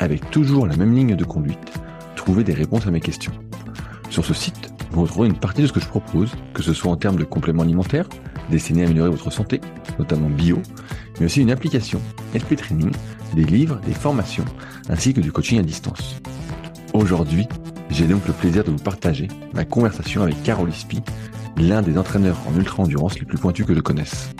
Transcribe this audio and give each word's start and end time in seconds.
avec 0.00 0.30
toujours 0.30 0.66
la 0.66 0.76
même 0.76 0.94
ligne 0.94 1.14
de 1.14 1.24
conduite, 1.24 1.58
trouver 2.16 2.42
des 2.42 2.54
réponses 2.54 2.86
à 2.86 2.90
mes 2.90 3.00
questions. 3.00 3.32
Sur 4.08 4.24
ce 4.24 4.32
site, 4.32 4.72
vous 4.90 5.02
retrouverez 5.02 5.28
une 5.28 5.38
partie 5.38 5.60
de 5.60 5.66
ce 5.66 5.72
que 5.72 5.80
je 5.80 5.86
propose, 5.86 6.32
que 6.54 6.62
ce 6.62 6.72
soit 6.72 6.90
en 6.90 6.96
termes 6.96 7.16
de 7.16 7.24
compléments 7.24 7.62
alimentaires, 7.62 8.08
destinés 8.50 8.82
à 8.82 8.86
améliorer 8.86 9.10
votre 9.10 9.30
santé, 9.30 9.60
notamment 9.98 10.30
bio, 10.30 10.58
mais 11.18 11.26
aussi 11.26 11.42
une 11.42 11.50
application, 11.50 12.00
SP 12.32 12.56
Training, 12.56 12.90
des 13.34 13.44
livres, 13.44 13.78
des 13.86 13.92
formations, 13.92 14.44
ainsi 14.88 15.12
que 15.12 15.20
du 15.20 15.32
coaching 15.32 15.58
à 15.58 15.62
distance. 15.62 16.16
Aujourd'hui, 16.94 17.46
j'ai 17.90 18.06
donc 18.06 18.26
le 18.26 18.32
plaisir 18.32 18.64
de 18.64 18.70
vous 18.70 18.78
partager 18.78 19.28
ma 19.52 19.66
conversation 19.66 20.22
avec 20.22 20.42
Carol 20.42 20.70
Ispi, 20.70 21.02
l'un 21.58 21.82
des 21.82 21.98
entraîneurs 21.98 22.38
en 22.48 22.56
ultra-endurance 22.56 23.18
les 23.18 23.26
plus 23.26 23.38
pointus 23.38 23.66
que 23.66 23.74
je 23.74 23.80
connaisse. 23.80 24.30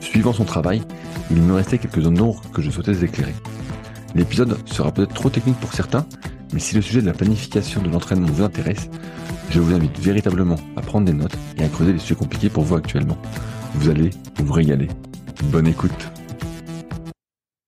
Suivant 0.00 0.34
son 0.34 0.44
travail, 0.44 0.82
il 1.30 1.40
me 1.40 1.54
restait 1.54 1.78
quelques 1.78 2.02
zones 2.02 2.14
d'ombre 2.14 2.42
que 2.52 2.60
je 2.60 2.70
souhaitais 2.70 3.02
éclairer. 3.02 3.34
L'épisode 4.14 4.68
sera 4.68 4.92
peut-être 4.92 5.14
trop 5.14 5.30
technique 5.30 5.58
pour 5.60 5.72
certains, 5.72 6.04
mais 6.52 6.58
si 6.58 6.74
le 6.74 6.82
sujet 6.82 7.00
de 7.00 7.06
la 7.06 7.12
planification 7.12 7.80
de 7.80 7.88
l'entraînement 7.88 8.26
vous 8.26 8.42
intéresse, 8.42 8.90
je 9.50 9.60
vous 9.60 9.72
invite 9.72 9.98
véritablement 9.98 10.56
à 10.76 10.80
prendre 10.80 11.06
des 11.06 11.12
notes 11.12 11.36
et 11.56 11.64
à 11.64 11.68
creuser 11.68 11.92
les 11.92 11.98
sujets 11.98 12.16
compliqués 12.16 12.48
pour 12.48 12.64
vous 12.64 12.74
actuellement. 12.74 13.16
Vous 13.74 13.88
allez 13.88 14.10
vous 14.36 14.52
régaler. 14.52 14.88
Bonne 15.44 15.68
écoute. 15.68 16.08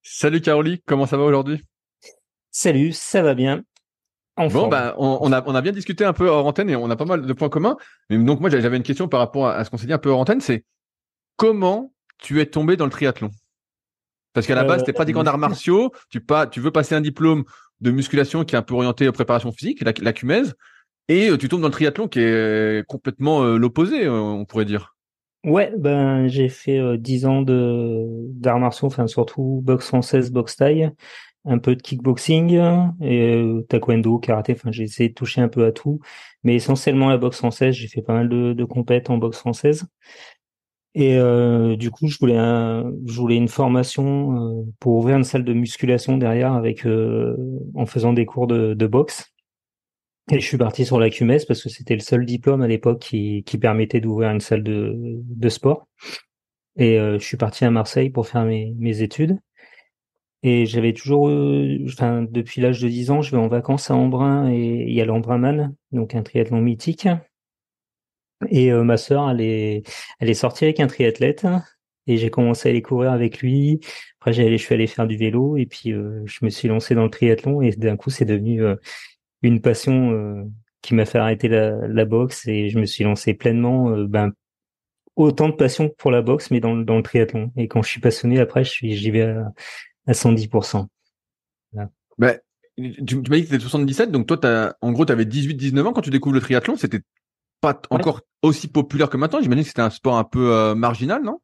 Salut 0.02 0.40
Caroli, 0.40 0.82
comment 0.86 1.06
ça 1.06 1.16
va 1.16 1.24
aujourd'hui? 1.24 1.62
Salut, 2.50 2.92
ça 2.92 3.22
va 3.22 3.34
bien. 3.34 3.62
bon, 4.36 4.68
bah, 4.68 4.94
on, 4.98 5.32
a, 5.32 5.42
on 5.46 5.54
a 5.54 5.60
bien 5.60 5.72
discuté 5.72 6.04
un 6.04 6.12
peu 6.12 6.28
hors 6.28 6.46
antenne 6.46 6.70
et 6.70 6.76
on 6.76 6.90
a 6.90 6.96
pas 6.96 7.04
mal 7.04 7.24
de 7.24 7.32
points 7.32 7.48
communs. 7.48 7.76
Mais 8.10 8.18
donc, 8.18 8.40
moi, 8.40 8.50
j'avais 8.50 8.76
une 8.76 8.82
question 8.82 9.06
par 9.08 9.20
rapport 9.20 9.46
à 9.48 9.64
ce 9.64 9.70
qu'on 9.70 9.78
s'est 9.78 9.86
dit 9.86 9.92
un 9.92 9.98
peu 9.98 10.10
hors 10.10 10.20
antenne 10.20 10.40
c'est 10.40 10.64
comment 11.36 11.92
tu 12.18 12.40
es 12.40 12.46
tombé 12.46 12.76
dans 12.76 12.84
le 12.84 12.90
triathlon? 12.90 13.30
Parce 14.32 14.46
qu'à 14.46 14.54
la 14.54 14.64
base, 14.64 14.84
tu 14.84 14.90
es 14.90 14.92
pratiquant 14.92 15.22
d'arts 15.22 15.38
martiaux, 15.38 15.92
tu, 16.10 16.20
pas, 16.20 16.46
tu 16.46 16.60
veux 16.60 16.70
passer 16.70 16.94
un 16.94 17.00
diplôme 17.00 17.44
de 17.80 17.90
musculation 17.90 18.44
qui 18.44 18.54
est 18.54 18.58
un 18.58 18.62
peu 18.62 18.74
orienté 18.74 19.08
aux 19.08 19.12
préparations 19.12 19.52
physiques, 19.52 19.82
la, 19.82 19.92
la 20.00 20.12
et 21.08 21.30
euh, 21.30 21.36
tu 21.36 21.48
tombes 21.48 21.60
dans 21.60 21.68
le 21.68 21.72
triathlon 21.72 22.08
qui 22.08 22.20
est 22.20 22.86
complètement 22.86 23.42
euh, 23.42 23.56
l'opposé, 23.56 24.06
euh, 24.06 24.12
on 24.12 24.44
pourrait 24.44 24.64
dire. 24.64 24.96
Ouais, 25.44 25.72
ben 25.76 26.28
j'ai 26.28 26.48
fait 26.48 26.96
dix 26.98 27.26
ans 27.26 27.42
de 27.42 28.06
d'arts 28.34 28.60
martiaux, 28.60 28.86
enfin 28.86 29.08
surtout 29.08 29.60
boxe 29.64 29.88
française, 29.88 30.30
boxe 30.30 30.54
taille, 30.54 30.92
un 31.44 31.58
peu 31.58 31.74
de 31.74 31.82
kickboxing 31.82 32.60
et 33.00 33.44
taekwondo, 33.68 34.20
karaté. 34.20 34.52
Enfin, 34.52 34.70
j'ai 34.70 34.84
essayé 34.84 35.08
de 35.08 35.14
toucher 35.14 35.40
un 35.40 35.48
peu 35.48 35.64
à 35.66 35.72
tout, 35.72 35.98
mais 36.44 36.54
essentiellement 36.54 37.08
la 37.08 37.18
boxe 37.18 37.38
française. 37.38 37.74
J'ai 37.74 37.88
fait 37.88 38.02
pas 38.02 38.12
mal 38.12 38.28
de, 38.28 38.52
de 38.52 38.64
compètes 38.64 39.10
en 39.10 39.18
boxe 39.18 39.38
française. 39.38 39.84
Et 40.94 41.16
euh, 41.16 41.76
du 41.76 41.90
coup, 41.90 42.08
je 42.08 42.18
voulais, 42.18 42.36
un, 42.36 42.92
je 43.06 43.14
voulais 43.14 43.36
une 43.36 43.48
formation 43.48 44.60
euh, 44.60 44.62
pour 44.78 44.96
ouvrir 44.96 45.16
une 45.16 45.24
salle 45.24 45.44
de 45.44 45.54
musculation 45.54 46.18
derrière 46.18 46.52
avec 46.52 46.86
euh, 46.86 47.34
en 47.74 47.86
faisant 47.86 48.12
des 48.12 48.26
cours 48.26 48.46
de, 48.46 48.74
de, 48.74 48.86
boxe. 48.86 49.32
Et 50.30 50.38
je 50.38 50.46
suis 50.46 50.58
parti 50.58 50.84
sur 50.84 51.00
la 51.00 51.08
QMS 51.08 51.46
parce 51.48 51.62
que 51.62 51.70
c'était 51.70 51.94
le 51.94 52.00
seul 52.00 52.26
diplôme 52.26 52.62
à 52.62 52.68
l'époque 52.68 53.00
qui, 53.00 53.42
qui 53.44 53.58
permettait 53.58 54.00
d'ouvrir 54.00 54.30
une 54.30 54.40
salle 54.40 54.62
de, 54.62 54.94
de 54.96 55.48
sport. 55.48 55.88
Et 56.76 56.96
je 56.96 57.18
suis 57.18 57.36
parti 57.36 57.64
à 57.64 57.70
Marseille 57.70 58.08
pour 58.08 58.26
faire 58.26 58.44
mes, 58.44 58.72
mes 58.78 59.02
études. 59.02 59.38
Et 60.42 60.64
j'avais 60.64 60.92
toujours, 60.92 61.30
enfin, 61.84 62.22
depuis 62.22 62.60
l'âge 62.60 62.80
de 62.80 62.88
10 62.88 63.10
ans, 63.10 63.20
je 63.20 63.30
vais 63.32 63.36
en 63.36 63.48
vacances 63.48 63.90
à 63.90 63.94
Embrun 63.94 64.50
et 64.50 64.86
il 64.88 64.94
y 64.94 65.00
a 65.00 65.04
l'Embrunman, 65.04 65.74
donc 65.90 66.14
un 66.14 66.22
triathlon 66.22 66.60
mythique. 66.62 67.08
Et 68.48 68.72
euh, 68.72 68.84
ma 68.84 68.96
sœur, 68.96 69.30
elle 69.30 69.40
est, 69.40 69.82
elle 70.18 70.30
est 70.30 70.34
sortie 70.34 70.64
avec 70.64 70.80
un 70.80 70.86
triathlète 70.86 71.46
et 72.06 72.16
j'ai 72.16 72.30
commencé 72.30 72.68
à 72.68 72.70
aller 72.70 72.82
courir 72.82 73.12
avec 73.12 73.40
lui. 73.40 73.80
Après, 74.20 74.32
je 74.32 74.56
suis 74.56 74.74
allé 74.74 74.86
faire 74.86 75.06
du 75.06 75.16
vélo 75.16 75.56
et 75.56 75.66
puis 75.66 75.92
euh, 75.92 76.22
je 76.26 76.44
me 76.44 76.50
suis 76.50 76.68
lancé 76.68 76.94
dans 76.94 77.04
le 77.04 77.10
triathlon 77.10 77.62
et 77.62 77.70
d'un 77.70 77.96
coup, 77.96 78.10
c'est 78.10 78.24
devenu 78.24 78.62
euh, 78.62 78.76
une 79.42 79.60
passion 79.60 80.50
qui 80.82 80.94
m'a 80.94 81.04
fait 81.04 81.18
arrêter 81.18 81.48
la, 81.48 81.86
la, 81.88 82.04
boxe 82.04 82.46
et 82.46 82.68
je 82.68 82.78
me 82.78 82.86
suis 82.86 83.04
lancé 83.04 83.34
pleinement. 83.34 83.90
ben, 84.06 84.32
autant 85.16 85.48
de 85.48 85.54
passion 85.54 85.90
pour 85.98 86.10
la 86.10 86.22
boxe, 86.22 86.50
mais 86.50 86.60
dans, 86.60 86.76
dans 86.76 86.96
le 86.96 87.02
triathlon. 87.02 87.52
Et 87.56 87.68
quand 87.68 87.82
je 87.82 87.88
suis 87.88 88.00
passionné, 88.00 88.38
après, 88.40 88.64
je 88.64 88.70
suis, 88.70 88.94
j'y 88.94 89.10
vais 89.10 89.22
à, 89.22 89.52
à 90.06 90.12
110%. 90.12 90.86
Voilà. 91.72 91.90
Ben, 92.18 92.38
tu, 92.76 93.04
tu 93.04 93.16
m'as 93.16 93.36
dit 93.36 93.44
que 93.44 93.48
tu 93.48 93.54
étais 93.54 93.60
77, 93.60 94.10
donc 94.10 94.26
toi, 94.26 94.38
as, 94.44 94.76
en 94.80 94.92
gros, 94.92 95.04
tu 95.04 95.12
avais 95.12 95.24
18-19 95.24 95.86
ans 95.86 95.92
quand 95.92 96.00
tu 96.00 96.10
découvres 96.10 96.34
le 96.34 96.40
triathlon. 96.40 96.76
C'était 96.76 97.00
pas 97.62 97.80
encore 97.90 98.20
aussi 98.42 98.68
populaire 98.68 99.08
que 99.08 99.16
maintenant. 99.16 99.40
J'imagine 99.40 99.62
que 99.62 99.68
c'était 99.68 99.80
un 99.80 99.88
sport 99.90 100.18
un 100.18 100.24
peu 100.24 100.52
euh, 100.52 100.74
marginal, 100.74 101.22
non? 101.22 101.40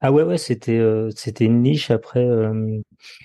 Ah 0.00 0.10
ouais, 0.10 0.24
ouais, 0.24 0.38
c'était 0.38 0.78
euh, 0.78 1.10
c'était 1.14 1.44
une 1.44 1.62
niche. 1.62 1.90
Après, 1.90 2.24
euh, 2.24 2.80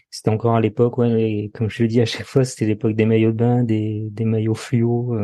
c'était 0.09 0.29
encore 0.29 0.55
à 0.55 0.61
l'époque, 0.61 0.97
ouais, 0.99 1.49
comme 1.53 1.69
je 1.69 1.81
le 1.83 1.89
dis 1.89 2.01
à 2.01 2.05
chaque 2.05 2.27
fois, 2.27 2.43
c'était 2.45 2.65
l'époque 2.65 2.93
des 2.93 3.05
maillots 3.05 3.31
de 3.31 3.37
bain, 3.37 3.63
des, 3.63 4.07
des 4.11 4.25
maillots 4.25 4.53
fluo, 4.53 5.17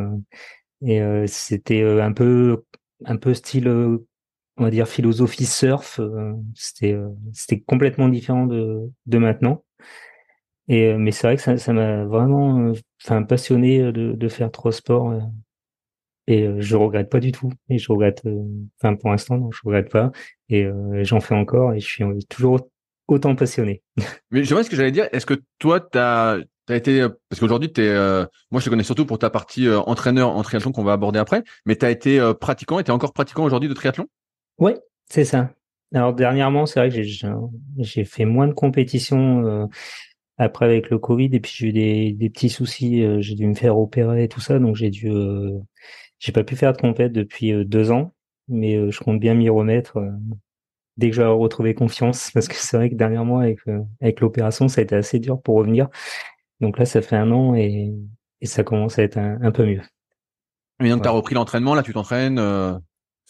et 0.85 1.01
c'était 1.27 1.83
un 1.83 2.13
peu 2.13 2.63
un 3.05 3.17
peu 3.17 3.33
style, 3.33 3.67
on 3.69 4.63
va 4.63 4.69
dire 4.71 4.87
philosophie 4.87 5.45
surf. 5.45 5.99
c'était 6.55 6.97
c'était 7.33 7.59
complètement 7.61 8.09
différent 8.09 8.45
de 8.45 8.89
de 9.05 9.17
maintenant. 9.17 9.63
Et 10.69 10.93
mais 10.95 11.11
c'est 11.11 11.27
vrai 11.27 11.35
que 11.37 11.41
ça 11.41 11.57
ça 11.57 11.73
m'a 11.73 12.03
vraiment, 12.05 12.73
enfin 13.03 13.23
passionné 13.23 13.91
de 13.91 14.13
de 14.13 14.27
faire 14.29 14.51
trois 14.51 14.73
sports 14.73 15.13
et 16.27 16.43
euh, 16.43 16.57
je 16.59 16.75
regrette 16.75 17.09
pas 17.09 17.19
du 17.19 17.31
tout. 17.31 17.51
Et 17.69 17.77
je 17.77 17.91
regrette 17.91 18.21
euh, 18.25 18.43
enfin 18.79 18.95
pour 18.95 19.09
l'instant 19.09 19.37
non 19.37 19.49
je 19.51 19.61
regrette 19.63 19.89
pas. 19.89 20.11
Et 20.49 20.65
euh, 20.65 21.03
j'en 21.03 21.19
fais 21.19 21.35
encore 21.35 21.73
et 21.73 21.79
je 21.79 21.87
suis 21.87 22.03
toujours 22.29 22.69
autant 23.07 23.35
passionné. 23.35 23.81
Mais 24.31 24.43
je 24.43 24.53
vois 24.53 24.63
ce 24.63 24.69
que 24.69 24.75
j'allais 24.75 24.91
dire 24.91 25.07
est-ce 25.11 25.25
que 25.25 25.41
toi 25.59 25.79
tu 25.79 25.97
as 25.97 26.39
T'as 26.65 26.75
été 26.75 27.07
parce 27.29 27.39
qu'aujourd'hui 27.39 27.71
t'es 27.71 27.95
moi 28.51 28.59
je 28.59 28.65
te 28.65 28.69
connais 28.69 28.83
surtout 28.83 29.05
pour 29.05 29.19
ta 29.19 29.29
partie 29.29 29.69
entraîneur 29.69 30.31
en 30.31 30.43
triathlon 30.43 30.73
qu'on 30.73 30.83
va 30.83 30.91
aborder 30.91 31.17
après 31.17 31.41
mais 31.65 31.77
tu 31.77 31.85
as 31.85 31.89
été 31.89 32.33
pratiquant 32.41 32.77
et 32.77 32.83
tu 32.83 32.91
es 32.91 32.93
encore 32.93 33.13
pratiquant 33.13 33.45
aujourd'hui 33.45 33.69
de 33.69 33.73
triathlon? 33.73 34.05
Ouais, 34.57 34.77
c'est 35.09 35.23
ça. 35.23 35.49
Alors 35.95 36.13
dernièrement, 36.13 36.65
c'est 36.65 36.81
vrai 36.81 36.89
que 36.89 37.01
j'ai 37.01 37.29
j'ai 37.77 38.03
fait 38.03 38.25
moins 38.25 38.49
de 38.49 38.53
compétitions 38.53 39.69
après 40.37 40.65
avec 40.65 40.89
le 40.89 40.99
Covid 40.99 41.29
et 41.31 41.39
puis 41.39 41.53
j'ai 41.55 41.67
eu 41.67 41.71
des, 41.71 42.11
des 42.11 42.29
petits 42.29 42.49
soucis, 42.49 43.01
j'ai 43.21 43.35
dû 43.35 43.47
me 43.47 43.55
faire 43.55 43.79
opérer 43.79 44.25
et 44.25 44.27
tout 44.27 44.41
ça 44.41 44.59
donc 44.59 44.75
j'ai 44.75 44.89
dû 44.89 45.09
j'ai 46.19 46.31
pas 46.31 46.43
pu 46.43 46.55
faire 46.55 46.73
de 46.73 46.77
compète 46.77 47.11
depuis 47.11 47.53
euh, 47.53 47.63
deux 47.63 47.91
ans, 47.91 48.13
mais 48.47 48.75
euh, 48.75 48.91
je 48.91 48.99
compte 48.99 49.19
bien 49.19 49.33
m'y 49.33 49.49
remettre 49.49 49.97
euh, 49.97 50.09
dès 50.97 51.09
que 51.09 51.15
je 51.15 51.21
vais 51.21 51.27
retrouver 51.27 51.73
confiance, 51.73 52.31
parce 52.33 52.47
que 52.47 52.55
c'est 52.55 52.77
vrai 52.77 52.89
que 52.89 52.95
dernièrement 52.95 53.39
avec 53.39 53.59
avec 54.01 54.19
l'opération, 54.19 54.67
ça 54.67 54.81
a 54.81 54.83
été 54.83 54.95
assez 54.95 55.19
dur 55.19 55.41
pour 55.41 55.55
revenir. 55.55 55.89
Donc 56.59 56.79
là, 56.79 56.85
ça 56.85 57.01
fait 57.01 57.15
un 57.15 57.31
an 57.31 57.53
et, 57.55 57.93
et 58.41 58.45
ça 58.47 58.63
commence 58.63 58.97
à 58.97 59.03
être 59.03 59.17
un, 59.17 59.51
peu 59.51 59.65
mieux. 59.65 59.81
Mais 60.79 60.89
donc, 60.89 61.03
tu 61.03 61.07
as 61.07 61.11
repris 61.11 61.35
l'entraînement, 61.35 61.75
là, 61.75 61.83
tu 61.83 61.93
t'entraînes 61.93 62.39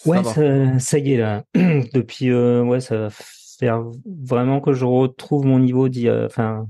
Ouais, 0.05 0.23
ça, 0.23 0.79
ça, 0.79 0.99
y 0.99 1.13
est, 1.13 1.17
là. 1.17 1.43
Depuis, 1.55 2.31
ouais, 2.33 2.79
ça 2.79 2.97
va 2.97 3.09
faire 3.59 3.83
vraiment 4.05 4.61
que 4.61 4.71
je 4.71 4.85
retrouve 4.85 5.45
mon 5.45 5.59
niveau 5.59 5.89
d'il 5.89 6.09
enfin, 6.09 6.67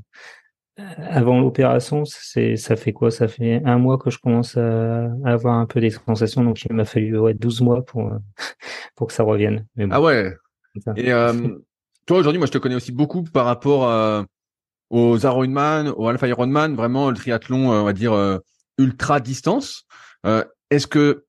avant 1.00 1.40
l'opération, 1.40 2.04
c'est 2.06 2.56
ça 2.56 2.76
fait 2.76 2.94
quoi? 2.94 3.10
Ça 3.10 3.28
fait 3.28 3.62
un 3.66 3.78
mois 3.78 3.98
que 3.98 4.10
je 4.10 4.20
commence 4.20 4.58
à, 4.58 5.06
avoir 5.26 5.56
un 5.56 5.66
peu 5.66 5.82
des 5.82 5.90
sensations, 5.90 6.44
donc 6.44 6.64
il 6.64 6.74
m'a 6.74 6.86
fallu 6.86 7.18
ouais, 7.18 7.34
12 7.34 7.62
mois 7.62 7.84
pour 7.84 8.12
pour 8.96 9.08
que 9.08 9.14
ça 9.14 9.24
revienne. 9.24 9.66
ah 9.90 10.02
ouais. 10.02 10.34
Et 10.96 11.12
euh, 11.12 11.34
toi 12.06 12.20
aujourd'hui, 12.20 12.38
moi 12.38 12.48
je 12.48 12.52
te 12.52 12.58
connais 12.58 12.76
aussi 12.76 12.92
beaucoup 12.92 13.24
par 13.24 13.46
rapport 13.46 13.90
euh, 13.90 14.24
aux 14.90 15.18
Ironman, 15.18 15.90
aux 15.96 16.08
Alpha 16.08 16.28
Ironman, 16.28 16.76
vraiment 16.76 17.10
le 17.10 17.16
triathlon, 17.16 17.72
euh, 17.72 17.82
on 17.82 17.84
va 17.84 17.94
dire 17.94 18.40
ultra 18.78 19.20
distance. 19.20 19.86
Est-ce 20.70 20.88
que 20.88 21.26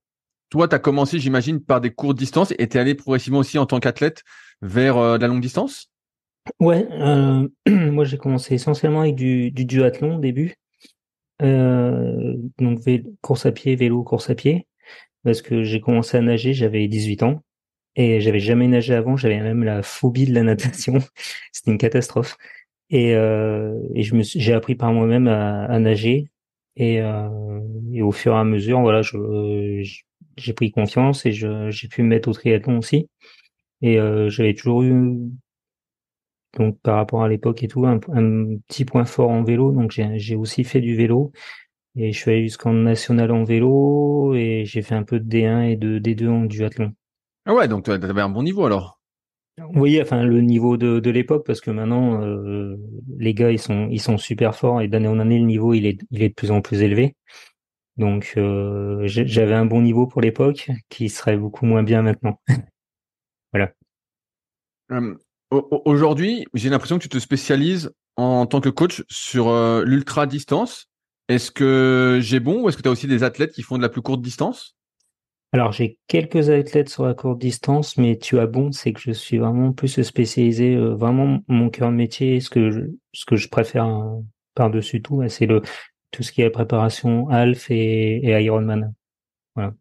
toi, 0.50 0.67
tu 0.67 0.75
as 0.75 0.79
commencé, 0.79 1.19
j'imagine, 1.19 1.62
par 1.62 1.81
des 1.81 1.91
courtes 1.91 2.19
distances 2.19 2.53
et 2.59 2.69
tu 2.69 2.79
allé 2.79 2.95
progressivement 2.95 3.39
aussi 3.39 3.59
en 3.59 3.67
tant 3.67 3.79
qu'athlète 3.81 4.25
vers 4.61 4.99
la 5.19 5.29
longue 5.29 5.41
distance? 5.41 5.91
Ouais, 6.61 6.87
euh, 6.93 7.49
moi 7.69 8.05
j'ai 8.05 8.19
commencé 8.19 8.55
essentiellement 8.55 9.03
avec 9.03 9.15
du, 9.15 9.50
du 9.50 9.65
duathlon 9.65 10.17
au 10.17 10.21
début. 10.21 10.55
Euh, 11.43 12.35
donc 12.59 12.81
course 13.23 13.47
à 13.47 13.53
pied, 13.53 13.77
vélo, 13.77 14.03
course 14.03 14.31
à 14.31 14.35
pied. 14.35 14.67
Parce 15.25 15.43
que 15.43 15.65
j'ai 15.65 15.81
commencé 15.81 16.17
à 16.17 16.23
nager, 16.23 16.55
j'avais 16.55 16.89
18 16.89 17.23
ans. 17.25 17.43
Et 17.97 18.21
j'avais 18.21 18.41
jamais 18.41 18.69
nagé 18.69 18.95
avant, 18.95 19.17
j'avais 19.17 19.41
même 19.41 19.65
la 19.65 19.83
phobie 19.83 20.27
de 20.27 20.35
la 20.35 20.43
natation. 20.45 20.99
C'était 21.53 21.73
une 21.73 21.79
catastrophe. 21.79 22.37
Et, 22.91 23.11
et 23.12 24.03
je 24.03 24.15
me 24.15 24.23
j'ai 24.23 24.55
appris 24.55 24.75
par 24.75 24.93
moi-même 24.93 25.29
à, 25.29 25.65
à, 25.67 25.79
nager. 25.79 26.29
Et, 26.77 26.97
et, 27.93 28.03
au 28.03 28.12
fur 28.12 28.35
et 28.35 28.39
à 28.39 28.45
mesure, 28.45 28.81
voilà, 28.81 29.03
je, 29.03 29.83
j'ai 30.37 30.53
pris 30.55 30.71
confiance 30.71 31.27
et 31.27 31.33
j'ai 31.33 31.89
pu 31.89 32.03
me 32.03 32.09
mettre 32.09 32.29
au 32.29 32.33
triathlon 32.33 32.79
aussi. 32.79 33.09
Et 33.83 33.99
j'avais 34.29 34.55
toujours 34.55 34.83
eu 34.83 34.93
donc 36.59 36.79
par 36.81 36.97
rapport 36.97 37.23
à 37.23 37.29
l'époque 37.29 37.63
et 37.63 37.69
tout, 37.69 37.87
un, 37.87 37.99
petit 37.99 38.85
point 38.85 39.05
fort 39.05 39.31
en 39.31 39.43
vélo. 39.43 39.73
Donc 39.73 39.91
j'ai 39.93 40.37
aussi 40.37 40.65
fait 40.65 40.81
du 40.81 40.97
vélo 40.97 41.33
et 41.97 42.13
je 42.13 42.19
suis 42.19 42.31
allé 42.31 42.43
jusqu'en 42.43 42.73
national 42.73 43.31
en 43.31 43.45
vélo 43.45 44.35
et 44.35 44.65
j'ai 44.67 44.83
fait 44.83 44.95
un 44.95 45.03
peu 45.03 45.21
de 45.21 45.29
D1 45.29 45.63
et 45.63 45.77
de 45.77 45.99
D2 45.99 46.29
en 46.29 46.45
duathlon. 46.45 46.93
Ah 47.47 47.55
ouais, 47.55 47.69
donc 47.69 47.85
tu 47.85 47.91
avais 47.91 48.21
un 48.21 48.29
bon 48.29 48.43
niveau 48.43 48.67
alors? 48.67 49.01
Oui, 49.75 50.01
enfin 50.01 50.23
le 50.23 50.41
niveau 50.41 50.77
de, 50.77 51.01
de 51.01 51.11
l'époque 51.11 51.45
parce 51.45 51.61
que 51.61 51.73
maintenant 51.73 52.23
euh, 52.23 52.77
les 53.19 53.35
gars 53.35 53.51
ils 53.51 53.59
sont 53.59 53.89
ils 53.91 54.01
sont 54.01 54.17
super 54.17 54.55
forts 54.55 54.83
et 54.83 54.87
d'année 54.87 55.09
en 55.09 55.19
année 55.19 55.39
le 55.39 55.47
niveau 55.47 55.75
il 55.75 55.85
est 55.85 55.99
il 56.13 56.23
est 56.23 56.29
de 56.29 56.35
plus 56.35 56.53
en 56.53 56.61
plus 56.61 56.83
élevé. 56.83 57.17
Donc 57.97 58.35
euh, 58.37 59.03
j'avais 59.07 59.55
un 59.55 59.67
bon 59.67 59.83
niveau 59.83 60.07
pour 60.07 60.21
l'époque 60.21 60.71
qui 60.89 61.09
serait 61.09 61.37
beaucoup 61.37 61.67
moins 61.67 61.83
bien 61.83 62.03
maintenant. 62.03 62.41
voilà. 63.53 63.73
Hum, 64.91 65.19
Aujourd'hui, 65.50 66.47
j'ai 66.53 66.69
l'impression 66.69 66.99
que 66.99 67.03
tu 67.03 67.09
te 67.09 67.19
spécialises 67.19 67.91
en 68.17 68.47
tant 68.47 68.61
que 68.61 68.69
coach 68.69 69.03
sur 69.09 69.49
euh, 69.49 69.83
l'ultra 69.85 70.27
distance. 70.27 70.91
Est-ce 71.29 71.50
que 71.50 72.19
j'ai 72.21 72.41
bon 72.41 72.62
ou 72.62 72.69
est-ce 72.69 72.77
que 72.77 72.83
tu 72.83 72.89
as 72.89 72.93
aussi 72.93 73.06
des 73.06 73.23
athlètes 73.23 73.53
qui 73.53 73.62
font 73.62 73.77
de 73.77 73.83
la 73.83 73.89
plus 73.89 74.03
courte 74.03 74.21
distance? 74.21 74.77
Alors 75.53 75.73
j'ai 75.73 75.99
quelques 76.09 76.50
athlètes 76.50 76.91
sur 76.91 77.06
la 77.06 77.15
courte 77.15 77.39
distance, 77.39 77.97
mais 77.97 78.19
tu 78.19 78.39
as 78.39 78.47
bon, 78.47 78.73
c'est 78.73 78.93
que 78.93 79.00
je 79.00 79.12
suis 79.12 79.39
vraiment 79.39 79.73
plus 79.73 80.03
spécialisé, 80.03 80.75
euh, 80.75 80.95
vraiment 80.95 81.41
mon 81.49 81.71
cœur 81.71 81.91
de 81.91 81.97
métier, 81.97 82.41
ce 82.41 82.50
que 82.50 82.71
je, 82.71 82.81
ce 83.15 83.25
que 83.25 83.37
je 83.37 83.49
préfère 83.49 83.85
hein, 83.85 84.23
par-dessus 84.55 85.00
tout, 85.00 85.27
c'est 85.29 85.47
le 85.47 85.62
tout 86.11 86.23
ce 86.23 86.33
qui 86.33 86.43
est 86.43 86.50
préparation 86.50 87.29
half 87.29 87.71
et, 87.71 88.17
et 88.17 88.43
Ironman. 88.43 88.95
Voilà. 89.55 89.75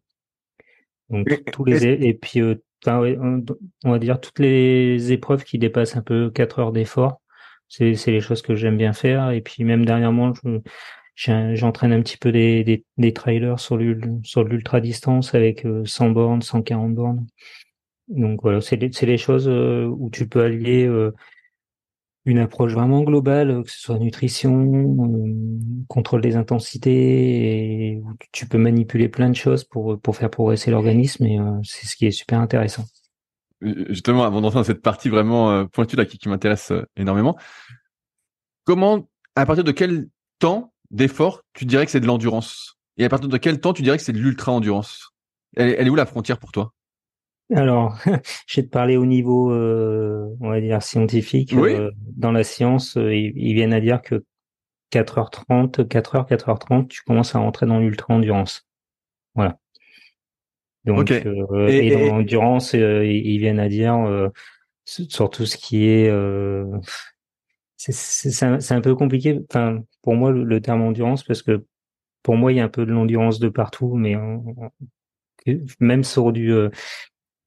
Donc 1.10 1.28
tous 1.52 1.64
les 1.64 1.84
et 1.84 2.14
puis 2.14 2.40
euh, 2.40 2.62
on, 2.86 3.42
va 3.84 3.98
dire 3.98 4.20
toutes 4.20 4.38
les 4.38 5.12
épreuves 5.12 5.44
qui 5.44 5.58
dépassent 5.58 5.96
un 5.96 6.02
peu 6.02 6.30
4 6.30 6.58
heures 6.58 6.72
d'effort. 6.72 7.20
C'est, 7.68 7.94
les 8.06 8.20
choses 8.20 8.42
que 8.42 8.54
j'aime 8.54 8.76
bien 8.78 8.92
faire. 8.92 9.30
Et 9.30 9.40
puis 9.40 9.64
même 9.64 9.84
dernièrement, 9.84 10.32
j'entraîne 11.16 11.92
un 11.92 12.02
petit 12.02 12.16
peu 12.16 12.32
des, 12.32 12.84
des, 12.96 13.12
trailers 13.12 13.60
sur 13.60 13.76
l'ultra 13.76 14.80
distance 14.80 15.34
avec 15.34 15.66
100 15.84 16.08
euh, 16.08 16.12
bornes, 16.12 16.42
140 16.42 16.94
bornes. 16.94 17.26
Donc 18.08 18.40
voilà, 18.42 18.60
c'est 18.60 18.76
les 18.76 19.18
choses 19.18 19.48
euh, 19.48 19.84
où 19.84 20.10
tu 20.10 20.26
peux 20.26 20.42
allier 20.42 20.86
euh, 20.86 21.12
une 22.28 22.38
approche 22.38 22.72
vraiment 22.72 23.02
globale, 23.02 23.62
que 23.64 23.70
ce 23.70 23.80
soit 23.80 23.98
nutrition, 23.98 24.96
contrôle 25.88 26.20
des 26.20 26.36
intensités, 26.36 27.92
et 27.92 28.02
tu 28.32 28.46
peux 28.46 28.58
manipuler 28.58 29.08
plein 29.08 29.30
de 29.30 29.36
choses 29.36 29.64
pour, 29.64 29.98
faire 30.12 30.30
progresser 30.30 30.70
l'organisme, 30.70 31.24
et 31.24 31.38
c'est 31.64 31.86
ce 31.86 31.96
qui 31.96 32.06
est 32.06 32.10
super 32.10 32.40
intéressant. 32.40 32.84
Justement, 33.60 34.24
avant 34.24 34.40
d'entrer 34.40 34.60
dans 34.60 34.64
cette 34.64 34.82
partie 34.82 35.08
vraiment 35.08 35.66
pointue 35.66 35.96
là 35.96 36.04
qui, 36.04 36.18
qui 36.18 36.28
m'intéresse 36.28 36.72
énormément, 36.96 37.36
comment, 38.64 39.08
à 39.34 39.46
partir 39.46 39.64
de 39.64 39.72
quel 39.72 40.08
temps 40.38 40.72
d'effort 40.90 41.42
tu 41.54 41.64
dirais 41.64 41.86
que 41.86 41.90
c'est 41.90 42.00
de 42.00 42.06
l'endurance? 42.06 42.76
Et 42.98 43.04
à 43.04 43.08
partir 43.08 43.28
de 43.28 43.36
quel 43.38 43.60
temps 43.60 43.72
tu 43.72 43.82
dirais 43.82 43.96
que 43.96 44.02
c'est 44.02 44.12
de 44.12 44.18
l'ultra-endurance? 44.18 45.12
Elle 45.56 45.86
est 45.86 45.90
où 45.90 45.94
la 45.94 46.06
frontière 46.06 46.38
pour 46.38 46.52
toi? 46.52 46.74
Alors, 47.54 47.98
je 48.46 48.60
vais 48.60 48.66
te 48.66 48.70
parler 48.70 48.96
au 48.96 49.06
niveau, 49.06 49.52
euh, 49.52 50.36
on 50.40 50.50
va 50.50 50.60
dire, 50.60 50.82
scientifique. 50.82 51.54
Euh, 51.54 51.90
dans 52.16 52.32
la 52.32 52.44
science, 52.44 52.96
euh, 52.96 53.14
ils, 53.14 53.54
viennent 53.54 53.72
à 53.72 53.80
dire 53.80 54.02
que 54.02 54.24
4h30, 54.92 55.86
4h, 55.86 56.28
4h30, 56.28 56.88
tu 56.88 57.02
commences 57.02 57.34
à 57.34 57.38
rentrer 57.38 57.66
dans 57.66 57.78
l'ultra-endurance. 57.78 58.66
Voilà. 59.34 59.58
Donc, 60.84 61.10
et, 61.10 61.90
dans 61.90 62.06
l'endurance, 62.06 62.72
ils 62.72 63.38
viennent 63.38 63.60
à 63.60 63.68
dire, 63.68 64.30
sur 64.84 65.28
tout 65.28 65.44
ce 65.44 65.56
qui 65.56 65.86
est... 65.86 66.10
c'est 67.76 68.72
un, 68.72 68.80
peu 68.80 68.94
compliqué, 68.94 69.38
enfin, 69.50 69.82
pour 70.02 70.14
moi, 70.14 70.32
le, 70.32 70.60
terme 70.60 70.82
endurance, 70.82 71.24
parce 71.24 71.42
que 71.42 71.66
pour 72.22 72.36
moi, 72.36 72.52
il 72.52 72.56
y 72.56 72.60
a 72.60 72.64
un 72.64 72.70
peu 72.70 72.86
de 72.86 72.92
l'endurance 72.92 73.38
de 73.38 73.50
partout, 73.50 73.94
mais 73.94 74.16
même 75.78 76.04
sur 76.04 76.32
du 76.32 76.54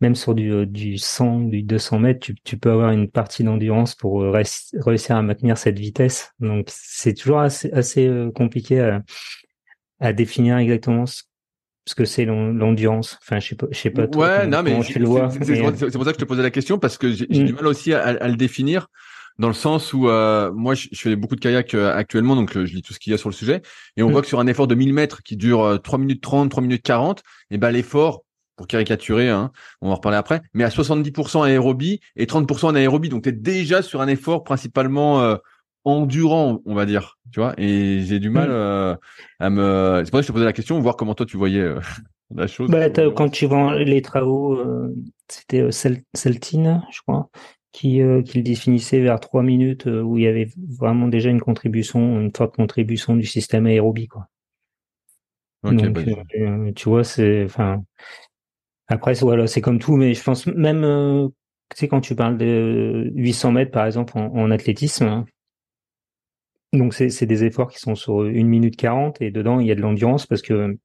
même 0.01 0.15
sur 0.15 0.33
du, 0.33 0.51
euh, 0.51 0.65
du 0.65 0.97
100, 0.97 1.41
du 1.41 1.61
200 1.61 1.99
mètres, 1.99 2.19
tu, 2.19 2.35
tu 2.43 2.57
peux 2.57 2.71
avoir 2.71 2.91
une 2.91 3.09
partie 3.09 3.43
d'endurance 3.43 3.95
pour 3.95 4.23
euh, 4.23 4.31
réussir 4.31 5.15
à 5.15 5.21
maintenir 5.21 5.57
cette 5.57 5.77
vitesse. 5.77 6.33
Donc, 6.39 6.67
c'est 6.69 7.13
toujours 7.13 7.39
assez, 7.39 7.71
assez 7.71 8.07
euh, 8.07 8.31
compliqué 8.31 8.79
à, 8.79 9.03
à 9.99 10.11
définir 10.11 10.57
exactement 10.57 11.05
ce, 11.05 11.21
ce 11.85 11.93
que 11.93 12.05
c'est 12.05 12.25
l'endurance. 12.25 13.19
Enfin, 13.21 13.39
je 13.39 13.49
sais 13.49 13.55
pas, 13.55 13.67
je 13.69 13.77
sais 13.77 13.89
pas. 13.91 14.05
Ouais, 14.07 14.47
non, 14.47 14.63
mais 14.63 14.81
c'est 14.83 14.99
pour 14.99 15.19
ça 15.19 16.11
que 16.11 16.19
je 16.19 16.23
te 16.23 16.25
posais 16.25 16.43
la 16.43 16.51
question 16.51 16.79
parce 16.79 16.97
que 16.97 17.11
j'ai 17.11 17.27
du 17.27 17.53
mm. 17.53 17.55
mal 17.55 17.67
aussi 17.67 17.93
à, 17.93 18.01
à, 18.01 18.27
le 18.27 18.35
définir 18.35 18.87
dans 19.37 19.47
le 19.47 19.53
sens 19.53 19.93
où 19.93 20.01
moi 20.01 20.73
je, 20.75 20.87
fais 20.93 21.15
beaucoup 21.15 21.35
de 21.35 21.39
kayak 21.39 21.73
actuellement 21.73 22.35
donc 22.35 22.53
je 22.53 22.75
lis 22.75 22.81
tout 22.81 22.93
ce 22.93 22.99
qu'il 22.99 23.11
y 23.11 23.13
a 23.13 23.17
sur 23.17 23.29
le 23.29 23.33
sujet 23.33 23.61
et 23.97 24.03
on 24.03 24.09
mm. 24.09 24.11
voit 24.11 24.21
que 24.21 24.27
sur 24.27 24.39
un 24.39 24.45
effort 24.45 24.67
de 24.67 24.75
1000 24.75 24.93
mètres 24.93 25.23
qui 25.23 25.37
dure 25.37 25.79
3 25.81 25.97
minutes 25.97 26.21
30 26.21 26.51
3 26.51 26.61
minutes 26.61 26.83
40 26.83 27.19
et 27.19 27.55
eh 27.55 27.57
ben 27.57 27.71
l'effort 27.71 28.23
pour 28.61 28.67
caricaturer, 28.67 29.27
hein, 29.27 29.51
on 29.81 29.87
va 29.87 29.93
en 29.93 29.95
reparler 29.95 30.19
après, 30.19 30.43
mais 30.53 30.63
à 30.63 30.69
70% 30.69 31.43
aérobie 31.43 31.99
et 32.15 32.27
30% 32.27 32.69
anaérobie. 32.69 33.09
Donc, 33.09 33.23
tu 33.23 33.29
es 33.29 33.31
déjà 33.31 33.81
sur 33.81 34.01
un 34.01 34.07
effort 34.07 34.43
principalement 34.43 35.19
euh, 35.19 35.37
endurant, 35.83 36.61
on 36.67 36.75
va 36.75 36.85
dire. 36.85 37.17
Tu 37.31 37.39
vois, 37.39 37.55
et 37.57 38.01
j'ai 38.01 38.19
du 38.19 38.29
mal 38.29 38.49
mm. 38.49 38.53
euh, 38.53 38.95
à 39.39 39.49
me. 39.49 40.03
C'est 40.05 40.11
pour 40.11 40.19
ça 40.19 40.21
que 40.21 40.23
je 40.25 40.27
te 40.27 40.33
posais 40.33 40.45
la 40.45 40.53
question, 40.53 40.79
voir 40.79 40.95
comment 40.95 41.15
toi 41.15 41.25
tu 41.25 41.37
voyais 41.37 41.61
euh, 41.61 41.79
la 42.35 42.45
chose. 42.45 42.69
Bah, 42.69 42.87
quand 42.91 43.29
tu 43.29 43.47
vois 43.47 43.79
les 43.79 44.03
travaux, 44.03 44.63
c'était 45.27 45.71
Celtine, 45.71 46.83
je 46.91 47.01
crois, 47.01 47.31
qui, 47.71 47.99
qui 48.25 48.37
le 48.37 48.43
définissait 48.43 48.99
vers 48.99 49.19
trois 49.19 49.41
minutes, 49.41 49.87
où 49.87 50.19
il 50.19 50.23
y 50.23 50.27
avait 50.27 50.49
vraiment 50.77 51.07
déjà 51.07 51.31
une 51.31 51.41
contribution, 51.41 52.21
une 52.21 52.31
forte 52.31 52.55
contribution 52.55 53.15
du 53.15 53.25
système 53.25 53.65
aérobie, 53.65 54.07
quoi. 54.07 54.27
Donc, 55.63 55.83
bah, 55.89 56.01
tu 56.75 56.89
vois, 56.89 57.03
c'est, 57.03 57.43
enfin, 57.43 57.83
après, 58.91 59.13
voilà, 59.21 59.47
c'est 59.47 59.61
comme 59.61 59.79
tout, 59.79 59.95
mais 59.95 60.13
je 60.13 60.21
pense 60.21 60.45
même, 60.47 60.83
euh, 60.83 61.27
tu 61.69 61.77
sais, 61.77 61.87
quand 61.87 62.01
tu 62.01 62.15
parles 62.15 62.37
de 62.37 63.09
800 63.15 63.51
mètres, 63.53 63.71
par 63.71 63.85
exemple, 63.85 64.17
en, 64.17 64.51
athlétisme, 64.51 65.05
hein, 65.05 65.25
donc 66.73 66.93
c'est 66.93 67.25
des 67.25 67.43
efforts 67.45 67.69
qui 67.69 67.79
sont 67.79 67.95
sur 67.95 68.21
1 68.21 68.31
minute 68.43 68.75
40 68.75 69.21
et 69.21 69.31
dedans, 69.31 69.59
il 69.59 69.67
y 69.67 69.71
a 69.71 69.75
de 69.75 69.81
l'endurance 69.81 70.25
parce 70.25 70.41
que 70.41 70.77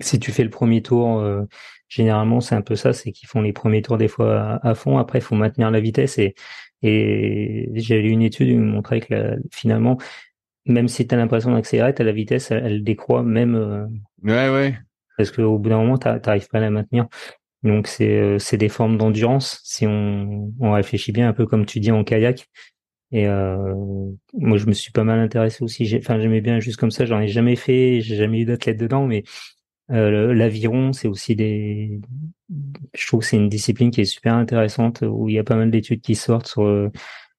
si 0.00 0.18
tu 0.18 0.32
fais 0.32 0.44
le 0.44 0.50
premier 0.50 0.82
tour, 0.82 1.18
euh, 1.20 1.44
généralement, 1.88 2.40
c'est 2.40 2.54
un 2.54 2.62
peu 2.62 2.76
ça, 2.76 2.92
c'est 2.92 3.12
qu'ils 3.12 3.28
font 3.28 3.40
les 3.40 3.52
premiers 3.52 3.82
tours 3.82 3.98
des 3.98 4.08
fois 4.08 4.60
à, 4.62 4.74
fond. 4.74 4.98
Après, 4.98 5.18
il 5.18 5.22
faut 5.22 5.34
maintenir 5.34 5.70
la 5.70 5.80
vitesse 5.80 6.18
et, 6.18 6.34
et 6.82 7.70
j'ai 7.74 8.02
lu 8.02 8.10
une 8.10 8.22
étude 8.22 8.48
qui 8.48 8.56
montrait 8.56 9.00
que 9.00 9.36
finalement, 9.50 9.98
même 10.66 10.88
si 10.88 11.06
tu 11.06 11.14
as 11.14 11.18
l'impression 11.18 11.52
d'accélérer, 11.52 11.94
la 11.98 12.12
vitesse, 12.12 12.50
elle, 12.50 12.84
décroît 12.84 13.22
même. 13.22 13.54
Euh, 13.54 13.86
ouais, 14.24 14.50
ouais 14.50 14.78
parce 15.18 15.30
qu'au 15.30 15.58
bout 15.58 15.68
d'un 15.68 15.78
moment, 15.78 15.98
tu 15.98 16.08
n'arrives 16.08 16.48
pas 16.48 16.58
à 16.58 16.60
la 16.62 16.70
maintenir. 16.70 17.08
Donc 17.64 17.88
euh, 18.00 18.38
c'est 18.38 18.56
des 18.56 18.68
formes 18.68 18.96
d'endurance 18.98 19.60
si 19.64 19.86
on, 19.86 20.52
on 20.60 20.72
réfléchit 20.72 21.12
bien 21.12 21.28
un 21.28 21.32
peu 21.32 21.46
comme 21.46 21.66
tu 21.66 21.80
dis 21.80 21.90
en 21.90 22.04
kayak. 22.04 22.48
Et 23.10 23.26
euh, 23.26 23.74
moi 24.34 24.58
je 24.58 24.66
me 24.66 24.72
suis 24.72 24.92
pas 24.92 25.04
mal 25.04 25.18
intéressé 25.18 25.64
aussi. 25.64 25.96
Enfin 25.98 26.20
j'aimais 26.20 26.40
bien 26.40 26.60
juste 26.60 26.78
comme 26.78 26.90
ça. 26.90 27.04
J'en 27.06 27.20
ai 27.20 27.28
jamais 27.28 27.56
fait, 27.56 28.00
j'ai 28.00 28.16
jamais 28.16 28.40
eu 28.40 28.44
d'athlète 28.44 28.78
dedans, 28.78 29.06
mais 29.06 29.24
euh, 29.90 30.34
l'aviron 30.34 30.92
c'est 30.92 31.08
aussi 31.08 31.34
des. 31.36 32.00
Je 32.94 33.06
trouve 33.06 33.20
que 33.20 33.26
c'est 33.26 33.36
une 33.36 33.48
discipline 33.48 33.90
qui 33.90 34.02
est 34.02 34.04
super 34.04 34.34
intéressante 34.34 35.02
où 35.02 35.28
il 35.28 35.34
y 35.34 35.38
a 35.38 35.44
pas 35.44 35.56
mal 35.56 35.70
d'études 35.70 36.00
qui 36.02 36.14
sortent 36.14 36.46
sur 36.48 36.90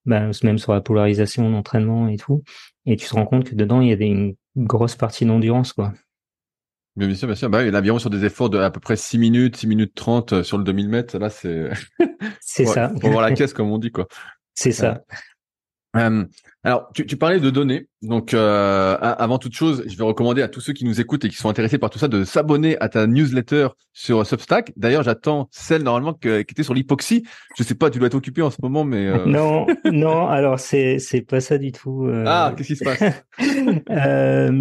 ben, 0.05 0.31
même 0.43 0.57
sur 0.57 0.73
la 0.73 0.81
polarisation 0.81 1.49
d'entraînement 1.49 2.07
et 2.09 2.17
tout. 2.17 2.43
Et 2.85 2.95
tu 2.97 3.07
te 3.07 3.13
rends 3.13 3.25
compte 3.25 3.49
que 3.49 3.55
dedans 3.55 3.81
il 3.81 3.89
y 3.89 3.93
a 3.93 4.05
une 4.05 4.35
grosse 4.57 4.95
partie 4.95 5.25
d'endurance 5.25 5.73
quoi. 5.73 5.93
Bien 7.07 7.15
sûr, 7.15 7.27
bien 7.27 7.35
sûr. 7.35 7.49
Bah, 7.49 7.63
l'aviron 7.63 7.97
sur 7.97 8.09
des 8.09 8.25
efforts 8.25 8.49
de 8.49 8.57
à 8.57 8.69
peu 8.71 8.81
près 8.81 8.97
6 8.97 9.17
minutes, 9.17 9.55
6 9.55 9.67
minutes 9.67 9.93
30 9.95 10.33
euh, 10.33 10.43
sur 10.43 10.57
le 10.57 10.65
2000 10.65 10.89
mètres, 10.89 11.17
là, 11.17 11.29
c'est. 11.29 11.69
c'est 12.41 12.65
ça. 12.65 12.89
Pour 13.01 13.11
voir 13.11 13.21
la 13.21 13.31
caisse, 13.31 13.53
comme 13.53 13.71
on 13.71 13.77
dit, 13.77 13.91
quoi. 13.91 14.07
C'est 14.53 14.73
ça. 14.73 15.01
Euh, 15.95 16.25
alors, 16.63 16.89
tu, 16.93 17.05
tu, 17.05 17.15
parlais 17.15 17.39
de 17.39 17.49
données. 17.49 17.87
Donc, 18.01 18.33
euh, 18.33 18.97
avant 18.99 19.39
toute 19.39 19.55
chose, 19.55 19.83
je 19.87 19.97
vais 19.97 20.03
recommander 20.03 20.41
à 20.41 20.49
tous 20.49 20.59
ceux 20.59 20.73
qui 20.73 20.83
nous 20.83 20.99
écoutent 20.99 21.23
et 21.25 21.29
qui 21.29 21.37
sont 21.37 21.49
intéressés 21.49 21.77
par 21.77 21.89
tout 21.89 21.97
ça 21.97 22.09
de 22.09 22.25
s'abonner 22.25 22.77
à 22.79 22.89
ta 22.89 23.07
newsletter 23.07 23.69
sur 23.93 24.25
Substack. 24.25 24.73
D'ailleurs, 24.75 25.03
j'attends 25.03 25.47
celle 25.51 25.83
normalement 25.83 26.13
qui 26.13 26.27
était 26.27 26.63
sur 26.63 26.73
l'hypoxie. 26.73 27.23
Je 27.57 27.63
sais 27.63 27.75
pas, 27.75 27.89
tu 27.89 27.97
dois 27.97 28.07
être 28.07 28.15
occupé 28.15 28.41
en 28.41 28.51
ce 28.51 28.57
moment, 28.61 28.83
mais 28.83 29.07
euh... 29.07 29.25
non, 29.25 29.65
non. 29.85 30.27
Alors, 30.27 30.59
c'est 30.59 30.99
c'est 30.99 31.21
pas 31.21 31.39
ça 31.39 31.57
du 31.57 31.71
tout. 31.71 32.05
Euh... 32.05 32.25
Ah, 32.27 32.53
qu'est-ce 32.55 32.67
qui 32.67 32.75
se 32.75 32.83
passe? 32.83 33.01
Euh, 33.89 34.51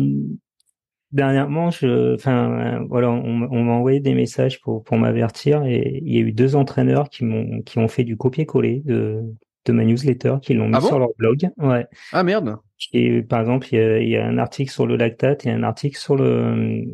Dernièrement, 1.11 1.71
je, 1.71 2.15
enfin, 2.15 2.85
voilà, 2.88 3.11
on, 3.11 3.33
m'a 3.33 3.73
envoyé 3.73 3.99
des 4.00 4.15
messages 4.15 4.61
pour, 4.61 4.85
pour 4.85 4.99
m'avertir 4.99 5.65
et 5.65 6.00
il 6.05 6.15
y 6.15 6.19
a 6.19 6.21
eu 6.21 6.33
deux 6.33 6.55
entraîneurs 6.55 7.09
qui 7.09 7.25
m'ont, 7.25 7.62
qui 7.62 7.79
ont 7.79 7.88
fait 7.88 8.05
du 8.05 8.19
copier-coller 8.19 8.83
de, 8.85 9.23
de 9.65 9.73
ma 9.73 9.85
newsletter 9.85 10.37
qui 10.43 10.53
l'ont 10.53 10.69
mis 10.69 10.75
Ah 10.77 10.81
bon? 10.81 10.87
sur 10.87 10.99
leur 10.99 11.09
blog. 11.17 11.49
Ouais. 11.57 11.87
Ah 12.12 12.23
merde. 12.23 12.57
Et 12.93 13.23
par 13.23 13.41
exemple, 13.41 13.69
il 13.73 13.79
y 13.79 13.83
a, 13.83 13.99
il 14.00 14.09
y 14.09 14.17
a 14.17 14.27
un 14.27 14.37
article 14.37 14.71
sur 14.71 14.87
le 14.87 14.97
lactate 14.97 15.47
et 15.47 15.50
un 15.50 15.62
article 15.62 15.99
sur 15.99 16.15
le 16.15 16.85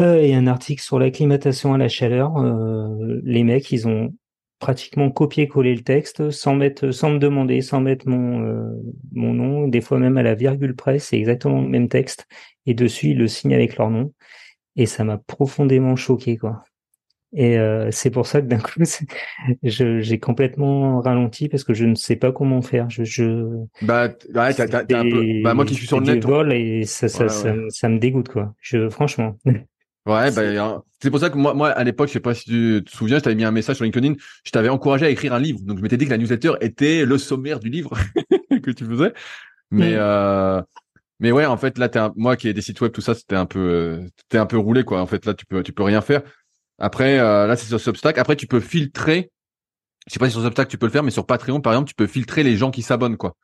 euh, 0.00 0.16
et 0.16 0.34
un 0.34 0.46
article 0.46 0.82
sur 0.82 0.98
l'acclimatation 0.98 1.74
à 1.74 1.78
la 1.78 1.88
chaleur. 1.88 2.36
Euh, 2.38 3.20
les 3.22 3.44
mecs, 3.44 3.70
ils 3.70 3.86
ont 3.86 4.14
pratiquement 4.60 5.10
copié-collé 5.10 5.74
le 5.74 5.82
texte 5.82 6.30
sans 6.30 6.54
mettre, 6.56 6.92
sans 6.92 7.10
me 7.12 7.18
demander, 7.18 7.62
sans 7.62 7.80
mettre 7.82 8.08
mon 8.08 8.44
euh, 8.46 8.64
mon 9.12 9.34
nom. 9.34 9.68
Des 9.68 9.82
fois 9.82 9.98
même 9.98 10.18
à 10.18 10.22
la 10.24 10.36
virgule 10.36 10.76
près, 10.76 11.00
c'est 11.00 11.18
exactement 11.18 11.62
le 11.62 11.68
même 11.68 11.88
texte. 11.88 12.26
Et 12.66 12.74
dessus, 12.74 13.10
ils 13.10 13.18
le 13.18 13.28
signent 13.28 13.54
avec 13.54 13.76
leur 13.78 13.90
nom. 13.90 14.12
Et 14.76 14.86
ça 14.86 15.04
m'a 15.04 15.18
profondément 15.18 15.96
choqué, 15.96 16.36
quoi. 16.38 16.64
Et 17.34 17.58
euh, 17.58 17.90
c'est 17.92 18.10
pour 18.10 18.26
ça 18.26 18.40
que 18.42 18.46
d'un 18.46 18.58
coup, 18.60 18.80
j'ai 19.62 20.18
complètement 20.18 21.00
ralenti 21.00 21.48
parce 21.48 21.64
que 21.64 21.74
je 21.74 21.84
ne 21.86 21.94
sais 21.94 22.16
pas 22.16 22.32
comment 22.32 22.62
faire. 22.62 22.90
Je, 22.90 23.04
je 23.04 23.46
Bah, 23.80 24.08
t- 24.10 24.28
un 24.94 25.06
peu. 25.06 25.26
Bah, 25.42 25.54
moi 25.54 25.64
qui 25.64 25.74
suis 25.74 25.86
sur 25.86 26.00
le 26.00 26.06
net. 26.06 26.24
vol 26.24 26.52
et 26.52 26.84
ça, 26.84 27.08
ça, 27.08 27.28
Ouais, 27.28 27.28
ça, 27.28 27.52
ouais. 27.52 27.54
me- 27.54 27.70
ça 27.70 27.88
me 27.88 27.98
dégoûte, 27.98 28.28
quoi. 28.28 28.54
Je, 28.60 28.88
franchement. 28.88 29.36
Ouais, 30.06 30.30
C'est- 30.30 30.54
bah, 30.54 30.64
hein, 30.64 30.82
c'est 31.02 31.10
pour 31.10 31.20
ça 31.20 31.30
que 31.30 31.36
moi, 31.36 31.52
moi, 31.54 31.70
à 31.70 31.84
l'époque, 31.84 32.08
je 32.08 32.14
sais 32.14 32.20
pas 32.20 32.34
si 32.34 32.44
tu 32.44 32.82
te 32.84 32.90
souviens, 32.90 33.18
je 33.18 33.22
t'avais 33.24 33.36
mis 33.36 33.44
un 33.44 33.50
message 33.50 33.76
sur 33.76 33.84
LinkedIn, 33.84 34.14
je 34.44 34.50
t'avais 34.50 34.68
encouragé 34.70 35.06
à 35.06 35.10
écrire 35.10 35.34
un 35.34 35.38
livre. 35.38 35.60
Donc, 35.62 35.78
je 35.78 35.82
m'étais 35.82 35.96
dit 35.96 36.06
que 36.06 36.10
la 36.10 36.18
newsletter 36.18 36.54
était 36.60 37.04
le 37.04 37.18
sommaire 37.18 37.60
du 37.60 37.68
livre 37.68 37.90
que 38.64 38.70
tu 38.70 38.84
faisais. 38.84 39.12
Mais, 39.70 39.92
Mm. 39.94 39.98
euh, 39.98 40.62
mais 41.20 41.32
ouais, 41.32 41.46
en 41.46 41.56
fait, 41.56 41.78
là, 41.78 41.88
t'es 41.88 41.98
un- 41.98 42.12
moi 42.16 42.36
qui 42.36 42.48
ai 42.48 42.54
des 42.54 42.62
sites 42.62 42.80
web, 42.80 42.92
tout 42.92 43.02
ça, 43.02 43.14
c'était 43.14 43.36
un 43.36 43.46
peu, 43.46 43.58
euh, 43.60 44.06
t'es 44.28 44.38
un 44.38 44.46
peu 44.46 44.58
roulé, 44.58 44.84
quoi. 44.84 45.00
En 45.00 45.06
fait, 45.06 45.26
là, 45.26 45.34
tu 45.34 45.46
peux, 45.46 45.62
tu 45.62 45.72
peux 45.72 45.82
rien 45.84 46.00
faire. 46.00 46.22
Après, 46.78 47.18
euh, 47.18 47.46
là, 47.46 47.56
c'est 47.56 47.66
sur 47.66 47.80
Substack. 47.80 48.18
Après, 48.18 48.36
tu 48.36 48.46
peux 48.46 48.60
filtrer. 48.60 49.30
Je 50.08 50.14
sais 50.14 50.18
pas 50.18 50.26
si 50.28 50.32
sur 50.32 50.42
Substack 50.42 50.68
tu 50.68 50.78
peux 50.78 50.86
le 50.86 50.92
faire, 50.92 51.02
mais 51.02 51.10
sur 51.10 51.26
Patreon, 51.26 51.60
par 51.60 51.72
exemple, 51.74 51.88
tu 51.88 51.94
peux 51.94 52.06
filtrer 52.06 52.42
les 52.42 52.56
gens 52.56 52.70
qui 52.70 52.82
s'abonnent, 52.82 53.18
quoi. 53.18 53.36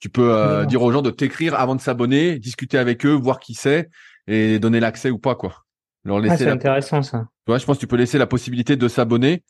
Tu 0.00 0.08
peux 0.10 0.32
euh, 0.34 0.66
dire 0.66 0.82
aux 0.82 0.92
gens 0.92 1.02
de 1.02 1.10
t'écrire 1.10 1.54
avant 1.54 1.76
de 1.76 1.80
s'abonner, 1.80 2.38
discuter 2.40 2.78
avec 2.78 3.06
eux, 3.06 3.12
voir 3.12 3.38
qui 3.40 3.54
c'est 3.54 3.88
et 4.26 4.58
donner 4.58 4.80
l'accès 4.80 5.10
ou 5.10 5.18
pas, 5.18 5.36
quoi. 5.36 5.58
Leur 6.04 6.18
Ah, 6.18 6.20
laisser 6.20 6.36
c'est 6.38 6.44
la 6.46 6.52
intéressant, 6.52 7.02
ça. 7.02 7.28
tu 7.46 7.50
vois, 7.52 7.58
je 7.58 7.64
pense 7.66 7.76
que 7.76 7.80
tu 7.80 7.86
peux 7.86 7.96
laisser 7.96 8.18
la 8.18 8.26
possibilité 8.26 8.76
de 8.76 8.88
s'abonner. 8.88 9.42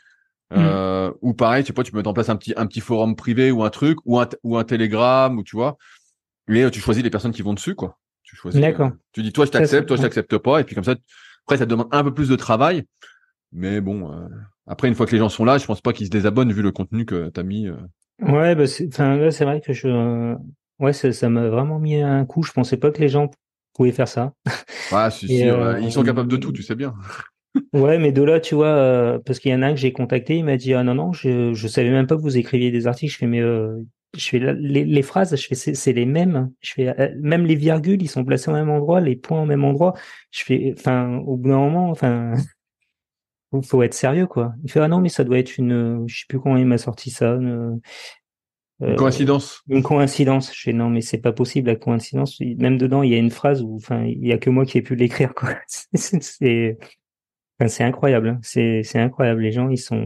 Euh, 0.55 1.11
Ou 1.23 1.33
pareil, 1.35 1.63
tu 1.65 1.69
sais 1.69 1.73
pas, 1.73 1.83
tu 1.83 1.93
peux 1.93 1.97
mettre 1.99 2.11
en 2.11 2.15
place 2.15 2.29
un 2.29 2.37
petit, 2.37 2.53
un 2.57 2.67
petit 2.67 2.81
forum 2.81 3.17
privé 3.17 3.51
ou 3.51 3.65
un 3.65 3.71
truc, 3.71 3.99
ou 4.05 4.21
un, 4.21 4.29
ou 4.43 4.59
un 4.59 4.65
Telegram, 4.65 5.37
ou 5.39 5.43
tu 5.43 5.57
vois. 5.57 5.77
Et 6.49 6.63
euh, 6.63 6.71
tu 6.71 6.81
choisis 6.81 7.03
les 7.03 7.11
personnes 7.11 7.33
qui 7.33 7.43
vont 7.43 7.55
dessus, 7.55 7.75
quoi. 7.75 7.99
Tu 8.23 8.37
choisis. 8.37 8.61
D'accord. 8.61 8.89
euh, 8.89 8.99
tu 9.13 9.23
dis, 9.23 9.33
toi, 9.33 9.45
je 9.47 9.51
c'est 9.51 9.59
t'accepte, 9.59 9.89
toi, 9.89 9.97
je 9.97 10.03
t'accepte 10.03 10.37
pas. 10.39 10.61
Et 10.61 10.65
puis 10.65 10.75
comme 10.75 10.85
ça, 10.85 10.95
après, 11.47 11.57
ça 11.57 11.65
te 11.65 11.71
demande 11.71 11.89
un 11.91 12.05
peu 12.05 12.13
plus 12.13 12.29
de 12.29 12.37
travail. 12.37 12.85
Mais 13.53 13.81
bon, 13.81 14.13
euh, 14.13 14.29
après, 14.67 14.89
une 14.89 14.95
fois 14.95 15.07
que 15.07 15.13
les 15.13 15.19
gens 15.19 15.29
sont 15.31 15.45
là, 15.45 15.57
je 15.59 15.65
pense 15.67 15.81
pas 15.81 15.93
qu'ils 15.93 16.07
se 16.07 16.11
désabonnent 16.11 16.53
vu 16.53 16.63
le 16.63 16.73
contenu 16.73 17.07
que 17.07 17.29
t'as 17.31 17.43
mis. 17.43 17.69
euh. 17.69 17.77
Ouais, 18.21 18.55
bah, 18.55 18.67
c'est, 18.67 18.89
enfin, 18.89 19.17
là, 19.17 19.31
c'est 19.31 19.45
vrai 19.45 19.61
que 19.61 19.73
je, 19.73 20.35
ouais, 20.79 20.93
ça, 20.93 21.13
ça 21.13 21.29
m'a 21.31 21.49
vraiment 21.49 21.79
mis 21.79 21.97
un 22.01 22.25
coup. 22.27 22.43
Je 22.43 22.53
pensais 22.53 22.77
pas 22.77 22.91
que 22.91 23.01
les 23.01 23.09
gens 23.09 23.31
pouvaient 23.73 23.93
faire 23.93 24.09
ça. 24.09 24.33
Ouais, 24.91 25.11
si, 25.11 25.27
si, 25.27 25.49
euh, 25.49 25.81
ils 25.81 25.93
sont 25.93 26.03
capables 26.03 26.31
de 26.31 26.37
tout, 26.37 26.53
tu 26.53 26.63
sais 26.63 26.75
bien. 26.75 26.95
Ouais, 27.73 27.99
mais 27.99 28.13
de 28.13 28.23
là, 28.23 28.41
tu 28.41 28.55
vois, 28.55 28.69
euh, 28.69 29.19
parce 29.19 29.39
qu'il 29.39 29.51
y 29.51 29.55
en 29.55 29.63
a 29.63 29.67
un 29.67 29.75
que 29.75 29.81
j'ai 29.81 29.93
contacté, 29.93 30.37
il 30.37 30.45
m'a 30.45 30.57
dit, 30.57 30.73
ah 30.75 30.83
non, 30.83 30.95
non, 30.95 31.13
je, 31.13 31.53
je 31.53 31.69
savais 31.69 31.91
même 31.91 32.07
pas 32.07 32.17
que 32.17 32.23
vous 32.23 32.39
écriviez 32.39 32.71
des 32.71 32.87
articles. 32.87 33.13
Je 33.13 33.19
fais, 33.19 33.27
mais, 33.27 33.41
euh, 33.41 33.77
je 34.17 34.29
fais 34.29 34.39
là, 34.39 34.53
les, 34.55 34.85
les 34.85 35.03
phrases, 35.03 35.37
je 35.37 35.47
fais, 35.47 35.55
c'est, 35.55 35.75
c'est 35.75 35.93
les 35.93 36.07
mêmes. 36.07 36.51
Je 36.61 36.73
fais, 36.73 36.99
euh, 36.99 37.15
même 37.21 37.45
les 37.47 37.55
virgules, 37.55 38.03
ils 38.03 38.09
sont 38.09 38.25
placés 38.25 38.51
au 38.51 38.55
même 38.55 38.71
endroit, 38.71 39.01
les 39.01 39.17
points 39.17 39.43
au 39.43 39.47
même 39.47 39.65
endroit. 39.65 39.95
Je 40.31 40.45
fais, 40.45 40.75
enfin, 40.79 41.17
au 41.27 41.37
bout 41.37 41.51
d'un 41.51 41.59
moment, 41.59 41.91
enfin, 41.91 42.33
faut, 43.51 43.63
faut 43.63 43.83
être 43.83 43.95
sérieux, 43.95 44.27
quoi. 44.27 44.55
Il 44.65 44.71
fait, 44.71 44.81
ah 44.81 44.89
non, 44.89 45.01
mais 45.01 45.11
ça 45.11 45.25
doit 45.25 45.39
être 45.39 45.59
une, 45.59 46.05
je 46.09 46.21
sais 46.21 46.27
plus 46.29 46.41
comment 46.41 46.57
il 46.57 46.67
m'a 46.67 46.79
sorti 46.79 47.11
ça, 47.11 47.33
une, 47.33 47.81
Une 48.83 48.91
euh, 48.91 48.97
coïncidence. 48.97 49.63
une 49.69 49.83
coïncidence. 49.83 50.53
Je 50.55 50.61
fais 50.61 50.73
non, 50.73 50.91
mais 50.91 51.01
c'est 51.01 51.19
pas 51.19 51.33
possible 51.33 51.69
la 51.69 51.77
coïncidence. 51.77 52.39
Même 52.41 52.79
dedans, 52.79 53.03
il 53.03 53.11
y 53.11 53.15
a 53.15 53.19
une 53.19 53.31
phrase 53.31 53.63
où, 53.63 53.77
enfin, 53.77 54.05
il 54.05 54.27
y 54.27 54.33
a 54.33 54.39
que 54.39 54.51
moi 54.51 54.65
qui 54.67 54.79
ai 54.79 54.83
pu 54.83 54.95
l'écrire, 54.97 55.35
quoi. 55.35 55.51
C'est, 55.95 56.79
c'est, 57.69 57.85
incroyable. 57.85 58.29
hein. 58.29 58.39
C'est, 58.43 58.83
c'est 58.83 58.99
incroyable. 58.99 59.41
Les 59.43 59.53
gens, 59.53 59.69
ils 59.69 59.79
sont 59.79 59.97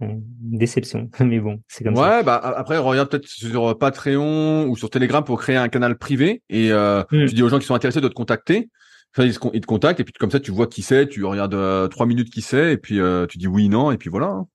une 0.00 0.22
déception. 0.42 1.10
Mais 1.20 1.40
bon, 1.40 1.60
c'est 1.66 1.82
comme 1.82 1.96
ça. 1.96 2.18
Ouais, 2.18 2.22
bah 2.22 2.36
après 2.36 2.78
regarde 2.78 3.08
peut-être 3.10 3.26
sur 3.26 3.76
Patreon 3.76 4.66
ou 4.68 4.76
sur 4.76 4.90
Telegram 4.90 5.24
pour 5.24 5.40
créer 5.40 5.56
un 5.56 5.68
canal 5.68 5.98
privé 5.98 6.42
et 6.48 6.70
euh, 6.70 7.02
Mm. 7.10 7.26
tu 7.26 7.34
dis 7.34 7.42
aux 7.42 7.48
gens 7.48 7.58
qui 7.58 7.66
sont 7.66 7.74
intéressés 7.74 8.00
de 8.00 8.06
te 8.06 8.14
contacter. 8.14 8.68
Enfin, 9.16 9.28
ils 9.52 9.60
te 9.60 9.66
contactent 9.66 9.98
et 9.98 10.04
puis 10.04 10.12
comme 10.20 10.30
ça 10.30 10.38
tu 10.38 10.52
vois 10.52 10.68
qui 10.68 10.82
c'est, 10.82 11.08
tu 11.08 11.24
regardes 11.24 11.54
euh, 11.54 11.88
trois 11.88 12.06
minutes 12.06 12.30
qui 12.30 12.42
c'est 12.42 12.74
et 12.74 12.76
puis 12.76 13.00
euh, 13.00 13.26
tu 13.26 13.38
dis 13.38 13.48
oui 13.48 13.68
non 13.68 13.90
et 13.90 13.96
puis 13.96 14.08
voilà. 14.08 14.26
hein. 14.28 14.46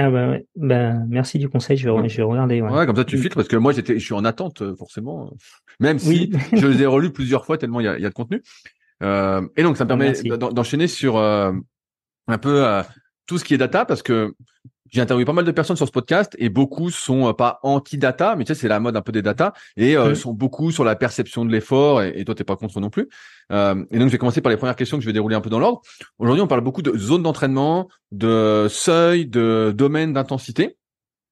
Ah 0.00 0.10
bah, 0.10 0.28
ouais. 0.30 0.46
bah 0.54 0.92
merci 1.08 1.38
du 1.38 1.48
conseil. 1.48 1.76
Je 1.76 1.84
vais, 1.88 1.90
Ouais. 1.90 2.08
je 2.08 2.16
vais 2.18 2.22
regarder. 2.22 2.62
Ouais. 2.62 2.70
Ouais, 2.70 2.86
comme 2.86 2.94
ça 2.96 3.04
tu 3.04 3.16
Mm. 3.16 3.20
filtres 3.20 3.34
parce 3.36 3.48
que 3.48 3.56
moi 3.56 3.72
j'étais, 3.72 3.98
je 3.98 4.04
suis 4.04 4.14
en 4.14 4.24
attente 4.24 4.62
euh, 4.62 4.76
forcément, 4.76 5.32
même 5.80 5.98
si 5.98 6.30
Oui. 6.32 6.32
je 6.52 6.66
les 6.68 6.82
ai 6.82 6.86
relus 6.96 7.10
plusieurs 7.10 7.44
fois 7.44 7.58
tellement 7.58 7.80
il 7.80 7.84
y 7.84 7.88
a, 7.88 7.96
il 7.96 8.02
y 8.02 8.06
a 8.06 8.08
de 8.08 8.14
contenu. 8.14 8.42
Euh, 9.02 9.46
et 9.56 9.62
donc 9.64 9.76
ça 9.76 9.84
me 9.84 9.88
permet 9.88 10.06
Merci. 10.06 10.28
d'en- 10.28 10.52
d'enchaîner 10.52 10.86
sur 10.86 11.16
euh, 11.16 11.52
un 12.28 12.38
peu 12.38 12.64
euh, 12.64 12.82
tout 13.26 13.38
ce 13.38 13.44
qui 13.44 13.54
est 13.54 13.58
data 13.58 13.84
parce 13.84 14.02
que 14.02 14.34
j'ai 14.90 15.00
interviewé 15.00 15.24
pas 15.24 15.32
mal 15.32 15.44
de 15.44 15.50
personnes 15.50 15.76
sur 15.76 15.86
ce 15.86 15.92
podcast 15.92 16.34
et 16.38 16.48
beaucoup 16.48 16.90
sont 16.90 17.28
euh, 17.28 17.32
pas 17.32 17.58
anti-data, 17.62 18.36
mais 18.36 18.44
tu 18.44 18.54
sais, 18.54 18.60
c'est 18.60 18.68
la 18.68 18.80
mode 18.80 18.96
un 18.96 19.02
peu 19.02 19.12
des 19.12 19.22
data 19.22 19.52
et 19.76 19.96
euh, 19.96 20.10
Mm. 20.10 20.14
sont 20.14 20.32
beaucoup 20.32 20.70
sur 20.70 20.84
la 20.84 20.96
perception 20.96 21.44
de 21.44 21.52
l'effort 21.52 22.02
et, 22.02 22.12
et 22.16 22.24
toi, 22.24 22.34
t'es 22.34 22.44
pas 22.44 22.56
contre 22.56 22.80
non 22.80 22.90
plus. 22.90 23.08
Euh, 23.52 23.84
et 23.90 23.98
donc, 23.98 24.08
je 24.08 24.12
vais 24.12 24.18
commencer 24.18 24.40
par 24.40 24.50
les 24.50 24.56
premières 24.56 24.76
questions 24.76 24.96
que 24.96 25.02
je 25.02 25.06
vais 25.06 25.12
dérouler 25.12 25.36
un 25.36 25.40
peu 25.40 25.50
dans 25.50 25.58
l'ordre. 25.58 25.82
Aujourd'hui, 26.18 26.42
on 26.42 26.46
parle 26.46 26.62
beaucoup 26.62 26.82
de 26.82 26.96
zones 26.96 27.22
d'entraînement, 27.22 27.88
de 28.12 28.66
seuil, 28.70 29.26
de 29.26 29.74
domaine 29.76 30.12
d'intensité. 30.12 30.76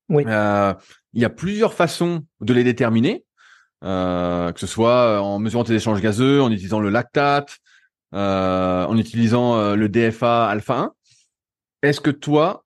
Oui. 0.09 0.25
Euh, 0.27 0.75
il 1.15 1.23
y 1.23 1.25
a 1.25 1.31
plusieurs 1.31 1.73
façons 1.73 2.25
de 2.41 2.53
les 2.53 2.65
déterminer, 2.65 3.25
que 3.83 4.53
ce 4.57 4.67
soit 4.67 5.21
en 5.23 5.39
mesurant 5.39 5.65
tes 5.65 5.75
échanges 5.75 6.01
gazeux, 6.01 6.43
en 6.43 6.51
utilisant 6.51 6.81
le 6.81 6.91
lactate, 6.91 7.57
en 8.13 8.97
utilisant 8.99 9.75
le 9.75 9.89
DFA 9.89 10.47
alpha 10.47 10.79
1. 10.79 10.93
Est-ce 11.83 12.01
que 12.01 12.11
toi, 12.11 12.66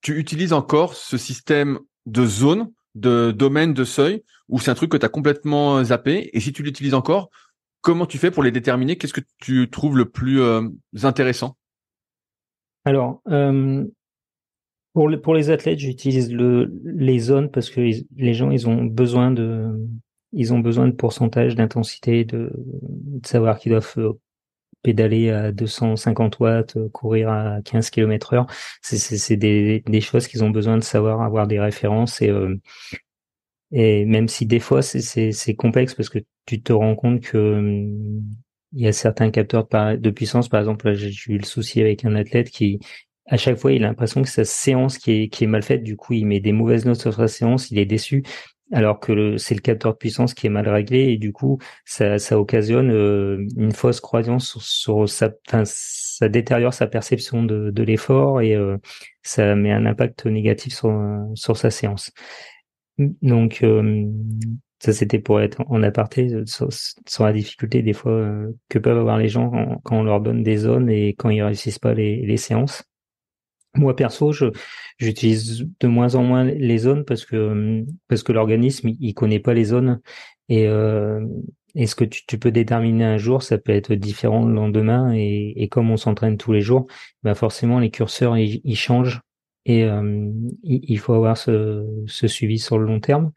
tu 0.00 0.18
utilises 0.18 0.52
encore 0.52 0.94
ce 0.94 1.16
système 1.16 1.78
de 2.06 2.24
zone, 2.24 2.70
de 2.94 3.32
domaine, 3.32 3.74
de 3.74 3.84
seuil, 3.84 4.22
ou 4.48 4.58
c'est 4.58 4.70
un 4.70 4.74
truc 4.74 4.90
que 4.90 4.96
tu 4.96 5.06
as 5.06 5.10
complètement 5.10 5.82
zappé? 5.84 6.30
Et 6.32 6.40
si 6.40 6.52
tu 6.52 6.62
l'utilises 6.62 6.94
encore, 6.94 7.30
comment 7.80 8.06
tu 8.06 8.18
fais 8.18 8.30
pour 8.30 8.42
les 8.42 8.50
déterminer? 8.50 8.96
Qu'est-ce 8.96 9.12
que 9.12 9.20
tu 9.38 9.68
trouves 9.70 9.96
le 9.96 10.06
plus 10.06 10.40
euh, 10.40 10.62
intéressant? 11.02 11.56
Alors, 12.84 13.20
euh, 13.28 13.84
pour, 14.94 15.34
les, 15.34 15.50
athlètes, 15.50 15.78
j'utilise 15.78 16.32
le, 16.32 16.72
les 16.84 17.18
zones 17.18 17.50
parce 17.50 17.70
que 17.70 17.80
les 18.16 18.34
gens, 18.34 18.50
ils 18.50 18.68
ont 18.68 18.84
besoin 18.84 19.30
de, 19.30 19.72
ils 20.32 20.52
ont 20.52 20.58
besoin 20.58 20.86
de 20.86 20.92
pourcentage 20.92 21.54
d'intensité, 21.54 22.24
de, 22.24 22.50
de 22.54 23.26
savoir 23.26 23.58
qu'ils 23.58 23.72
doivent 23.72 23.94
euh, 23.98 24.12
pédaler 24.82 25.30
à 25.30 25.52
250 25.52 26.38
watts, 26.40 26.76
euh, 26.76 26.88
courir 26.90 27.30
à 27.30 27.60
15 27.64 27.90
km 27.90 28.34
heure. 28.34 28.46
C'est, 28.82 29.36
des, 29.36 29.82
des 29.86 30.00
choses 30.00 30.28
qu'ils 30.28 30.44
ont 30.44 30.50
besoin 30.50 30.76
de 30.76 30.82
savoir, 30.84 31.22
avoir 31.22 31.46
des 31.46 31.60
références 31.60 32.22
et, 32.22 32.30
euh, 32.30 32.56
et 33.72 34.04
même 34.06 34.28
si 34.28 34.46
des 34.46 34.60
fois 34.60 34.82
c'est, 34.82 35.54
complexe 35.56 35.94
parce 35.94 36.08
que 36.08 36.20
tu 36.46 36.62
te 36.62 36.72
rends 36.72 36.96
compte 36.96 37.20
que 37.20 37.38
hum, 37.38 38.22
il 38.72 38.82
y 38.82 38.88
a 38.88 38.92
certains 38.92 39.30
capteurs 39.30 39.66
de, 39.98 40.10
puissance, 40.10 40.48
par 40.48 40.60
exemple, 40.60 40.88
là, 40.88 40.94
j'ai 40.94 41.32
eu 41.32 41.38
le 41.38 41.44
souci 41.44 41.80
avec 41.80 42.04
un 42.04 42.14
athlète 42.14 42.50
qui, 42.50 42.78
à 43.26 43.36
chaque 43.38 43.56
fois, 43.56 43.72
il 43.72 43.82
a 43.84 43.88
l'impression 43.88 44.22
que 44.22 44.28
sa 44.28 44.44
séance 44.44 44.98
qui 44.98 45.12
est, 45.12 45.28
qui 45.28 45.44
est 45.44 45.46
mal 45.46 45.62
faite, 45.62 45.82
du 45.82 45.96
coup, 45.96 46.12
il 46.14 46.26
met 46.26 46.40
des 46.40 46.52
mauvaises 46.52 46.84
notes 46.84 47.00
sur 47.00 47.14
sa 47.14 47.28
séance, 47.28 47.70
il 47.70 47.78
est 47.78 47.86
déçu, 47.86 48.24
alors 48.72 49.00
que 49.00 49.36
c'est 49.38 49.54
le 49.54 49.60
capteur 49.60 49.92
de 49.92 49.98
puissance 49.98 50.34
qui 50.34 50.46
est 50.46 50.50
mal 50.50 50.68
réglé, 50.68 51.12
et 51.12 51.18
du 51.18 51.32
coup, 51.32 51.58
ça, 51.84 52.16
occasionne 52.38 52.90
euh, 52.90 53.46
une 53.56 53.72
fausse 53.72 54.00
croyance 54.00 54.58
sur, 54.58 55.08
sa, 55.08 55.30
enfin, 55.48 55.62
ça 55.64 56.28
détériore 56.28 56.74
sa 56.74 56.86
perception 56.86 57.42
de, 57.42 57.82
l'effort 57.82 58.40
et 58.40 58.54
euh, 58.54 58.76
ça 59.22 59.54
met 59.54 59.72
un 59.72 59.86
impact 59.86 60.26
négatif 60.26 60.74
sur, 60.74 60.90
euh, 60.90 61.18
sur 61.34 61.56
sa 61.56 61.70
séance. 61.70 62.12
Donc, 62.98 63.62
euh, 63.62 64.06
ça 64.80 64.92
c'était 64.92 65.18
pour 65.18 65.40
être 65.40 65.60
en 65.68 65.82
aparté 65.82 66.28
sur, 66.46 66.68
la 67.20 67.32
difficulté 67.32 67.82
des 67.82 67.92
fois 67.92 68.32
que 68.68 68.78
peuvent 68.78 68.98
avoir 68.98 69.18
les 69.18 69.28
gens 69.28 69.52
en- 69.52 69.78
quand 69.84 69.98
on 69.98 70.02
leur 70.04 70.20
donne 70.20 70.42
des 70.42 70.56
zones 70.58 70.90
et 70.90 71.14
quand 71.14 71.30
ils 71.30 71.42
réussissent 71.42 71.78
pas 71.78 71.94
les 71.94 72.36
séances. 72.36 72.84
Moi 73.74 73.94
perso, 73.94 74.32
je 74.32 74.46
j'utilise 74.98 75.66
de 75.80 75.88
moins 75.88 76.14
en 76.14 76.22
moins 76.22 76.44
les 76.44 76.78
zones 76.78 77.04
parce 77.04 77.24
que 77.24 77.84
parce 78.08 78.22
que 78.22 78.32
l'organisme 78.32 78.90
il, 79.00 79.14
connaît 79.14 79.40
pas 79.40 79.54
les 79.54 79.64
zones. 79.64 80.00
Et 80.48 80.66
euh, 80.66 81.24
ce 81.76 81.94
que 81.94 82.04
tu, 82.04 82.38
peux 82.38 82.50
déterminer 82.50 83.04
un 83.04 83.18
jour, 83.18 83.42
ça 83.42 83.58
peut 83.58 83.72
être 83.72 83.94
différent 83.94 84.46
le 84.46 84.54
lendemain 84.54 85.12
et, 85.14 85.52
et 85.56 85.68
comme 85.68 85.90
on 85.90 85.96
s'entraîne 85.96 86.38
tous 86.38 86.52
les 86.52 86.62
jours, 86.62 86.86
bah 87.22 87.34
forcément 87.34 87.78
les 87.78 87.90
curseurs 87.90 88.36
ils, 88.38 88.76
changent. 88.76 89.20
Et 89.66 89.84
euh, 89.84 90.32
il, 90.62 90.98
faut 90.98 91.12
avoir 91.12 91.36
ce, 91.36 91.84
suivi 92.06 92.58
sur 92.58 92.78
le 92.78 92.86
long 92.86 93.00
terme. 93.00 93.32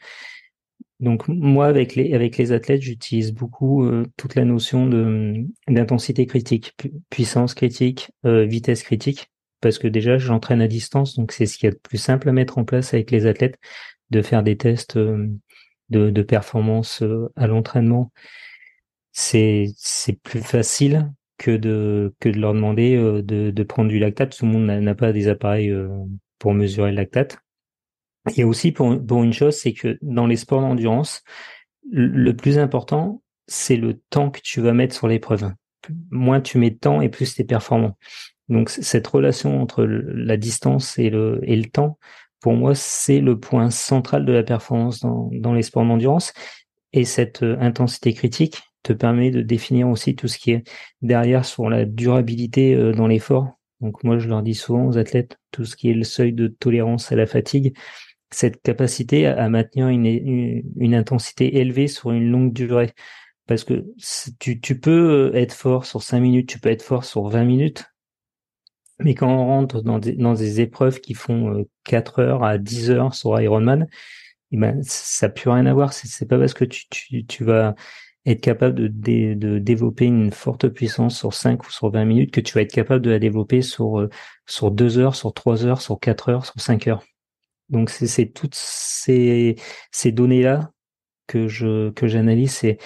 Donc 1.02 1.28
moi 1.28 1.68
avec 1.68 1.96
les 1.96 2.14
avec 2.14 2.38
les 2.38 2.52
athlètes 2.52 2.82
j'utilise 2.82 3.34
beaucoup 3.34 3.86
euh, 3.86 4.06
toute 4.18 4.36
la 4.36 4.46
notion 4.46 4.88
de 4.88 5.46
d'intensité 5.68 6.26
critique, 6.26 6.74
pu- 6.78 6.94
puissance 7.10 7.54
critique, 7.54 8.12
vitesse 8.24 8.84
critique 8.84 9.32
parce 9.62 9.78
que 9.80 9.88
déjà 9.88 10.18
j'entraîne 10.18 10.62
à 10.62 10.68
distance 10.68 11.16
donc 11.16 11.32
c'est 11.32 11.46
ce 11.46 11.58
qu'il 11.58 11.68
y 11.68 11.72
a 11.72 11.74
de 11.74 11.80
plus 11.80 11.98
simple 11.98 12.30
à 12.30 12.32
mettre 12.32 12.58
en 12.58 12.66
place 12.66 12.94
avec 12.94 13.12
les 13.12 13.26
athlètes. 13.26 13.58
de 14.10 14.22
faire 14.22 14.44
des 14.44 14.58
tests 14.58 14.98
de, 14.98 15.30
de 15.90 16.22
performance 16.22 17.04
à 17.36 17.48
l'entraînement, 17.48 18.12
c'est 19.12 19.74
plus 20.24 20.42
facile 20.42 21.12
que 21.38 21.58
de 21.58 22.14
leur 22.24 22.54
demander 22.54 22.98
de, 22.98 23.52
de 23.52 23.64
prendre 23.64 23.90
du 23.90 24.00
lactate. 24.00 24.38
Tout 24.38 24.46
le 24.46 24.52
monde 24.52 24.66
n'a 24.66 24.96
pas 24.96 25.12
des 25.12 25.28
appareils 25.28 25.74
pour 26.40 26.54
mesurer 26.54 26.92
le 26.92 26.98
lactate. 26.98 27.40
Et 28.38 28.44
aussi 28.44 28.72
pour, 28.72 29.04
pour 29.06 29.24
une 29.24 29.34
chose, 29.34 29.56
c'est 29.56 29.74
que 29.74 29.98
dans 30.02 30.28
les 30.28 30.36
sports 30.36 30.62
d'endurance, 30.62 31.24
le 31.90 32.32
plus 32.34 32.60
important, 32.60 33.24
c'est 33.48 33.78
le 33.78 34.00
temps 34.10 34.30
que 34.30 34.40
tu 34.44 34.62
vas 34.62 34.74
mettre 34.74 34.96
sur 34.96 35.08
l'épreuve. 35.08 35.52
Moins 36.12 36.42
tu 36.42 36.58
mets 36.58 36.70
de 36.70 36.78
temps 36.78 37.02
et 37.02 37.10
plus 37.10 37.34
tu 37.34 37.42
es 37.42 37.46
performant. 37.46 37.98
Donc 38.50 38.70
cette 38.70 39.08
relation 39.08 39.62
entre 39.62 39.84
la 39.86 40.38
distance 40.38 40.98
et 41.00 41.10
le, 41.10 41.40
et 41.44 41.56
le 41.56 41.70
temps, 41.70 41.98
pour 42.42 42.54
moi, 42.54 42.74
c'est 42.76 43.20
le 43.20 43.40
point 43.40 43.70
central 43.70 44.26
de 44.26 44.34
la 44.34 44.44
performance 44.44 45.00
dans, 45.00 45.30
dans 45.32 45.54
les 45.54 45.62
sports 45.62 45.86
d'endurance. 45.86 46.34
Et 46.92 47.06
cette 47.06 47.44
euh, 47.44 47.58
intensité 47.60 48.14
critique 48.14 48.62
te 48.84 48.94
permet 48.94 49.32
de 49.32 49.42
définir 49.42 49.88
aussi 49.88 50.16
tout 50.16 50.28
ce 50.28 50.38
qui 50.38 50.52
est 50.52 50.64
derrière 51.02 51.46
sur 51.46 51.70
la 51.70 51.86
durabilité 51.86 52.74
euh, 52.74 52.94
dans 52.94 53.08
l'effort. 53.08 53.60
Donc 53.80 54.04
moi, 54.04 54.18
je 54.18 54.28
leur 54.28 54.42
dis 54.42 54.56
souvent 54.56 54.88
aux 54.88 54.98
athlètes, 54.98 55.38
tout 55.52 55.66
ce 55.66 55.76
qui 55.76 55.90
est 55.90 55.94
le 55.94 56.04
seuil 56.04 56.34
de 56.34 56.48
tolérance 56.48 57.12
à 57.12 57.16
la 57.16 57.28
fatigue, 57.28 57.76
cette 58.32 58.62
capacité 58.62 59.28
à 59.28 59.50
maintenir 59.50 59.88
une, 59.90 60.06
une, 60.06 60.96
intensité 60.96 61.58
élevée 61.58 61.88
sur 61.88 62.12
une 62.12 62.30
longue 62.30 62.54
durée. 62.54 62.92
Parce 63.48 63.64
que 63.64 63.86
tu, 64.40 64.62
tu 64.62 64.80
peux 64.80 65.32
être 65.36 65.54
fort 65.54 65.86
sur 65.86 66.02
5 66.02 66.20
minutes, 66.20 66.48
tu 66.48 66.60
peux 66.60 66.70
être 66.70 66.84
fort 66.84 67.04
sur 67.04 67.28
20 67.28 67.44
minutes, 67.44 67.91
mais 69.04 69.16
quand 69.16 69.30
on 69.30 69.46
rentre 69.46 69.82
dans 69.82 70.00
des, 70.00 70.14
dans 70.14 70.34
des 70.34 70.62
épreuves 70.62 71.02
qui 71.02 71.14
font 71.14 71.66
4 71.86 72.20
euh, 72.20 72.24
heures 72.24 72.44
à 72.44 72.58
10 72.58 72.92
heures 72.92 73.14
sur 73.14 73.40
Ironman, 73.40 73.88
eh 74.52 74.58
ben, 74.58 74.82
ça 74.84 75.28
n'a 75.28 75.34
plus 75.34 75.50
rien 75.50 75.66
à 75.66 75.74
voir. 75.74 75.94
C'est 75.94 76.28
pas 76.28 76.38
parce 76.38 76.54
que 76.54 76.66
tu, 76.66 76.88
tu, 76.90 77.26
tu 77.26 77.44
vas 77.44 77.76
être 78.26 78.42
capable 78.42 78.76
de, 78.76 79.34
de, 79.34 79.60
développer 79.60 80.06
une 80.06 80.32
forte 80.32 80.68
puissance 80.70 81.18
sur 81.18 81.34
5 81.34 81.66
ou 81.66 81.72
sur 81.72 81.90
20 81.92 82.06
minutes 82.06 82.32
que 82.32 82.42
tu 82.42 82.54
vas 82.54 82.62
être 82.62 82.72
capable 82.72 83.04
de 83.04 83.10
la 83.10 83.20
développer 83.20 83.62
sur, 83.62 84.00
euh, 84.00 84.10
sur 84.46 84.72
2 84.72 85.00
heures, 85.00 85.16
sur 85.16 85.34
3 85.34 85.66
heures, 85.66 85.82
sur 85.82 86.00
4 86.00 86.30
heures, 86.30 86.46
sur 86.46 86.60
5 86.60 86.88
heures. 86.88 87.04
Donc 87.70 87.90
c'est 87.90 88.28
toutes 88.28 88.56
ces, 88.56 89.56
ces 89.92 90.12
données-là 90.12 90.72
que 91.28 91.48
je 91.48 91.90
que 91.92 92.08
j'analyse, 92.08 92.52
c'est 92.52 92.78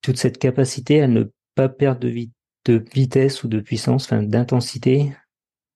toute 0.00 0.16
cette 0.16 0.38
capacité 0.38 1.02
à 1.02 1.08
ne 1.08 1.24
pas 1.54 1.68
perdre 1.68 2.00
de, 2.00 2.28
de 2.64 2.84
vitesse 2.94 3.44
ou 3.44 3.48
de 3.48 3.60
puissance, 3.60 4.06
enfin 4.06 4.22
d'intensité, 4.22 5.12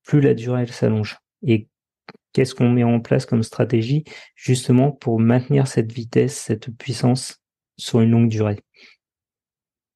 plus 0.09 0.21
la 0.21 0.35
durée 0.35 0.63
elle 0.63 0.73
s'allonge. 0.73 1.19
Et 1.47 1.69
qu'est-ce 2.33 2.55
qu'on 2.55 2.71
met 2.71 2.83
en 2.83 2.99
place 2.99 3.27
comme 3.27 3.43
stratégie 3.43 4.03
justement 4.35 4.91
pour 4.91 5.21
maintenir 5.21 5.69
cette 5.69 5.93
vitesse, 5.93 6.37
cette 6.37 6.77
puissance 6.77 7.41
sur 7.77 8.01
une 8.01 8.11
longue 8.11 8.29
durée? 8.29 8.59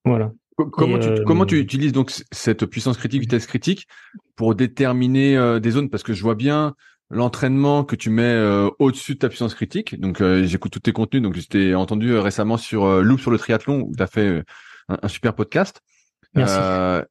Voilà. 0.04 0.32
Comment, 0.56 0.98
tu, 0.98 1.24
comment 1.24 1.46
tu 1.46 1.56
euh, 1.56 1.60
utilises 1.60 1.92
donc 1.92 2.12
cette 2.30 2.66
puissance 2.66 2.98
critique, 2.98 3.22
vitesse 3.22 3.46
critique 3.46 3.88
pour 4.36 4.54
déterminer 4.54 5.36
euh, 5.36 5.58
des 5.58 5.70
zones? 5.70 5.88
Parce 5.88 6.02
que 6.02 6.12
je 6.12 6.22
vois 6.22 6.34
bien 6.34 6.74
l'entraînement 7.12 7.84
que 7.84 7.94
tu 7.94 8.10
mets 8.10 8.22
euh, 8.22 8.70
au-dessus 8.78 9.14
de 9.14 9.18
ta 9.18 9.28
puissance 9.28 9.54
critique. 9.54 10.00
Donc 10.00 10.20
euh, 10.20 10.44
j'écoute 10.44 10.72
tous 10.72 10.80
tes 10.80 10.92
contenus. 10.92 11.22
Donc 11.22 11.36
je 11.36 11.46
t'ai 11.46 11.74
entendu 11.74 12.10
euh, 12.10 12.20
récemment 12.20 12.56
sur 12.56 13.02
Loop 13.02 13.20
sur 13.20 13.30
le 13.30 13.38
triathlon 13.38 13.82
où 13.82 13.92
tu 13.96 14.02
as 14.02 14.06
fait 14.06 14.42
un, 14.88 15.08
super 15.08 15.34
podcast. 15.34 15.80
Merci. 16.34 16.58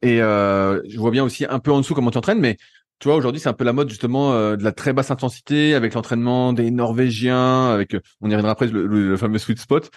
et 0.02 0.18
je 0.18 0.98
vois 0.98 1.12
bien 1.12 1.24
aussi 1.24 1.46
un 1.46 1.60
peu 1.60 1.72
en 1.72 1.78
dessous 1.78 1.94
comment 1.94 2.12
tu 2.12 2.18
entraînes, 2.18 2.40
mais 2.40 2.58
tu 3.02 3.10
vois 3.10 3.18
aujourd'hui 3.18 3.42
c'est 3.42 3.50
un 3.50 3.54
peu 3.54 3.66
la 3.66 3.74
mode 3.74 3.90
justement 3.90 4.32
de 4.56 4.64
la 4.64 4.72
très 4.72 4.94
basse 4.94 5.12
intensité 5.12 5.76
avec 5.76 5.94
l'entraînement 5.94 6.54
des 6.54 6.72
Norvégiens, 6.72 7.72
avec 7.72 7.98
on 8.22 8.30
y 8.30 8.32
reviendra 8.32 8.52
après 8.52 8.68
le, 8.68 9.18
fameux 9.18 9.40
sweet 9.40 9.60
spot 9.60 9.90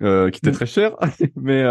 qui 0.00 0.06
était 0.06 0.50
mm. 0.50 0.54
très 0.54 0.66
cher, 0.66 0.96
mais 1.36 1.64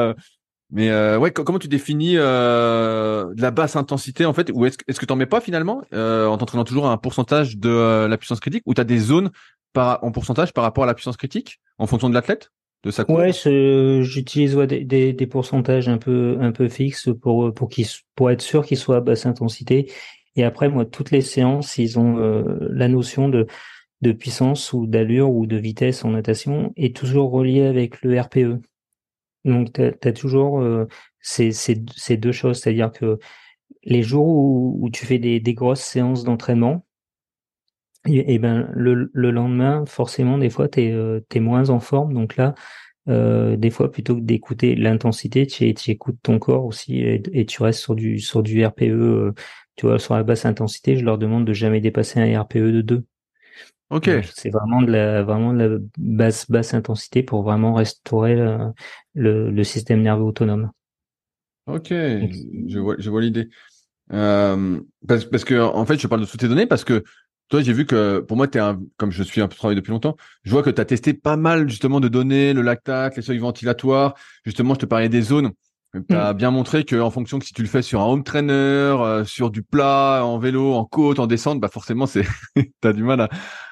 mais 0.71 0.89
euh, 0.89 1.19
ouais, 1.19 1.31
comment 1.31 1.59
tu 1.59 1.67
définis 1.67 2.15
euh, 2.15 3.33
de 3.33 3.41
la 3.41 3.51
basse 3.51 3.75
intensité 3.75 4.25
en 4.25 4.33
fait? 4.33 4.51
Ou 4.53 4.65
est-ce 4.65 4.77
est-ce 4.87 4.99
que 4.99 5.05
t'en 5.05 5.17
mets 5.17 5.25
pas 5.25 5.41
finalement 5.41 5.81
euh, 5.93 6.27
en 6.27 6.37
t'entraînant 6.37 6.63
toujours 6.63 6.87
à 6.87 6.93
un 6.93 6.97
pourcentage 6.97 7.57
de 7.57 7.69
euh, 7.69 8.07
la 8.07 8.17
puissance 8.17 8.39
critique? 8.39 8.63
Ou 8.65 8.73
tu 8.73 8.79
as 8.79 8.85
des 8.85 8.97
zones 8.97 9.31
par, 9.73 10.01
en 10.03 10.11
pourcentage 10.11 10.53
par 10.53 10.63
rapport 10.63 10.85
à 10.85 10.87
la 10.87 10.93
puissance 10.93 11.17
critique 11.17 11.59
en 11.77 11.87
fonction 11.87 12.09
de 12.09 12.13
l'athlète 12.13 12.51
de 12.85 12.91
sa 12.91 13.03
courbe? 13.03 13.19
Ouais, 13.19 13.33
j'utilise 14.01 14.55
ouais, 14.55 14.65
des, 14.65 14.85
des, 14.85 15.11
des, 15.11 15.27
pourcentages 15.27 15.89
un 15.89 15.97
peu 15.97 16.37
un 16.39 16.53
peu 16.53 16.69
fixes 16.69 17.09
pour 17.21 17.53
pour 17.53 17.67
qu'ils 17.67 17.87
pour 18.15 18.31
être 18.31 18.41
sûr 18.41 18.65
qu'ils 18.65 18.77
soient 18.77 18.97
à 18.97 19.01
basse 19.01 19.25
intensité. 19.25 19.91
Et 20.35 20.43
après, 20.43 20.69
moi, 20.69 20.85
toutes 20.85 21.11
les 21.11 21.21
séances, 21.21 21.77
ils 21.77 21.99
ont 21.99 22.17
euh, 22.17 22.57
la 22.71 22.87
notion 22.87 23.29
de 23.29 23.47
de 24.01 24.11
puissance 24.11 24.73
ou 24.73 24.87
d'allure 24.87 25.31
ou 25.31 25.45
de 25.45 25.57
vitesse 25.57 26.03
en 26.03 26.11
natation 26.11 26.73
est 26.75 26.95
toujours 26.95 27.31
reliée 27.31 27.65
avec 27.65 28.01
le 28.01 28.19
RPE. 28.19 28.61
Donc, 29.45 29.73
tu 29.73 29.81
as, 29.81 30.13
toujours 30.13 30.61
euh, 30.61 30.87
ces, 31.19 31.51
ces, 31.51 31.83
ces, 31.95 32.17
deux 32.17 32.31
choses, 32.31 32.59
c'est-à-dire 32.59 32.91
que 32.91 33.19
les 33.83 34.03
jours 34.03 34.27
où, 34.27 34.77
où 34.81 34.89
tu 34.89 35.05
fais 35.05 35.19
des, 35.19 35.39
des 35.39 35.53
grosses 35.53 35.81
séances 35.81 36.23
d'entraînement, 36.23 36.85
et, 38.07 38.39
ben 38.39 38.67
le, 38.73 39.11
le, 39.13 39.29
lendemain, 39.29 39.85
forcément, 39.85 40.39
des 40.39 40.49
fois, 40.49 40.67
tu 40.67 40.81
es, 40.81 40.91
euh, 40.91 41.21
moins 41.35 41.69
en 41.69 41.79
forme. 41.79 42.13
Donc 42.13 42.35
là, 42.35 42.55
euh, 43.09 43.55
des 43.57 43.69
fois, 43.69 43.91
plutôt 43.91 44.15
que 44.15 44.21
d'écouter 44.21 44.75
l'intensité, 44.75 45.45
tu, 45.45 45.71
tu, 45.75 45.91
écoutes 45.91 46.17
ton 46.23 46.39
corps 46.39 46.65
aussi 46.65 46.99
et, 46.99 47.21
et, 47.33 47.45
tu 47.45 47.61
restes 47.61 47.79
sur 47.79 47.93
du, 47.95 48.19
sur 48.19 48.41
du 48.41 48.65
RPE. 48.65 49.33
Tu 49.75 49.85
vois, 49.85 49.99
sur 49.99 50.15
la 50.15 50.23
basse 50.23 50.45
intensité, 50.45 50.97
je 50.97 51.05
leur 51.05 51.17
demande 51.17 51.45
de 51.45 51.53
jamais 51.53 51.81
dépasser 51.81 52.19
un 52.19 52.41
RPE 52.41 52.71
de 52.71 52.81
2. 52.81 53.03
Ok. 53.89 54.09
C'est 54.33 54.49
vraiment 54.49 54.81
de 54.81 54.91
la 54.91 55.23
vraiment 55.23 55.53
de 55.53 55.63
la 55.63 55.77
basse 55.97 56.49
basse 56.49 56.73
intensité 56.73 57.23
pour 57.23 57.43
vraiment 57.43 57.73
restaurer 57.73 58.35
le, 59.15 59.51
le, 59.51 59.63
système 59.65 60.01
nerveux 60.01 60.23
autonome. 60.23 60.71
Ok, 61.67 61.89
je 61.89 62.79
vois 62.79 62.95
je 62.97 63.09
vois 63.09 63.21
l'idée. 63.21 63.49
Euh, 64.13 64.79
parce, 65.07 65.25
parce 65.25 65.43
que 65.43 65.59
en 65.59 65.85
fait, 65.85 65.99
je 65.99 66.07
parle 66.07 66.21
de 66.21 66.25
toutes 66.25 66.39
tes 66.39 66.47
données 66.47 66.67
parce 66.67 66.85
que 66.85 67.03
toi, 67.49 67.61
j'ai 67.61 67.73
vu 67.73 67.85
que 67.85 68.19
pour 68.19 68.37
moi, 68.37 68.47
es 68.53 68.57
un, 68.59 68.81
comme 68.95 69.11
je 69.11 69.23
suis 69.23 69.41
un 69.41 69.49
peu 69.49 69.55
travaillé 69.55 69.75
depuis 69.75 69.91
longtemps, 69.91 70.15
je 70.43 70.51
vois 70.51 70.63
que 70.63 70.69
tu 70.69 70.79
as 70.79 70.85
testé 70.85 71.13
pas 71.13 71.35
mal 71.35 71.69
justement 71.69 71.99
de 71.99 72.07
données, 72.07 72.53
le 72.53 72.61
lactate, 72.61 73.17
les 73.17 73.21
seuils 73.21 73.39
ventilatoires. 73.39 74.15
Justement, 74.45 74.73
je 74.73 74.79
te 74.79 74.85
parlais 74.85 75.09
des 75.09 75.21
zones. 75.21 75.51
Tu 75.93 76.15
as 76.15 76.33
mm. 76.33 76.37
bien 76.37 76.51
montré 76.51 76.85
que 76.85 76.95
en 76.95 77.11
fonction 77.11 77.39
que 77.39 77.45
si 77.45 77.53
tu 77.53 77.61
le 77.61 77.67
fais 77.67 77.81
sur 77.81 77.99
un 78.01 78.05
home 78.05 78.23
trainer, 78.23 78.53
euh, 78.53 79.25
sur 79.25 79.49
du 79.49 79.61
plat, 79.61 80.21
en 80.23 80.39
vélo, 80.39 80.73
en 80.73 80.85
côte, 80.85 81.19
en 81.19 81.27
descente, 81.27 81.59
bah 81.59 81.67
forcément 81.67 82.05
c'est 82.05 82.25
as 82.83 82.93
du 82.93 83.03
mal 83.03 83.19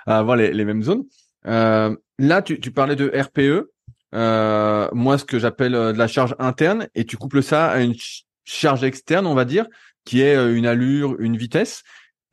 à, 0.06 0.18
avoir 0.18 0.36
les, 0.36 0.52
les, 0.52 0.66
mêmes 0.66 0.84
zones. 0.84 1.04
Euh, 1.46 1.96
là, 2.18 2.42
tu, 2.42 2.60
tu, 2.60 2.72
parlais 2.72 2.98
de 2.98 3.10
RPE. 3.10 3.72
Euh, 4.16 4.90
moi, 4.92 5.18
ce 5.18 5.24
que 5.24 5.40
j'appelle 5.40 5.72
de 5.72 5.98
la 5.98 6.08
charge 6.08 6.36
interne, 6.40 6.90
et 6.94 7.06
tu 7.06 7.16
couples 7.16 7.42
ça 7.42 7.68
à 7.70 7.80
une 7.80 7.96
charge 8.44 8.84
externe, 8.84 9.26
on 9.26 9.36
va 9.36 9.46
dire, 9.46 9.66
qui 10.04 10.22
est 10.22 10.36
une 10.54 10.66
allure, 10.66 11.16
une 11.20 11.38
vitesse. 11.38 11.84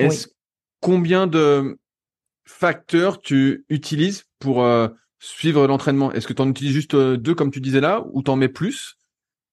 Est-ce 0.00 0.28
combien 0.80 1.28
de 1.28 1.78
facteurs 2.44 3.20
tu 3.20 3.64
utilises 3.68 4.24
pour 4.40 4.66
suivre 5.20 5.66
l'entraînement? 5.66 6.10
Est-ce 6.12 6.26
que 6.26 6.32
tu 6.32 6.42
en 6.42 6.48
utilises 6.48 6.72
juste 6.72 6.96
deux 6.96 7.34
comme 7.34 7.50
tu 7.50 7.60
disais 7.60 7.80
là, 7.80 8.04
ou 8.12 8.22
t'en 8.22 8.36
mets 8.36 8.48
plus? 8.48 8.95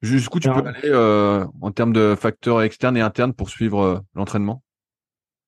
Jusqu'où 0.04 0.42
tu 0.42 0.50
peux 0.50 0.68
aller 0.68 0.80
euh, 0.84 1.46
en 1.62 1.72
termes 1.72 1.94
de 1.94 2.13
facteurs 2.20 2.62
externes 2.62 2.98
et 2.98 3.02
internes 3.02 3.34
pour 3.34 3.50
suivre 3.50 3.82
euh, 3.82 4.00
l'entraînement? 4.16 4.62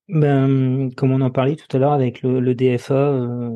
Ben, 0.08 0.90
Comme 0.96 1.12
on 1.12 1.20
en 1.20 1.30
parlait 1.30 1.58
tout 1.58 1.68
à 1.76 1.78
l'heure 1.78 1.92
avec 1.92 2.22
le, 2.22 2.56
DFA, 2.56 2.94
euh, 2.94 3.50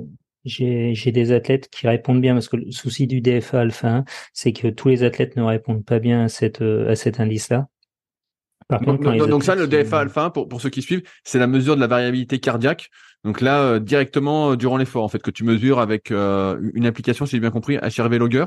j'ai 0.44 1.12
des 1.14 1.32
athlètes 1.32 1.70
qui 1.70 1.88
répondent 1.88 2.20
bien 2.20 2.34
parce 2.34 2.50
que 2.50 2.58
le 2.58 2.72
souci 2.72 3.08
du 3.08 3.22
DFA 3.22 3.62
alpha 3.62 3.88
1, 3.88 4.06
c'est 4.34 4.52
que 4.52 4.68
tous 4.68 4.90
les 4.90 5.04
athlètes 5.04 5.38
ne 5.38 5.44
répondent 5.44 5.86
pas 5.86 6.00
bien 6.00 6.26
à, 6.26 6.28
cette, 6.28 6.62
à 6.62 6.96
cet 6.98 7.22
indice-là. 7.22 7.68
Par 8.68 8.82
contre, 8.82 9.02
donc, 9.02 9.30
donc 9.30 9.44
ça, 9.46 9.56
le 9.56 9.68
DFA 9.68 10.00
alpha 10.00 10.26
1, 10.26 10.30
pour, 10.32 10.50
pour 10.50 10.60
ceux 10.60 10.70
qui 10.70 10.82
suivent, 10.82 11.04
c'est 11.24 11.40
la 11.40 11.48
mesure 11.48 11.76
de 11.78 11.82
la 11.82 11.88
variabilité 11.88 12.40
cardiaque. 12.40 12.90
Donc 13.24 13.40
là, 13.40 13.80
directement 13.80 14.56
durant 14.56 14.76
l'effort, 14.76 15.06
en 15.06 15.08
fait, 15.08 15.22
que 15.22 15.32
tu 15.32 15.46
mesures 15.46 15.80
avec 15.80 16.12
une 16.12 16.86
application, 16.86 17.26
si 17.26 17.38
j'ai 17.38 17.40
bien 17.40 17.52
compris, 17.52 17.78
HRV 17.78 18.18
Logger. 18.18 18.46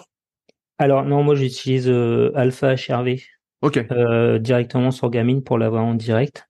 Alors 0.78 1.04
non, 1.04 1.22
moi 1.22 1.34
j'utilise 1.34 1.88
euh, 1.88 2.32
Alpha 2.34 2.74
HRV. 2.74 3.20
Ok. 3.60 3.78
Euh, 3.90 4.38
directement 4.38 4.90
sur 4.90 5.10
Garmin 5.10 5.40
pour 5.40 5.58
l'avoir 5.58 5.84
en 5.84 5.94
direct. 5.94 6.48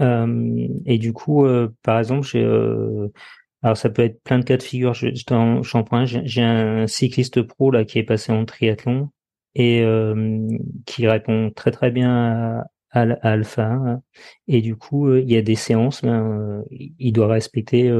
Euh, 0.00 0.68
et 0.84 0.98
du 0.98 1.12
coup, 1.12 1.46
par 1.82 1.98
exemple, 1.98 2.26
j'ai 2.26 2.44
alors 3.62 3.76
ça 3.76 3.90
peut 3.90 4.02
être 4.02 4.22
plein 4.22 4.38
de 4.38 4.44
cas 4.44 4.56
de 4.56 4.62
figure. 4.62 4.94
Je, 4.94 5.08
je 5.14 5.24
prends 5.82 6.04
J'ai 6.04 6.42
un 6.42 6.86
cycliste 6.86 7.42
pro 7.42 7.70
là 7.70 7.84
qui 7.84 7.98
est 7.98 8.04
passé 8.04 8.30
en 8.30 8.44
triathlon 8.44 9.10
et 9.54 9.84
qui 10.84 11.08
répond 11.08 11.50
très 11.50 11.70
très 11.70 11.90
bien 11.90 12.62
à, 12.90 13.00
Alpha. 13.22 13.64
Hein. 13.64 14.02
Et 14.46 14.60
du 14.60 14.76
coup, 14.76 15.12
il 15.14 15.30
y 15.30 15.36
a 15.36 15.42
des 15.42 15.54
séances, 15.56 16.02
ben, 16.02 16.62
il 16.70 17.12
doit 17.12 17.28
respecter 17.28 17.90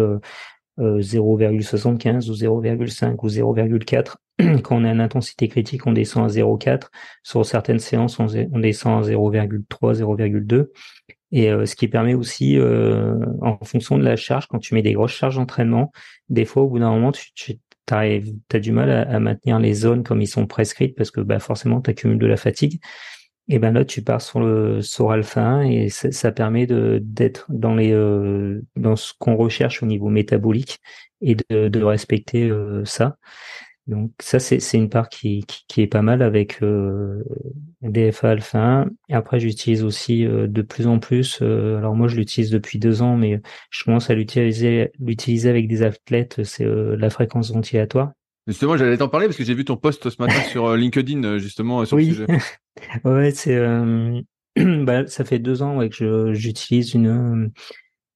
0,75 0.78 2.30
ou 2.30 2.34
0,5 2.34 3.16
ou 3.22 3.28
0,4 3.28 4.14
quand 4.62 4.76
on 4.76 4.84
a 4.84 4.90
une 4.90 5.00
intensité 5.00 5.48
critique, 5.48 5.86
on 5.86 5.92
descend 5.92 6.24
à 6.24 6.32
0,4. 6.32 6.88
Sur 7.22 7.44
certaines 7.46 7.78
séances, 7.78 8.18
on, 8.18 8.26
descend 8.26 9.04
à 9.04 9.08
0,3, 9.08 9.94
0,2. 9.94 10.66
Et 11.32 11.48
ce 11.48 11.74
qui 11.74 11.88
permet 11.88 12.14
aussi, 12.14 12.58
en 13.40 13.58
fonction 13.64 13.98
de 13.98 14.04
la 14.04 14.16
charge, 14.16 14.46
quand 14.46 14.58
tu 14.58 14.74
mets 14.74 14.82
des 14.82 14.92
grosses 14.92 15.12
charges 15.12 15.36
d'entraînement, 15.36 15.90
des 16.28 16.44
fois 16.44 16.62
au 16.62 16.68
bout 16.68 16.78
d'un 16.78 16.90
moment, 16.90 17.12
tu, 17.12 17.58
tu 17.86 17.94
as 17.94 18.58
du 18.58 18.72
mal 18.72 18.90
à, 18.90 19.20
maintenir 19.20 19.58
les 19.58 19.74
zones 19.74 20.02
comme 20.02 20.20
ils 20.20 20.26
sont 20.26 20.46
prescrites 20.46 20.96
parce 20.96 21.10
que 21.10 21.20
bah, 21.20 21.38
forcément, 21.38 21.80
tu 21.80 21.90
accumules 21.90 22.18
de 22.18 22.26
la 22.26 22.36
fatigue. 22.36 22.80
Et 23.48 23.58
ben 23.58 23.72
là, 23.72 23.84
tu 23.84 24.02
pars 24.02 24.20
sur 24.20 24.40
le 24.40 24.82
sur 24.82 25.12
alpha 25.12 25.40
1 25.40 25.62
et 25.62 25.88
ça, 25.88 26.32
permet 26.32 26.66
de 26.66 27.00
d'être 27.02 27.46
dans 27.48 27.74
les 27.74 27.92
dans 28.74 28.96
ce 28.96 29.12
qu'on 29.18 29.36
recherche 29.36 29.82
au 29.82 29.86
niveau 29.86 30.08
métabolique 30.08 30.80
et 31.20 31.36
de, 31.36 31.68
de 31.68 31.82
respecter 31.82 32.50
ça. 32.84 33.16
Donc 33.86 34.10
ça, 34.20 34.40
c'est 34.40 34.58
une 34.76 34.88
part 34.90 35.08
qui, 35.08 35.44
qui, 35.68 35.80
est 35.80 35.86
pas 35.86 36.02
mal 36.02 36.20
avec 36.22 36.60
euh, 36.62 37.22
DFA 37.82 38.30
Alpha 38.30 38.58
1. 38.58 38.90
Et 39.08 39.14
après, 39.14 39.38
j'utilise 39.38 39.84
aussi 39.84 40.26
euh, 40.26 40.48
de 40.48 40.62
plus 40.62 40.88
en 40.88 40.98
plus, 40.98 41.38
euh, 41.40 41.78
alors 41.78 41.94
moi 41.94 42.08
je 42.08 42.16
l'utilise 42.16 42.50
depuis 42.50 42.80
deux 42.80 43.02
ans, 43.02 43.16
mais 43.16 43.40
je 43.70 43.84
commence 43.84 44.10
à 44.10 44.14
l'utiliser 44.14 44.90
l'utiliser 44.98 45.50
avec 45.50 45.68
des 45.68 45.82
athlètes, 45.82 46.42
c'est 46.42 46.64
euh, 46.64 46.96
la 46.96 47.10
fréquence 47.10 47.52
ventilatoire. 47.52 48.12
Justement, 48.46 48.76
j'allais 48.76 48.96
t'en 48.96 49.08
parler 49.08 49.26
parce 49.26 49.36
que 49.36 49.44
j'ai 49.44 49.54
vu 49.54 49.64
ton 49.64 49.76
post 49.76 50.08
ce 50.08 50.22
matin 50.22 50.40
sur 50.50 50.76
LinkedIn, 50.76 51.38
justement, 51.38 51.84
sur 51.84 51.96
oui. 51.96 52.06
le 52.06 52.12
sujet. 52.12 52.26
ouais, 53.04 53.30
c'est 53.32 53.58
bah, 54.56 55.06
ça 55.06 55.24
fait 55.24 55.38
deux 55.38 55.62
ans 55.62 55.76
ouais, 55.76 55.88
que 55.88 56.32
j'utilise 56.32 56.94
une 56.94 57.52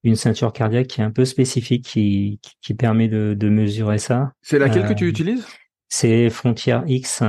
une 0.02 0.16
ceinture 0.16 0.54
cardiaque 0.54 0.86
qui 0.86 1.02
est 1.02 1.04
un 1.04 1.10
peu 1.10 1.26
spécifique, 1.26 1.84
qui, 1.84 2.40
qui, 2.62 2.72
permet 2.72 3.06
de, 3.06 3.36
de 3.38 3.48
mesurer 3.50 3.98
ça. 3.98 4.32
C'est 4.40 4.58
laquelle 4.58 4.88
que 4.88 4.94
tu 4.94 5.06
utilises? 5.06 5.46
c'est 5.90 6.30
Frontier 6.30 6.78
X. 6.86 7.22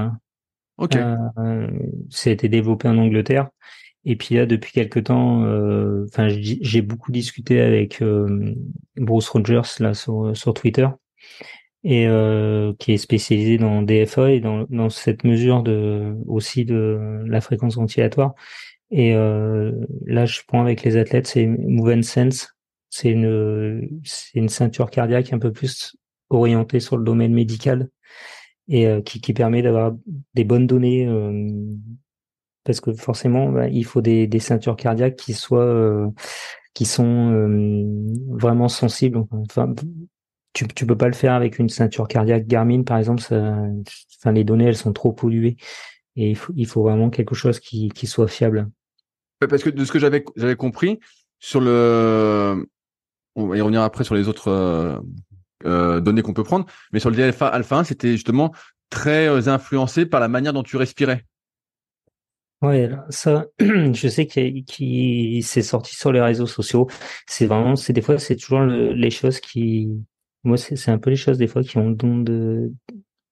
Ok. 0.78 0.96
Euh, 0.96 1.68
ça 2.10 2.30
a 2.30 2.34
été 2.34 2.48
développé 2.48 2.88
en 2.88 2.98
Angleterre. 2.98 3.50
Et 4.06 4.16
puis 4.16 4.36
là, 4.36 4.46
depuis 4.46 4.72
quelques 4.72 5.04
temps, 5.06 5.44
euh, 5.44 6.06
enfin, 6.08 6.30
j'ai 6.30 6.82
beaucoup 6.82 7.12
discuté 7.12 7.62
avec 7.62 8.02
euh, 8.02 8.56
Bruce 8.96 9.30
Rogers 9.30 9.80
là 9.80 9.94
sur, 9.94 10.36
sur 10.36 10.54
Twitter, 10.54 10.88
et 11.84 12.08
euh, 12.08 12.74
qui 12.80 12.94
est 12.94 12.98
spécialisé 12.98 13.58
dans 13.58 13.82
DFA 13.82 14.32
et 14.32 14.40
dans, 14.40 14.66
dans 14.70 14.90
cette 14.90 15.24
mesure 15.24 15.64
de 15.64 16.16
aussi 16.28 16.66
de 16.66 17.24
la 17.26 17.42
fréquence 17.42 17.76
ventilatoire. 17.76 18.34
Et 18.92 19.16
euh, 19.16 19.72
là, 20.06 20.26
je 20.26 20.42
prends 20.48 20.62
avec 20.62 20.84
les 20.84 20.98
athlètes, 20.98 21.28
c'est 21.28 21.46
Move 21.48 22.02
Sense. 22.02 22.56
C'est 22.90 23.12
une 23.12 24.02
c'est 24.04 24.38
une 24.38 24.50
ceinture 24.50 24.90
cardiaque 24.90 25.32
un 25.34 25.40
peu 25.40 25.52
plus 25.52 25.96
orientée 26.30 26.80
sur 26.80 26.98
le 26.98 27.04
domaine 27.04 27.34
médical 27.34 27.90
et 28.68 28.88
euh, 28.88 29.02
qui, 29.02 29.22
qui, 29.22 29.34
permet 29.34 29.62
d'avoir 29.62 29.94
des 30.34 30.44
bonnes 30.44 30.68
données 30.68 31.06
euh, 31.08 31.48
parce 32.64 32.80
que 32.80 32.94
forcément 32.94 33.50
bah, 33.50 33.68
il 33.68 33.86
faut 33.86 34.02
des, 34.02 34.28
des, 34.28 34.40
ceintures 34.40 34.76
cardiaques 34.76 35.18
qui 35.18 35.34
soient 35.34 35.66
euh, 35.66 36.08
qui 36.74 36.86
sont 36.86 37.34
vraiment 38.30 38.70
sensibles 38.70 39.26
tu 40.54 40.68
tu 40.68 40.86
peux 40.86 40.98
pas 40.98 41.08
le 41.08 41.14
faire 41.14 41.34
avec 41.34 41.60
une 41.60 41.70
ceinture 41.70 42.08
cardiaque 42.08 42.48
Garmin 42.48 42.84
par 42.84 42.98
exemple 42.98 43.22
ça, 43.22 43.56
enfin 44.18 44.32
les 44.32 44.44
données 44.44 44.66
elles 44.66 44.78
sont 44.78 44.94
trop 44.94 45.14
polluées 45.14 45.58
et 46.16 46.32
il 46.32 46.36
faut 46.36 46.54
il 46.56 46.68
faut 46.68 46.84
vraiment 46.84 47.10
quelque 47.10 47.36
chose 47.36 47.60
qui 47.60 47.90
qui 47.90 48.08
soit 48.08 48.28
fiable 48.28 48.70
parce 49.40 49.64
que 49.64 49.70
de 49.70 49.86
ce 49.86 49.92
que 49.92 50.00
j'avais 50.00 50.24
j'avais 50.36 50.56
compris 50.56 51.00
sur 51.40 51.62
le 51.62 52.66
on 53.36 53.48
va 53.48 53.58
y 53.58 53.62
revenir 53.62 53.82
après 53.82 54.04
sur 54.04 54.16
les 54.16 54.28
autres 54.28 55.02
euh, 55.66 56.00
données 56.00 56.22
qu'on 56.22 56.34
peut 56.34 56.44
prendre. 56.44 56.66
Mais 56.92 57.00
sur 57.00 57.10
le 57.10 57.16
DLFA 57.16 57.48
alpha 57.48 57.78
1, 57.78 57.84
c'était 57.84 58.12
justement 58.12 58.52
très 58.90 59.28
euh, 59.28 59.48
influencé 59.48 60.06
par 60.06 60.20
la 60.20 60.28
manière 60.28 60.54
dont 60.54 60.64
tu 60.64 60.78
respirais. 60.78 61.26
Ouais, 62.62 62.90
ça, 63.10 63.46
je 63.60 64.08
sais 64.08 64.28
qu'il 64.28 64.64
qui 64.66 65.42
s'est 65.44 65.62
sorti 65.64 65.96
sur 65.96 66.12
les 66.12 66.22
réseaux 66.22 66.48
sociaux. 66.48 66.88
C'est 67.28 67.48
vraiment, 67.48 67.76
c'est 67.76 67.94
des 67.94 68.02
fois, 68.02 68.20
c'est 68.20 68.36
toujours 68.36 68.62
les 68.62 69.10
choses 69.10 69.40
qui, 69.40 69.90
moi, 70.44 70.58
c'est 70.58 70.90
un 70.92 70.98
peu 70.98 71.10
les 71.10 71.16
choses 71.16 71.38
des 71.38 71.48
fois 71.48 71.64
qui 71.64 71.78
ont 71.78 71.90
le 71.90 71.96
don 71.96 72.20
de, 72.20 72.74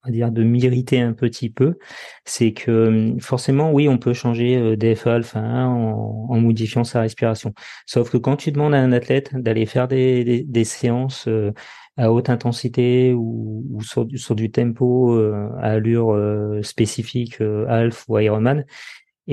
va 0.03 0.11
dire, 0.11 0.31
de 0.31 0.43
m'irriter 0.43 0.99
un 1.01 1.13
petit 1.13 1.49
peu. 1.49 1.77
C'est 2.25 2.53
que 2.53 2.87
hum, 2.87 3.19
forcément, 3.19 3.71
oui, 3.71 3.87
on 3.89 3.97
peut 3.97 4.13
changer 4.13 4.57
euh, 4.57 4.75
DFA 4.75 5.15
alpha 5.15 5.39
1 5.39 5.67
en, 5.67 6.27
en, 6.29 6.39
modifiant 6.39 6.83
sa 6.83 7.01
respiration. 7.01 7.53
Sauf 7.85 8.09
que 8.11 8.17
quand 8.17 8.37
tu 8.37 8.51
demandes 8.51 8.73
à 8.73 8.79
un 8.79 8.91
athlète 8.91 9.35
d'aller 9.35 9.65
faire 9.65 9.87
des, 9.87 10.23
des, 10.23 10.43
des 10.43 10.63
séances 10.63 11.27
à 11.99 12.11
haute 12.13 12.29
intensité 12.29 13.13
ou, 13.13 13.65
ou 13.69 13.83
sur, 13.83 14.05
du, 14.05 14.17
sur, 14.17 14.33
du 14.35 14.51
tempo 14.51 15.13
euh, 15.15 15.49
à 15.59 15.71
allure 15.71 16.13
euh, 16.13 16.61
spécifique 16.63 17.41
euh, 17.41 17.65
Alf 17.67 18.05
ou 18.07 18.17
Ironman, 18.19 18.65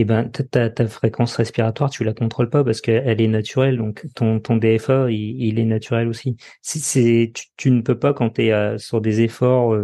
eh 0.00 0.04
ben 0.04 0.28
ta, 0.28 0.70
ta, 0.70 0.86
fréquence 0.88 1.36
respiratoire 1.36 1.90
tu 1.90 2.04
la 2.04 2.12
contrôles 2.12 2.50
pas 2.50 2.64
parce 2.64 2.80
qu'elle 2.80 3.20
est 3.20 3.28
naturelle. 3.28 3.78
Donc 3.78 4.06
ton 4.14 4.40
ton 4.40 4.56
DFA 4.56 5.10
il, 5.10 5.42
il 5.42 5.58
est 5.58 5.64
naturel 5.64 6.08
aussi. 6.08 6.36
Si 6.62 6.80
c'est 6.80 7.32
tu, 7.34 7.46
tu, 7.56 7.70
ne 7.70 7.80
peux 7.82 7.98
pas 7.98 8.12
quand 8.12 8.30
tu 8.30 8.46
es 8.46 8.78
sur 8.78 9.00
des 9.00 9.22
efforts 9.22 9.74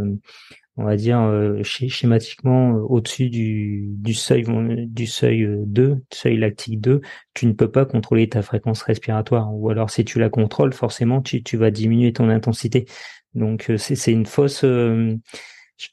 on 0.77 0.85
va 0.85 0.96
dire 0.96 1.20
euh, 1.20 1.62
schématiquement 1.62 2.77
euh, 2.77 2.81
au-dessus 2.81 3.29
du, 3.29 3.85
du 3.88 4.14
seuil 4.14 4.44
du 4.88 5.07
seuil 5.07 5.46
2, 5.66 5.83
euh, 5.83 5.96
seuil 6.12 6.38
lactique 6.38 6.81
2, 6.81 7.03
tu 7.35 7.46
ne 7.46 7.53
peux 7.53 7.70
pas 7.70 7.85
contrôler 7.85 8.29
ta 8.29 8.42
fréquence 8.42 8.83
respiratoire. 8.83 9.55
Ou 9.55 9.68
alors 9.68 9.90
si 9.90 10.05
tu 10.05 10.18
la 10.18 10.31
contrôles 10.31 10.72
forcément 10.72 11.20
tu, 11.20 11.42
tu 11.42 11.57
vas 11.57 11.70
diminuer 11.70 12.12
ton 12.12 12.29
intensité. 12.31 12.87
Donc 13.35 13.70
c'est 13.77 14.12
une 14.12 14.27
fausse 14.27 14.64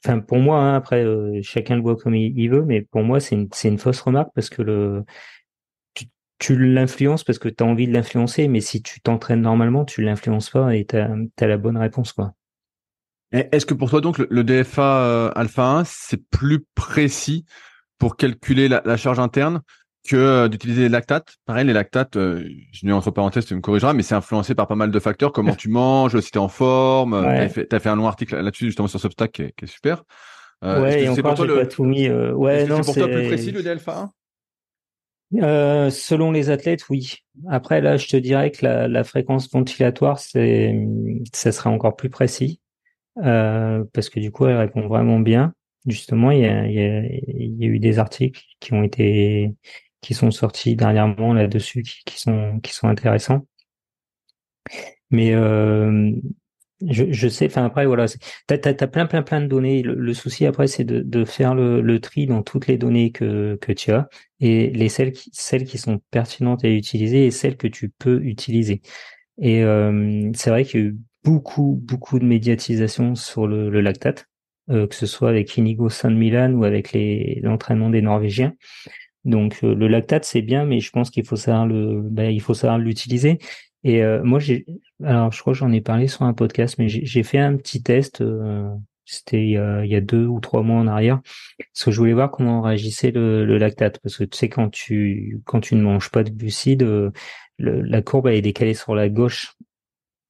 enfin 0.03 0.19
pour 0.19 0.37
moi 0.37 0.59
hein, 0.59 0.75
après 0.75 1.05
chacun 1.41 1.75
le 1.75 1.81
voit 1.81 1.95
comme 1.95 2.15
il, 2.15 2.49
veut 2.49 2.63
mais 2.63 2.81
pour 2.81 3.03
moi 3.03 3.19
c'est 3.19 3.35
une 3.35 3.79
fausse 3.79 4.01
remarque 4.01 4.29
parce 4.35 4.49
que 4.49 5.03
tu 6.39 6.57
l'influences 6.57 7.23
parce 7.23 7.37
que 7.37 7.49
tu 7.49 7.63
as 7.63 7.67
envie 7.67 7.87
de 7.87 7.93
l'influencer 7.93 8.47
mais 8.47 8.61
si 8.61 8.81
tu 8.81 9.01
t'entraînes 9.01 9.41
normalement 9.41 9.85
tu 9.85 10.01
l'influences 10.01 10.49
pas 10.49 10.75
et 10.75 10.85
tu 10.85 10.95
as 10.97 11.47
la 11.47 11.57
bonne 11.57 11.77
réponse 11.77 12.13
quoi. 12.13 12.33
Est-ce 13.31 13.65
que 13.65 13.75
pour 13.75 13.91
toi 13.91 14.01
donc 14.01 14.17
le, 14.17 14.43
DFA 14.43 15.01
euh, 15.03 15.31
alpha 15.35 15.63
1 15.63 15.83
c'est 15.85 16.23
plus 16.31 16.65
précis 16.73 17.45
pour 17.99 18.15
calculer 18.15 18.67
la, 18.67 18.97
charge 18.97 19.19
interne 19.19 19.61
que 20.07 20.15
euh, 20.15 20.47
d'utiliser 20.47 20.83
les 20.83 20.89
lactates 20.89 21.35
Pareil, 21.45 21.65
les 21.65 21.73
lactates, 21.73 22.15
euh, 22.15 22.47
je 22.71 22.85
mets 22.85 22.93
entre 22.93 23.11
parenthèses, 23.11 23.45
tu 23.45 23.55
me 23.55 23.61
corrigeras, 23.61 23.93
mais 23.93 24.03
c'est 24.03 24.15
influencé 24.15 24.55
par 24.55 24.67
pas 24.67 24.75
mal 24.75 24.91
de 24.91 24.99
facteurs, 24.99 25.31
comment 25.31 25.55
tu 25.55 25.69
manges, 25.69 26.19
si 26.19 26.31
tu 26.31 26.37
es 26.37 26.41
en 26.41 26.47
forme. 26.47 27.13
Ouais. 27.13 27.49
Tu 27.49 27.75
as, 27.75 27.79
fait 27.79 27.89
un 27.89 27.95
long 27.95 28.07
article 28.07 28.37
là-dessus 28.37 28.65
justement 28.65 28.87
sur 28.87 28.99
Substack 28.99 29.31
qui 29.31 29.41
est, 29.43 29.51
qui 29.55 29.65
est 29.65 29.67
super. 29.67 30.03
ouais, 30.63 31.03
et 31.03 31.09
encore, 31.09 31.35
j'ai 31.35 31.47
le... 31.47 31.55
pas 31.55 31.65
tout 31.65 31.83
mis. 31.83 32.09
ouais, 32.09 32.65
non, 32.65 32.83
c'est 32.83 32.93
pour 32.93 32.95
toi 32.95 33.07
plus 33.07 33.27
précis 33.27 33.51
le 33.51 33.63
DFA 33.63 34.01
1 34.01 34.11
euh, 35.35 35.89
selon 35.89 36.31
les 36.31 36.49
athlètes, 36.49 36.89
oui. 36.89 37.17
Après, 37.49 37.81
là, 37.81 37.97
je 37.97 38.07
te 38.07 38.17
dirais 38.17 38.51
que 38.51 38.65
la, 38.65 38.87
la 38.87 39.03
fréquence 39.03 39.49
ventilatoire, 39.51 40.19
c'est, 40.19 40.75
ça 41.33 41.51
sera 41.51 41.69
encore 41.69 41.95
plus 41.95 42.09
précis. 42.09 42.59
Euh, 43.23 43.83
parce 43.93 44.09
que 44.09 44.19
du 44.19 44.31
coup, 44.31 44.47
elle 44.47 44.57
répond 44.57 44.87
vraiment 44.87 45.19
bien. 45.19 45.53
Justement, 45.85 46.31
il 46.31 46.39
y 46.41 46.45
a, 46.45 46.65
il 46.67 46.73
y 46.73 46.81
a, 46.81 47.03
il 47.05 47.55
y 47.57 47.63
a 47.63 47.67
eu 47.67 47.79
des 47.79 47.99
articles 47.99 48.43
qui 48.59 48.73
ont 48.73 48.83
été, 48.83 49.53
qui 50.01 50.13
sont 50.13 50.31
sortis 50.31 50.75
dernièrement 50.75 51.33
là-dessus, 51.33 51.83
qui, 51.83 52.03
qui, 52.05 52.19
sont, 52.19 52.59
qui 52.61 52.73
sont 52.73 52.87
intéressants. 52.87 53.45
Mais 55.11 55.33
euh, 55.33 56.11
je, 56.87 57.11
je 57.11 57.27
sais, 57.27 57.47
enfin 57.47 57.65
après 57.65 57.85
voilà, 57.85 58.05
t'as 58.47 58.57
as, 58.65 58.87
plein 58.87 59.05
plein 59.05 59.23
plein 59.23 59.41
de 59.41 59.47
données. 59.47 59.81
Le, 59.81 60.13
souci 60.13 60.45
après 60.45 60.67
c'est 60.67 60.83
de, 60.83 61.01
de 61.01 61.25
faire 61.25 61.55
le, 61.55 61.81
le, 61.81 61.99
tri 61.99 62.25
dans 62.27 62.43
toutes 62.43 62.67
les 62.67 62.77
données 62.77 63.11
que, 63.11 63.57
que 63.61 63.71
tu 63.71 63.91
as 63.91 64.07
et 64.39 64.69
les 64.69 64.89
celles 64.89 65.11
qui 65.11 65.29
celles 65.33 65.65
qui 65.65 65.77
sont 65.77 65.99
pertinentes 66.11 66.63
à 66.63 66.69
utiliser 66.69 67.25
et 67.25 67.31
celles 67.31 67.57
que 67.57 67.67
tu 67.67 67.89
peux 67.89 68.21
utiliser. 68.23 68.81
Et 69.41 69.63
euh, 69.63 70.31
c'est 70.35 70.49
vrai 70.49 70.65
que 70.65 70.95
beaucoup, 71.23 71.79
beaucoup 71.83 72.19
de 72.19 72.25
médiatisation 72.25 73.15
sur 73.15 73.47
le, 73.47 73.69
le 73.69 73.81
lactate, 73.81 74.27
euh, 74.69 74.87
que 74.87 74.95
ce 74.95 75.05
soit 75.05 75.29
avec 75.29 75.57
Inigo 75.57 75.89
San 75.89 76.15
Milan 76.15 76.53
ou 76.53 76.63
avec 76.63 76.95
l'entraînement 77.41 77.89
des 77.89 78.01
Norvégiens. 78.01 78.53
Donc 79.25 79.59
euh, 79.63 79.75
le 79.75 79.87
lactate 79.87 80.25
c'est 80.25 80.41
bien, 80.41 80.65
mais 80.65 80.79
je 80.79 80.91
pense 80.91 81.09
qu'il 81.09 81.25
faut 81.25 81.35
savoir 81.35 81.67
le, 81.67 82.01
ben, 82.01 82.31
il 82.31 82.41
faut 82.41 82.53
savoir 82.53 82.77
l'utiliser. 82.79 83.39
Et 83.83 84.03
euh, 84.03 84.23
moi 84.23 84.39
j'ai, 84.39 84.65
alors 85.03 85.31
je 85.31 85.39
crois 85.41 85.53
que 85.53 85.59
j'en 85.59 85.71
ai 85.71 85.81
parlé 85.81 86.07
sur 86.07 86.23
un 86.23 86.33
podcast, 86.33 86.75
mais 86.79 86.89
j'ai 86.89 87.23
fait 87.23 87.39
un 87.39 87.55
petit 87.57 87.81
test. 87.83 88.23
c'était 89.05 89.43
il 89.43 89.51
y, 89.51 89.95
a, 89.95 90.01
deux 90.01 90.25
ou 90.25 90.39
trois 90.39 90.63
mois 90.63 90.79
en 90.79 90.87
arrière, 90.87 91.21
parce 91.73 91.85
que 91.85 91.91
je 91.91 91.97
voulais 91.97 92.13
voir 92.13 92.31
comment 92.31 92.61
réagissait 92.61 93.11
le, 93.11 93.45
le 93.45 93.57
lactate, 93.57 93.99
parce 93.99 94.17
que 94.17 94.23
tu 94.23 94.37
sais 94.37 94.49
quand 94.49 94.69
tu 94.69 95.41
quand 95.45 95.61
tu 95.61 95.75
ne 95.75 95.81
manges 95.81 96.11
pas 96.11 96.23
de 96.23 96.29
glucides, 96.29 96.83
le, 96.83 97.11
la 97.57 98.01
courbe 98.01 98.27
elle 98.27 98.35
est 98.35 98.41
décalée 98.41 98.73
sur 98.73 98.95
la 98.95 99.09
gauche 99.09 99.55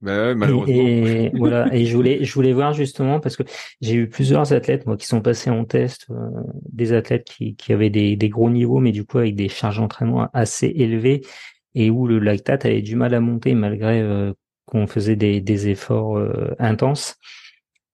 malheureusement. 0.01 0.65
Et, 0.67 1.31
voilà. 1.37 1.73
Et 1.73 1.85
je 1.85 1.95
voulais, 1.95 2.23
je 2.23 2.33
voulais 2.33 2.53
voir 2.53 2.73
justement 2.73 3.19
parce 3.19 3.35
que 3.35 3.43
j'ai 3.81 3.95
eu 3.95 4.09
plusieurs 4.09 4.53
athlètes 4.53 4.85
moi 4.85 4.97
qui 4.97 5.07
sont 5.07 5.21
passés 5.21 5.49
en 5.49 5.65
test, 5.65 6.07
euh, 6.09 6.29
des 6.71 6.93
athlètes 6.93 7.25
qui, 7.25 7.55
qui 7.55 7.73
avaient 7.73 7.89
des, 7.89 8.15
des, 8.15 8.29
gros 8.29 8.49
niveaux, 8.49 8.79
mais 8.79 8.91
du 8.91 9.05
coup 9.05 9.17
avec 9.17 9.35
des 9.35 9.49
charges 9.49 9.77
d'entraînement 9.77 10.29
assez 10.33 10.67
élevées 10.67 11.21
et 11.75 11.89
où 11.89 12.07
le 12.07 12.19
lactate 12.19 12.65
avait 12.65 12.81
du 12.81 12.95
mal 12.95 13.13
à 13.13 13.19
monter 13.19 13.53
malgré 13.53 14.01
euh, 14.01 14.33
qu'on 14.65 14.87
faisait 14.87 15.15
des, 15.15 15.41
des 15.41 15.69
efforts 15.69 16.17
euh, 16.17 16.55
intenses. 16.59 17.15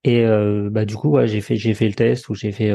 Et 0.04 0.24
bah 0.70 0.86
du 0.86 0.96
coup, 0.96 1.10
ouais, 1.10 1.28
j'ai 1.28 1.42
fait, 1.42 1.56
j'ai 1.56 1.74
fait 1.74 1.88
le 1.88 1.96
test 1.96 2.30
où 2.30 2.36
j'ai 2.36 2.52
fait, 2.52 2.72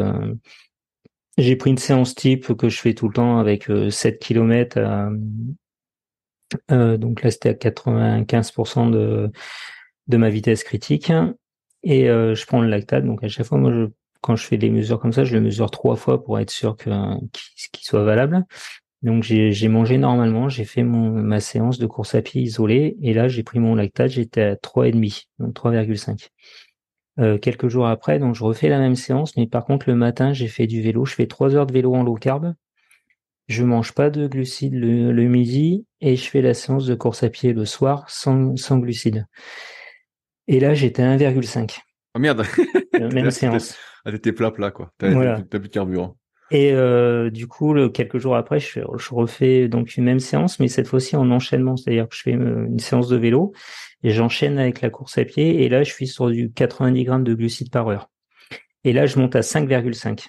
j'ai 1.38 1.54
pris 1.54 1.70
une 1.70 1.78
séance 1.78 2.16
type 2.16 2.54
que 2.54 2.68
je 2.68 2.80
fais 2.80 2.92
tout 2.92 3.06
le 3.06 3.14
temps 3.14 3.38
avec 3.38 3.68
7 3.88 4.18
km 4.18 4.80
donc 6.68 7.22
là, 7.22 7.30
c'était 7.30 7.50
à 7.50 7.54
95% 7.54 8.90
de, 8.90 9.30
de 10.08 10.16
ma 10.16 10.30
vitesse 10.30 10.64
critique. 10.64 11.12
Et 11.82 12.06
je 12.06 12.46
prends 12.46 12.60
le 12.60 12.68
lactate. 12.68 13.04
Donc 13.04 13.24
à 13.24 13.28
chaque 13.28 13.46
fois, 13.46 13.58
moi, 13.58 13.72
je, 13.72 13.86
quand 14.20 14.36
je 14.36 14.46
fais 14.46 14.58
des 14.58 14.70
mesures 14.70 15.00
comme 15.00 15.12
ça, 15.12 15.24
je 15.24 15.34
le 15.34 15.40
mesure 15.40 15.70
trois 15.70 15.96
fois 15.96 16.22
pour 16.22 16.38
être 16.38 16.50
sûr 16.50 16.76
que 16.76 16.90
qu'il 17.72 17.84
soit 17.84 18.04
valable. 18.04 18.44
Donc 19.02 19.22
j'ai 19.22 19.68
mangé 19.68 19.96
normalement, 19.96 20.50
j'ai 20.50 20.64
fait 20.64 20.82
mon, 20.82 21.10
ma 21.10 21.40
séance 21.40 21.78
de 21.78 21.86
course 21.86 22.14
à 22.14 22.20
pied 22.20 22.42
isolée 22.42 22.98
et 23.00 23.14
là 23.14 23.28
j'ai 23.28 23.42
pris 23.42 23.58
mon 23.58 23.74
lactate, 23.74 24.10
j'étais 24.10 24.42
à 24.42 24.54
3,5, 24.56 25.28
donc 25.38 25.54
3,5. 25.54 26.28
Euh, 27.18 27.38
quelques 27.38 27.68
jours 27.68 27.86
après, 27.86 28.18
donc 28.18 28.34
je 28.34 28.44
refais 28.44 28.68
la 28.68 28.78
même 28.78 28.96
séance, 28.96 29.36
mais 29.38 29.46
par 29.46 29.64
contre 29.64 29.88
le 29.88 29.94
matin 29.94 30.34
j'ai 30.34 30.48
fait 30.48 30.66
du 30.66 30.82
vélo, 30.82 31.06
je 31.06 31.14
fais 31.14 31.26
trois 31.26 31.56
heures 31.56 31.66
de 31.66 31.72
vélo 31.72 31.94
en 31.94 32.02
low 32.02 32.14
carb, 32.14 32.52
je 33.50 33.64
mange 33.64 33.92
pas 33.92 34.10
de 34.10 34.28
glucides 34.28 34.74
le, 34.74 35.24
midi 35.24 35.84
et 36.00 36.14
je 36.14 36.30
fais 36.30 36.40
la 36.40 36.54
séance 36.54 36.86
de 36.86 36.94
course 36.94 37.24
à 37.24 37.28
pied 37.28 37.52
le 37.52 37.64
soir 37.64 38.08
sans, 38.08 38.56
sans 38.56 38.78
glucides. 38.78 39.26
Et 40.46 40.60
là 40.60 40.72
j'étais 40.72 41.02
à 41.02 41.16
1,5. 41.16 41.78
Oh 42.14 42.18
merde 42.20 42.44
Même 43.12 43.30
séance. 43.30 43.76
Ah, 44.04 44.12
t'étais 44.12 44.32
plat 44.32 44.52
plat 44.52 44.70
quoi, 44.70 44.92
t'as 44.98 45.10
voilà. 45.10 45.42
plus 45.42 45.58
de 45.58 45.66
carburant. 45.66 46.16
Et 46.52 46.72
euh, 46.72 47.30
du 47.30 47.46
coup, 47.46 47.76
quelques 47.90 48.18
jours 48.18 48.34
après, 48.34 48.58
je, 48.58 48.80
je, 48.80 49.14
refais 49.14 49.68
donc 49.68 49.96
une 49.96 50.02
même 50.02 50.18
séance, 50.18 50.58
mais 50.58 50.66
cette 50.66 50.88
fois-ci 50.88 51.14
en 51.14 51.30
enchaînement, 51.30 51.76
c'est-à-dire 51.76 52.08
que 52.08 52.16
je 52.16 52.22
fais 52.22 52.34
euh, 52.34 52.66
une 52.66 52.80
séance 52.80 53.08
de 53.08 53.16
vélo 53.16 53.52
et 54.02 54.10
j'enchaîne 54.10 54.58
avec 54.58 54.80
la 54.80 54.90
course 54.90 55.16
à 55.16 55.24
pied. 55.24 55.62
Et 55.62 55.68
là, 55.68 55.84
je 55.84 55.92
suis 55.92 56.08
sur 56.08 56.28
du 56.28 56.50
90 56.50 57.04
grammes 57.04 57.22
de 57.22 57.34
glucides 57.34 57.70
par 57.70 57.86
heure. 57.86 58.10
Et 58.82 58.92
là, 58.92 59.06
je 59.06 59.16
monte 59.20 59.36
à 59.36 59.42
5,5. 59.42 60.26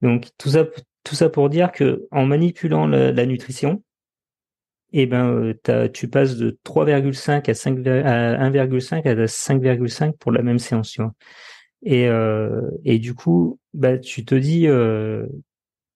Donc 0.00 0.28
tout 0.38 0.48
ça, 0.48 0.64
tout 1.04 1.14
ça 1.14 1.28
pour 1.28 1.48
dire 1.48 1.72
que 1.72 2.06
en 2.10 2.26
manipulant 2.26 2.86
la, 2.86 3.26
nutrition, 3.26 3.82
eh 4.92 5.06
ben, 5.06 5.54
euh, 5.68 5.88
tu 5.88 6.08
passes 6.08 6.36
de 6.36 6.58
3,5 6.64 7.48
à 7.48 7.54
5 7.54 7.86
à 7.86 8.50
1,5 8.50 9.06
à 9.06 9.14
5,5 9.26 10.16
pour 10.18 10.32
la 10.32 10.42
même 10.42 10.58
séance. 10.58 10.98
Et, 11.82 12.06
euh, 12.08 12.70
et 12.84 12.98
du 12.98 13.14
coup, 13.14 13.58
bah, 13.74 13.98
tu 13.98 14.24
te 14.24 14.34
dis 14.34 14.68
euh, 14.68 15.26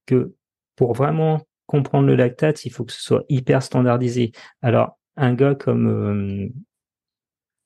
que 0.06 0.32
pour 0.74 0.94
vraiment 0.94 1.42
comprendre 1.66 2.06
le 2.06 2.16
lactate, 2.16 2.64
il 2.64 2.70
faut 2.70 2.84
que 2.84 2.92
ce 2.92 3.02
soit 3.02 3.24
hyper 3.28 3.62
standardisé. 3.62 4.32
Alors, 4.62 4.98
un 5.16 5.34
gars 5.34 5.54
comme 5.54 5.86
euh, 5.88 6.48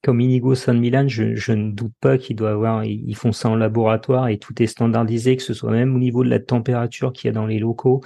comme 0.02 0.20
Inigo 0.20 0.54
San 0.54 0.78
Milan, 0.78 1.08
je, 1.08 1.52
ne 1.52 1.72
doute 1.72 1.92
pas 2.00 2.18
qu'il 2.18 2.36
doit 2.36 2.52
avoir, 2.52 2.84
ils 2.84 3.14
font 3.16 3.32
ça 3.32 3.48
en 3.50 3.56
laboratoire 3.56 4.28
et 4.28 4.38
tout 4.38 4.62
est 4.62 4.66
standardisé, 4.66 5.36
que 5.36 5.42
ce 5.42 5.54
soit 5.54 5.70
même 5.70 5.94
au 5.94 5.98
niveau 5.98 6.24
de 6.24 6.30
la 6.30 6.40
température 6.40 7.12
qu'il 7.12 7.28
y 7.28 7.30
a 7.30 7.32
dans 7.32 7.46
les 7.46 7.58
locaux, 7.58 8.00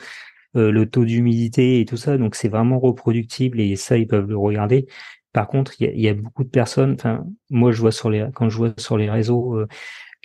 euh, 0.57 0.70
le 0.72 0.87
taux 0.90 1.04
d'humidité 1.04 1.80
et 1.80 1.85
tout 1.85 1.96
ça. 1.96 2.18
Donc 2.18 2.35
c'est 2.35 2.48
vraiment 2.48 2.80
reproductible 2.80 3.61
et 3.61 3.76
ça 3.76 3.96
ils 3.98 4.07
peuvent 4.09 4.28
le 4.28 4.37
regarder. 4.37 4.87
Par 5.33 5.48
contre, 5.48 5.74
il 5.80 6.00
y 6.00 6.09
a, 6.09 6.14
beaucoup 6.14 6.44
de 6.44 6.48
personnes. 6.48 6.94
Enfin, 6.94 7.24
moi 7.50 7.72
je 7.72 7.80
vois 7.80 7.92
sur 7.92 8.11
les 8.11 8.26
quand 8.35 8.48
je 8.48 8.57
vois 8.57 8.74
sur 8.78 8.98
les 8.98 9.11
réseaux 9.11 9.57
euh, 9.57 9.68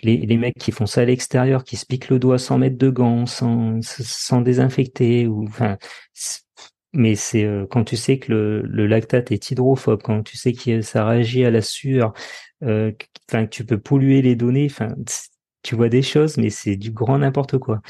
les, 0.02 0.16
les, 0.18 0.36
mecs 0.36 0.56
qui 0.58 0.72
font 0.72 0.86
ça 0.86 1.02
à 1.02 1.04
l'extérieur, 1.04 1.64
qui 1.64 1.76
se 1.76 1.86
piquent 1.86 2.08
le 2.08 2.18
doigt 2.18 2.38
sans 2.38 2.58
mettre 2.58 2.78
de 2.78 2.90
gants, 2.90 3.26
sans, 3.26 3.80
sans 3.82 4.40
désinfecter, 4.40 5.26
ou 5.26 5.44
enfin, 5.44 5.76
mais 6.92 7.14
c'est 7.14 7.44
euh, 7.44 7.66
quand 7.70 7.84
tu 7.84 7.96
sais 7.96 8.18
que 8.18 8.32
le, 8.32 8.62
le, 8.62 8.86
lactate 8.86 9.30
est 9.32 9.50
hydrophobe, 9.50 10.02
quand 10.02 10.22
tu 10.22 10.36
sais 10.36 10.52
que 10.52 10.80
ça 10.82 11.06
réagit 11.06 11.44
à 11.44 11.50
la 11.50 11.62
sueur, 11.62 12.12
euh, 12.64 12.92
enfin 13.28 13.46
que 13.46 13.50
tu 13.50 13.64
peux 13.64 13.78
polluer 13.78 14.22
les 14.22 14.36
données, 14.36 14.66
enfin 14.70 14.94
tu 15.62 15.74
vois 15.74 15.88
des 15.88 16.02
choses, 16.02 16.36
mais 16.36 16.50
c'est 16.50 16.76
du 16.76 16.90
grand 16.90 17.18
n'importe 17.18 17.58
quoi. 17.58 17.80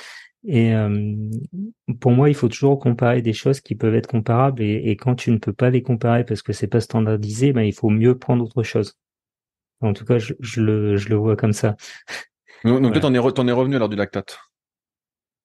Et 0.47 0.75
euh, 0.75 1.15
pour 2.01 2.13
moi, 2.13 2.31
il 2.31 2.35
faut 2.35 2.49
toujours 2.49 2.79
comparer 2.79 3.21
des 3.23 3.35
choses 3.35 3.61
qui 3.61 3.75
peuvent 3.75 3.95
être 3.95 4.07
comparables, 4.07 4.63
et, 4.63 4.91
et 4.91 4.97
quand 4.97 5.15
tu 5.15 5.31
ne 5.31 5.39
peux 5.39 5.53
pas 5.53 5.71
les 5.71 5.83
comparer 5.83 6.25
parce 6.25 6.43
que 6.43 6.53
c'est 6.53 6.67
pas 6.67 6.81
standardisé, 6.81 7.53
ben 7.53 7.63
il 7.63 7.75
faut 7.75 7.91
mieux 7.91 8.19
prendre 8.19 8.45
autre 8.45 8.63
chose. 8.63 8.97
En 9.81 9.95
tout 9.95 10.05
cas, 10.05 10.19
je, 10.19 10.35
le, 10.61 10.97
je 10.97 11.09
le 11.09 11.17
vois 11.17 11.37
comme 11.37 11.55
ça. 11.55 11.77
Donc, 12.65 12.83
donc 12.83 13.01
t'en 13.01 13.15
es, 13.15 13.17
es 13.17 13.53
revenu 13.53 13.77
alors 13.77 13.89
du 13.89 13.97
lactate 13.97 14.39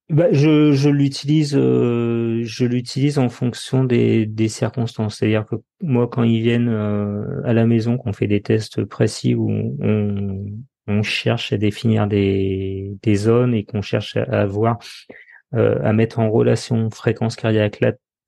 bah, 0.09 0.27
je, 0.31 0.71
je 0.71 0.89
l'utilise, 0.89 1.55
euh, 1.55 2.41
je 2.43 2.65
l'utilise 2.65 3.17
en 3.17 3.29
fonction 3.29 3.83
des, 3.83 4.25
des 4.27 4.49
circonstances. 4.49 5.17
C'est-à-dire 5.17 5.45
que 5.45 5.55
moi, 5.81 6.07
quand 6.07 6.23
ils 6.23 6.41
viennent 6.41 6.69
euh, 6.69 7.41
à 7.43 7.53
la 7.53 7.65
maison, 7.65 7.97
qu'on 7.97 8.13
fait 8.13 8.27
des 8.27 8.41
tests 8.41 8.83
précis 8.85 9.33
où 9.33 9.49
on, 9.49 10.45
on 10.87 11.01
cherche 11.01 11.53
à 11.53 11.57
définir 11.57 12.07
des, 12.07 12.95
des 13.01 13.15
zones 13.15 13.55
et 13.55 13.63
qu'on 13.63 13.81
cherche 13.81 14.15
à, 14.17 14.45
voir, 14.45 14.77
euh, 15.55 15.79
à 15.83 15.91
mettre 15.93 16.19
en 16.19 16.29
relation 16.29 16.89
fréquence 16.91 17.35
cardiaque 17.35 17.79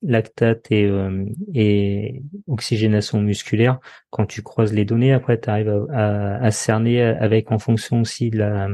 lactate 0.02 0.70
et, 0.70 0.84
euh, 0.84 1.26
et 1.54 2.22
oxygénation 2.48 3.20
musculaire, 3.20 3.78
quand 4.10 4.26
tu 4.26 4.42
croises 4.42 4.72
les 4.72 4.84
données, 4.84 5.12
après 5.12 5.40
tu 5.40 5.48
arrives 5.48 5.86
à, 5.92 6.36
à, 6.36 6.50
cerner 6.50 7.02
avec 7.02 7.52
en 7.52 7.58
fonction 7.58 8.00
aussi 8.00 8.30
de 8.30 8.38
la, 8.38 8.68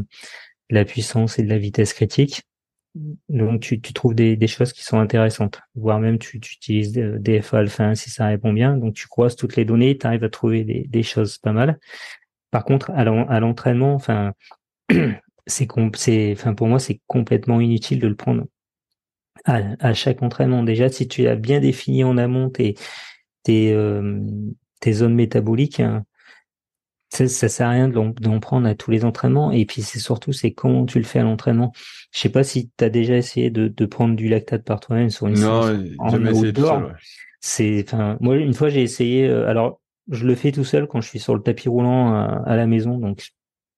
la 0.71 0.85
puissance 0.85 1.39
et 1.39 1.43
de 1.43 1.49
la 1.49 1.59
vitesse 1.59 1.93
critique. 1.93 2.43
Donc 3.29 3.61
tu, 3.61 3.81
trouves 3.81 4.15
des, 4.15 4.47
choses 4.47 4.73
qui 4.73 4.85
sont 4.85 4.99
intéressantes, 4.99 5.61
voire 5.75 5.99
même 5.99 6.19
tu, 6.19 6.39
tu 6.39 6.55
utilises 6.55 6.93
des 6.93 7.43
alpha 7.53 7.85
1 7.85 7.95
si 7.97 8.11
ça 8.11 8.27
répond 8.27 8.53
bien. 8.53 8.77
Donc 8.77 8.95
tu 8.95 9.09
croises 9.09 9.35
toutes 9.35 9.57
les 9.57 9.65
données, 9.65 9.99
tu 9.99 10.07
arrives 10.07 10.25
à 10.25 10.29
trouver 10.29 10.65
des, 10.65 11.03
choses 11.03 11.39
pas 11.39 11.53
mal. 11.53 11.79
Par 12.51 12.65
contre, 12.65 12.93
à 12.93 13.41
l'entraînement, 13.41 13.95
enfin, 13.95 14.33
c'est 15.47 15.69
enfin 16.33 16.55
pour 16.55 16.69
moi 16.69 16.79
c'est 16.79 17.01
complètement 17.07 17.61
inutile 17.61 17.99
de 17.99 18.07
le 18.07 18.15
prendre 18.15 18.45
à, 19.45 19.95
chaque 19.95 20.23
entraînement. 20.23 20.63
Déjà, 20.63 20.89
si 20.89 21.09
tu 21.09 21.27
as 21.27 21.37
bien 21.37 21.61
défini 21.61 22.05
en 22.05 22.17
amont 22.17 22.51
tes, 22.51 22.77
euh, 23.49 24.21
zones 24.87 25.15
métaboliques, 25.15 25.81
hein, 25.81 26.05
ça, 27.15 27.29
ça 27.29 27.49
sert 27.49 27.67
à 27.69 27.71
rien 27.71 27.89
d'en 27.89 28.41
prendre 28.41 28.67
à 28.67 28.75
tous 28.75 28.91
les 28.91 29.05
entraînements. 29.05 29.53
Et 29.53 29.65
puis 29.65 29.83
c'est 29.83 29.99
surtout 29.99 30.33
c'est 30.33 30.53
comment 30.53 30.85
tu 30.85 30.99
le 30.99 31.05
fais 31.05 31.21
à 31.21 31.23
l'entraînement. 31.23 31.73
Je 32.13 32.21
sais 32.21 32.29
pas 32.29 32.45
si 32.45 32.71
tu 32.77 32.85
as 32.85 32.91
déjà 32.91 33.17
essayé 33.17 33.51
de, 33.51 33.69
de 33.69 33.87
prendre 33.87 34.17
du 34.17 34.29
lactate 34.29 34.65
par 34.65 34.81
toi-même 34.81 35.11
sur 35.11 35.27
une 35.27 35.39
non, 35.39 35.63
essayé 36.27 36.53
C'est, 37.41 37.85
enfin, 37.87 38.17
moi 38.21 38.37
une 38.37 38.55
fois 38.55 38.69
j'ai 38.69 38.83
essayé. 38.83 39.27
Euh, 39.27 39.49
alors 39.49 39.81
je 40.11 40.27
le 40.27 40.35
fais 40.35 40.53
tout 40.53 40.65
seul 40.65 40.87
quand 40.87 41.01
je 41.01 41.09
suis 41.09 41.19
sur 41.19 41.35
le 41.35 41.43
tapis 41.43 41.69
roulant 41.69 42.15
à, 42.15 42.43
à 42.45 42.57
la 42.57 42.67
maison, 42.67 42.99
donc 42.99 43.29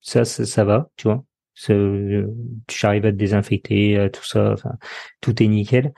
ça, 0.00 0.24
ça, 0.24 0.44
ça 0.44 0.64
va, 0.64 0.90
tu 0.96 1.08
vois. 1.08 1.24
Euh, 1.70 2.26
tu 2.66 2.86
arrives 2.86 3.06
à 3.06 3.12
te 3.12 3.16
désinfecter, 3.16 3.96
euh, 3.96 4.08
tout 4.08 4.24
ça, 4.24 4.52
enfin, 4.52 4.72
tout 5.20 5.42
est 5.42 5.46
nickel. 5.46 5.92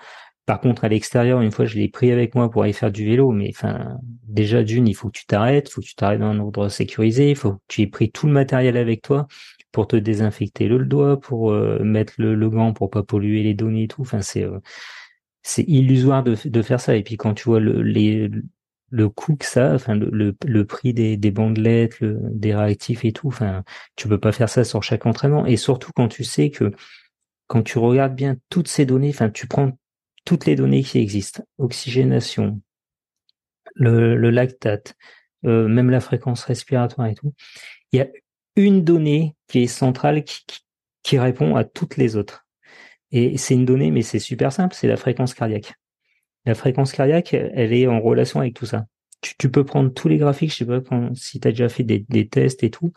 Par 0.48 0.62
contre, 0.62 0.84
à 0.86 0.88
l'extérieur, 0.88 1.42
une 1.42 1.52
fois, 1.52 1.66
je 1.66 1.76
l'ai 1.76 1.88
pris 1.88 2.10
avec 2.10 2.34
moi 2.34 2.50
pour 2.50 2.62
aller 2.62 2.72
faire 2.72 2.90
du 2.90 3.04
vélo, 3.04 3.32
mais 3.32 3.50
enfin, 3.50 3.98
déjà 4.24 4.62
d'une, 4.62 4.88
il 4.88 4.94
faut 4.94 5.08
que 5.08 5.18
tu 5.18 5.26
t'arrêtes, 5.26 5.68
il 5.68 5.72
faut 5.72 5.82
que 5.82 5.86
tu 5.86 5.94
t'arrêtes 5.94 6.20
dans 6.20 6.28
un 6.28 6.38
ordre 6.38 6.70
sécurisé, 6.70 7.28
il 7.28 7.36
faut 7.36 7.52
que 7.52 7.60
tu 7.68 7.82
aies 7.82 7.86
pris 7.86 8.10
tout 8.10 8.26
le 8.26 8.32
matériel 8.32 8.78
avec 8.78 9.02
toi 9.02 9.26
pour 9.72 9.86
te 9.88 9.96
désinfecter 9.96 10.66
le, 10.66 10.78
doigt, 10.86 11.20
pour 11.20 11.52
euh, 11.52 11.80
mettre 11.84 12.14
le, 12.16 12.34
le, 12.34 12.48
gant 12.48 12.72
pour 12.72 12.88
pas 12.88 13.02
polluer 13.02 13.42
les 13.42 13.52
données 13.52 13.82
et 13.82 13.88
tout. 13.88 14.00
Enfin, 14.00 14.22
c'est 14.22 14.46
c'est 15.42 15.64
illusoire 15.64 16.24
de, 16.24 16.34
de 16.42 16.62
faire 16.62 16.80
ça. 16.80 16.96
Et 16.96 17.02
puis 17.02 17.18
quand 17.18 17.34
tu 17.34 17.44
vois 17.44 17.60
le, 17.60 17.82
les, 17.82 18.30
le 18.88 19.08
coût 19.10 19.36
que 19.36 19.44
ça, 19.44 19.74
enfin 19.74 19.94
le, 19.96 20.34
le, 20.46 20.64
prix 20.64 20.94
des, 20.94 21.18
des 21.18 21.30
bandelettes, 21.30 22.02
des 22.02 22.54
réactifs 22.54 23.04
et 23.04 23.12
tout, 23.12 23.28
enfin 23.28 23.64
tu 23.96 24.08
peux 24.08 24.18
pas 24.18 24.32
faire 24.32 24.48
ça 24.48 24.64
sur 24.64 24.82
chaque 24.82 25.04
entraînement. 25.04 25.44
Et 25.44 25.58
surtout 25.58 25.92
quand 25.94 26.08
tu 26.08 26.24
sais 26.24 26.48
que 26.48 26.72
quand 27.48 27.62
tu 27.62 27.78
regardes 27.78 28.14
bien 28.14 28.36
toutes 28.48 28.68
ces 28.68 28.86
données, 28.86 29.10
enfin 29.10 29.28
tu 29.28 29.46
prends 29.46 29.72
toutes 30.28 30.44
les 30.44 30.56
données 30.56 30.82
qui 30.82 30.98
existent, 30.98 31.42
oxygénation, 31.56 32.60
le, 33.74 34.28
lactate, 34.28 34.94
euh, 35.46 35.68
même 35.68 35.88
la 35.88 36.00
fréquence 36.00 36.44
respiratoire 36.44 37.06
et 37.06 37.14
tout, 37.14 37.32
il 37.92 38.00
y 38.00 38.02
a 38.02 38.08
une 38.54 38.84
donnée 38.84 39.36
qui 39.46 39.60
est 39.60 39.66
centrale 39.66 40.24
qui, 40.24 40.44
qui 41.02 41.18
répond 41.18 41.56
à 41.56 41.64
toutes 41.64 41.96
les 41.96 42.14
autres. 42.14 42.46
Et 43.10 43.38
c'est 43.38 43.54
une 43.54 43.64
donnée, 43.64 43.90
mais 43.90 44.02
c'est 44.02 44.18
super 44.18 44.52
simple, 44.52 44.74
c'est 44.74 44.86
la 44.86 44.98
fréquence 44.98 45.32
cardiaque. 45.32 45.72
La 46.44 46.54
fréquence 46.54 46.92
cardiaque, 46.92 47.32
elle 47.32 47.72
est 47.72 47.86
en 47.86 47.98
relation 47.98 48.40
avec 48.40 48.52
tout 48.52 48.66
ça. 48.66 48.84
Tu, 49.22 49.50
peux 49.50 49.64
prendre 49.64 49.88
tous 49.94 50.08
les 50.08 50.18
graphiques, 50.18 50.52
je 50.52 50.56
sais 50.56 50.66
pas 50.66 50.82
quand, 50.82 51.16
si 51.16 51.40
tu 51.40 51.48
as 51.48 51.52
déjà 51.52 51.70
fait 51.70 51.84
des, 51.84 52.28
tests 52.28 52.62
et 52.64 52.70
tout. 52.70 52.92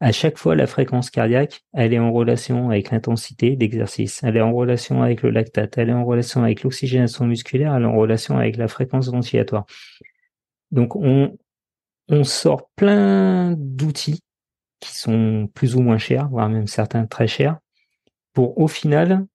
À 0.00 0.12
chaque 0.12 0.36
fois, 0.36 0.54
la 0.54 0.66
fréquence 0.66 1.08
cardiaque, 1.08 1.64
elle 1.72 1.94
est 1.94 1.98
en 1.98 2.12
relation 2.12 2.68
avec 2.68 2.90
l'intensité 2.90 3.56
d'exercice. 3.56 4.22
Elle 4.22 4.36
est 4.36 4.42
en 4.42 4.52
relation 4.52 5.02
avec 5.02 5.22
le 5.22 5.30
lactate. 5.30 5.78
Elle 5.78 5.88
est 5.88 5.94
en 5.94 6.04
relation 6.04 6.42
avec 6.42 6.62
l'oxygénation 6.62 7.26
musculaire. 7.26 7.74
Elle 7.74 7.84
est 7.84 7.86
en 7.86 7.96
relation 7.96 8.36
avec 8.36 8.56
la 8.58 8.68
fréquence 8.68 9.08
ventilatoire. 9.08 9.64
Donc, 10.70 10.96
on, 10.96 11.38
on 12.08 12.24
sort 12.24 12.68
plein 12.76 13.54
d'outils 13.56 14.20
qui 14.80 14.94
sont 14.94 15.48
plus 15.54 15.76
ou 15.76 15.80
moins 15.80 15.98
chers, 15.98 16.28
voire 16.28 16.48
même 16.48 16.66
certains 16.66 17.06
très 17.06 17.26
chers, 17.26 17.58
pour 18.32 18.58
au 18.58 18.68
final 18.68 19.26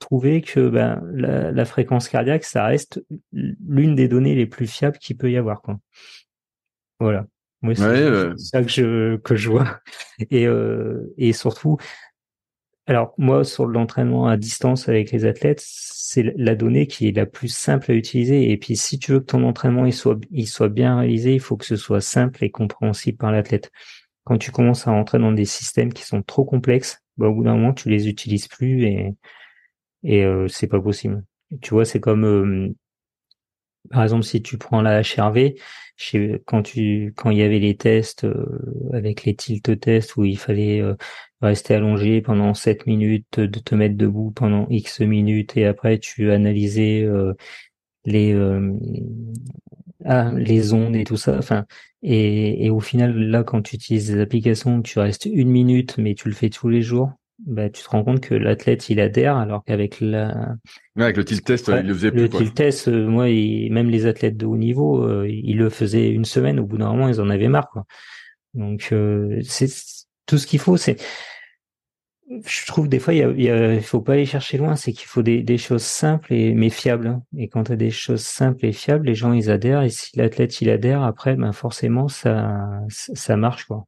trouver 0.00 0.40
que 0.40 0.68
ben, 0.68 1.00
la, 1.12 1.64
fréquence 1.64 2.08
cardiaque, 2.08 2.44
ça 2.44 2.64
reste 2.64 3.04
l'une 3.32 3.94
des 3.94 4.08
données 4.08 4.34
les 4.34 4.46
plus 4.46 4.66
fiables 4.66 4.98
qu'il 4.98 5.16
peut 5.16 5.30
y 5.30 5.36
avoir. 5.36 5.62
Quoi. 5.62 5.78
Voilà. 6.98 7.26
C'est 7.74 8.38
ça 8.38 8.62
que 8.62 8.68
je, 8.70 9.16
que 9.16 9.36
je 9.36 9.50
vois. 9.50 9.80
Et, 10.30 10.46
euh, 10.46 11.12
et 11.18 11.32
surtout, 11.32 11.76
Alors 12.86 13.14
moi, 13.18 13.44
sur 13.44 13.66
l'entraînement 13.66 14.26
à 14.26 14.36
distance 14.36 14.88
avec 14.88 15.12
les 15.12 15.24
athlètes, 15.24 15.62
c'est 15.64 16.34
la 16.36 16.54
donnée 16.56 16.86
qui 16.86 17.08
est 17.08 17.16
la 17.16 17.26
plus 17.26 17.48
simple 17.48 17.92
à 17.92 17.94
utiliser. 17.94 18.50
Et 18.50 18.56
puis 18.56 18.76
si 18.76 18.98
tu 18.98 19.12
veux 19.12 19.20
que 19.20 19.26
ton 19.26 19.44
entraînement 19.44 19.86
il 19.86 19.92
soit, 19.92 20.18
il 20.30 20.48
soit 20.48 20.68
bien 20.68 20.98
réalisé, 20.98 21.34
il 21.34 21.40
faut 21.40 21.56
que 21.56 21.64
ce 21.66 21.76
soit 21.76 22.00
simple 22.00 22.42
et 22.44 22.50
compréhensible 22.50 23.18
par 23.18 23.30
l'athlète. 23.32 23.70
Quand 24.24 24.38
tu 24.38 24.50
commences 24.52 24.86
à 24.88 24.90
rentrer 24.92 25.18
dans 25.18 25.32
des 25.32 25.44
systèmes 25.44 25.92
qui 25.92 26.04
sont 26.04 26.22
trop 26.22 26.44
complexes, 26.44 27.02
bah, 27.16 27.28
au 27.28 27.34
bout 27.34 27.44
d'un 27.44 27.54
moment, 27.54 27.74
tu 27.74 27.88
les 27.90 28.08
utilises 28.08 28.48
plus 28.48 28.84
et, 28.84 29.14
et 30.02 30.24
euh, 30.24 30.48
c'est 30.48 30.66
pas 30.66 30.80
possible. 30.80 31.24
Tu 31.62 31.74
vois, 31.74 31.84
c'est 31.84 32.00
comme 32.00 32.24
euh, 32.24 32.74
par 33.90 34.02
exemple 34.04 34.24
si 34.24 34.42
tu 34.42 34.58
prends 34.58 34.82
la 34.82 35.02
HRV, 35.02 35.54
quand 36.46 36.62
tu 36.62 37.12
quand 37.16 37.30
il 37.30 37.38
y 37.38 37.42
avait 37.42 37.58
les 37.58 37.76
tests 37.76 38.24
euh, 38.24 38.90
avec 38.92 39.24
les 39.24 39.34
tilt 39.36 39.78
tests 39.80 40.16
où 40.16 40.24
il 40.24 40.38
fallait 40.38 40.80
euh, 40.80 40.94
rester 41.42 41.74
allongé 41.74 42.22
pendant 42.22 42.54
7 42.54 42.86
minutes, 42.86 43.40
de 43.40 43.58
te 43.60 43.74
mettre 43.74 43.96
debout 43.96 44.30
pendant 44.30 44.66
X 44.70 45.00
minutes 45.00 45.56
et 45.56 45.66
après 45.66 45.98
tu 45.98 46.30
analysais 46.32 47.06
les 48.04 48.34
ah, 50.04 50.32
les 50.36 50.72
ondes 50.72 50.96
et 50.96 51.04
tout 51.04 51.16
ça. 51.16 51.36
Enfin, 51.38 51.66
et, 52.02 52.64
et 52.66 52.70
au 52.70 52.80
final, 52.80 53.14
là, 53.18 53.44
quand 53.44 53.62
tu 53.62 53.76
utilises 53.76 54.10
des 54.10 54.20
applications, 54.20 54.82
tu 54.82 54.98
restes 54.98 55.26
une 55.26 55.50
minute, 55.50 55.98
mais 55.98 56.14
tu 56.14 56.28
le 56.28 56.34
fais 56.34 56.50
tous 56.50 56.68
les 56.68 56.82
jours. 56.82 57.12
Bah, 57.46 57.70
tu 57.70 57.82
te 57.82 57.88
rends 57.88 58.04
compte 58.04 58.20
que 58.20 58.34
l'athlète 58.34 58.90
il 58.90 59.00
adhère 59.00 59.36
alors 59.36 59.64
qu'avec 59.64 60.00
la 60.00 60.56
avec 60.96 61.16
le 61.16 61.24
tilt 61.24 61.42
test 61.42 61.68
il 61.74 61.86
le 61.86 61.94
faisait 61.94 62.10
plus 62.10 62.22
le 62.22 62.28
tilt 62.28 62.54
test 62.54 62.88
euh, 62.88 63.06
moi 63.06 63.24
même 63.70 63.88
les 63.88 64.04
athlètes 64.04 64.36
de 64.36 64.44
haut 64.44 64.58
niveau 64.58 65.02
euh, 65.02 65.26
ils 65.26 65.56
le 65.56 65.70
faisaient 65.70 66.10
une 66.10 66.26
semaine 66.26 66.60
au 66.60 66.66
bout 66.66 66.76
d'un 66.76 66.90
moment 66.90 67.08
ils 67.08 67.18
en 67.18 67.30
avaient 67.30 67.48
marre 67.48 67.70
quoi 67.70 67.86
donc 68.52 68.90
euh, 68.92 69.40
c'est 69.42 69.68
tout 70.26 70.36
ce 70.36 70.46
qu'il 70.46 70.58
faut 70.58 70.76
c'est 70.76 70.98
je 72.44 72.66
trouve 72.66 72.88
des 72.88 73.00
fois, 73.00 73.12
il, 73.12 73.40
y 73.40 73.80
faut 73.80 74.00
pas 74.00 74.12
aller 74.12 74.24
chercher 74.24 74.56
loin, 74.56 74.76
c'est 74.76 74.92
qu'il 74.92 75.08
faut 75.08 75.22
des, 75.22 75.58
choses 75.58 75.82
simples 75.82 76.32
et 76.32 76.54
mais 76.54 76.70
fiables. 76.70 77.08
Hein. 77.08 77.24
Et 77.36 77.48
quand 77.48 77.64
tu 77.64 77.72
as 77.72 77.76
des 77.76 77.90
choses 77.90 78.22
simples 78.22 78.66
et 78.66 78.72
fiables, 78.72 79.06
les 79.06 79.16
gens 79.16 79.32
ils 79.32 79.50
adhèrent. 79.50 79.82
Et 79.82 79.90
si 79.90 80.16
l'athlète 80.16 80.60
il 80.60 80.70
adhère, 80.70 81.02
après, 81.02 81.34
ben 81.34 81.52
forcément 81.52 82.06
ça 82.06 82.70
ça 82.88 83.36
marche 83.36 83.64
quoi. 83.64 83.84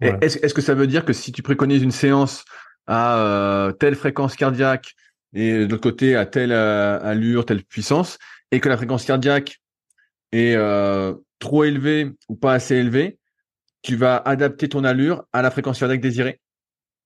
Est-ce 0.00 0.54
que 0.54 0.60
ça 0.60 0.74
veut 0.74 0.86
dire 0.86 1.04
que 1.04 1.12
si 1.12 1.32
tu 1.32 1.42
préconises 1.42 1.82
une 1.82 1.90
séance 1.90 2.44
à 2.86 3.18
euh, 3.18 3.72
telle 3.72 3.94
fréquence 3.94 4.36
cardiaque 4.36 4.94
et 5.34 5.52
de 5.52 5.70
l'autre 5.70 5.82
côté 5.82 6.16
à 6.16 6.26
telle 6.26 6.52
euh, 6.52 7.00
allure, 7.02 7.44
telle 7.44 7.64
puissance, 7.64 8.18
et 8.52 8.60
que 8.60 8.68
la 8.68 8.76
fréquence 8.76 9.04
cardiaque 9.04 9.60
est 10.32 10.54
euh, 10.54 11.14
trop 11.38 11.64
élevée 11.64 12.12
ou 12.28 12.36
pas 12.36 12.54
assez 12.54 12.76
élevée, 12.76 13.18
tu 13.82 13.96
vas 13.96 14.16
adapter 14.16 14.68
ton 14.68 14.84
allure 14.84 15.24
à 15.32 15.42
la 15.42 15.50
fréquence 15.50 15.78
cardiaque 15.78 16.00
désirée? 16.00 16.40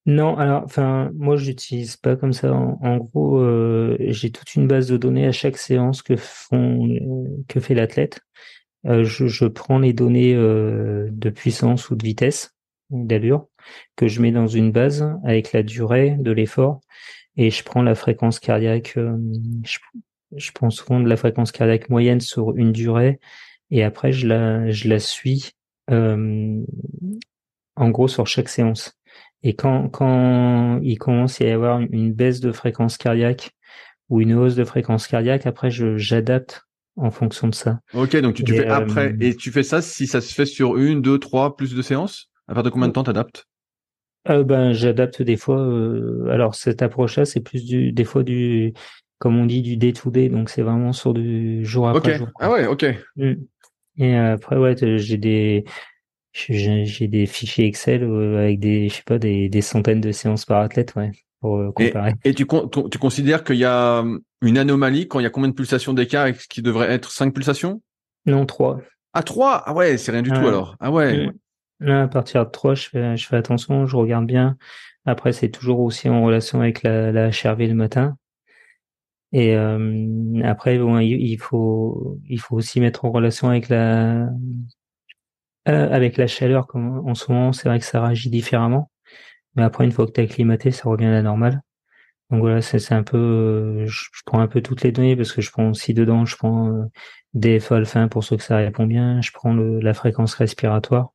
Non, 0.06 0.36
alors, 0.38 0.64
enfin, 0.64 1.10
moi, 1.14 1.36
j'utilise 1.36 1.96
pas 1.96 2.16
comme 2.16 2.32
ça. 2.32 2.52
En, 2.52 2.96
gros, 2.96 3.38
euh, 3.38 3.96
j'ai 4.00 4.30
toute 4.30 4.54
une 4.54 4.66
base 4.66 4.88
de 4.88 4.96
données 4.96 5.26
à 5.26 5.32
chaque 5.32 5.58
séance 5.58 6.02
que 6.02 6.16
font, 6.16 6.88
que 7.48 7.60
fait 7.60 7.74
l'athlète. 7.74 8.20
Euh, 8.86 9.04
je, 9.04 9.46
prends 9.46 9.78
les 9.78 9.92
données 9.92 10.34
euh, 10.34 11.08
de 11.12 11.28
puissance 11.28 11.90
ou 11.90 11.96
de 11.96 12.04
vitesse, 12.04 12.54
d'allure, 12.90 13.46
que 13.96 14.08
je 14.08 14.20
mets 14.20 14.32
dans 14.32 14.46
une 14.46 14.72
base 14.72 15.08
avec 15.24 15.52
la 15.52 15.62
durée 15.62 16.16
de 16.18 16.32
l'effort, 16.32 16.80
et 17.36 17.50
je 17.50 17.62
prends 17.64 17.82
la 17.82 17.94
fréquence 17.94 18.38
cardiaque. 18.40 18.94
Je, 18.96 19.78
je, 20.36 20.52
prends 20.52 20.70
souvent 20.70 21.00
de 21.00 21.08
la 21.08 21.16
fréquence 21.16 21.52
cardiaque 21.52 21.88
moyenne 21.88 22.20
sur 22.20 22.56
une 22.56 22.72
durée, 22.72 23.20
et 23.70 23.82
après, 23.82 24.12
je 24.12 24.26
la, 24.26 24.70
je 24.70 24.88
la 24.88 24.98
suis. 24.98 25.52
en 25.88 26.64
gros, 27.78 28.08
sur 28.08 28.26
chaque 28.26 28.48
séance. 28.48 29.00
Et 29.42 29.54
quand, 29.54 29.88
quand 29.88 30.80
il 30.82 30.98
commence 30.98 31.40
à 31.40 31.44
y 31.44 31.50
avoir 31.50 31.80
une 31.80 32.12
baisse 32.12 32.40
de 32.40 32.52
fréquence 32.52 32.98
cardiaque 32.98 33.52
ou 34.08 34.20
une 34.20 34.34
hausse 34.34 34.54
de 34.54 34.64
fréquence 34.64 35.06
cardiaque, 35.06 35.46
après, 35.46 35.70
je, 35.70 35.96
j'adapte 35.96 36.62
en 36.96 37.10
fonction 37.10 37.48
de 37.48 37.54
ça. 37.54 37.80
Ok, 37.94 38.16
donc 38.16 38.34
tu, 38.34 38.46
fais 38.46 38.66
après. 38.66 39.12
Euh, 39.12 39.16
et 39.20 39.34
tu 39.34 39.50
fais 39.50 39.62
ça 39.62 39.80
si 39.80 40.06
ça 40.06 40.20
se 40.20 40.34
fait 40.34 40.46
sur 40.46 40.76
une, 40.76 41.00
deux, 41.00 41.18
trois, 41.18 41.56
plus 41.56 41.74
de 41.74 41.82
séances? 41.82 42.29
À 42.50 42.54
partir 42.54 42.64
de 42.64 42.74
combien 42.74 42.88
de 42.88 42.92
temps 42.92 43.04
t'adaptes? 43.04 43.46
Euh, 44.28 44.42
ben, 44.42 44.72
J'adapte 44.72 45.22
des 45.22 45.36
fois. 45.36 45.60
Euh, 45.60 46.28
alors, 46.30 46.56
cette 46.56 46.82
approche-là, 46.82 47.24
c'est 47.24 47.40
plus 47.40 47.64
du, 47.64 47.92
des 47.92 48.04
fois 48.04 48.24
du, 48.24 48.74
comme 49.18 49.38
on 49.38 49.46
dit, 49.46 49.62
du 49.62 49.76
day 49.76 49.92
to 49.92 50.10
day. 50.10 50.28
Donc, 50.28 50.50
c'est 50.50 50.62
vraiment 50.62 50.92
sur 50.92 51.14
du 51.14 51.64
jour 51.64 51.88
après 51.88 52.18
jour. 52.18 52.28
Ah 52.40 52.50
ouais, 52.50 52.66
ok. 52.66 52.86
Mm. 53.14 53.34
Et 53.98 54.16
après, 54.16 54.56
ouais, 54.56 54.74
j'ai 54.98 55.16
des, 55.16 55.64
j'ai 56.32 57.06
des 57.06 57.26
fichiers 57.26 57.66
Excel 57.66 58.02
euh, 58.02 58.38
avec 58.38 58.58
des, 58.58 58.88
je 58.88 58.94
sais 58.96 59.02
pas, 59.06 59.20
des, 59.20 59.48
des 59.48 59.62
centaines 59.62 60.00
de 60.00 60.10
séances 60.10 60.44
par 60.44 60.60
athlète, 60.60 60.96
ouais, 60.96 61.12
pour 61.40 61.72
comparer. 61.72 62.14
Et, 62.24 62.34
tu, 62.34 62.48
tu 62.90 62.98
considères 62.98 63.44
qu'il 63.44 63.56
y 63.56 63.64
a 63.64 64.00
hum, 64.00 64.20
une 64.42 64.58
anomalie 64.58 65.06
quand 65.06 65.20
il 65.20 65.22
y 65.22 65.26
a 65.26 65.30
combien 65.30 65.50
de 65.50 65.54
pulsations 65.54 65.94
d'écart 65.94 66.26
et 66.26 66.34
ce 66.34 66.48
qui 66.48 66.62
devrait 66.62 66.90
être 66.90 67.12
5 67.12 67.32
pulsations? 67.32 67.80
Non, 68.26 68.44
3. 68.44 68.80
Ah, 69.12 69.22
3 69.22 69.62
Ah 69.66 69.72
ouais, 69.72 69.98
c'est 69.98 70.10
rien 70.10 70.22
du 70.22 70.30
tout 70.30 70.46
alors. 70.48 70.74
Ah 70.80 70.90
ouais. 70.90 71.30
Là, 71.80 72.02
à 72.02 72.08
partir 72.08 72.44
de 72.46 72.50
3, 72.50 72.74
je 72.74 72.88
fais, 72.88 73.16
je 73.16 73.26
fais 73.26 73.36
attention, 73.36 73.86
je 73.86 73.96
regarde 73.96 74.26
bien. 74.26 74.56
Après, 75.06 75.32
c'est 75.32 75.50
toujours 75.50 75.80
aussi 75.80 76.08
en 76.08 76.22
relation 76.24 76.60
avec 76.60 76.82
la, 76.82 77.12
la 77.12 77.30
HRV 77.30 77.68
le 77.68 77.74
matin. 77.74 78.16
Et 79.32 79.54
euh, 79.56 80.40
après, 80.44 80.78
bon, 80.78 80.98
il, 80.98 81.36
faut, 81.38 82.18
il 82.28 82.40
faut 82.40 82.56
aussi 82.56 82.80
mettre 82.80 83.04
en 83.04 83.10
relation 83.10 83.48
avec 83.48 83.68
la, 83.68 84.28
euh, 85.68 85.90
avec 85.90 86.16
la 86.16 86.26
chaleur, 86.26 86.66
comme 86.66 87.06
en 87.08 87.14
ce 87.14 87.30
moment, 87.30 87.52
c'est 87.52 87.68
vrai 87.68 87.78
que 87.78 87.84
ça 87.84 88.02
réagit 88.02 88.30
différemment. 88.30 88.90
Mais 89.56 89.62
après, 89.62 89.84
une 89.84 89.92
fois 89.92 90.06
que 90.06 90.12
tu 90.12 90.20
as 90.20 90.24
acclimaté, 90.24 90.70
ça 90.72 90.88
revient 90.88 91.06
à 91.06 91.12
la 91.12 91.22
normale. 91.22 91.62
Donc 92.30 92.40
voilà, 92.40 92.62
c'est 92.62 92.92
un 92.92 93.02
peu, 93.02 93.18
euh, 93.18 93.86
je, 93.86 94.04
prends 94.24 94.40
un 94.40 94.46
peu 94.48 94.62
toutes 94.62 94.82
les 94.82 94.92
données 94.92 95.16
parce 95.16 95.32
que 95.32 95.40
je 95.42 95.50
prends 95.50 95.70
aussi 95.70 95.94
dedans, 95.94 96.24
je 96.26 96.36
prends 96.36 96.68
euh, 96.72 96.84
DFA 97.34 97.76
alpha 97.76 98.08
pour 98.08 98.24
ceux 98.24 98.36
que 98.36 98.42
ça 98.42 98.56
répond 98.56 98.86
bien, 98.86 99.20
je 99.20 99.32
prends 99.32 99.52
le, 99.52 99.80
la 99.80 99.94
fréquence 99.94 100.34
respiratoire, 100.34 101.12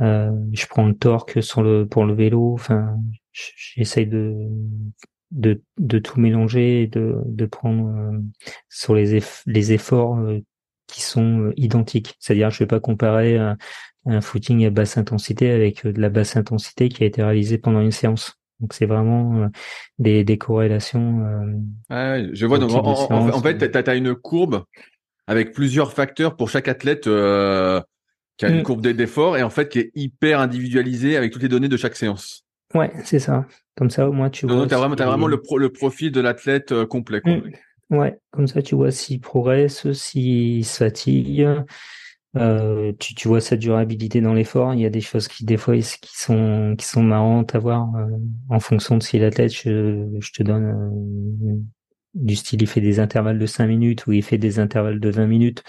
euh, 0.00 0.32
je 0.52 0.66
prends 0.66 0.86
le 0.86 0.94
torque 0.94 1.42
sur 1.42 1.62
le 1.62 1.86
pour 1.86 2.04
le 2.04 2.14
vélo. 2.14 2.52
Enfin, 2.54 2.96
j'essaye 3.32 4.06
de, 4.06 4.48
de 5.30 5.62
de 5.78 5.98
tout 5.98 6.20
mélanger 6.20 6.82
et 6.82 6.86
de 6.86 7.16
de 7.26 7.46
prendre 7.46 7.88
euh, 7.88 8.18
sur 8.68 8.94
les 8.94 9.20
les 9.46 9.72
efforts 9.72 10.18
qui 10.86 11.02
sont 11.02 11.40
euh, 11.40 11.52
identiques. 11.56 12.14
C'est-à-dire, 12.18 12.50
je 12.50 12.56
ne 12.56 12.58
vais 12.60 12.66
pas 12.68 12.80
comparer 12.80 13.36
un, 13.38 13.56
footing 14.20 14.66
à 14.66 14.70
basse 14.70 14.98
intensité 14.98 15.50
avec 15.50 15.86
euh, 15.86 15.92
de 15.92 16.00
la 16.00 16.10
basse 16.10 16.36
intensité 16.36 16.88
qui 16.88 17.02
a 17.02 17.06
été 17.06 17.22
réalisée 17.22 17.58
pendant 17.58 17.80
une 17.80 17.90
séance. 17.90 18.38
Donc 18.60 18.72
c'est 18.74 18.86
vraiment 18.86 19.42
euh, 19.42 19.48
des, 19.98 20.24
des 20.24 20.38
corrélations. 20.38 21.24
je 21.90 22.46
vois. 22.46 22.58
Donc 22.58 22.72
en, 22.72 23.42
fait, 23.42 23.58
tu 23.58 23.90
as, 23.90 23.94
une 23.94 24.14
courbe 24.14 24.64
avec 25.26 25.52
plusieurs 25.52 25.92
facteurs 25.92 26.36
pour 26.36 26.50
chaque 26.50 26.68
athlète 26.68 27.08
qui 28.36 28.46
a 28.46 28.48
une 28.48 28.60
mm. 28.60 28.62
courbe 28.64 28.86
d'effort 28.86 29.36
et 29.36 29.42
en 29.42 29.50
fait 29.50 29.68
qui 29.68 29.78
est 29.78 29.90
hyper 29.94 30.40
individualisée 30.40 31.16
avec 31.16 31.32
toutes 31.32 31.42
les 31.42 31.48
données 31.48 31.68
de 31.68 31.76
chaque 31.76 31.96
séance. 31.96 32.44
Ouais, 32.74 32.92
c'est 33.04 33.20
ça. 33.20 33.46
Comme 33.76 33.90
ça, 33.90 34.08
au 34.08 34.12
moins 34.12 34.30
tu 34.30 34.46
vois. 34.46 34.66
Tu 34.66 34.74
as 34.74 34.78
vraiment, 34.78 34.96
as 34.96 35.06
vraiment 35.06 35.26
le, 35.26 35.40
le 35.56 35.68
profil 35.70 36.10
de 36.10 36.20
l'athlète 36.20 36.84
complet. 36.84 37.20
Quoi. 37.20 37.36
Mm. 37.36 37.52
Ouais, 37.90 38.18
comme 38.30 38.46
ça 38.46 38.62
tu 38.62 38.74
vois 38.74 38.90
s'il 38.90 39.20
progresse, 39.20 39.90
s'il 39.92 40.64
se 40.64 40.78
fatigue. 40.78 41.46
Euh, 42.36 42.92
tu, 42.98 43.14
tu 43.14 43.28
vois 43.28 43.40
sa 43.40 43.56
durabilité 43.56 44.20
dans 44.20 44.34
l'effort. 44.34 44.74
Il 44.74 44.80
y 44.80 44.86
a 44.86 44.90
des 44.90 45.00
choses 45.00 45.28
qui 45.28 45.44
des 45.44 45.56
fois 45.56 45.76
qui 45.76 46.18
sont 46.18 46.74
qui 46.76 46.86
sont 46.86 47.02
marrantes 47.02 47.54
à 47.54 47.58
voir 47.58 47.94
euh, 47.94 48.06
en 48.48 48.58
fonction 48.58 48.96
de 48.96 49.02
si 49.02 49.18
la 49.18 49.30
tête. 49.30 49.52
Je, 49.52 50.08
je 50.18 50.32
te 50.32 50.42
donne 50.42 50.64
euh, 50.64 51.56
du 52.14 52.34
style 52.34 52.62
il 52.62 52.68
fait 52.68 52.80
des 52.80 52.98
intervalles 53.00 53.38
de 53.38 53.46
5 53.46 53.66
minutes 53.66 54.06
ou 54.06 54.12
il 54.12 54.22
fait 54.22 54.38
des 54.38 54.58
intervalles 54.58 55.00
de 55.00 55.10
20 55.10 55.26
minutes. 55.26 55.62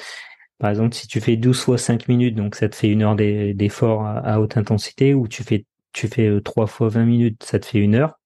Par 0.57 0.69
exemple, 0.69 0.95
si 0.95 1.07
tu 1.07 1.19
fais 1.19 1.35
12 1.35 1.59
fois 1.59 1.77
5 1.77 2.07
minutes, 2.07 2.35
donc 2.35 2.55
ça 2.55 2.69
te 2.69 2.75
fait 2.75 2.89
une 2.89 3.03
heure 3.03 3.15
d'effort 3.15 4.05
à, 4.05 4.39
haute 4.39 4.57
intensité, 4.57 5.13
ou 5.13 5.27
tu 5.27 5.43
fais 5.43 5.65
tu 5.91 6.07
fais 6.07 6.41
3 6.41 6.67
fois 6.67 6.89
20 6.89 7.05
minutes, 7.05 7.43
ça 7.43 7.59
te 7.59 7.65
fait 7.65 7.79
une 7.79 7.95
heure. 7.95 8.19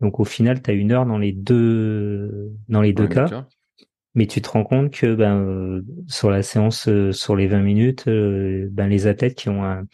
Donc 0.00 0.20
au 0.20 0.24
final, 0.24 0.62
tu 0.62 0.70
as 0.70 0.74
une 0.74 0.92
heure 0.92 1.06
dans 1.06 1.18
les 1.18 1.32
deux 1.32 2.52
dans 2.68 2.80
les 2.80 2.92
deux 2.92 3.08
cas. 3.08 3.46
Mais 4.14 4.26
tu 4.26 4.42
te 4.42 4.48
rends 4.48 4.64
compte 4.64 4.90
que 4.90 5.14
ben, 5.14 5.36
euh, 5.36 5.82
sur 6.08 6.30
la 6.30 6.42
séance, 6.42 6.88
euh, 6.88 7.12
sur 7.12 7.36
les 7.36 7.46
20 7.46 7.60
minutes, 7.60 8.08
euh, 8.08 8.66
ben, 8.70 8.88
les 8.88 9.06
athlètes 9.06 9.36
qui 9.36 9.48
ont 9.48 9.64
un, 9.64 9.84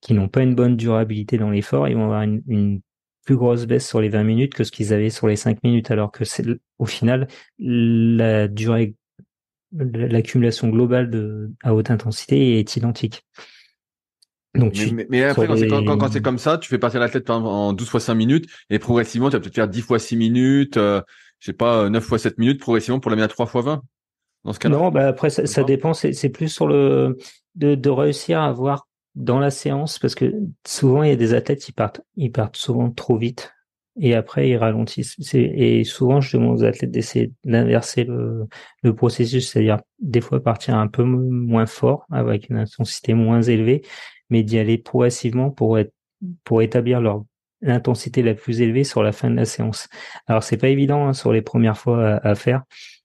qui 0.00 0.14
n'ont 0.14 0.28
pas 0.28 0.42
une 0.42 0.54
bonne 0.54 0.76
durabilité 0.76 1.36
dans 1.36 1.50
l'effort, 1.50 1.88
ils 1.88 1.96
vont 1.96 2.04
avoir 2.04 2.22
une, 2.22 2.80
plus 3.24 3.36
grosse 3.36 3.64
baisse 3.66 3.88
sur 3.88 4.02
les 4.02 4.10
20 4.10 4.22
minutes 4.22 4.54
que 4.54 4.64
ce 4.64 4.70
qu'ils 4.70 4.92
avaient 4.92 5.08
sur 5.08 5.28
les 5.28 5.36
5 5.36 5.62
minutes, 5.62 5.90
alors 5.90 6.12
que 6.12 6.26
c'est 6.26 6.44
au 6.78 6.84
final 6.84 7.26
la 7.58 8.48
durée, 8.48 8.96
l'accumulation 9.76 10.68
globale 10.68 11.10
de 11.10 11.50
à 11.62 11.74
haute 11.74 11.90
intensité 11.90 12.58
est 12.58 12.76
identique. 12.76 13.24
Donc, 14.54 14.78
mais, 15.10 15.24
après, 15.24 15.48
quand, 15.48 16.12
c'est 16.12 16.22
comme 16.22 16.38
ça, 16.38 16.58
tu 16.58 16.68
fais 16.68 16.78
passer 16.78 17.00
l'athlète 17.00 17.28
en 17.28 17.72
12 17.72 17.88
fois 17.88 17.98
5 17.98 18.14
minutes 18.14 18.46
et 18.70 18.78
progressivement, 18.78 19.28
tu 19.28 19.34
vas 19.34 19.40
peut-être 19.40 19.54
faire 19.54 19.68
10 19.68 19.82
fois 19.82 19.98
6 19.98 20.16
minutes, 20.16 20.76
euh, 20.76 21.02
je 21.40 21.46
sais 21.46 21.52
pas, 21.52 21.90
9 21.90 22.04
fois 22.04 22.18
7 22.18 22.38
minutes, 22.38 22.60
progressivement 22.60 23.00
pour 23.00 23.10
l'amener 23.10 23.24
à 23.24 23.28
3 23.28 23.46
fois 23.46 23.62
20 23.62 23.82
dans 24.44 24.52
ce 24.52 24.60
cas-là. 24.60 24.76
Non, 24.76 24.90
bah 24.90 25.08
après, 25.08 25.30
ça, 25.30 25.46
ça 25.46 25.64
dépend. 25.64 25.92
C'est 25.92 26.28
plus 26.28 26.48
sur 26.48 26.68
le 26.68 27.18
de, 27.56 27.74
de 27.74 27.90
réussir 27.90 28.40
à 28.40 28.52
voir 28.52 28.86
dans 29.16 29.40
la 29.40 29.50
séance 29.50 29.98
parce 29.98 30.14
que 30.14 30.32
souvent, 30.66 31.02
il 31.02 31.08
y 31.08 31.12
a 31.12 31.16
des 31.16 31.34
athlètes 31.34 31.60
qui 31.60 31.72
partent, 31.72 32.00
ils 32.16 32.30
partent 32.30 32.56
souvent 32.56 32.90
trop 32.90 33.16
vite 33.16 33.52
et 34.00 34.14
après 34.14 34.48
ils 34.48 34.56
ralentissent. 34.56 35.16
Et 35.34 35.84
souvent, 35.84 36.20
je 36.20 36.36
demande 36.36 36.58
aux 36.58 36.64
athlètes 36.64 36.90
d'essayer 36.90 37.32
d'inverser 37.44 38.04
le, 38.04 38.48
le 38.82 38.94
processus, 38.94 39.50
c'est-à-dire 39.50 39.80
des 39.98 40.20
fois 40.20 40.42
partir 40.42 40.76
un 40.76 40.88
peu 40.88 41.04
moins 41.04 41.66
fort, 41.66 42.06
avec 42.10 42.48
une 42.50 42.56
intensité 42.56 43.14
moins 43.14 43.42
élevée, 43.42 43.82
mais 44.30 44.42
d'y 44.42 44.58
aller 44.58 44.78
progressivement 44.78 45.50
pour 45.50 45.78
être, 45.78 45.92
pour 46.44 46.62
établir 46.62 47.00
leur 47.00 47.24
l'intensité 47.64 48.22
la 48.22 48.34
plus 48.34 48.60
élevée 48.60 48.84
sur 48.84 49.02
la 49.02 49.12
fin 49.12 49.30
de 49.30 49.36
la 49.36 49.44
séance. 49.44 49.88
Alors 50.26 50.42
c'est 50.42 50.56
pas 50.56 50.68
évident 50.68 51.06
hein, 51.06 51.12
sur 51.12 51.32
les 51.32 51.42
premières 51.42 51.78
fois 51.78 52.20
à, 52.22 52.34
faire, 52.34 52.62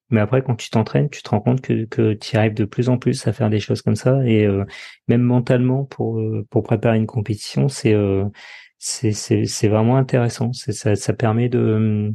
mais 0.10 0.20
après 0.20 0.42
quand 0.42 0.56
tu 0.56 0.70
t'entraînes, 0.70 1.10
tu 1.10 1.24
te 1.24 1.30
rends 1.30 1.40
compte 1.40 1.62
que, 1.62 1.86
que 1.86 2.14
tu 2.14 2.36
arrives 2.38 2.54
de 2.54 2.66
plus 2.66 2.90
en 2.90 2.98
plus 2.98 3.26
à 3.28 3.34
faire 3.34 3.50
des 3.50 3.60
choses 3.60 3.82
comme 3.82 3.96
ça 3.96 4.20
et 4.26 4.46
euh, 4.46 4.66
même 5.08 5.22
mentalement 5.22 5.86
pour 5.86 6.20
euh, 6.20 6.46
pour 6.50 6.64
préparer 6.64 6.98
une 6.98 7.08
compétition, 7.08 7.70
c'est 7.70 7.94
euh, 7.94 8.26
c'est 8.80 9.12
c'est 9.12 9.68
vraiment 9.68 9.98
intéressant. 9.98 10.52
Ça, 10.54 10.96
ça 10.96 11.14
permet 11.14 11.50
de 11.50 12.14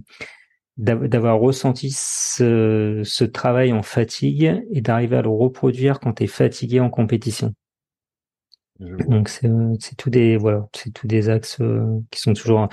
d'avoir 0.77 1.39
ressenti 1.39 1.93
ce, 1.93 3.03
ce 3.05 3.25
travail 3.25 3.73
en 3.73 3.83
fatigue 3.83 4.65
et 4.73 4.81
d'arriver 4.81 5.19
à 5.19 5.23
le 5.23 5.29
reproduire 5.29 6.01
quand 6.01 6.15
tu 6.15 6.25
es 6.25 6.27
fatigué 6.27 6.81
en 6.81 6.91
compétition. 6.91 7.55
Donc 8.81 9.29
c'est 9.29 9.49
c'est 9.79 9.97
tout 9.97 10.11
des 10.11 10.37
voilà, 10.37 10.67
c'est 10.75 10.93
tous 10.93 11.07
des 11.07 11.29
axes 11.29 11.61
euh, 11.61 12.01
qui 12.11 12.21
sont 12.21 12.33
toujours 12.33 12.69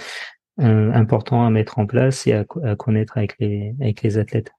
euh, 0.60 0.92
importants 0.94 1.46
à 1.46 1.52
mettre 1.52 1.78
en 1.78 1.86
place 1.86 2.26
et 2.26 2.34
à, 2.34 2.46
à, 2.64 2.76
connaître 2.76 3.18
avec 3.18 3.36
les 3.40 3.76
avec 3.80 4.02
les 4.02 4.18
athlètes. 4.18 4.52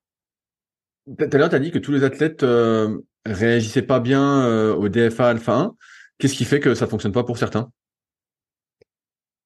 Tout 1.06 1.28
à 1.32 1.36
l'heure, 1.36 1.48
tu 1.48 1.56
as 1.56 1.58
dit 1.58 1.72
que 1.72 1.78
tous 1.78 1.90
les 1.90 2.04
athlètes 2.04 2.44
euh, 2.44 3.00
réagissaient 3.26 3.82
pas 3.82 3.98
bien 3.98 4.46
euh, 4.46 4.74
au 4.74 4.88
DFA 4.88 5.30
alpha 5.30 5.54
1. 5.54 5.74
Qu'est-ce 6.18 6.34
qui 6.34 6.44
fait 6.44 6.60
que 6.60 6.74
ça 6.74 6.86
fonctionne 6.86 7.12
pas 7.12 7.24
pour 7.24 7.38
certains? 7.38 7.70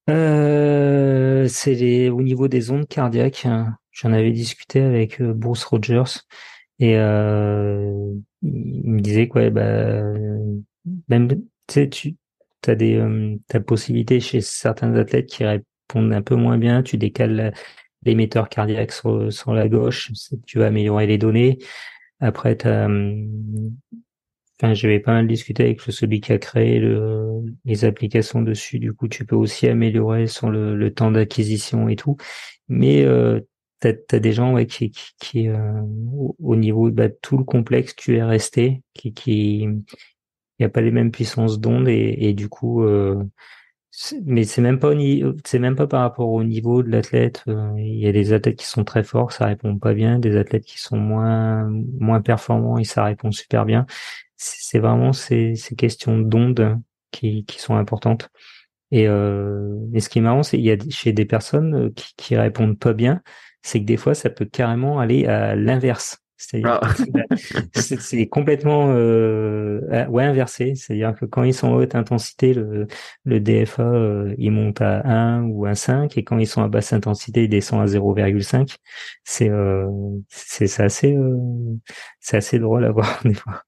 Euh, 0.09 1.48
c'est 1.48 1.74
les, 1.74 2.09
au 2.11 2.22
niveau 2.22 2.48
des 2.48 2.70
ondes 2.70 2.86
cardiaques. 2.86 3.46
Hein. 3.46 3.76
J'en 3.90 4.12
avais 4.12 4.32
discuté 4.32 4.80
avec 4.82 5.20
euh, 5.20 5.32
Bruce 5.32 5.64
Rogers 5.64 6.20
et 6.78 6.96
euh, 6.98 8.12
il 8.42 8.90
me 8.90 9.00
disait 9.00 9.28
quoi, 9.28 9.48
bah, 9.50 10.02
même 11.09 11.28
tu 11.66 12.16
as 12.66 12.74
des 12.74 12.96
euh, 12.96 13.36
t'as 13.48 13.61
possibilité 13.61 14.20
chez 14.20 14.40
certains 14.40 14.94
athlètes 14.94 15.26
qui 15.26 15.44
répondent 15.44 16.12
un 16.12 16.22
peu 16.22 16.34
moins 16.36 16.59
bien, 16.59 16.82
tu 16.82 16.98
décales 16.98 17.54
l'émetteur 18.02 18.48
cardiaque 18.48 18.92
sur, 18.92 19.54
la 19.54 19.68
gauche, 19.68 20.12
tu 20.46 20.59
vas 20.59 20.66
améliorer 20.66 21.07
les 21.07 21.18
données. 21.18 21.59
Après, 22.20 22.57
tu 22.57 22.68
as 22.68 22.88
Enfin, 24.61 24.72
j'avais 24.74 25.00
pas 25.00 25.12
mal 25.12 25.28
discuté 25.28 25.64
avec 25.64 25.80
celui 25.82 26.20
qui 26.20 26.32
a 26.32 26.38
créé 26.38 26.78
le, 26.78 27.42
les 27.64 27.84
applications 27.84 28.40
dessus. 28.42 28.78
Du 28.78 28.92
coup, 28.94 29.09
tu 29.09 29.26
peux 29.26 29.36
aussi 29.36 29.68
améliorer 29.68 30.26
sur 30.26 30.50
le, 30.50 30.74
le 30.74 30.94
temps 30.94 31.11
d'acquisition 31.11 31.88
et 31.88 31.96
tout. 31.96 32.16
Mais 32.68 33.04
euh, 33.04 33.40
tu 33.80 33.88
as, 33.88 34.18
des 34.18 34.32
gens 34.32 34.54
ouais, 34.54 34.66
qui, 34.66 34.90
qui, 34.90 35.11
qui 35.20 35.48
euh, 35.48 35.82
au 36.38 36.57
niveau 36.57 36.90
de 36.90 36.94
bah, 36.96 37.09
tout 37.11 37.36
le 37.36 37.44
complexe 37.44 37.92
QRST, 37.94 38.61
qui 38.94 39.12
qui 39.14 39.68
il 40.59 40.64
a 40.64 40.68
pas 40.70 40.80
les 40.80 40.90
mêmes 40.90 41.11
puissances 41.11 41.61
d'onde 41.61 41.88
et, 41.88 42.16
et, 42.18 42.32
du 42.32 42.48
coup, 42.48 42.82
euh, 42.82 43.22
mais 44.24 44.44
c'est 44.44 44.61
même 44.61 44.78
pas 44.78 44.92
c'est 45.44 45.59
même 45.59 45.76
pas 45.76 45.86
par 45.86 46.02
rapport 46.02 46.30
au 46.30 46.44
niveau 46.44 46.82
de 46.82 46.90
l'athlète. 46.90 47.42
Euh, 47.48 47.72
il 47.78 47.98
y 47.98 48.07
a 48.07 48.12
des 48.12 48.32
athlètes 48.32 48.57
qui 48.59 48.66
sont 48.66 48.84
très 48.84 49.02
forts, 49.02 49.32
ça 49.32 49.46
répond 49.46 49.78
pas 49.78 49.94
bien. 49.94 50.18
Des 50.18 50.36
athlètes 50.36 50.64
qui 50.64 50.78
sont 50.78 50.98
moins 50.98 51.70
moins 51.98 52.20
performants 52.20 52.78
et 52.78 52.84
ça 52.84 53.04
répond 53.04 53.32
super 53.32 53.64
bien 53.64 53.86
c'est 54.37 54.78
vraiment 54.78 55.12
ces, 55.12 55.55
ces 55.55 55.74
questions 55.74 56.18
d'ondes 56.18 56.78
qui, 57.11 57.45
qui 57.45 57.61
sont 57.61 57.76
importantes. 57.76 58.28
Et, 58.93 59.09
euh, 59.09 59.76
et 59.95 60.01
ce 60.01 60.09
qui 60.09 60.18
est 60.18 60.22
marrant, 60.22 60.43
c'est 60.43 60.59
qu'il 60.59 60.66
y 60.66 60.70
a 60.70 60.76
chez 60.91 61.12
des 61.12 61.24
personnes 61.24 61.74
euh, 61.74 61.91
qui, 61.95 62.14
qui 62.16 62.37
répondent 62.37 62.78
pas 62.78 62.93
bien, 62.93 63.22
c'est 63.62 63.80
que 63.80 63.84
des 63.87 63.97
fois, 63.97 64.14
ça 64.14 64.30
peut 64.30 64.45
carrément 64.45 65.01
aller 65.01 65.26
à 65.26 65.57
l'inverse. 65.57 66.18
C'est-à-dire 66.39 66.80
ah. 66.82 66.95
c'est 67.74 68.26
complètement 68.26 68.91
euh, 68.91 70.07
ouais 70.09 70.24
inversé. 70.24 70.74
C'est-à-dire 70.74 71.14
que 71.14 71.24
quand 71.24 71.43
ils 71.43 71.55
sont 71.55 71.72
à 71.72 71.76
haute 71.76 71.95
intensité, 71.95 72.53
le, 72.53 72.87
le 73.24 73.41
DFA 73.41 73.82
euh, 73.82 74.34
il 74.39 74.53
monte 74.53 74.82
à 74.82 75.01
1 75.07 75.45
ou 75.45 75.64
à 75.66 75.74
5 75.74 76.16
et 76.18 76.24
quand 76.24 76.39
ils 76.39 76.47
sont 76.47 76.62
à 76.62 76.68
basse 76.68 76.93
intensité, 76.93 77.45
il 77.45 77.49
descend 77.49 77.80
à 77.80 77.87
0,5. 77.87 78.76
C'est 79.24 79.49
euh, 79.49 79.89
c'est 80.28 80.80
assez 80.80 81.14
euh, 81.14 81.39
c'est 82.20 82.37
assez 82.37 82.59
drôle 82.59 82.84
à 82.84 82.91
voir 82.93 83.20
des 83.24 83.34
fois. 83.34 83.62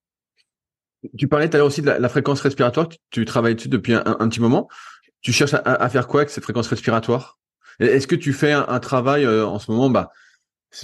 Tu 1.17 1.29
parlais 1.29 1.49
tout 1.49 1.57
à 1.57 1.59
l'heure 1.59 1.67
aussi 1.67 1.83
de 1.83 1.91
la, 1.91 2.09
fréquence 2.09 2.41
respiratoire. 2.41 2.89
Tu, 3.11 3.25
travailles 3.25 3.55
dessus 3.55 3.69
depuis 3.69 3.95
un, 3.95 4.29
petit 4.29 4.41
moment. 4.41 4.69
Tu 5.21 5.33
cherches 5.33 5.55
à, 5.55 5.89
faire 5.89 6.07
quoi 6.07 6.21
avec 6.21 6.31
cette 6.31 6.45
fréquence 6.45 6.69
respiratoire? 6.69 7.39
Est-ce 7.81 8.07
que 8.07 8.17
tu 8.17 8.33
fais 8.33 8.53
un, 8.53 8.81
travail 8.81 9.25
euh, 9.25 9.47
en 9.47 9.59
ce 9.59 9.71
moment? 9.71 9.91
Bah, 9.91 10.11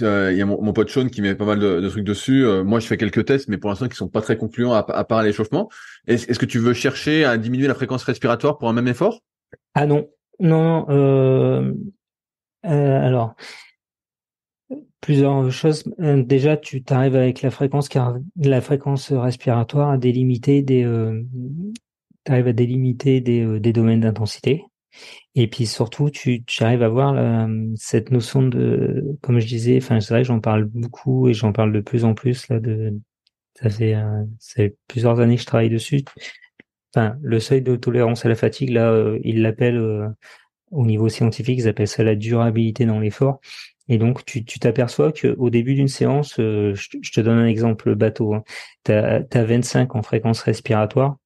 euh, 0.01 0.31
il 0.31 0.37
y 0.37 0.41
a 0.41 0.45
mon, 0.45 0.73
pote 0.73 0.89
Sean 0.89 1.07
qui 1.09 1.21
met 1.21 1.35
pas 1.35 1.45
mal 1.45 1.59
de, 1.59 1.89
trucs 1.89 2.05
dessus. 2.05 2.45
Euh, 2.45 2.63
moi, 2.63 2.79
je 2.79 2.87
fais 2.87 2.97
quelques 2.97 3.25
tests, 3.25 3.49
mais 3.49 3.57
pour 3.57 3.69
l'instant, 3.69 3.89
qui 3.89 3.95
sont 3.95 4.07
pas 4.07 4.21
très 4.21 4.37
concluants 4.37 4.73
à, 4.73 5.03
part 5.03 5.21
l'échauffement. 5.23 5.69
Est-ce 6.07 6.39
que 6.39 6.45
tu 6.45 6.59
veux 6.59 6.73
chercher 6.73 7.25
à 7.25 7.37
diminuer 7.37 7.67
la 7.67 7.75
fréquence 7.75 8.03
respiratoire 8.03 8.57
pour 8.57 8.69
un 8.69 8.73
même 8.73 8.87
effort? 8.87 9.21
Ah 9.73 9.85
non, 9.85 10.07
non, 10.39 10.85
non. 10.87 11.75
alors, 12.63 13.35
plusieurs 15.05 15.51
choses. 15.51 15.83
Euh, 15.99 16.23
déjà, 16.23 16.57
tu 16.57 16.81
t'arrives 16.81 17.15
avec 17.15 17.43
la 17.43 17.51
fréquence 17.51 17.89
car 17.89 18.17
la 18.37 18.59
fréquence 18.59 19.11
respiratoire 19.11 19.91
à 19.91 19.97
délimiter 19.99 20.63
des, 20.63 20.83
euh, 20.83 21.21
arrives 22.27 22.47
à 22.47 22.53
délimiter 22.53 23.21
des, 23.21 23.41
euh, 23.45 23.59
des 23.59 23.71
domaines 23.71 23.99
d'intensité. 23.99 24.65
Et 25.35 25.47
puis 25.47 25.67
surtout, 25.67 26.09
tu, 26.09 26.43
tu 26.45 26.63
arrives 26.63 26.81
à 26.81 26.89
voir 26.89 27.47
cette 27.75 28.11
notion 28.11 28.41
de, 28.43 29.17
comme 29.21 29.39
je 29.39 29.45
disais, 29.45 29.77
enfin 29.77 29.99
c'est 29.99 30.13
vrai 30.13 30.23
j'en 30.23 30.39
parle 30.39 30.63
beaucoup 30.63 31.27
et 31.27 31.33
j'en 31.33 31.51
parle 31.51 31.73
de 31.73 31.81
plus 31.81 32.05
en 32.05 32.13
plus 32.13 32.47
là. 32.47 32.61
De, 32.61 32.97
ça 33.61 33.69
fait, 33.69 33.93
euh, 33.93 34.69
plusieurs 34.87 35.19
années 35.19 35.35
que 35.35 35.41
je 35.41 35.45
travaille 35.45 35.69
dessus. 35.69 36.03
Enfin, 36.95 37.17
le 37.21 37.41
seuil 37.41 37.61
de 37.61 37.75
tolérance 37.75 38.25
à 38.25 38.29
la 38.29 38.35
fatigue 38.35 38.69
là, 38.69 39.17
il 39.21 39.41
l'appelle 39.41 40.15
au 40.71 40.85
niveau 40.85 41.09
scientifique, 41.09 41.59
ils 41.59 41.67
appellent 41.67 41.89
ça 41.89 42.03
la 42.03 42.15
durabilité 42.15 42.85
dans 42.85 42.99
l'effort. 42.99 43.41
Et 43.87 43.97
donc, 43.97 44.25
tu 44.25 44.43
t'aperçois 44.43 45.11
qu'au 45.11 45.49
début 45.49 45.75
d'une 45.75 45.87
séance, 45.87 46.39
euh, 46.39 46.73
je, 46.73 47.11
te 47.11 47.21
donne 47.21 47.37
un 47.37 47.45
exemple 47.45 47.93
bateau, 47.95 48.33
hein, 48.33 48.43
tu 48.83 48.91
as, 48.91 49.23
25 49.31 49.95
en 49.95 50.01
fréquence 50.01 50.41
respiratoire 50.41 51.17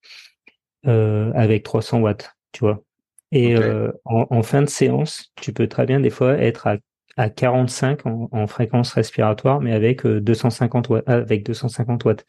euh, 0.85 1.31
avec 1.35 1.63
300 1.63 2.01
watts, 2.01 2.35
tu 2.51 2.59
vois. 2.59 2.83
Et 3.31 3.55
euh, 3.55 3.91
en, 4.05 4.41
fin 4.41 4.61
de 4.61 4.69
séance, 4.69 5.31
tu 5.39 5.53
peux 5.53 5.67
très 5.67 5.85
bien 5.85 5.99
des 5.99 6.09
fois 6.09 6.33
être 6.37 6.67
à, 6.67 6.77
à 7.15 7.29
45 7.29 8.05
en, 8.05 8.27
en, 8.31 8.47
fréquence 8.47 8.91
respiratoire, 8.91 9.61
mais 9.61 9.71
avec 9.71 10.05
250 10.05 10.89
watts, 10.89 11.07
avec 11.07 11.45
250 11.45 12.05
watts. 12.05 12.25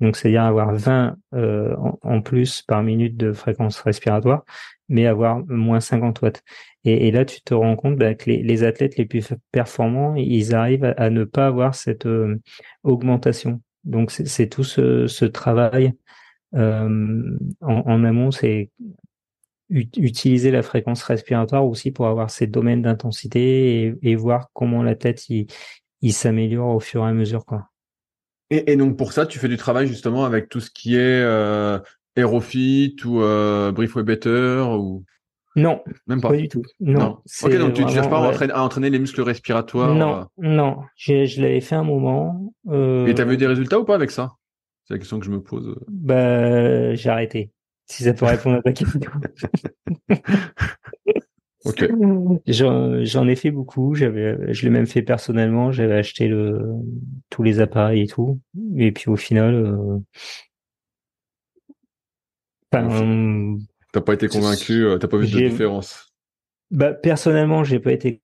Donc, 0.00 0.16
c'est-à-dire 0.16 0.44
avoir 0.44 0.74
20 0.74 1.16
en, 1.32 1.98
en, 2.02 2.20
plus 2.22 2.62
par 2.62 2.82
minute 2.82 3.16
de 3.16 3.32
fréquence 3.32 3.80
respiratoire, 3.80 4.44
mais 4.88 5.06
avoir 5.06 5.44
moins 5.46 5.80
50 5.80 6.22
watts. 6.22 6.42
Et, 6.84 7.10
là, 7.10 7.24
tu 7.24 7.40
te 7.42 7.54
rends 7.54 7.76
compte 7.76 7.96
bah, 7.96 8.14
que 8.14 8.30
les, 8.30 8.64
athlètes 8.64 8.96
les 8.96 9.04
plus 9.04 9.34
performants, 9.52 10.14
ils 10.14 10.54
arrivent 10.54 10.94
à, 10.96 11.10
ne 11.10 11.24
pas 11.24 11.46
avoir 11.46 11.74
cette 11.74 12.06
euh, 12.06 12.40
augmentation. 12.82 13.60
Donc, 13.84 14.10
c'est 14.10 14.48
tout 14.48 14.64
ce, 14.64 15.24
travail 15.26 15.92
euh, 16.54 17.36
en, 17.60 18.04
amont, 18.04 18.30
c'est 18.30 18.70
utiliser 19.70 20.50
la 20.50 20.62
fréquence 20.62 21.02
respiratoire 21.02 21.66
aussi 21.66 21.90
pour 21.90 22.06
avoir 22.06 22.30
ces 22.30 22.46
domaines 22.46 22.80
d'intensité 22.80 23.94
et, 24.00 24.14
voir 24.16 24.48
comment 24.54 24.82
la 24.82 24.94
tête 24.94 25.28
il, 25.28 25.46
il 26.00 26.14
s'améliore 26.14 26.74
au 26.74 26.80
fur 26.80 27.04
et 27.04 27.08
à 27.08 27.12
mesure. 27.12 27.44
Quoi. 27.44 27.68
Et, 28.50 28.76
donc 28.76 28.96
pour 28.96 29.12
ça, 29.12 29.26
tu 29.26 29.38
fais 29.38 29.48
du 29.48 29.56
travail 29.56 29.86
justement 29.86 30.24
avec 30.24 30.48
tout 30.48 30.60
ce 30.60 30.70
qui 30.70 30.96
est 30.96 31.22
euh, 31.22 31.78
Aerofit 32.16 32.96
ou 33.04 33.20
euh, 33.20 33.72
Brief 33.72 33.96
Better 33.98 34.64
ou 34.70 35.04
non, 35.56 35.82
même 36.06 36.20
pas. 36.20 36.32
du 36.36 36.48
tout. 36.48 36.62
Non. 36.78 37.18
Ok, 37.42 37.56
donc 37.58 37.74
tu 37.74 37.84
ne 37.84 37.90
cherches 37.90 38.08
pas 38.08 38.18
à, 38.18 38.62
entraîner, 38.62 38.90
les 38.90 38.98
muscles 38.98 39.22
respiratoires 39.22 39.94
Non, 39.94 40.20
euh 40.20 40.24
non. 40.38 40.78
Je, 40.96 41.40
l'avais 41.40 41.60
fait 41.60 41.74
un 41.74 41.82
moment. 41.82 42.52
Euh... 42.68 43.06
Et 43.06 43.14
t'as 43.14 43.24
vu 43.24 43.36
des 43.36 43.46
résultats 43.46 43.80
ou 43.80 43.84
pas 43.84 43.96
avec 43.96 44.10
ça? 44.10 44.34
C'est 44.84 44.94
la 44.94 44.98
question 44.98 45.18
que 45.18 45.26
je 45.26 45.30
me 45.30 45.42
pose. 45.42 45.74
Bah, 45.88 46.94
j'ai 46.94 47.10
arrêté. 47.10 47.50
Si 47.86 48.04
ça 48.04 48.12
peut 48.12 48.26
répondre 48.26 48.58
à 48.58 48.62
ta 48.62 48.72
question. 48.72 49.10
ok. 51.64 51.88
J'en 52.46 53.28
ai 53.28 53.36
fait 53.36 53.50
beaucoup. 53.50 53.94
J'avais, 53.94 54.52
je 54.52 54.62
l'ai 54.64 54.70
même 54.70 54.86
fait 54.86 55.02
personnellement. 55.02 55.72
J'avais 55.72 55.96
acheté 55.96 56.28
le, 56.28 56.60
tous 57.30 57.42
les 57.42 57.60
appareils 57.60 58.02
et 58.02 58.06
tout. 58.06 58.40
Et 58.76 58.92
puis 58.92 59.10
au 59.10 59.16
final, 59.16 59.54
euh... 59.54 59.98
enfin, 62.72 63.58
T'as 63.92 64.00
pas 64.02 64.14
été 64.14 64.28
convaincu, 64.28 64.84
euh, 64.84 64.98
t'as 64.98 65.08
pas 65.08 65.16
vu 65.16 65.30
de 65.30 65.48
différence? 65.48 66.12
Bah, 66.70 66.92
Personnellement, 66.92 67.64
j'ai 67.64 67.80
pas 67.80 67.92
été 67.92 68.20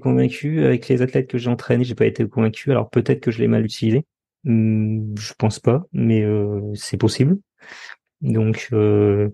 convaincu. 0.00 0.64
Avec 0.64 0.88
les 0.88 1.02
athlètes 1.02 1.28
que 1.28 1.38
j'ai 1.38 1.50
entraînés, 1.50 1.84
j'ai 1.84 1.94
pas 1.94 2.06
été 2.06 2.26
convaincu. 2.28 2.70
Alors 2.70 2.88
peut-être 2.88 3.20
que 3.20 3.30
je 3.30 3.40
l'ai 3.40 3.48
mal 3.48 3.64
utilisé. 3.64 4.06
Hmm, 4.44 5.14
je 5.16 5.32
pense 5.34 5.58
pas, 5.58 5.84
mais 5.92 6.22
euh, 6.22 6.60
c'est 6.74 6.96
possible. 6.96 7.38
Donc, 8.20 8.68
euh, 8.72 9.30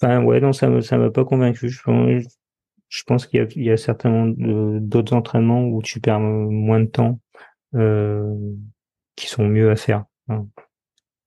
Enfin, 0.00 0.22
ouais, 0.22 0.40
non, 0.40 0.52
ça 0.52 0.68
ne 0.68 0.80
ça 0.80 0.96
m'a 0.96 1.10
pas 1.10 1.24
convaincu. 1.24 1.68
Je, 1.68 3.04
pense 3.04 3.26
qu'il 3.26 3.40
y 3.40 3.42
a, 3.42 3.46
y 3.56 3.70
a 3.70 3.76
certainement 3.76 4.26
d'autres 4.26 5.14
entraînements 5.14 5.64
où 5.64 5.82
tu 5.82 6.00
perds 6.00 6.20
moins 6.20 6.80
de 6.80 6.86
temps, 6.86 7.20
euh, 7.74 8.34
qui 9.16 9.26
sont 9.26 9.46
mieux 9.46 9.70
à 9.70 9.76
faire. 9.76 10.04
Hein. 10.28 10.46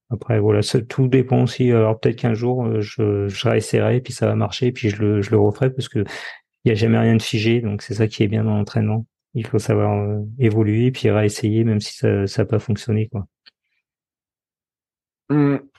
Après, 0.09 0.39
voilà, 0.39 0.61
ça, 0.61 0.81
tout 0.81 1.07
dépend 1.07 1.43
aussi. 1.43 1.71
Alors 1.71 1.99
peut-être 1.99 2.17
qu'un 2.17 2.33
jour, 2.33 2.65
euh, 2.65 2.81
je, 2.81 3.27
je 3.27 3.49
réessayerai, 3.49 4.01
puis 4.01 4.13
ça 4.13 4.27
va 4.27 4.35
marcher, 4.35 4.71
puis 4.71 4.89
je 4.89 5.01
le, 5.01 5.21
je 5.21 5.31
le 5.31 5.37
referai 5.37 5.69
parce 5.69 5.87
que 5.87 6.03
il 6.63 6.69
y 6.69 6.71
a 6.71 6.75
jamais 6.75 6.99
rien 6.99 7.15
de 7.15 7.21
figé. 7.21 7.61
Donc 7.61 7.81
c'est 7.81 7.95
ça 7.95 8.07
qui 8.07 8.23
est 8.23 8.27
bien 8.27 8.43
dans 8.43 8.55
l'entraînement. 8.55 9.05
Il 9.33 9.47
faut 9.47 9.59
savoir 9.59 9.93
euh, 10.01 10.19
évoluer, 10.39 10.91
puis 10.91 11.09
réessayer, 11.09 11.63
même 11.63 11.79
si 11.79 11.95
ça 11.95 12.25
n'a 12.25 12.45
pas 12.45 12.59
fonctionné, 12.59 13.07
quoi. 13.07 13.25
Mmh. 15.29 15.70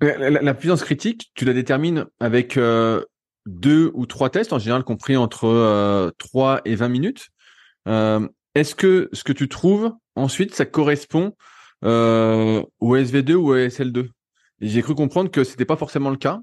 La, 0.00 0.54
puissance 0.54 0.84
critique, 0.84 1.30
tu 1.34 1.46
la 1.46 1.54
détermines 1.54 2.04
avec 2.20 2.58
euh, 2.58 3.02
deux 3.46 3.92
ou 3.94 4.06
trois 4.06 4.28
tests, 4.28 4.52
en 4.52 4.58
général 4.58 4.84
compris 4.84 5.16
entre 5.16 5.46
euh, 5.46 6.10
3 6.18 6.60
et 6.64 6.74
20 6.74 6.88
minutes. 6.88 7.28
Euh, 7.88 8.28
Est-ce 8.54 8.74
que 8.74 9.08
ce 9.12 9.24
que 9.24 9.32
tu 9.32 9.48
trouves 9.48 9.92
ensuite, 10.16 10.54
ça 10.54 10.66
correspond 10.66 11.32
euh, 11.84 12.62
au 12.80 12.96
SV2 12.96 13.34
ou 13.34 13.52
au 13.52 13.56
SL2 13.56 14.08
J'ai 14.60 14.82
cru 14.82 14.94
comprendre 14.94 15.30
que 15.30 15.44
c'était 15.44 15.64
pas 15.64 15.76
forcément 15.76 16.10
le 16.10 16.16
cas. 16.16 16.40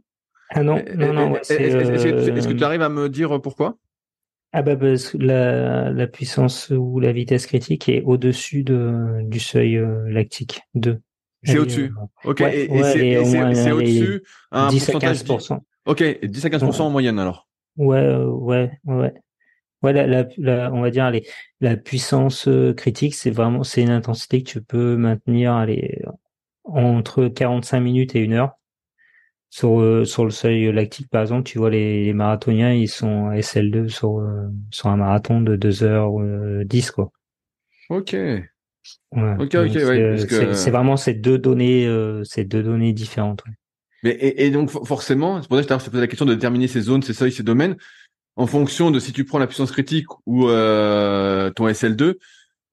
Ah 0.50 0.64
non, 0.64 0.84
non, 0.96 1.14
non. 1.14 1.36
Est-ce 1.36 1.54
que, 1.58 2.48
que, 2.48 2.54
tu 2.54 2.64
arrives 2.64 2.82
à 2.82 2.90
me 2.90 3.10
dire 3.10 3.42
pourquoi? 3.42 3.78
Ah 4.56 4.62
bah 4.62 4.76
parce 4.76 5.10
que 5.10 5.18
la, 5.18 5.90
la, 5.90 6.06
puissance 6.06 6.70
ou 6.70 7.00
la 7.00 7.12
vitesse 7.12 7.48
critique 7.48 7.90
est 7.90 8.04
au-dessus 8.04 8.64
de, 8.64 9.22
du 9.24 9.40
seuil 9.40 9.84
lactique 10.06 10.62
2. 10.76 11.02
C'est 11.44 11.58
au-dessus. 11.58 11.94
ok. 12.24 12.42
et, 12.42 12.68
c'est 12.84 13.72
au-dessus 13.72 14.24
un 14.52 14.70
10 14.70 14.90
à 14.90 14.94
15%. 14.94 15.60
Ok, 15.86 16.04
10 16.24 16.46
à 16.46 16.50
15% 16.50 16.82
en 16.82 16.90
moyenne 16.90 17.20
alors. 17.20 17.48
Ouais, 17.78 18.16
ouais, 18.16 18.72
ouais. 18.86 19.14
Ouais, 19.82 19.92
la, 19.92 20.26
la, 20.38 20.72
on 20.72 20.82
va 20.82 20.92
dire 20.92 21.12
les, 21.12 21.28
la 21.60 21.76
puissance 21.76 22.48
critique, 22.78 23.16
c'est 23.16 23.32
vraiment 23.32 23.64
c'est 23.64 23.82
une 23.82 23.90
intensité 23.90 24.42
que 24.42 24.50
tu 24.50 24.62
peux 24.62 24.96
maintenir 24.96 25.54
allez, 25.54 26.00
entre 26.64 27.28
45 27.28 27.80
minutes 27.80 28.16
et 28.16 28.20
une 28.20 28.34
heure. 28.34 28.54
Sur, 29.50 29.82
euh, 29.82 30.04
sur 30.04 30.26
le 30.26 30.32
seuil 30.32 30.72
lactique, 30.72 31.10
par 31.12 31.22
exemple, 31.22 31.44
tu 31.44 31.60
vois, 31.60 31.70
les, 31.70 32.12
marathoniens, 32.12 32.74
ils 32.74 32.88
sont 32.88 33.30
SL2 33.30 33.88
sur, 33.88 34.18
euh, 34.18 34.48
sur 34.72 34.88
un 34.88 34.98
marathon 34.98 35.42
de 35.42 35.56
2h10, 35.56 36.90
quoi. 36.90 37.12
Ok. 37.90 38.16
Ouais. 39.12 39.36
Ok, 39.40 39.56
ok, 39.56 39.76
ouais, 39.76 40.18
C'est 40.54 40.72
vraiment 40.72 40.98
ces 40.98 41.14
deux 41.14 41.38
données, 41.38 41.86
euh, 41.88 42.24
ces 42.24 42.44
deux 42.44 42.64
données 42.64 42.94
différentes. 42.94 43.44
Mais, 44.04 44.12
et, 44.12 44.46
et, 44.46 44.52
donc, 44.52 44.70
forcément, 44.70 45.42
c'est 45.42 45.48
pour 45.48 45.58
ça 45.58 45.64
que 45.64 45.80
je 45.80 45.86
te 45.86 45.90
posé 45.90 46.02
la 46.02 46.08
question 46.08 46.26
de 46.26 46.34
déterminer 46.34 46.68
ces 46.68 46.82
zones, 46.82 47.04
ces 47.04 47.14
seuils, 47.14 47.32
ces 47.32 47.44
domaines, 47.44 47.78
en 48.36 48.48
fonction 48.48 48.92
de 48.92 49.00
si 49.00 49.14
tu 49.14 49.24
prends 49.24 49.40
la 49.40 49.48
puissance 49.48 49.72
critique 49.72 50.08
ou 50.26 50.50
euh, 50.50 51.52
ton 51.52 51.68
SL2, 51.68 52.16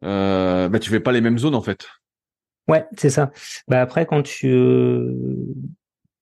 euh, 0.04 0.68
bah, 0.68 0.78
tu 0.78 0.90
fais 0.90 1.00
pas 1.00 1.12
les 1.12 1.20
mêmes 1.20 1.38
zones, 1.38 1.54
en 1.54 1.62
fait. 1.62 1.86
Ouais, 2.68 2.86
c'est 2.96 3.10
ça. 3.10 3.30
Bah 3.68 3.80
après, 3.80 4.06
quand 4.06 4.22
tu 4.22 4.48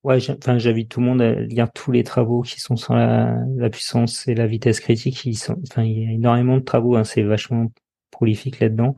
Ouais, 0.03 0.17
enfin, 0.29 0.57
j'invite 0.57 0.89
tout 0.89 1.01
le 1.01 1.05
monde 1.07 1.21
à 1.21 1.33
lire 1.33 1.69
tous 1.73 1.91
les 1.91 2.03
travaux 2.05 2.41
qui 2.41 2.61
sont 2.61 2.77
sur 2.77 2.95
la, 2.95 3.37
la 3.57 3.69
puissance 3.69 4.27
et 4.29 4.35
la 4.35 4.47
vitesse 4.47 4.79
critique. 4.79 5.25
Ils 5.25 5.35
sont, 5.35 5.57
enfin, 5.69 5.83
il 5.83 6.03
y 6.03 6.07
a 6.07 6.11
énormément 6.11 6.55
de 6.55 6.63
travaux. 6.63 6.95
Hein, 6.95 7.03
c'est 7.03 7.21
vachement 7.21 7.69
prolifique 8.09 8.61
là-dedans. 8.61 8.95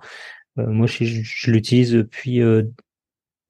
Euh, 0.60 0.68
moi, 0.68 0.88
je, 0.88 1.04
je 1.06 1.52
l'utilise 1.52 1.92
depuis 1.94 2.42
euh, 2.42 2.64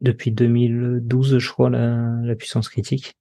depuis 0.01 0.31
2012, 0.31 1.37
je 1.37 1.49
crois, 1.49 1.69
la, 1.69 2.15
la 2.23 2.35
puissance 2.35 2.69
critique. 2.69 3.17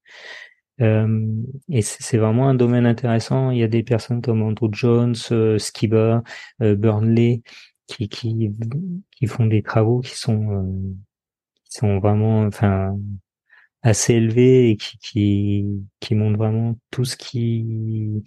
Euh, 0.80 1.26
et 1.68 1.82
c'est 1.82 2.16
vraiment 2.16 2.48
un 2.48 2.54
domaine 2.54 2.86
intéressant. 2.86 3.50
Il 3.50 3.58
y 3.58 3.62
a 3.62 3.68
des 3.68 3.82
personnes 3.82 4.22
comme 4.22 4.42
Andrew 4.42 4.70
Jones, 4.72 5.14
euh, 5.30 5.58
Skiba, 5.58 6.22
Burnley 6.60 7.42
qui, 7.86 8.08
qui 8.08 8.52
qui 9.10 9.26
font 9.26 9.46
des 9.46 9.62
travaux 9.62 10.00
qui 10.00 10.16
sont 10.16 10.94
qui 11.64 11.78
sont 11.78 11.98
vraiment, 11.98 12.44
enfin 12.46 12.96
assez 13.82 14.14
élevé 14.14 14.70
et 14.70 14.76
qui, 14.76 14.98
qui, 14.98 15.66
qui 16.00 16.14
montre 16.14 16.38
vraiment 16.38 16.76
tout 16.90 17.04
ce 17.04 17.16
qui, 17.16 18.22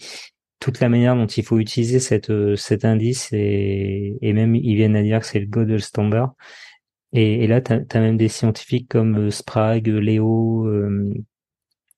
toute 0.63 0.79
la 0.79 0.87
manière 0.87 1.15
dont 1.15 1.27
il 1.27 1.43
faut 1.43 1.59
utiliser 1.59 1.99
cette, 1.99 2.31
cet 2.55 2.85
indice 2.85 3.27
et, 3.33 4.17
et 4.21 4.31
même 4.31 4.55
ils 4.55 4.75
viennent 4.75 4.95
à 4.95 5.03
dire 5.03 5.19
que 5.19 5.25
c'est 5.25 5.39
le 5.39 5.45
Gödel 5.45 5.81
standard. 5.81 6.35
Et, 7.11 7.43
et 7.43 7.47
là, 7.47 7.59
tu 7.61 7.73
as, 7.73 7.99
même 7.99 8.17
des 8.17 8.29
scientifiques 8.29 8.87
comme 8.89 9.27
euh, 9.27 9.29
Sprague, 9.29 9.87
Léo 9.87 10.65
euh, 10.67 11.13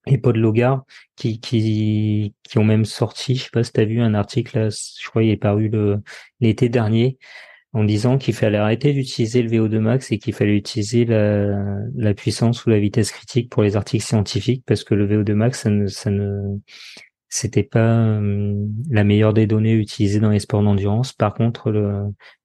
et 0.07 0.17
Paul 0.17 0.37
Logar 0.37 0.83
qui, 1.15 1.39
qui, 1.39 2.33
qui 2.43 2.57
ont 2.57 2.63
même 2.63 2.85
sorti, 2.85 3.35
je 3.35 3.43
sais 3.43 3.49
pas 3.53 3.63
si 3.63 3.71
tu 3.71 3.81
as 3.81 3.85
vu 3.85 4.01
un 4.01 4.15
article, 4.15 4.57
là, 4.59 4.69
je 4.69 5.07
crois 5.07 5.23
il 5.23 5.29
est 5.29 5.37
paru 5.37 5.71
l'été 6.39 6.69
dernier, 6.69 7.17
en 7.73 7.83
disant 7.83 8.17
qu'il 8.17 8.33
fallait 8.33 8.57
arrêter 8.57 8.93
d'utiliser 8.93 9.43
le 9.43 9.49
VO2 9.49 9.79
max 9.79 10.11
et 10.11 10.17
qu'il 10.17 10.33
fallait 10.33 10.57
utiliser 10.57 11.05
la, 11.05 11.79
la, 11.95 12.13
puissance 12.13 12.65
ou 12.65 12.69
la 12.71 12.79
vitesse 12.79 13.11
critique 13.11 13.51
pour 13.51 13.63
les 13.63 13.75
articles 13.75 14.05
scientifiques 14.05 14.63
parce 14.65 14.83
que 14.83 14.95
le 14.95 15.07
VO2 15.07 15.33
max 15.33 15.61
ça 15.63 15.69
ne, 15.69 15.87
ça 15.87 16.09
ne 16.09 16.59
c'était 17.35 17.63
pas 17.63 17.79
euh, 17.79 18.65
la 18.89 19.03
meilleure 19.03 19.33
des 19.33 19.47
données 19.47 19.73
utilisées 19.73 20.19
dans 20.19 20.29
les 20.29 20.39
sports 20.39 20.63
d'endurance. 20.63 21.13
Par 21.13 21.33
contre, 21.33 21.71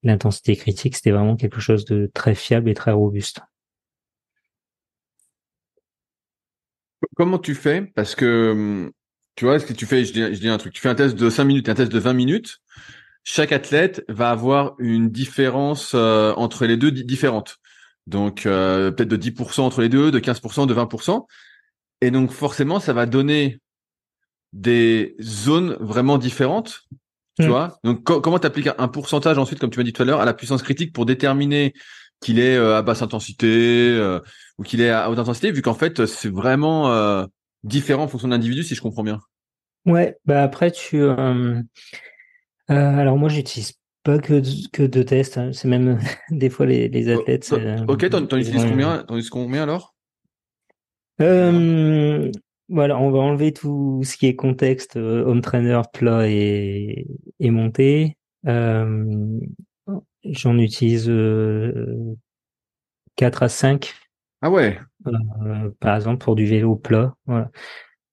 l'intensité 0.03 0.57
critique, 0.57 0.97
c'était 0.97 1.11
vraiment 1.11 1.37
quelque 1.37 1.61
chose 1.61 1.85
de 1.85 2.11
très 2.13 2.35
fiable 2.35 2.69
et 2.69 2.75
très 2.75 2.93
robuste. 2.93 3.41
Comment 7.17 7.39
tu 7.39 7.55
fais? 7.55 7.83
Parce 7.95 8.15
que 8.15 8.91
tu 9.37 9.45
vois, 9.45 9.59
ce 9.59 9.67
que 9.67 9.73
tu 9.73 9.87
fais, 9.87 10.05
je 10.05 10.13
dis, 10.13 10.21
je 10.21 10.41
dis 10.41 10.49
un 10.49 10.59
truc, 10.59 10.73
tu 10.73 10.81
fais 10.81 10.89
un 10.89 10.95
test 10.95 11.17
de 11.17 11.31
5 11.31 11.45
minutes, 11.45 11.69
un 11.69 11.75
test 11.75 11.91
de 11.91 11.99
20 11.99 12.13
minutes 12.13 12.61
chaque 13.25 13.53
athlète 13.53 14.05
va 14.09 14.31
avoir 14.31 14.75
une 14.79 15.11
différence 15.11 15.93
euh, 15.95 16.33
entre 16.37 16.67
les 16.67 16.77
deux 16.77 16.91
différente. 16.91 17.59
Donc 18.07 18.47
euh, 18.47 18.91
peut-être 18.91 19.09
de 19.09 19.17
10% 19.17 19.61
entre 19.61 19.83
les 19.83 19.89
deux, 19.89 20.11
de 20.11 20.19
15%, 20.19 20.67
de 20.67 20.75
20%. 20.75 21.27
Et 22.01 22.11
donc 22.11 22.31
forcément, 22.31 22.81
ça 22.81 22.93
va 22.93 23.07
donner 23.07 23.61
des 24.53 25.17
zones 25.21 25.77
vraiment 25.81 26.19
différentes. 26.19 26.83
Tu 27.39 27.47
mm. 27.47 27.49
vois 27.49 27.79
Donc 27.85 28.05
comment 28.05 28.39
tu 28.39 28.47
appliques 28.47 28.69
un 28.77 28.89
pourcentage 28.89 29.39
ensuite, 29.39 29.59
comme 29.59 29.71
tu 29.71 29.79
m'as 29.79 29.85
dit 29.85 29.93
tout 29.93 30.03
à 30.03 30.05
l'heure, 30.05 30.21
à 30.21 30.25
la 30.25 30.35
puissance 30.35 30.63
critique 30.63 30.93
pour 30.93 31.07
déterminer 31.07 31.75
qu'il 32.21 32.39
est 32.39 32.57
euh, 32.57 32.77
à 32.77 32.83
basse 32.83 33.03
intensité 33.03 33.99
ou 34.59 34.63
qu'il 34.63 34.81
est 34.81 34.91
à 34.91 35.11
haute 35.11 35.19
intensité, 35.19 35.53
vu 35.53 35.63
qu'en 35.63 35.75
fait 35.75 36.07
c'est 36.07 36.31
vraiment 36.31 37.27
différent 37.65 38.05
en 38.05 38.09
fonction 38.09 38.29
de 38.29 38.35
l'individu, 38.35 38.63
si 38.63 38.75
je 38.75 38.83
comprends 38.83 39.05
bien. 39.05 39.21
Ouais, 39.87 40.19
bah 40.27 40.43
après 40.43 40.71
tu 40.71 41.03
euh, 42.71 42.97
alors 42.97 43.17
moi, 43.17 43.29
j'utilise 43.29 43.73
pas 44.05 44.19
que 44.19 44.41
que 44.71 44.83
de 44.85 45.03
tests. 45.03 45.39
Hein. 45.39 45.51
C'est 45.53 45.69
même 45.69 45.99
des 46.31 46.51
fois 46.51 46.67
les, 46.67 46.89
les 46.89 47.15
oh, 47.15 47.21
athlètes. 47.21 47.53
Euh, 47.53 47.85
ok, 47.89 48.09
t'en, 48.09 48.39
utilises 48.39 48.65
combien? 48.65 48.99
T'en 48.99 49.15
utilises 49.15 49.31
combien 49.31 49.65
alors? 49.65 49.95
Euh, 51.21 52.31
Voilà, 52.71 52.99
on 52.99 53.11
va 53.11 53.19
enlever 53.19 53.53
tout 53.53 54.01
ce 54.05 54.17
qui 54.17 54.27
est 54.27 54.37
contexte, 54.37 54.97
euh, 54.97 55.25
home 55.25 55.41
trainer, 55.41 55.81
plat 55.93 56.29
et, 56.29 57.07
et 57.41 57.51
monté. 57.51 58.17
Euh, 58.47 59.41
j'en 60.25 60.57
utilise 60.57 61.09
euh, 61.09 62.17
4 63.17 63.43
à 63.43 63.49
5. 63.49 63.93
Ah 64.43 64.51
ouais. 64.51 64.79
par 65.81 65.97
exemple 65.97 66.25
pour 66.25 66.37
du 66.37 66.47
vélo 66.47 66.77
plat. 66.77 67.15
Voilà. 67.27 67.51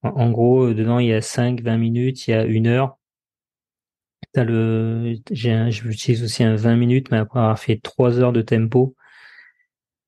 En, 0.01 0.09
en 0.09 0.31
gros, 0.31 0.73
dedans 0.73 0.99
il 0.99 1.07
y 1.07 1.13
a 1.13 1.21
5, 1.21 1.61
20 1.61 1.77
minutes, 1.77 2.27
il 2.27 2.31
y 2.31 2.33
a 2.33 2.43
une 2.43 2.67
heure 2.67 2.97
T'as 4.33 4.43
le, 4.43 5.15
j'ai 5.31 5.71
j'utilise 5.71 6.23
aussi 6.23 6.43
un 6.43 6.55
20 6.55 6.75
minutes, 6.75 7.11
mais 7.11 7.17
après 7.17 7.39
avoir 7.39 7.59
fait 7.59 7.79
3 7.81 8.19
heures 8.19 8.33
de 8.33 8.41
tempo. 8.41 8.95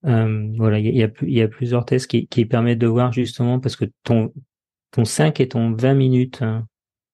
Euh, 0.06 0.47
voilà, 0.58 0.80
il 0.80 0.95
y 0.95 1.04
a, 1.04 1.10
y 1.22 1.41
a 1.41 1.47
plusieurs 1.47 1.86
tests 1.86 2.08
qui, 2.08 2.28
qui 2.28 2.45
permettent 2.45 2.80
de 2.80 2.88
voir 2.88 3.12
justement 3.12 3.60
parce 3.60 3.76
que 3.76 3.86
ton, 4.04 4.34
ton 4.91 5.06
5 5.06 5.39
et 5.41 5.50
ton 5.50 5.74
20 5.74 5.93
minutes 5.93 6.41
hein, 6.41 6.66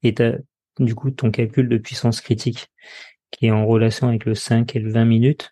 et 0.04 0.14
du 0.80 0.94
coup 0.94 1.10
ton 1.10 1.32
calcul 1.32 1.68
de 1.68 1.78
puissance 1.78 2.22
critique 2.22 2.68
qui 3.32 3.48
est 3.48 3.52
en 3.52 3.66
relation 3.66 4.08
avec 4.08 4.26
le 4.26 4.36
5 4.36 4.76
et 4.76 4.80
le 4.80 4.92
20 4.92 5.06
minutes, 5.06 5.52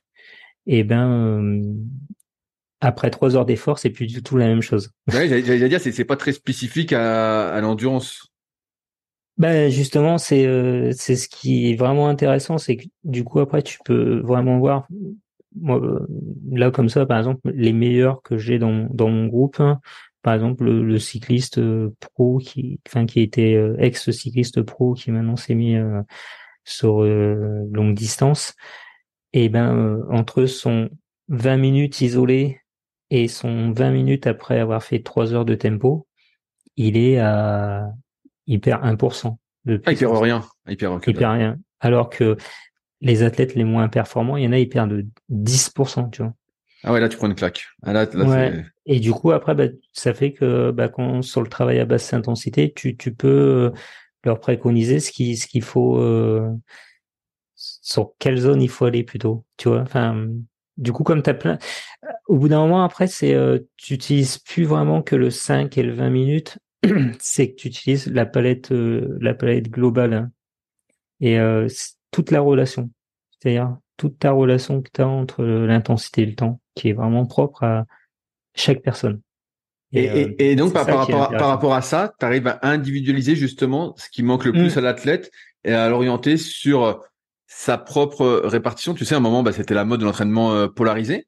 et 0.65 0.79
eh 0.79 0.83
ben 0.83 1.09
euh, 1.09 1.73
après 2.79 3.09
3 3.09 3.35
heures 3.35 3.45
d'effort, 3.45 3.79
c'est 3.79 3.89
plus 3.89 4.07
du 4.07 4.23
tout 4.23 4.37
la 4.37 4.47
même 4.47 4.61
chose. 4.61 4.91
Ouais, 5.11 5.27
j'allais 5.27 5.69
dire, 5.69 5.79
c'est 5.79 6.05
pas 6.05 6.15
très 6.15 6.31
spécifique 6.31 6.93
à, 6.93 7.53
à 7.53 7.61
l'endurance. 7.61 8.27
Ben 9.37 9.69
justement, 9.69 10.17
c'est 10.17 10.45
euh, 10.45 10.91
c'est 10.95 11.15
ce 11.15 11.27
qui 11.27 11.71
est 11.71 11.75
vraiment 11.75 12.07
intéressant, 12.07 12.57
c'est 12.57 12.77
que 12.77 12.85
du 13.03 13.23
coup 13.23 13.39
après 13.39 13.63
tu 13.63 13.79
peux 13.83 14.19
vraiment 14.19 14.59
voir 14.59 14.87
moi, 15.59 15.79
euh, 15.79 16.07
là 16.51 16.71
comme 16.71 16.89
ça 16.89 17.05
par 17.05 17.17
exemple 17.17 17.51
les 17.53 17.73
meilleurs 17.73 18.21
que 18.21 18.37
j'ai 18.37 18.59
dans 18.59 18.87
dans 18.91 19.09
mon 19.09 19.27
groupe, 19.27 19.59
hein, 19.59 19.79
par 20.21 20.33
exemple 20.33 20.65
le, 20.65 20.99
cycliste 20.99 21.57
euh, 21.59 21.93
pro 21.99 22.37
qui 22.37 22.79
enfin 22.87 23.05
qui 23.05 23.21
était 23.21 23.57
ex 23.77 24.11
cycliste 24.11 24.61
pro 24.61 24.93
qui 24.93 25.11
maintenant 25.11 25.35
s'est 25.35 25.55
mis 25.55 25.75
sur 26.63 27.03
longue 27.03 27.93
distance 27.93 28.55
et 29.33 29.49
ben 29.49 30.01
entre 30.09 30.45
son 30.45 30.89
20 31.29 31.57
minutes 31.57 32.01
isolé 32.01 32.61
et 33.09 33.27
son 33.27 33.71
20 33.71 33.91
minutes 33.91 34.27
après 34.27 34.59
avoir 34.59 34.83
fait 34.83 34.99
3 34.99 35.33
heures 35.33 35.45
de 35.45 35.55
tempo, 35.55 36.07
il 36.77 36.97
est 36.97 37.19
à 37.19 37.91
il 38.47 38.59
perd 38.59 38.83
1%. 38.83 39.37
De 39.65 39.81
ah, 39.85 39.91
il 39.91 39.97
perd 39.97 40.17
rien. 40.17 40.43
Il 40.67 40.77
perd, 40.77 41.01
il 41.07 41.13
perd 41.13 41.33
rien. 41.33 41.57
Alors 41.79 42.09
que 42.09 42.37
les 43.03 43.21
athlètes 43.21 43.53
les 43.53 43.65
moins 43.65 43.89
performants, 43.89 44.37
il 44.37 44.45
y 44.45 44.47
en 44.47 44.53
a, 44.53 44.57
ils 44.57 44.69
perdent 44.69 45.05
10%, 45.29 46.09
tu 46.09 46.23
vois. 46.23 46.33
Ah 46.83 46.91
ouais, 46.91 46.99
là, 46.99 47.09
tu 47.09 47.17
prends 47.17 47.27
une 47.27 47.35
claque. 47.35 47.67
Ah, 47.83 47.93
là, 47.93 48.05
Et 48.85 48.99
du 48.99 49.11
coup, 49.11 49.31
après, 49.31 49.55
bah, 49.55 49.67
ça 49.93 50.13
fait 50.13 50.33
que 50.33 50.71
bah, 50.71 50.89
quand 50.89 51.21
sur 51.21 51.41
le 51.41 51.47
travail 51.47 51.79
à 51.79 51.85
basse 51.85 52.13
intensité, 52.13 52.73
tu, 52.73 52.97
tu 52.97 53.13
peux 53.13 53.71
leur 54.23 54.39
préconiser 54.39 54.99
ce 54.99 55.11
qu'il 55.11 55.37
ce 55.37 55.47
qu'il 55.47 55.61
faut, 55.61 55.97
euh, 55.99 56.49
sur 57.55 58.13
quelle 58.19 58.37
zone 58.37 58.61
il 58.61 58.69
faut 58.69 58.85
aller 58.85 59.03
plutôt, 59.03 59.45
tu 59.57 59.69
vois. 59.69 59.81
Enfin, 59.81 60.27
du 60.77 60.91
coup, 60.91 61.03
comme 61.03 61.21
tu 61.23 61.29
as 61.29 61.33
plein, 61.33 61.57
au 62.27 62.37
bout 62.37 62.47
d'un 62.47 62.59
moment, 62.59 62.83
après, 62.83 63.07
c'est, 63.07 63.33
euh, 63.33 63.59
tu 63.77 63.93
utilises 63.93 64.37
plus 64.39 64.63
vraiment 64.63 65.01
que 65.01 65.15
le 65.15 65.29
5 65.29 65.77
et 65.77 65.83
le 65.83 65.93
20 65.93 66.09
minutes, 66.09 66.57
c'est 67.19 67.51
que 67.51 67.55
tu 67.55 67.67
utilises 67.67 68.07
la 68.07 68.25
palette, 68.25 68.71
euh, 68.71 69.17
la 69.21 69.33
palette 69.33 69.69
globale 69.69 70.13
hein. 70.13 70.31
et 71.21 71.39
euh, 71.39 71.67
toute 72.13 72.31
la 72.31 72.39
relation, 72.39 72.89
c'est-à-dire 73.31 73.75
toute 73.97 74.19
ta 74.19 74.31
relation 74.31 74.81
que 74.81 74.89
tu 74.93 75.01
as 75.01 75.07
entre 75.07 75.43
l'intensité 75.43 76.21
et 76.21 76.25
le 76.25 76.35
temps, 76.35 76.61
qui 76.75 76.89
est 76.89 76.93
vraiment 76.93 77.25
propre 77.25 77.63
à 77.63 77.85
chaque 78.55 78.81
personne. 78.81 79.21
Et, 79.95 80.55
donc 80.55 80.73
par, 80.73 80.87
rapport, 80.87 81.73
à 81.73 81.81
ça, 81.81 82.13
tu 82.19 82.25
arrives 82.25 82.47
à 82.47 82.59
individualiser 82.63 83.35
justement 83.35 83.93
ce 83.97 84.09
qui 84.09 84.23
manque 84.23 84.45
le 84.45 84.51
plus 84.51 84.75
mmh. 84.75 84.79
à 84.79 84.81
l'athlète 84.81 85.31
et 85.65 85.73
à 85.73 85.87
l'orienter 85.87 86.37
sur 86.37 86.99
sa 87.45 87.77
propre 87.77 88.41
répartition. 88.43 88.95
Tu 88.95 89.05
sais, 89.05 89.13
à 89.13 89.19
un 89.19 89.21
moment, 89.21 89.43
bah, 89.43 89.51
c'était 89.51 89.75
la 89.75 89.85
mode 89.85 89.99
de 89.99 90.05
l'entraînement 90.05 90.53
euh, 90.53 90.67
polarisé. 90.67 91.27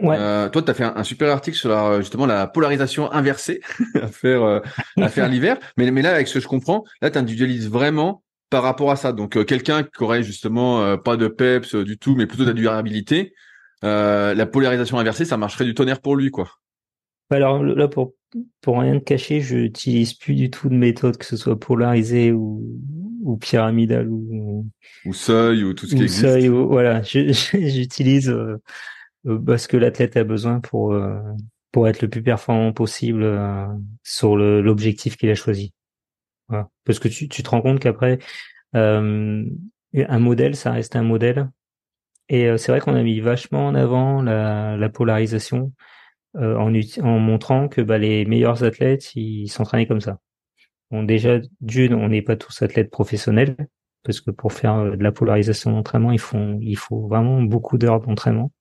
Ouais. 0.00 0.16
Euh, 0.18 0.48
toi, 0.48 0.62
tu 0.62 0.70
as 0.70 0.74
fait 0.74 0.84
un, 0.84 1.04
super 1.04 1.30
article 1.30 1.56
sur 1.56 1.68
la, 1.68 2.00
justement 2.00 2.24
la 2.24 2.46
polarisation 2.46 3.12
inversée 3.12 3.60
à 3.94 4.06
faire 4.06 4.42
euh, 4.42 4.60
à 4.96 5.08
faire 5.08 5.28
l'hiver. 5.28 5.58
Mais, 5.76 5.90
mais 5.90 6.00
là, 6.00 6.14
avec 6.14 6.28
ce 6.28 6.34
que 6.34 6.40
je 6.40 6.48
comprends, 6.48 6.84
là, 7.02 7.10
tu 7.10 7.18
individualises 7.18 7.68
vraiment 7.68 8.22
par 8.50 8.62
rapport 8.62 8.90
à 8.90 8.96
ça. 8.96 9.12
Donc, 9.12 9.44
quelqu'un 9.44 9.82
qui 9.82 10.02
aurait 10.02 10.22
justement 10.22 10.96
pas 10.98 11.16
de 11.16 11.28
peps 11.28 11.74
du 11.74 11.98
tout, 11.98 12.14
mais 12.14 12.26
plutôt 12.26 12.44
de 12.44 12.50
la 12.50 12.54
durabilité, 12.54 13.34
la 13.82 14.46
polarisation 14.46 14.98
inversée, 14.98 15.24
ça 15.24 15.36
marcherait 15.36 15.64
du 15.64 15.74
tonnerre 15.74 16.00
pour 16.00 16.16
lui, 16.16 16.30
quoi. 16.30 16.48
Alors 17.30 17.62
là, 17.62 17.88
pour 17.88 18.14
pour 18.60 18.80
rien 18.80 18.98
te 18.98 19.04
cacher, 19.04 19.40
je 19.40 19.56
n'utilise 19.56 20.14
plus 20.14 20.34
du 20.34 20.50
tout 20.50 20.68
de 20.68 20.74
méthode, 20.74 21.16
que 21.16 21.24
ce 21.24 21.36
soit 21.36 21.58
polarisée 21.58 22.32
ou, 22.32 22.62
ou 23.22 23.36
pyramidale 23.36 24.08
ou 24.08 24.66
ou 25.04 25.12
seuil 25.12 25.64
ou 25.64 25.74
tout 25.74 25.86
ce 25.86 25.94
qui 25.94 26.02
existe. 26.02 26.20
Seuil, 26.20 26.48
voilà, 26.48 27.02
j'utilise 27.02 28.28
euh, 28.28 28.60
euh 29.26 29.56
ce 29.56 29.68
que 29.68 29.76
l'athlète 29.76 30.16
a 30.16 30.24
besoin 30.24 30.60
pour 30.60 30.92
euh, 30.92 31.18
pour 31.72 31.88
être 31.88 32.02
le 32.02 32.08
plus 32.08 32.22
performant 32.22 32.72
possible 32.72 33.22
euh, 33.22 33.66
sur 34.02 34.36
l'objectif 34.36 35.16
qu'il 35.16 35.30
a 35.30 35.34
choisi. 35.34 35.72
Parce 36.84 36.98
que 36.98 37.08
tu, 37.08 37.28
tu 37.28 37.42
te 37.42 37.48
rends 37.48 37.62
compte 37.62 37.80
qu'après 37.80 38.18
un 38.74 40.18
modèle, 40.18 40.56
ça 40.56 40.72
reste 40.72 40.96
un 40.96 41.02
modèle. 41.02 41.50
Et 42.28 42.56
c'est 42.58 42.72
vrai 42.72 42.80
qu'on 42.80 42.94
a 42.94 43.02
mis 43.02 43.20
vachement 43.20 43.66
en 43.68 43.74
avant 43.74 44.20
la, 44.20 44.76
la 44.76 44.88
polarisation 44.88 45.72
euh, 46.36 46.56
en, 46.56 46.72
en, 47.02 47.18
montrant 47.18 47.68
que 47.68 47.80
bah, 47.80 47.98
les 47.98 48.26
meilleurs 48.26 48.62
athlètes, 48.62 49.14
ils 49.14 49.48
s'entraînaient 49.48 49.86
comme 49.86 50.00
ça. 50.00 50.18
Bon, 50.90 51.02
déjà, 51.02 51.38
d'une, 51.60 51.94
on 51.94 52.08
n'est 52.08 52.22
pas 52.22 52.36
tous 52.36 52.62
athlètes 52.62 52.90
professionnels, 52.90 53.56
parce 54.02 54.20
que 54.20 54.30
pour 54.30 54.52
faire 54.52 54.74
euh, 54.74 54.96
de 54.96 55.02
la 55.02 55.12
polarisation 55.12 55.72
d'entraînement, 55.72 56.12
il 56.12 56.18
faut, 56.18 56.58
il 56.60 56.76
faut 56.76 57.06
vraiment 57.08 57.42
beaucoup 57.42 57.78
d'heures 57.78 58.00
d'entraînement. 58.00 58.52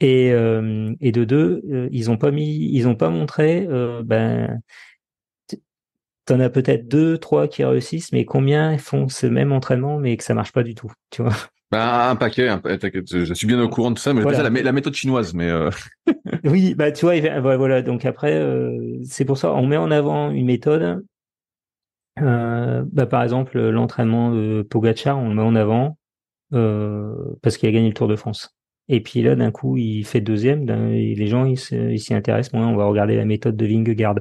Et, 0.00 0.32
euh, 0.32 0.94
et 1.00 1.12
de 1.12 1.24
deux, 1.24 1.88
ils 1.92 2.10
ont 2.10 2.16
pas 2.16 2.32
mis, 2.32 2.70
ils 2.72 2.88
ont 2.88 2.96
pas 2.96 3.08
montré, 3.08 3.66
euh, 3.68 4.02
ben, 4.04 4.60
t'en 6.26 6.40
as 6.40 6.50
peut-être 6.50 6.88
deux, 6.88 7.18
trois 7.18 7.48
qui 7.48 7.64
réussissent, 7.64 8.12
mais 8.12 8.24
combien 8.24 8.76
font 8.78 9.08
ce 9.08 9.26
même 9.26 9.52
entraînement, 9.52 9.98
mais 9.98 10.16
que 10.16 10.24
ça 10.24 10.34
marche 10.34 10.52
pas 10.52 10.62
du 10.62 10.74
tout, 10.74 10.90
tu 11.10 11.22
vois? 11.22 11.34
Bah, 11.70 12.10
un 12.10 12.16
paquet, 12.16 12.48
un 12.48 12.60
je 12.62 13.32
suis 13.32 13.46
bien 13.46 13.60
au 13.62 13.68
courant 13.68 13.90
de 13.90 13.98
ça, 13.98 14.12
mais 14.12 14.20
voilà. 14.20 14.36
ça 14.36 14.50
la, 14.50 14.72
méthode 14.72 14.92
chinoise, 14.92 15.32
mais 15.32 15.48
euh... 15.48 15.70
oui, 16.44 16.74
bah 16.74 16.92
tu 16.92 17.06
vois, 17.06 17.18
voilà, 17.56 17.80
donc 17.80 18.04
après, 18.04 18.34
euh, 18.34 18.98
c'est 19.04 19.24
pour 19.24 19.38
ça, 19.38 19.54
on 19.54 19.66
met 19.66 19.78
en 19.78 19.90
avant 19.90 20.30
une 20.30 20.44
méthode. 20.44 21.02
Euh, 22.20 22.84
bah, 22.92 23.06
par 23.06 23.22
exemple, 23.22 23.58
l'entraînement 23.58 24.32
de 24.32 24.60
Pogachar, 24.68 25.18
on 25.18 25.30
le 25.30 25.34
met 25.34 25.42
en 25.42 25.56
avant 25.56 25.96
parce 26.50 27.56
qu'il 27.56 27.70
a 27.70 27.72
gagné 27.72 27.88
le 27.88 27.94
Tour 27.94 28.08
de 28.08 28.16
France. 28.16 28.54
Et 28.88 29.00
puis 29.00 29.22
là, 29.22 29.34
d'un 29.34 29.50
coup, 29.50 29.78
il 29.78 30.04
fait 30.04 30.20
deuxième. 30.20 30.68
Et 30.68 31.14
les 31.14 31.26
gens, 31.26 31.46
ils 31.46 31.58
s'y 31.58 32.12
intéressent. 32.12 32.52
Moi, 32.52 32.66
on 32.66 32.76
va 32.76 32.84
regarder 32.84 33.16
la 33.16 33.24
méthode 33.24 33.56
de 33.56 33.64
Vingegaard. 33.64 34.16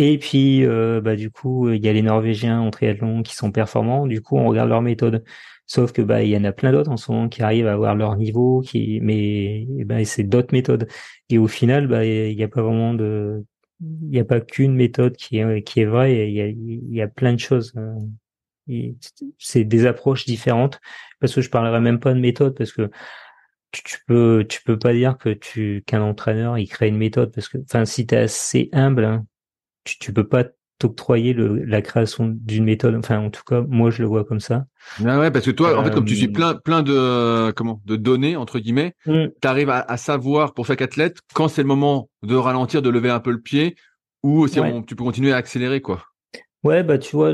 Et 0.00 0.16
puis, 0.16 0.64
euh, 0.64 1.00
bah, 1.00 1.16
du 1.16 1.28
coup, 1.28 1.70
il 1.70 1.84
y 1.84 1.88
a 1.88 1.92
les 1.92 2.02
Norvégiens 2.02 2.60
en 2.60 2.70
triathlon 2.70 3.24
qui 3.24 3.34
sont 3.34 3.50
performants. 3.50 4.06
Du 4.06 4.22
coup, 4.22 4.36
on 4.36 4.46
regarde 4.46 4.68
leur 4.68 4.80
méthode. 4.80 5.24
Sauf 5.66 5.92
que 5.92 6.02
bah 6.02 6.22
il 6.22 6.30
y 6.30 6.36
en 6.36 6.44
a 6.44 6.52
plein 6.52 6.70
d'autres 6.72 6.90
en 6.90 6.96
ce 6.96 7.10
moment 7.10 7.28
qui 7.28 7.42
arrivent 7.42 7.66
à 7.66 7.72
avoir 7.72 7.96
leur 7.96 8.16
niveau, 8.16 8.60
qui 8.60 9.00
mais 9.02 9.66
bah, 9.84 10.04
c'est 10.04 10.22
d'autres 10.22 10.54
méthodes. 10.54 10.88
Et 11.30 11.38
au 11.38 11.48
final, 11.48 11.88
bah 11.88 12.04
il 12.06 12.36
n'y 12.36 12.44
a 12.44 12.48
pas 12.48 12.62
vraiment 12.62 12.94
de, 12.94 13.44
il 13.80 14.08
n'y 14.10 14.20
a 14.20 14.24
pas 14.24 14.40
qu'une 14.40 14.74
méthode 14.74 15.16
qui 15.16 15.38
est 15.38 15.62
qui 15.62 15.80
est 15.80 15.84
vraie. 15.86 16.28
Il 16.28 16.34
y 16.34 16.40
a, 16.42 16.46
il 16.46 16.94
y 16.94 17.02
a 17.02 17.08
plein 17.08 17.32
de 17.34 17.40
choses. 17.40 17.74
Euh, 17.76 18.92
c'est 19.38 19.64
des 19.64 19.86
approches 19.86 20.26
différentes 20.26 20.80
parce 21.20 21.34
que 21.34 21.40
je 21.40 21.50
parlerai 21.50 21.80
même 21.80 21.98
pas 21.98 22.14
de 22.14 22.20
méthode 22.20 22.56
parce 22.56 22.72
que 22.72 22.90
tu, 23.72 23.98
peux 24.06 24.46
tu 24.48 24.62
peux 24.62 24.78
pas 24.78 24.92
dire 24.92 25.18
que 25.18 25.30
tu 25.30 25.82
qu'un 25.86 26.02
entraîneur 26.02 26.58
il 26.58 26.68
crée 26.68 26.88
une 26.88 26.98
méthode 26.98 27.32
parce 27.34 27.48
que 27.48 27.58
enfin 27.58 27.84
si 27.84 28.06
tu 28.06 28.14
es 28.14 28.18
assez 28.18 28.68
humble 28.72 29.04
hein, 29.04 29.26
tu, 29.84 29.98
tu 29.98 30.12
peux 30.12 30.26
pas 30.26 30.44
t'octroyer 30.78 31.34
la 31.34 31.82
création 31.82 32.28
d'une 32.28 32.64
méthode. 32.64 32.94
Enfin, 32.94 33.18
en 33.18 33.30
tout 33.30 33.42
cas, 33.44 33.62
moi, 33.68 33.90
je 33.90 34.00
le 34.02 34.08
vois 34.08 34.24
comme 34.24 34.40
ça. 34.40 34.66
Ah 35.04 35.18
ouais, 35.18 35.30
parce 35.30 35.44
que 35.44 35.50
toi, 35.50 35.76
en 35.78 35.84
fait, 35.84 35.90
comme 35.90 36.04
tu 36.04 36.14
suis 36.14 36.28
euh, 36.28 36.32
plein, 36.32 36.54
plein 36.54 36.82
de, 36.82 37.50
comment, 37.52 37.80
de 37.84 37.96
données 37.96 38.36
entre 38.36 38.58
guillemets, 38.58 38.94
mm. 39.06 39.26
tu 39.40 39.48
arrives 39.48 39.70
à, 39.70 39.96
savoir 39.96 40.54
pour 40.54 40.66
chaque 40.66 40.82
athlète 40.82 41.18
quand 41.34 41.48
c'est 41.48 41.62
le 41.62 41.68
moment 41.68 42.08
de 42.22 42.36
ralentir, 42.36 42.80
de 42.82 42.90
lever 42.90 43.10
un 43.10 43.20
peu 43.20 43.32
le 43.32 43.40
pied, 43.40 43.74
ou 44.22 44.46
si 44.46 44.60
tu 44.86 44.96
peux 44.96 45.04
continuer 45.04 45.32
à 45.32 45.36
accélérer, 45.36 45.80
quoi. 45.80 46.04
Ouais, 46.64 46.82
bah 46.82 46.98
tu 46.98 47.14
vois, 47.14 47.32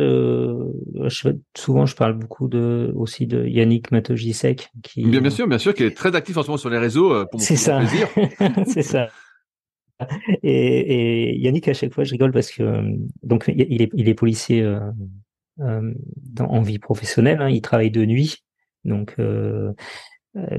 souvent 1.56 1.86
je 1.86 1.96
parle 1.96 2.12
beaucoup 2.12 2.46
de 2.46 2.92
aussi 2.94 3.26
de 3.26 3.46
Yannick 3.46 3.90
Matojisek 3.90 4.68
qui. 4.82 5.02
Bien, 5.02 5.22
bien 5.22 5.30
sûr, 5.30 5.48
bien 5.48 5.56
sûr, 5.56 5.72
qui 5.72 5.82
est 5.82 5.96
très 5.96 6.14
actif 6.14 6.36
en 6.36 6.42
ce 6.42 6.48
moment 6.48 6.58
sur 6.58 6.68
les 6.68 6.76
réseaux 6.76 7.10
euh, 7.10 7.24
pour 7.24 7.40
mon, 7.40 7.46
ça. 7.46 7.78
plaisir. 7.78 8.08
c'est 8.66 8.82
ça. 8.82 9.08
Et, 10.42 11.38
Yannick, 11.38 11.68
à 11.68 11.74
chaque 11.74 11.92
fois, 11.92 12.04
je 12.04 12.12
rigole 12.12 12.32
parce 12.32 12.50
que 12.50 12.62
euh, 12.62 12.96
donc 13.22 13.44
il 13.48 13.82
est, 13.82 14.14
policier 14.14 14.62
euh, 14.62 14.80
euh, 15.60 15.94
en 16.40 16.62
vie 16.62 16.78
professionnelle. 16.78 17.40
Hein, 17.40 17.48
il 17.48 17.60
travaille 17.60 17.90
de 17.90 18.04
nuit, 18.04 18.44
donc 18.84 19.16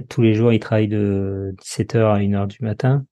tous 0.10 0.22
les 0.22 0.34
jours, 0.34 0.54
il 0.54 0.60
travaille 0.60 0.88
de 0.88 1.54
17h 1.62 1.98
à 1.98 2.20
1h 2.20 2.48
du 2.48 2.58
matin, 2.62 3.06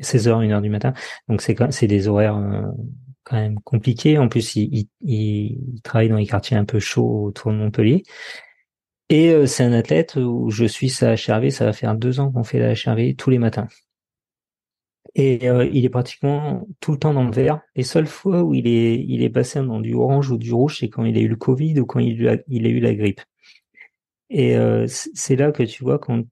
16h 0.00 0.30
à 0.30 0.42
1h 0.42 0.62
du 0.62 0.70
matin. 0.70 0.94
Donc 1.28 1.42
c'est 1.42 1.86
des 1.86 2.08
horaires 2.08 2.40
quand 3.24 3.36
même 3.36 3.60
compliqués. 3.60 4.18
En 4.18 4.28
plus, 4.28 4.56
il, 4.56 4.68
il, 4.72 4.88
il, 5.02 5.82
travaille 5.82 6.08
dans 6.08 6.16
les 6.16 6.26
quartiers 6.26 6.56
un 6.56 6.64
peu 6.64 6.80
chauds 6.80 7.24
autour 7.24 7.52
de 7.52 7.56
Montpellier. 7.58 8.02
Et 9.10 9.46
c'est 9.46 9.64
un 9.64 9.72
athlète 9.72 10.16
où 10.16 10.50
je 10.50 10.64
suis 10.64 10.88
sa 10.88 11.14
HRV, 11.16 11.50
ça 11.50 11.64
va 11.64 11.72
faire 11.72 11.96
deux 11.96 12.20
ans 12.20 12.30
qu'on 12.30 12.44
fait 12.44 12.60
la 12.60 12.74
HRV 12.74 13.16
tous 13.16 13.28
les 13.28 13.38
matins. 13.38 13.66
Et 15.14 15.48
euh, 15.48 15.64
il 15.72 15.84
est 15.84 15.90
pratiquement 15.90 16.66
tout 16.78 16.92
le 16.92 16.98
temps 16.98 17.12
dans 17.12 17.24
le 17.24 17.32
vert. 17.32 17.60
Les 17.74 17.82
seules 17.82 18.06
fois 18.06 18.42
où 18.42 18.54
il 18.54 18.66
est, 18.66 19.04
il 19.08 19.22
est 19.22 19.30
passé 19.30 19.60
dans 19.60 19.80
du 19.80 19.94
orange 19.94 20.30
ou 20.30 20.38
du 20.38 20.52
rouge, 20.52 20.78
c'est 20.80 20.88
quand 20.88 21.04
il 21.04 21.16
a 21.16 21.20
eu 21.20 21.28
le 21.28 21.36
Covid 21.36 21.80
ou 21.80 21.86
quand 21.86 21.98
il 22.00 22.28
a, 22.28 22.36
il 22.48 22.66
a 22.66 22.68
eu 22.68 22.80
la 22.80 22.94
grippe. 22.94 23.20
Et 24.30 24.56
euh, 24.56 24.86
c'est 24.88 25.36
là 25.36 25.50
que 25.50 25.64
tu 25.64 25.82
vois 25.82 25.98
quand, 25.98 26.24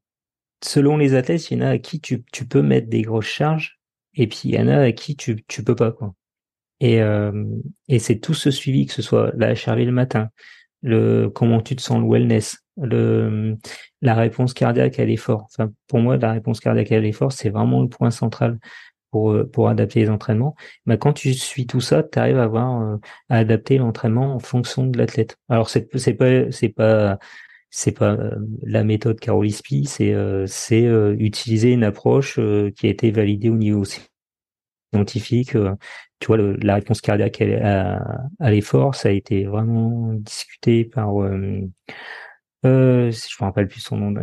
selon 0.63 0.97
les 0.97 1.15
athlètes, 1.15 1.51
il 1.51 1.59
y 1.59 1.61
en 1.63 1.67
a 1.67 1.71
à 1.71 1.79
qui 1.79 2.01
tu, 2.01 2.25
tu 2.33 2.47
peux 2.47 2.63
mettre 2.63 2.89
des 2.89 3.03
grosses 3.03 3.27
charges, 3.27 3.81
et 4.15 4.29
puis 4.29 4.43
il 4.45 4.55
y 4.55 4.59
en 4.59 4.69
a 4.69 4.79
à 4.79 4.93
qui 4.93 5.17
tu, 5.17 5.45
tu 5.49 5.65
peux 5.65 5.75
pas, 5.75 5.91
quoi. 5.91 6.15
Et, 6.81 7.03
euh, 7.03 7.45
et 7.89 7.99
c'est 7.99 8.21
tout 8.21 8.35
ce 8.35 8.53
suivi, 8.53 8.87
que 8.87 8.93
ce 8.93 9.03
soit 9.03 9.33
la 9.37 9.55
HRV 9.55 9.85
le 9.85 9.93
matin, 9.93 10.29
le 10.83 11.29
comment 11.29 11.61
tu 11.61 11.75
te 11.75 11.83
sens, 11.83 11.99
le 12.01 12.09
wellness, 12.09 12.59
le 12.83 13.57
la 14.03 14.15
réponse 14.15 14.55
cardiaque 14.55 14.99
à 15.01 15.05
l'effort. 15.05 15.47
Enfin, 15.47 15.71
pour 15.89 15.99
moi, 16.01 16.17
la 16.17 16.33
réponse 16.33 16.61
cardiaque 16.61 16.93
à 16.93 17.01
l'effort, 17.01 17.33
c'est 17.33 17.51
vraiment 17.51 17.83
le 17.83 17.89
point 17.89 18.11
central 18.11 18.59
pour 19.11 19.33
euh, 19.33 19.45
pour 19.45 19.69
adapter 19.69 20.01
les 20.01 20.11
entraînements. 20.11 20.55
Mais 20.87 20.99
quand 20.99 21.13
tu 21.13 21.35
suis 21.35 21.67
tout 21.67 21.81
ça, 21.81 22.03
tu 22.03 22.19
arrives 22.19 22.39
à 22.39 22.45
avoir 22.45 22.83
euh, 22.83 22.97
à 23.29 23.39
adapter 23.39 23.79
l'entraînement 23.79 24.35
en 24.35 24.39
fonction 24.39 24.87
de 24.87 24.99
l'athlète. 24.99 25.37
Alors 25.49 25.71
c'est 25.71 25.89
c'est 25.99 26.15
pas 26.15 26.51
c'est 26.53 26.69
pas 26.69 27.19
c'est 27.71 27.93
pas 27.93 28.13
euh, 28.13 28.37
la 28.63 28.85
méthode 28.85 29.21
Carol 29.21 29.51
c'est 29.51 30.15
c'est 30.47 30.83
utiliser 31.19 31.73
une 31.73 31.85
approche 31.85 32.39
qui 32.77 32.87
a 32.87 32.91
été 32.91 33.11
validée 33.11 33.51
au 33.51 33.57
niveau 33.57 33.85
scientifique. 34.93 35.53
tu 36.21 36.27
vois, 36.27 36.39
la 36.39 36.75
réponse 36.77 37.01
cardiaque 37.01 37.41
à, 37.43 38.01
à 38.41 38.51
l'effort, 38.51 38.95
ça 38.95 39.09
a 39.11 39.13
été 39.13 39.45
vraiment 39.45 40.13
discuté 40.15 40.85
par 40.85 41.15
euh, 42.65 43.11
je 43.11 43.37
me 43.41 43.45
rappelle 43.45 43.69
plus 43.69 43.81
son 43.81 43.97
nom. 43.97 44.15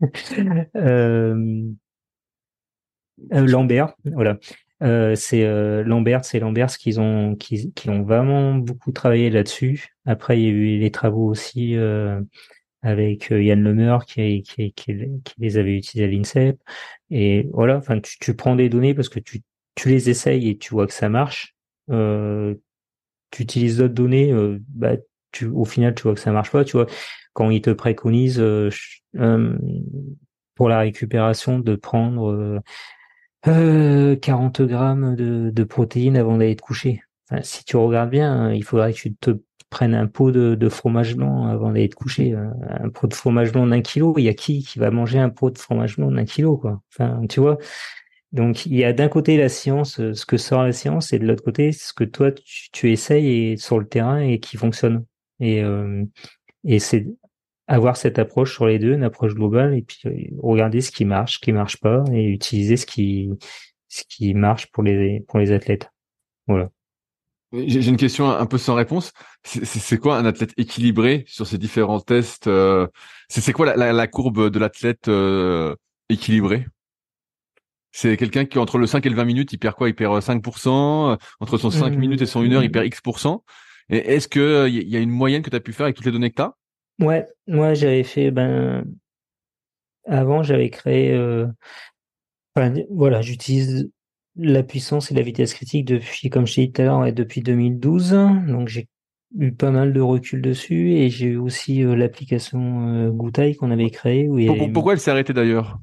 euh, 0.76 1.62
euh, 3.32 3.46
Lambert, 3.46 3.94
voilà. 4.04 4.38
Euh, 4.82 5.14
c'est 5.14 5.44
euh, 5.44 5.82
Lambert, 5.82 6.24
c'est 6.24 6.38
Lambert 6.38 6.68
qui 6.76 6.98
ont 6.98 7.34
qui, 7.34 7.72
qui 7.72 7.88
ont 7.88 8.02
vraiment 8.02 8.54
beaucoup 8.54 8.92
travaillé 8.92 9.30
là-dessus. 9.30 9.88
Après, 10.04 10.38
il 10.38 10.44
y 10.44 10.46
a 10.46 10.50
eu 10.50 10.78
les 10.78 10.90
travaux 10.90 11.26
aussi 11.28 11.76
euh, 11.76 12.20
avec 12.82 13.30
Yann 13.30 13.62
Lemeur 13.62 14.04
qui, 14.04 14.42
qui, 14.42 14.74
les 15.38 15.56
avait 15.58 15.76
utilisés 15.76 16.04
à 16.04 16.08
l'INSEP. 16.08 16.60
Et 17.10 17.48
voilà, 17.52 17.78
enfin, 17.78 18.00
tu, 18.00 18.18
tu 18.18 18.34
prends 18.36 18.56
des 18.56 18.68
données 18.68 18.94
parce 18.94 19.08
que 19.08 19.20
tu, 19.20 19.42
tu 19.74 19.88
les 19.88 20.10
essayes 20.10 20.50
et 20.50 20.58
tu 20.58 20.70
vois 20.74 20.86
que 20.86 20.92
ça 20.92 21.08
marche. 21.08 21.56
Tu 21.88 23.42
utilises 23.42 23.78
d'autres 23.78 23.94
données, 23.94 24.32
bah, 24.68 24.96
tu, 25.32 25.46
au 25.46 25.64
final, 25.64 25.94
tu 25.94 26.02
vois 26.04 26.14
que 26.14 26.20
ça 26.20 26.32
marche 26.32 26.50
pas. 26.50 26.64
Tu 26.64 26.76
vois, 26.76 26.86
quand 27.36 27.50
ils 27.50 27.60
te 27.60 27.70
préconisent 27.70 28.40
euh, 28.40 28.70
pour 30.54 30.68
la 30.70 30.78
récupération 30.78 31.58
de 31.58 31.76
prendre 31.76 32.62
40 33.42 34.62
grammes 34.62 35.14
de, 35.14 35.64
protéines 35.64 36.16
avant 36.16 36.38
d'aller 36.38 36.56
te 36.56 36.62
coucher. 36.62 37.02
Si 37.42 37.62
tu 37.64 37.76
regardes 37.76 38.08
bien, 38.08 38.52
il 38.52 38.64
faudrait 38.64 38.94
que 38.94 38.98
tu 38.98 39.14
te 39.14 39.32
prennes 39.68 39.94
un 39.94 40.06
pot 40.06 40.30
de, 40.30 40.54
de 40.54 40.68
fromage 40.70 41.14
blanc 41.14 41.46
avant 41.46 41.72
d'aller 41.72 41.90
te 41.90 41.94
coucher. 41.94 42.34
Un 42.34 42.88
pot 42.88 43.06
de 43.06 43.14
fromage 43.14 43.52
blanc 43.52 43.66
d'un 43.66 43.82
kilo, 43.82 44.14
il 44.16 44.24
y 44.24 44.30
a 44.30 44.34
qui 44.34 44.64
qui 44.64 44.78
va 44.78 44.90
manger 44.90 45.18
un 45.18 45.28
pot 45.28 45.50
de 45.50 45.58
fromage 45.58 45.98
blanc 45.98 46.10
d'un 46.10 46.24
kilo, 46.24 46.62
tu 47.28 47.40
vois? 47.40 47.58
Donc, 48.32 48.64
il 48.64 48.74
y 48.74 48.84
a 48.84 48.94
d'un 48.94 49.08
côté 49.08 49.36
la 49.36 49.50
science, 49.50 49.96
ce 50.12 50.26
que 50.26 50.38
sort 50.38 50.62
la 50.62 50.72
science, 50.72 51.12
et 51.12 51.18
de 51.18 51.26
l'autre 51.26 51.44
côté, 51.44 51.72
ce 51.72 51.92
que 51.92 52.04
toi 52.04 52.32
tu, 52.72 52.90
essayes 52.90 53.58
sur 53.58 53.78
le 53.78 53.86
terrain 53.86 54.20
et 54.20 54.40
qui 54.40 54.56
fonctionne. 54.56 55.04
Euh, 55.42 56.04
et 56.64 56.78
c'est 56.78 57.06
avoir 57.68 57.96
cette 57.96 58.18
approche 58.18 58.54
sur 58.54 58.66
les 58.66 58.78
deux, 58.78 58.94
une 58.94 59.02
approche 59.02 59.34
globale, 59.34 59.74
et 59.74 59.82
puis 59.82 59.98
euh, 60.06 60.36
regarder 60.42 60.80
ce 60.80 60.90
qui 60.90 61.04
marche, 61.04 61.34
ce 61.34 61.38
qui 61.40 61.52
marche 61.52 61.78
pas, 61.78 62.04
et 62.12 62.24
utiliser 62.24 62.76
ce 62.76 62.86
qui 62.86 63.30
ce 63.88 64.02
qui 64.08 64.34
marche 64.34 64.70
pour 64.70 64.82
les 64.82 65.24
pour 65.28 65.38
les 65.38 65.52
athlètes. 65.52 65.90
Voilà. 66.46 66.70
J'ai 67.52 67.88
une 67.88 67.96
question 67.96 68.28
un 68.28 68.46
peu 68.46 68.58
sans 68.58 68.74
réponse. 68.74 69.12
C'est 69.44 69.98
quoi 69.98 70.18
un 70.18 70.24
athlète 70.26 70.52
équilibré 70.56 71.24
sur 71.28 71.46
ces 71.46 71.58
différents 71.58 72.00
tests 72.00 72.48
euh, 72.48 72.88
C'est 73.28 73.52
quoi 73.52 73.76
la, 73.76 73.92
la, 73.92 74.06
courbe 74.08 74.50
de 74.50 74.58
l'athlète 74.58 75.08
euh, 75.08 75.74
équilibré? 76.08 76.66
C'est 77.92 78.16
quelqu'un 78.16 78.44
qui 78.44 78.58
entre 78.58 78.78
le 78.78 78.86
5 78.86 79.06
et 79.06 79.08
le 79.08 79.14
20 79.14 79.24
minutes, 79.24 79.52
il 79.52 79.58
perd 79.58 79.76
quoi? 79.76 79.88
Il 79.88 79.94
perd 79.94 80.18
5%. 80.18 81.18
Entre 81.40 81.56
son 81.56 81.70
5 81.70 81.90
minutes 81.96 82.20
et 82.20 82.26
son 82.26 82.42
1 82.42 82.52
heure, 82.52 82.64
il 82.64 82.70
perd 82.70 82.84
X%. 82.84 83.42
Et 83.90 84.14
est-ce 84.14 84.28
que 84.28 84.68
il 84.68 84.88
y 84.88 84.96
a 84.96 85.00
une 85.00 85.10
moyenne 85.10 85.42
que 85.42 85.48
tu 85.48 85.56
as 85.56 85.60
pu 85.60 85.72
faire 85.72 85.84
avec 85.84 85.96
toutes 85.96 86.04
les 86.04 86.12
données 86.12 86.30
que 86.30 86.36
tu 86.36 86.42
as 86.42 86.56
Ouais, 87.00 87.26
moi 87.46 87.74
j'avais 87.74 88.04
fait 88.04 88.30
ben 88.30 88.84
avant 90.06 90.42
j'avais 90.42 90.70
créé 90.70 91.12
euh, 91.12 91.46
voilà, 92.90 93.20
j'utilise 93.20 93.90
la 94.36 94.62
puissance 94.62 95.10
et 95.10 95.14
la 95.14 95.22
vitesse 95.22 95.54
critique 95.54 95.86
depuis 95.86 96.30
comme 96.30 96.46
je 96.46 96.54
t'ai 96.54 96.66
dit 96.66 96.72
tout 96.72 96.82
à 96.82 96.84
l'heure 96.84 97.12
depuis 97.12 97.40
2012. 97.42 98.10
Donc 98.46 98.68
j'ai 98.68 98.88
eu 99.38 99.52
pas 99.52 99.70
mal 99.70 99.92
de 99.92 100.00
recul 100.00 100.40
dessus 100.40 100.92
et 100.92 101.10
j'ai 101.10 101.26
eu 101.26 101.36
aussi 101.36 101.82
euh, 101.82 101.94
l'application 101.94 103.10
euh, 103.10 103.54
qu'on 103.58 103.70
avait 103.70 103.90
créée 103.90 104.28
Pourquoi 104.72 104.94
elle 104.94 105.00
s'est 105.00 105.10
arrêtée 105.10 105.32
d'ailleurs? 105.32 105.78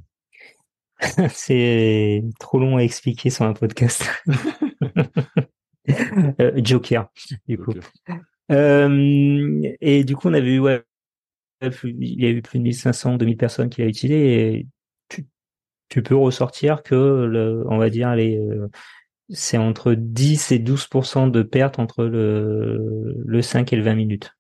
C'est 1.30 2.24
trop 2.40 2.60
long 2.60 2.78
à 2.78 2.82
expliquer 2.82 3.30
sur 3.30 3.46
un 3.46 3.54
podcast. 3.54 4.04
Euh, 6.40 6.54
Joker, 6.64 7.12
du 7.46 7.58
coup. 7.58 7.74
Euh, 8.54 9.62
et 9.82 10.06
du 10.06 10.16
coup, 10.16 10.30
on 10.30 10.34
avait 10.34 10.54
eu 10.54 10.60
ouais, 10.60 10.82
il 11.84 12.22
y 12.22 12.26
a 12.26 12.30
eu 12.30 12.42
plus 12.42 12.60
de 12.60 12.64
1500, 12.64 13.18
2000 13.18 13.38
personnes 13.38 13.70
qui 13.70 13.82
l'ont 13.82 13.88
utilisé 13.88 14.58
et 14.58 14.68
tu, 15.10 15.26
tu, 15.90 16.04
peux 16.04 16.16
ressortir 16.16 16.84
que, 16.84 16.96
le, 16.96 17.64
on 17.68 17.78
va 17.78 17.90
dire, 17.90 18.16
les, 18.16 18.38
euh, 18.38 18.70
c'est 19.30 19.58
entre 19.58 19.94
10 19.94 20.52
et 20.52 20.60
12% 20.60 21.32
de 21.32 21.42
perte 21.44 21.80
entre 21.80 22.06
le, 22.06 23.16
le 23.26 23.42
5 23.42 23.72
et 23.74 23.76
le 23.76 23.84
20 23.84 23.96
minutes. 23.96 24.32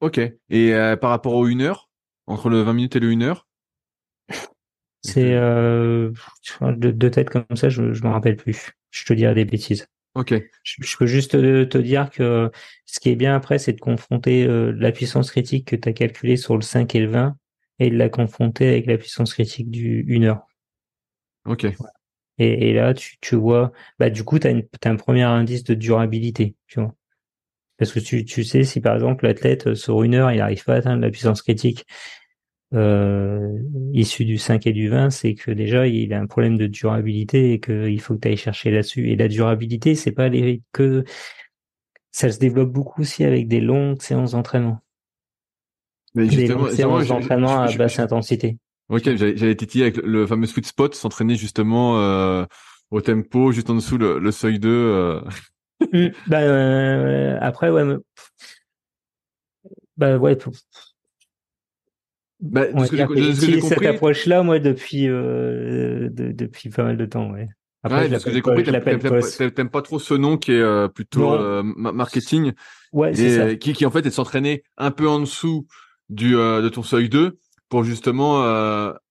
Ok. 0.00 0.18
Et 0.18 0.74
euh, 0.74 0.96
par 0.96 1.10
rapport 1.10 1.34
aux 1.34 1.46
1 1.46 1.60
heure, 1.60 1.88
entre 2.26 2.48
le 2.48 2.60
20 2.62 2.72
minutes 2.72 2.96
et 2.96 3.00
le 3.00 3.10
1 3.10 3.22
heure? 3.22 3.46
C'est 5.02 5.34
euh, 5.34 6.10
de, 6.60 6.90
de, 6.90 7.08
tête 7.08 7.30
comme 7.30 7.44
ça, 7.54 7.68
je, 7.68 7.92
je 7.92 8.02
me 8.02 8.08
rappelle 8.08 8.36
plus. 8.36 8.72
Je 8.90 9.04
te 9.04 9.12
dirai 9.12 9.34
des 9.34 9.44
bêtises. 9.44 9.86
Ok. 10.16 10.32
Je, 10.62 10.96
peux 10.96 11.06
juste 11.06 11.32
te, 11.32 11.78
dire 11.78 12.08
que 12.08 12.50
ce 12.86 13.00
qui 13.00 13.10
est 13.10 13.16
bien 13.16 13.36
après, 13.36 13.58
c'est 13.58 13.74
de 13.74 13.80
confronter 13.80 14.46
euh, 14.46 14.72
la 14.74 14.90
puissance 14.90 15.30
critique 15.30 15.68
que 15.68 15.76
tu 15.76 15.86
as 15.90 15.92
calculée 15.92 16.38
sur 16.38 16.56
le 16.56 16.62
5 16.62 16.94
et 16.94 17.00
le 17.00 17.08
20 17.08 17.36
et 17.80 17.90
de 17.90 17.98
la 17.98 18.08
confronter 18.08 18.66
avec 18.70 18.86
la 18.86 18.96
puissance 18.96 19.34
critique 19.34 19.70
du 19.70 20.06
1 20.08 20.24
heure. 20.24 20.46
Ok. 21.44 21.66
Et, 22.38 22.72
là, 22.72 22.94
tu, 22.94 23.18
tu 23.20 23.36
vois, 23.36 23.72
bah 23.98 24.08
du 24.08 24.24
coup, 24.24 24.38
tu 24.38 24.46
as, 24.46 24.88
un 24.88 24.96
premier 24.96 25.22
indice 25.22 25.64
de 25.64 25.74
durabilité, 25.74 26.54
tu 26.66 26.80
vois. 26.80 26.94
Parce 27.76 27.92
que 27.92 28.00
tu, 28.00 28.24
tu 28.24 28.42
sais, 28.42 28.64
si 28.64 28.80
par 28.80 28.94
exemple 28.94 29.26
l'athlète 29.26 29.74
sur 29.74 30.02
une 30.02 30.14
heure, 30.14 30.32
il 30.32 30.38
n'arrive 30.38 30.64
pas 30.64 30.74
à 30.74 30.76
atteindre 30.78 31.02
la 31.02 31.10
puissance 31.10 31.42
critique 31.42 31.84
euh, 32.74 33.58
issu 33.92 34.24
du 34.24 34.38
5 34.38 34.66
et 34.66 34.72
du 34.72 34.88
20, 34.88 35.10
c'est 35.10 35.34
que 35.34 35.50
déjà 35.50 35.86
il 35.86 36.12
a 36.12 36.20
un 36.20 36.26
problème 36.26 36.56
de 36.56 36.66
durabilité 36.66 37.52
et 37.52 37.60
qu'il 37.60 38.00
faut 38.00 38.14
que 38.14 38.20
tu 38.20 38.28
ailles 38.28 38.36
chercher 38.36 38.70
là-dessus. 38.70 39.10
Et 39.10 39.16
la 39.16 39.28
durabilité, 39.28 39.94
c'est 39.94 40.12
pas 40.12 40.28
les, 40.28 40.62
que 40.72 41.04
ça 42.10 42.30
se 42.30 42.38
développe 42.38 42.72
beaucoup 42.72 43.02
aussi 43.02 43.24
avec 43.24 43.46
des 43.46 43.60
longues 43.60 44.00
séances 44.02 44.32
d'entraînement. 44.32 44.80
Des 46.14 46.48
longues 46.48 46.70
séances 46.70 47.08
d'entraînement 47.08 47.60
à 47.60 47.72
basse 47.76 47.98
intensité. 47.98 48.58
Ok, 48.88 49.02
j'allais 49.16 49.56
titiller 49.56 49.84
avec 49.84 49.96
le 49.98 50.26
fameux 50.26 50.46
sweet 50.46 50.66
spot, 50.66 50.94
s'entraîner 50.94 51.34
justement 51.34 52.00
euh, 52.00 52.44
au 52.90 53.00
tempo, 53.00 53.52
juste 53.52 53.68
en 53.68 53.74
dessous 53.74 53.98
le, 53.98 54.18
le 54.18 54.30
seuil 54.30 54.58
2. 54.58 54.68
Euh... 54.68 55.20
Mmh, 55.92 56.06
bah, 56.28 57.38
après, 57.40 57.68
ouais. 57.68 57.84
Bah 59.96 60.16
ouais, 60.16 60.36
bah, 62.40 62.66
cette 62.88 63.86
approche-là, 63.86 64.42
moi, 64.42 64.58
depuis 64.58 65.08
euh, 65.08 66.08
depuis 66.10 66.68
pas 66.68 66.84
mal 66.84 66.96
de 66.96 67.06
temps, 67.06 67.30
ouais. 67.30 67.48
Après, 67.82 68.08
parce 68.08 68.24
que 68.24 68.32
j'ai 68.32 68.42
compris, 68.42 68.64
t'aimes 68.64 69.70
pas 69.70 69.82
trop 69.82 69.98
ce 69.98 70.14
nom 70.14 70.36
qui 70.36 70.52
est 70.52 70.60
euh, 70.60 70.88
plutôt 70.88 71.32
euh, 71.32 71.62
marketing, 71.62 72.52
ouais, 72.92 73.12
et, 73.18 73.58
qui, 73.58 73.72
qui 73.74 73.86
en 73.86 73.90
fait 73.90 74.00
est 74.00 74.02
de 74.02 74.10
s'entraîner 74.10 74.64
un 74.76 74.90
peu 74.90 75.08
en 75.08 75.20
dessous 75.20 75.66
du 76.08 76.32
de 76.32 76.68
ton 76.68 76.82
seuil 76.82 77.08
2 77.08 77.38
pour 77.68 77.84
justement 77.84 78.42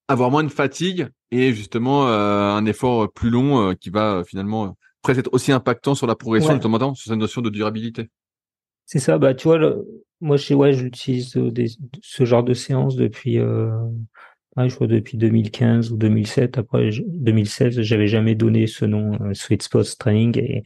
avoir 0.08 0.30
moins 0.30 0.44
de 0.44 0.50
fatigue 0.50 1.08
et 1.32 1.54
justement 1.54 2.08
un 2.08 2.66
effort 2.66 3.12
plus 3.12 3.30
long 3.30 3.74
qui 3.76 3.90
va 3.90 4.24
finalement 4.28 4.76
presque 5.02 5.20
être 5.20 5.34
aussi 5.34 5.52
impactant 5.52 5.96
sur 5.96 6.08
la 6.08 6.16
progression, 6.16 6.54
notamment 6.54 6.96
sur 6.96 7.12
cette 7.12 7.20
notion 7.20 7.42
de 7.42 7.50
durabilité. 7.50 8.10
C'est 8.86 9.00
ça, 9.00 9.18
bah 9.18 9.34
tu 9.34 9.48
vois, 9.48 9.60
moi 10.22 10.38
je 10.38 10.54
ouais, 10.54 10.74
j'utilise 10.74 11.36
euh, 11.38 11.52
ce 12.02 12.26
genre 12.26 12.44
de 12.44 12.54
séance 12.54 12.96
depuis 12.96 13.40
euh, 13.40 13.70
je 14.58 14.76
crois 14.76 14.88
depuis 14.88 15.18
2015 15.18 15.92
ou 15.92 15.98
2007. 15.98 16.58
Après 16.58 16.90
2016, 17.08 17.82
j'avais 17.82 18.08
jamais 18.08 18.36
donné 18.36 18.68
ce 18.68 18.86
nom 18.86 19.18
euh, 19.22 19.34
Sweet 19.34 19.64
Spot 19.64 19.98
Training 19.98 20.38
et 20.40 20.64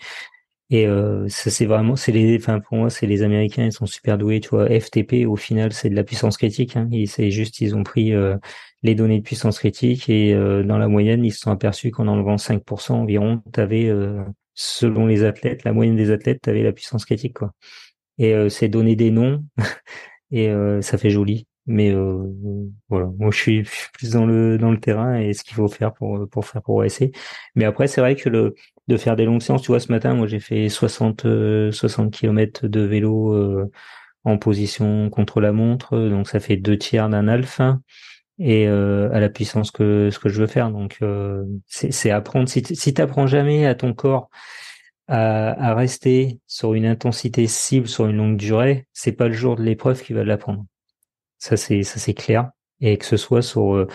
et 0.72 0.86
euh, 0.86 1.28
ça 1.30 1.50
c'est 1.50 1.66
vraiment 1.66 1.96
c'est 1.96 2.12
les 2.12 2.38
enfin 2.38 2.60
pour 2.60 2.78
moi 2.78 2.92
c'est 2.92 3.08
les 3.08 3.24
Américains 3.24 3.66
ils 3.66 3.72
sont 3.74 3.88
super 3.88 4.20
doués 4.20 4.40
tu 4.40 4.50
vois. 4.50 4.68
FTP 4.70 5.26
au 5.28 5.36
final 5.36 5.74
c'est 5.74 5.90
de 5.90 5.96
la 5.96 6.04
puissance 6.04 6.38
critique 6.38 6.78
hein, 6.78 6.88
c'est 7.08 7.32
juste 7.32 7.60
ils 7.60 7.76
ont 7.76 7.82
pris 7.84 8.14
euh, 8.14 8.38
les 8.84 8.94
données 8.94 9.18
de 9.18 9.24
puissance 9.24 9.58
critique 9.58 10.10
et 10.10 10.36
dans 10.36 10.78
la 10.78 10.88
moyenne 10.88 11.26
ils 11.26 11.32
se 11.34 11.40
sont 11.40 11.52
aperçus 11.52 11.90
qu'en 11.90 12.08
enlevant 12.08 12.36
5% 12.38 12.92
environ 12.92 13.42
tu 13.52 13.60
avais 13.60 13.92
selon 14.54 15.08
les 15.08 15.24
athlètes 15.24 15.64
la 15.64 15.74
moyenne 15.74 15.96
des 15.96 16.12
athlètes 16.12 16.42
tu 16.44 16.52
avais 16.52 16.62
la 16.62 16.72
puissance 16.72 17.04
critique 17.04 17.34
quoi 17.40 17.52
et 18.20 18.36
euh, 18.36 18.50
c'est 18.50 18.68
donner 18.68 18.96
des 18.96 19.10
noms 19.10 19.44
et 20.32 20.50
euh, 20.50 20.82
ça 20.82 20.98
fait 20.98 21.10
joli. 21.10 21.48
Mais 21.66 21.92
euh, 21.92 22.24
voilà, 22.90 23.12
moi 23.20 23.30
je 23.32 23.38
suis 23.38 23.64
plus 23.94 24.12
dans 24.12 24.26
le 24.26 24.58
dans 24.58 24.72
le 24.72 24.80
terrain 24.80 25.20
et 25.20 25.34
ce 25.34 25.44
qu'il 25.44 25.54
faut 25.54 25.68
faire 25.68 25.94
pour 25.94 26.28
pour 26.30 26.46
faire 26.46 26.62
progresser. 26.64 27.12
Mais 27.56 27.66
après 27.66 27.88
c'est 27.88 28.02
vrai 28.02 28.16
que 28.16 28.28
le 28.30 28.56
de 28.88 28.98
faire 28.98 29.16
des 29.16 29.26
longues 29.26 29.42
séances, 29.42 29.62
tu 29.62 29.68
vois, 29.68 29.80
ce 29.80 29.92
matin 29.92 30.16
moi 30.16 30.26
j'ai 30.26 30.40
fait 30.40 30.68
60 30.68 31.28
60 31.72 32.12
km 32.12 32.68
de 32.68 32.82
vélo 32.82 33.70
en 34.24 34.38
position 34.40 35.10
contre 35.12 35.42
la 35.42 35.52
montre, 35.52 36.10
donc 36.10 36.28
ça 36.28 36.40
fait 36.40 36.58
deux 36.58 36.78
tiers 36.78 37.08
d'un 37.08 37.28
alpha 37.28 37.80
et 38.40 38.66
à 38.68 39.20
la 39.20 39.30
puissance 39.30 39.70
que 39.70 40.10
ce 40.12 40.18
que 40.18 40.30
je 40.30 40.42
veux 40.42 40.48
faire. 40.48 40.72
Donc 40.72 41.00
c'est 41.68 42.10
apprendre. 42.10 42.50
Si 42.50 42.64
si 42.66 43.00
apprends 43.00 43.28
jamais 43.28 43.68
à 43.68 43.76
ton 43.76 43.94
corps 43.94 44.32
à, 45.10 45.74
rester 45.74 46.40
sur 46.48 46.74
une 46.74 46.86
intensité 46.86 47.48
cible 47.48 47.88
sur 47.88 48.08
une 48.08 48.18
longue 48.18 48.38
durée, 48.38 48.88
c'est 48.94 49.12
pas 49.12 49.28
le 49.28 49.34
jour 49.34 49.56
de 49.56 49.64
l'épreuve 49.64 50.02
qui 50.04 50.14
va 50.14 50.24
l'apprendre. 50.24 50.66
Ça 51.40 51.58
c'est 51.58 51.84
ça 51.84 52.00
c'est 52.00 52.14
clair. 52.14 52.52
Et 52.82 52.98
que 52.98 53.06
ce 53.06 53.18
soit 53.18 53.42
sur 53.42 53.76
euh, 53.76 53.88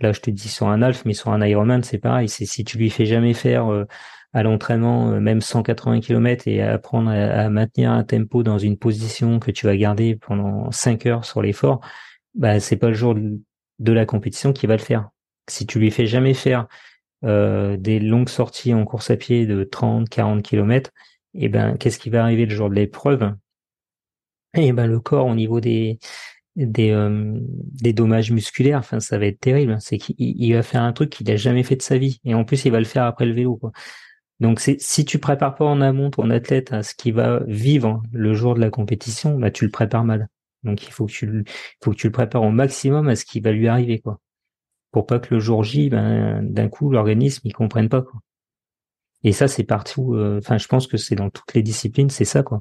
là 0.00 0.12
je 0.12 0.20
te 0.20 0.30
dis 0.30 0.48
sur 0.48 0.68
un 0.68 0.82
alf, 0.82 1.04
mais 1.04 1.14
sur 1.14 1.32
un 1.32 1.44
Ironman 1.44 1.82
c'est 1.82 1.98
pareil. 1.98 2.28
C'est 2.28 2.46
si 2.46 2.64
tu 2.64 2.78
lui 2.78 2.90
fais 2.90 3.06
jamais 3.06 3.34
faire 3.34 3.72
euh, 3.72 3.84
à 4.32 4.42
l'entraînement 4.44 5.10
euh, 5.10 5.20
même 5.20 5.40
180 5.40 6.00
km 6.00 6.46
et 6.46 6.62
apprendre 6.62 7.10
à, 7.10 7.50
maintenir 7.50 7.90
un 7.90 8.04
tempo 8.04 8.42
dans 8.42 8.58
une 8.58 8.78
position 8.78 9.40
que 9.40 9.50
tu 9.50 9.66
vas 9.66 9.76
garder 9.76 10.16
pendant 10.16 10.70
5 10.70 11.06
heures 11.06 11.24
sur 11.24 11.42
l'effort, 11.42 11.80
bah 12.34 12.60
c'est 12.60 12.76
pas 12.76 12.88
le 12.88 12.94
jour 12.94 13.16
de 13.16 13.92
la 13.92 14.06
compétition 14.06 14.52
qui 14.52 14.66
va 14.66 14.76
le 14.76 14.82
faire. 14.82 15.08
Si 15.48 15.66
tu 15.66 15.80
lui 15.80 15.90
fais 15.90 16.06
jamais 16.06 16.34
faire 16.34 16.68
des 17.22 18.00
longues 18.00 18.28
sorties 18.28 18.74
en 18.74 18.84
course 18.84 19.10
à 19.10 19.16
pied 19.16 19.46
de 19.46 19.64
30, 19.64 20.08
40 20.08 20.42
km, 20.42 20.90
et 21.34 21.48
ben 21.48 21.76
qu'est-ce 21.76 21.98
qui 21.98 22.10
va 22.10 22.22
arriver 22.22 22.46
le 22.46 22.54
jour 22.54 22.70
de 22.70 22.74
l'épreuve? 22.74 23.34
Et 24.54 24.72
ben 24.72 24.86
le 24.86 25.00
corps 25.00 25.26
au 25.26 25.34
niveau 25.34 25.60
des 25.60 25.98
des, 26.56 26.94
des 27.82 27.92
dommages 27.92 28.32
musculaires, 28.32 28.78
enfin 28.80 29.00
ça 29.00 29.18
va 29.18 29.26
être 29.26 29.40
terrible. 29.40 29.76
C'est 29.80 29.98
qu'il 29.98 30.54
va 30.54 30.62
faire 30.62 30.82
un 30.82 30.92
truc 30.92 31.10
qu'il 31.10 31.30
a 31.30 31.36
jamais 31.36 31.62
fait 31.62 31.76
de 31.76 31.82
sa 31.82 31.98
vie, 31.98 32.20
et 32.24 32.34
en 32.34 32.44
plus 32.44 32.64
il 32.64 32.72
va 32.72 32.78
le 32.78 32.84
faire 32.84 33.04
après 33.04 33.26
le 33.26 33.34
vélo. 33.34 33.60
Donc 34.40 34.60
si 34.60 35.04
tu 35.04 35.18
prépares 35.18 35.54
pas 35.54 35.66
en 35.66 35.80
amont 35.80 36.10
ton 36.10 36.30
athlète 36.30 36.72
à 36.72 36.82
ce 36.82 36.94
qu'il 36.94 37.14
va 37.14 37.40
vivre 37.46 38.02
le 38.12 38.34
jour 38.34 38.54
de 38.54 38.60
la 38.60 38.70
compétition, 38.70 39.38
bah 39.38 39.50
tu 39.50 39.64
le 39.64 39.70
prépares 39.70 40.04
mal. 40.04 40.28
Donc 40.64 40.86
il 40.86 40.92
faut 40.92 41.06
que 41.06 41.12
tu 41.12 41.26
le, 41.26 41.44
faut 41.82 41.92
que 41.92 41.96
tu 41.96 42.06
le 42.08 42.12
prépares 42.12 42.42
au 42.42 42.50
maximum 42.50 43.08
à 43.08 43.16
ce 43.16 43.24
qui 43.24 43.40
va 43.40 43.52
lui 43.52 43.68
arriver 43.68 44.00
quoi. 44.00 44.20
Pour 44.92 45.06
pas 45.06 45.18
que 45.18 45.34
le 45.34 45.40
jour 45.40 45.62
J, 45.62 45.88
ben 45.88 46.42
d'un 46.42 46.68
coup 46.68 46.90
l'organisme 46.90 47.42
il 47.44 47.52
comprenne 47.52 47.88
pas 47.88 48.02
quoi. 48.02 48.20
Et 49.22 49.32
ça 49.32 49.48
c'est 49.48 49.64
partout. 49.64 50.14
Euh, 50.14 50.38
enfin 50.38 50.58
je 50.58 50.66
pense 50.66 50.86
que 50.86 50.96
c'est 50.96 51.14
dans 51.14 51.30
toutes 51.30 51.54
les 51.54 51.62
disciplines 51.62 52.10
c'est 52.10 52.24
ça 52.24 52.42
quoi. 52.42 52.60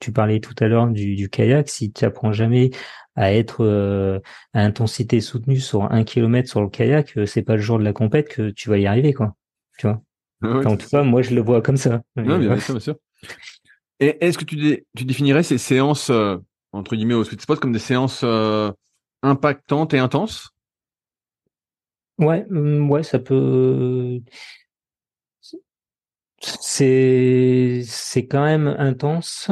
Tu 0.00 0.12
parlais 0.12 0.40
tout 0.40 0.54
à 0.60 0.68
l'heure 0.68 0.86
du, 0.88 1.16
du 1.16 1.28
kayak. 1.28 1.68
Si 1.68 1.92
tu 1.92 2.04
apprends 2.04 2.32
jamais 2.32 2.70
à 3.16 3.32
être 3.32 3.64
euh, 3.64 4.20
à 4.54 4.62
intensité 4.62 5.20
soutenue 5.20 5.58
sur 5.58 5.90
un 5.90 6.04
kilomètre 6.04 6.48
sur 6.48 6.62
le 6.62 6.68
kayak, 6.68 7.16
euh, 7.16 7.26
c'est 7.26 7.42
pas 7.42 7.56
le 7.56 7.62
jour 7.62 7.78
de 7.78 7.84
la 7.84 7.92
compète 7.92 8.28
que 8.28 8.50
tu 8.50 8.68
vas 8.68 8.78
y 8.78 8.86
arriver 8.86 9.12
quoi. 9.12 9.34
Tu 9.76 9.86
vois? 9.88 10.00
En 10.42 10.76
tout 10.76 10.88
cas, 10.88 11.02
moi, 11.02 11.22
je 11.22 11.34
le 11.34 11.40
vois 11.40 11.62
comme 11.62 11.76
ça. 11.76 12.02
Non, 12.14 12.38
bien, 12.38 12.56
sûr, 12.60 12.74
bien 12.74 12.80
sûr. 12.80 12.94
Et 13.98 14.24
est-ce 14.24 14.38
que 14.38 14.44
tu, 14.44 14.84
tu 14.96 15.04
définirais 15.04 15.42
ces 15.42 15.58
séances, 15.58 16.10
euh, 16.10 16.36
entre 16.70 16.94
guillemets, 16.94 17.14
au 17.14 17.24
sweet 17.24 17.42
spot 17.42 17.58
comme 17.58 17.72
des 17.72 17.80
séances 17.80 18.24
impactantes 19.22 19.94
et 19.94 19.98
intenses? 19.98 20.50
Ouais, 22.18 22.44
mm, 22.50 22.90
ouais, 22.90 23.02
ça 23.02 23.18
peut. 23.18 24.20
C'est 26.40 27.82
c'est 27.84 28.26
quand 28.26 28.44
même 28.44 28.68
intense. 28.78 29.50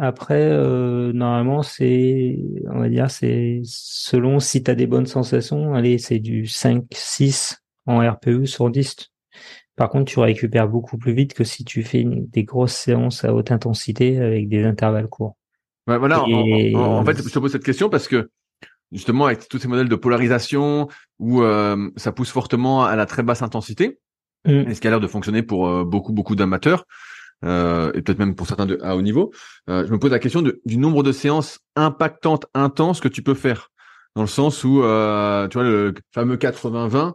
Après, 0.00 0.42
euh, 0.42 1.12
normalement, 1.12 1.62
c'est, 1.62 2.36
on 2.68 2.80
va 2.80 2.88
dire, 2.88 3.10
c'est 3.10 3.60
selon 3.64 4.40
si 4.40 4.62
tu 4.62 4.70
as 4.70 4.74
des 4.74 4.86
bonnes 4.86 5.06
sensations. 5.06 5.74
Allez, 5.74 5.98
c'est 5.98 6.18
du 6.18 6.46
5, 6.46 6.84
6 6.92 7.62
en 7.86 7.98
RPE 8.00 8.44
sur 8.46 8.70
10 8.70 9.12
par 9.76 9.90
contre, 9.90 10.04
tu 10.04 10.20
récupères 10.20 10.68
beaucoup 10.68 10.98
plus 10.98 11.12
vite 11.12 11.34
que 11.34 11.42
si 11.42 11.64
tu 11.64 11.82
fais 11.82 12.04
des 12.06 12.44
grosses 12.44 12.74
séances 12.74 13.24
à 13.24 13.34
haute 13.34 13.50
intensité 13.50 14.20
avec 14.20 14.48
des 14.48 14.64
intervalles 14.64 15.08
courts. 15.08 15.36
Ouais, 15.88 15.98
voilà. 15.98 16.22
En, 16.22 17.04
fait, 17.04 17.16
je 17.16 17.28
te 17.28 17.38
pose 17.38 17.52
cette 17.52 17.64
question 17.64 17.90
parce 17.90 18.06
que 18.06 18.30
justement, 18.94 19.26
avec 19.26 19.48
tous 19.48 19.58
ces 19.58 19.68
modèles 19.68 19.88
de 19.90 19.96
polarisation 19.96 20.88
où 21.18 21.42
euh, 21.42 21.90
ça 21.96 22.12
pousse 22.12 22.30
fortement 22.30 22.84
à 22.84 22.96
la 22.96 23.04
très 23.04 23.22
basse 23.22 23.42
intensité, 23.42 23.98
mm. 24.46 24.50
et 24.50 24.74
ce 24.74 24.80
qui 24.80 24.86
a 24.86 24.90
l'air 24.90 25.00
de 25.00 25.06
fonctionner 25.06 25.42
pour 25.42 25.68
euh, 25.68 25.84
beaucoup, 25.84 26.12
beaucoup 26.12 26.36
d'amateurs, 26.36 26.86
euh, 27.44 27.92
et 27.92 28.00
peut-être 28.00 28.18
même 28.18 28.34
pour 28.34 28.46
certains 28.46 28.66
de, 28.66 28.78
à 28.82 28.96
haut 28.96 29.02
niveau, 29.02 29.32
je 29.68 29.90
me 29.90 29.98
pose 29.98 30.12
la 30.12 30.18
question 30.18 30.42
du 30.42 30.78
nombre 30.78 31.02
de 31.02 31.12
séances 31.12 31.58
impactantes, 31.76 32.46
intenses 32.54 33.00
que 33.00 33.08
tu 33.08 33.22
peux 33.22 33.34
faire. 33.34 33.70
Dans 34.16 34.22
le 34.22 34.28
sens 34.28 34.64
où, 34.64 34.76
tu 34.76 34.80
vois, 34.80 35.64
le 35.64 35.92
fameux 36.14 36.36
80-20, 36.36 37.12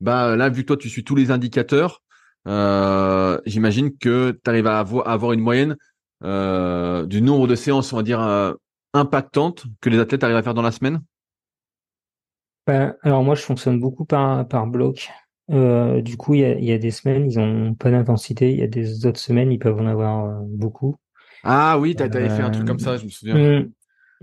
bah 0.00 0.36
là, 0.36 0.50
vu 0.50 0.62
que 0.62 0.68
toi 0.68 0.76
tu 0.76 0.88
suis 0.88 1.02
tous 1.02 1.16
les 1.16 1.30
indicateurs, 1.30 2.02
euh, 2.46 3.38
j'imagine 3.44 3.96
que 3.96 4.30
tu 4.32 4.50
arrives 4.50 4.66
à 4.66 4.78
avoir, 4.78 5.32
une 5.32 5.40
moyenne 5.40 5.76
euh, 6.22 7.04
du 7.06 7.20
nombre 7.20 7.46
de 7.46 7.54
séances, 7.54 7.92
on 7.92 7.96
va 7.96 8.02
dire, 8.02 8.20
euh, 8.20 8.52
impactantes 8.96 9.66
que 9.80 9.90
les 9.90 9.98
athlètes 9.98 10.24
arrivent 10.24 10.36
à 10.36 10.42
faire 10.42 10.54
dans 10.54 10.62
la 10.62 10.72
semaine? 10.72 11.00
Ben, 12.66 12.96
alors 13.02 13.22
moi, 13.22 13.34
je 13.34 13.42
fonctionne 13.42 13.78
beaucoup 13.78 14.04
par 14.04 14.46
par 14.48 14.66
bloc. 14.66 15.10
du 15.48 16.16
coup, 16.16 16.34
il 16.34 16.64
y 16.64 16.72
a, 16.72 16.78
des 16.78 16.90
semaines, 16.90 17.30
ils 17.30 17.38
ont 17.38 17.74
pas 17.74 17.90
d'intensité. 17.90 18.50
Il 18.50 18.58
y 18.58 18.62
a 18.62 18.66
des 18.66 19.06
autres 19.06 19.20
semaines, 19.20 19.52
ils 19.52 19.58
peuvent 19.58 19.78
en 19.80 19.86
avoir 19.86 20.40
beaucoup. 20.42 20.96
Ah 21.44 21.78
oui, 21.78 21.94
tu 21.94 22.02
avais 22.02 22.28
fait 22.28 22.42
un 22.42 22.50
truc 22.50 22.66
comme 22.66 22.80
ça, 22.80 22.96
je 22.96 23.04
me 23.04 23.10
souviens. 23.10 23.36
Hum, 23.36 23.70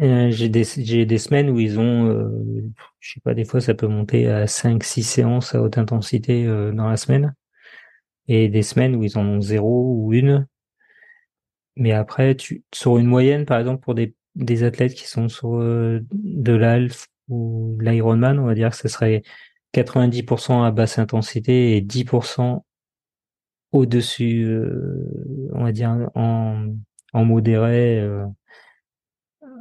euh, 0.01 0.31
j'ai 0.31 0.49
des 0.49 0.63
j'ai 0.63 1.05
des 1.05 1.17
semaines 1.19 1.51
où 1.51 1.59
ils 1.59 1.79
ont 1.79 2.07
euh, 2.07 2.71
je 2.99 3.13
sais 3.13 3.19
pas 3.19 3.35
des 3.35 3.45
fois 3.45 3.61
ça 3.61 3.75
peut 3.75 3.85
monter 3.85 4.27
à 4.27 4.47
5 4.47 4.83
6 4.83 5.03
séances 5.03 5.53
à 5.53 5.61
haute 5.61 5.77
intensité 5.77 6.47
euh, 6.47 6.71
dans 6.71 6.89
la 6.89 6.97
semaine 6.97 7.35
et 8.27 8.49
des 8.49 8.63
semaines 8.63 8.95
où 8.95 9.03
ils 9.03 9.19
en 9.19 9.25
ont 9.25 9.41
zéro 9.41 9.93
ou 9.95 10.11
une 10.13 10.47
mais 11.75 11.91
après 11.91 12.33
tu 12.35 12.63
sur 12.73 12.97
une 12.97 13.05
moyenne 13.05 13.45
par 13.45 13.59
exemple 13.59 13.83
pour 13.83 13.93
des 13.93 14.15
des 14.35 14.63
athlètes 14.63 14.93
qui 14.93 15.07
sont 15.07 15.29
sur 15.29 15.59
de 15.59 16.53
l'alf 16.53 17.07
ou 17.29 17.77
l'Ironman 17.79 18.39
on 18.39 18.45
va 18.45 18.55
dire 18.55 18.71
que 18.71 18.75
ce 18.75 18.87
serait 18.87 19.23
90% 19.73 20.63
à 20.63 20.71
basse 20.71 20.99
intensité 20.99 21.77
et 21.77 21.81
10% 21.81 22.61
au-dessus 23.71 24.59
on 25.53 25.63
va 25.63 25.71
dire 25.71 26.09
en 26.15 26.67
en 27.13 27.25
modéré 27.25 28.01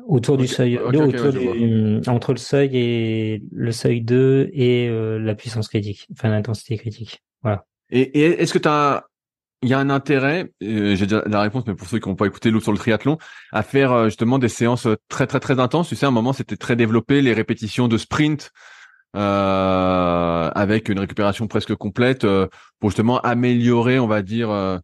autour 0.06 0.36
du 0.36 0.46
seuil, 0.46 0.78
entre 0.78 2.32
le 2.32 2.38
seuil 2.38 2.76
et 2.76 3.42
le 3.50 3.72
seuil 3.72 4.02
2 4.02 4.50
et 4.52 4.88
euh, 4.88 5.18
la 5.18 5.34
puissance 5.34 5.68
critique, 5.68 6.06
enfin 6.12 6.28
l'intensité 6.28 6.76
critique. 6.76 7.22
Voilà. 7.42 7.64
Et, 7.90 8.20
est-ce 8.20 8.52
que 8.52 8.58
tu 8.58 8.68
as 8.68 9.06
il 9.62 9.68
y 9.68 9.74
a 9.74 9.78
un 9.78 9.90
intérêt, 9.90 10.52
euh, 10.62 10.96
j'ai 10.96 11.06
déjà 11.06 11.22
la 11.26 11.40
réponse, 11.40 11.64
mais 11.66 11.74
pour 11.74 11.88
ceux 11.88 11.98
qui 11.98 12.08
n'ont 12.08 12.16
pas 12.16 12.26
écouté 12.26 12.50
l'autre 12.50 12.64
sur 12.64 12.72
le 12.72 12.78
triathlon, 12.78 13.18
à 13.52 13.62
faire 13.62 13.92
euh, 13.92 14.04
justement 14.06 14.38
des 14.38 14.48
séances 14.48 14.88
très 15.08 15.26
très 15.26 15.40
très 15.40 15.60
intenses. 15.60 15.88
Tu 15.88 15.96
sais, 15.96 16.06
à 16.06 16.08
un 16.08 16.12
moment, 16.12 16.32
c'était 16.32 16.56
très 16.56 16.76
développé 16.76 17.22
les 17.22 17.32
répétitions 17.32 17.88
de 17.88 17.98
sprint 17.98 18.50
avec 19.14 20.88
une 20.88 20.98
récupération 20.98 21.46
presque 21.46 21.74
complète 21.74 22.26
pour 22.80 22.88
justement 22.88 23.20
améliorer, 23.20 23.98
on 23.98 24.06
va 24.06 24.22
dire, 24.22 24.80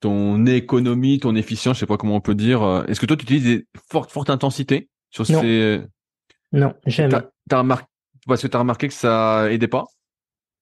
ton 0.00 0.46
économie, 0.46 1.18
ton 1.18 1.34
efficience, 1.34 1.76
je 1.76 1.80
sais 1.80 1.86
pas 1.86 1.96
comment 1.96 2.16
on 2.16 2.20
peut 2.20 2.34
dire. 2.34 2.62
Euh, 2.62 2.84
est-ce 2.84 3.00
que 3.00 3.06
toi, 3.06 3.16
tu 3.16 3.24
utilises 3.24 3.44
des 3.44 3.66
fortes, 3.90 4.10
fortes 4.10 4.30
intensités 4.30 4.88
sur 5.10 5.30
non. 5.30 5.40
ces... 5.40 5.80
Non, 6.52 6.74
jamais. 6.86 7.14
T'as, 7.48 7.58
remarqué, 7.58 7.86
parce 8.26 8.42
que 8.42 8.46
tu 8.46 8.56
as 8.56 8.60
remarqué 8.60 8.88
que 8.88 8.94
ça 8.94 9.50
aidait 9.50 9.68
pas? 9.68 9.84
euh, 9.84 9.97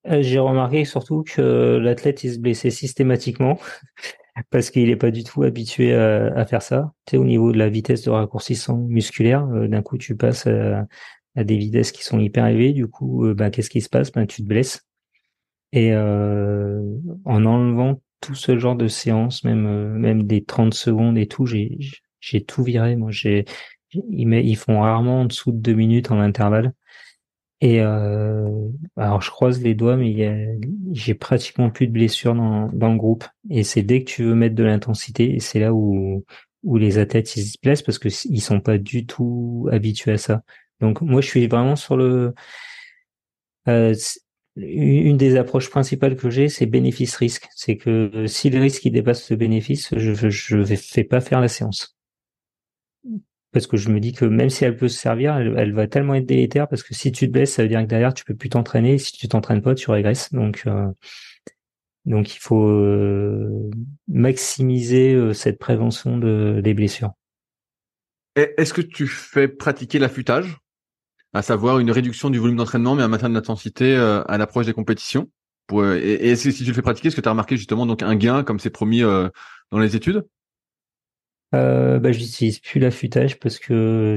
J'ai 0.09 0.38
remarqué 0.38 0.84
surtout 0.84 1.22
que 1.22 1.78
l'athlète, 1.78 2.24
il 2.24 2.34
se 2.34 2.38
blessait 2.38 2.70
systématiquement 2.70 3.59
parce 4.50 4.70
qu'il 4.70 4.88
est 4.90 4.96
pas 4.96 5.11
du 5.11 5.24
tout 5.24 5.42
habitué 5.42 5.94
à, 5.94 6.44
faire 6.46 6.62
ça. 6.62 6.92
Tu 7.07 7.12
sais, 7.12 7.16
au 7.16 7.24
niveau 7.24 7.52
de 7.52 7.59
la 7.59 7.68
vitesse 7.68 8.02
de 8.02 8.11
raccourcissement 8.11 8.76
musculaire, 8.76 9.46
euh, 9.52 9.68
d'un 9.68 9.82
coup, 9.82 9.98
tu 9.98 10.16
passes 10.16 10.46
à, 10.46 10.86
des 11.36 11.57
vitesses 11.57 11.92
qui 11.92 12.04
sont 12.04 12.18
hyper 12.18 12.46
élevées. 12.46 12.72
Du 12.72 12.86
coup, 12.86 13.26
bah, 13.34 13.50
qu'est-ce 13.50 13.70
qui 13.70 13.80
se 13.80 13.88
passe? 13.88 14.12
Ben, 14.12 14.26
Tu 14.26 14.42
te 14.42 14.48
blesses. 14.48 14.82
Et 15.72 15.94
en 15.94 17.44
enlevant 17.44 18.00
tout 18.20 18.34
ce 18.34 18.59
genre 18.59 18.76
de 18.76 18.88
séance, 18.88 19.44
même 19.44 19.66
euh, 19.66 19.88
même 19.88 20.24
des 20.24 20.44
30 20.44 20.74
secondes 20.74 21.18
et 21.18 21.26
tout, 21.26 21.46
j'ai 21.46 21.78
j'ai 22.20 22.44
tout 22.44 22.62
viré. 22.62 22.96
Moi, 22.96 23.11
j'ai 23.12 23.44
ils, 23.92 24.32
ils 24.32 24.57
font 24.57 24.80
rarement 24.80 25.22
en 25.22 25.24
dessous 25.26 25.52
de 25.52 25.59
deux 25.59 25.74
minutes 25.74 26.11
en 26.11 26.20
intervalle. 26.20 26.72
Et 27.62 27.80
euh, 27.80 28.68
alors 28.96 29.22
je 29.22 29.30
croise 29.30 29.62
les 29.62 29.74
doigts, 29.74 29.96
mais 29.96 30.59
j'ai 30.92 31.14
pratiquement 31.14 31.70
plus 31.70 31.86
de 31.86 31.92
blessures 31.92 32.34
dans, 32.34 32.68
dans 32.72 32.92
le 32.92 32.98
groupe. 32.98 33.24
Et 33.50 33.64
c'est 33.64 33.82
dès 33.82 34.04
que 34.04 34.11
tu 34.11 34.24
veux 34.24 34.34
mettre 34.34 34.54
de 34.54 34.64
l'intensité, 34.64 35.34
et 35.34 35.40
c'est 35.40 35.61
là 35.61 35.72
où 35.74 36.24
où 36.62 36.78
les 36.78 36.98
athlètes 36.98 37.36
ils 37.36 37.44
se 37.46 37.57
blessent 37.62 37.82
parce 37.82 37.98
que 37.98 38.09
ils 38.28 38.40
sont 38.40 38.61
pas 38.61 38.76
du 38.78 39.07
tout 39.07 39.68
habitués 39.72 40.12
à 40.12 40.18
ça. 40.18 40.42
Donc 40.80 41.00
moi 41.00 41.20
je 41.20 41.28
suis 41.28 41.46
vraiment 41.46 41.76
sur 41.76 41.96
le 41.96 42.34
euh, 43.68 43.94
une 44.57 45.16
des 45.18 45.36
approches 45.36 45.70
principales 45.70 46.16
que 46.16 46.30
j'ai, 46.30 46.48
c'est 46.48 46.66
bénéfice-risque. 46.66 47.48
C'est 47.54 47.76
que 47.76 48.26
si 48.26 48.50
le 48.50 48.61
risque 48.61 48.84
il 48.86 48.92
dépasse 48.92 49.30
le 49.30 49.36
bénéfice, 49.36 49.90
je 49.96 50.14
je 50.14 50.57
vais 50.59 50.76
fais 50.76 51.04
pas 51.04 51.20
faire 51.20 51.40
la 51.40 51.48
séance. 51.48 51.95
Parce 53.53 53.66
que 53.66 53.76
je 53.76 53.88
me 53.90 54.01
dis 54.01 54.12
que 54.12 54.24
même 54.24 54.51
si 54.51 54.64
elle 54.64 54.76
peut 54.76 54.88
se 54.88 54.99
servir, 54.99 55.36
elle, 55.36 55.72
va 55.72 55.86
tellement 55.86 56.14
être 56.14 56.26
délétère 56.26 56.68
parce 56.68 56.82
que 56.82 56.94
si 56.94 57.12
tu 57.12 57.26
te 57.26 57.32
blesses, 57.32 57.55
ça 57.55 57.62
veut 57.62 57.68
dire 57.68 57.80
que 57.80 57.86
derrière 57.86 58.12
tu 58.12 58.24
peux 58.24 58.34
plus 58.34 58.49
t'entraîner. 58.49 58.99
Si 58.99 59.12
tu 59.12 59.28
t'entraînes 59.28 59.62
pas, 59.62 59.74
tu 59.74 59.90
régresses. 59.90 60.32
Donc 60.32 60.64
euh, 60.66 60.88
donc 62.05 62.34
il 62.34 62.38
faut 62.38 62.68
euh, 62.68 63.70
maximiser 64.09 65.14
euh, 65.14 65.32
cette 65.32 65.59
prévention 65.59 66.18
de, 66.18 66.61
des 66.62 66.74
blessures. 66.74 67.12
Est-ce 68.34 68.74
que 68.74 68.82
tu 68.82 69.07
fais 69.07 69.49
pratiquer 69.49 69.99
l'affûtage? 69.99 70.59
À 71.32 71.42
savoir 71.42 71.78
une 71.78 71.90
réduction 71.90 72.28
du 72.28 72.38
volume 72.38 72.57
d'entraînement, 72.57 72.94
mais 72.94 73.03
un 73.03 73.09
maintien 73.09 73.28
de 73.28 73.34
l'intensité 73.34 73.94
à 73.94 74.38
l'approche 74.38 74.66
des 74.66 74.74
compétitions? 74.74 75.30
Et, 75.72 76.30
et 76.30 76.36
si 76.36 76.53
tu 76.53 76.64
le 76.64 76.72
fais 76.74 76.82
pratiquer, 76.82 77.09
est-ce 77.09 77.16
que 77.16 77.20
tu 77.20 77.28
as 77.28 77.32
remarqué 77.32 77.57
justement 77.57 77.86
donc 77.86 78.03
un 78.03 78.14
gain 78.14 78.42
comme 78.42 78.59
c'est 78.59 78.70
promis 78.70 79.01
dans 79.01 79.78
les 79.78 79.97
études? 79.97 80.26
Euh, 81.55 81.99
bah, 81.99 82.12
j'utilise 82.12 82.61
plus 82.61 82.80
l'affûtage 82.80 83.38
parce 83.38 83.59
que, 83.59 84.16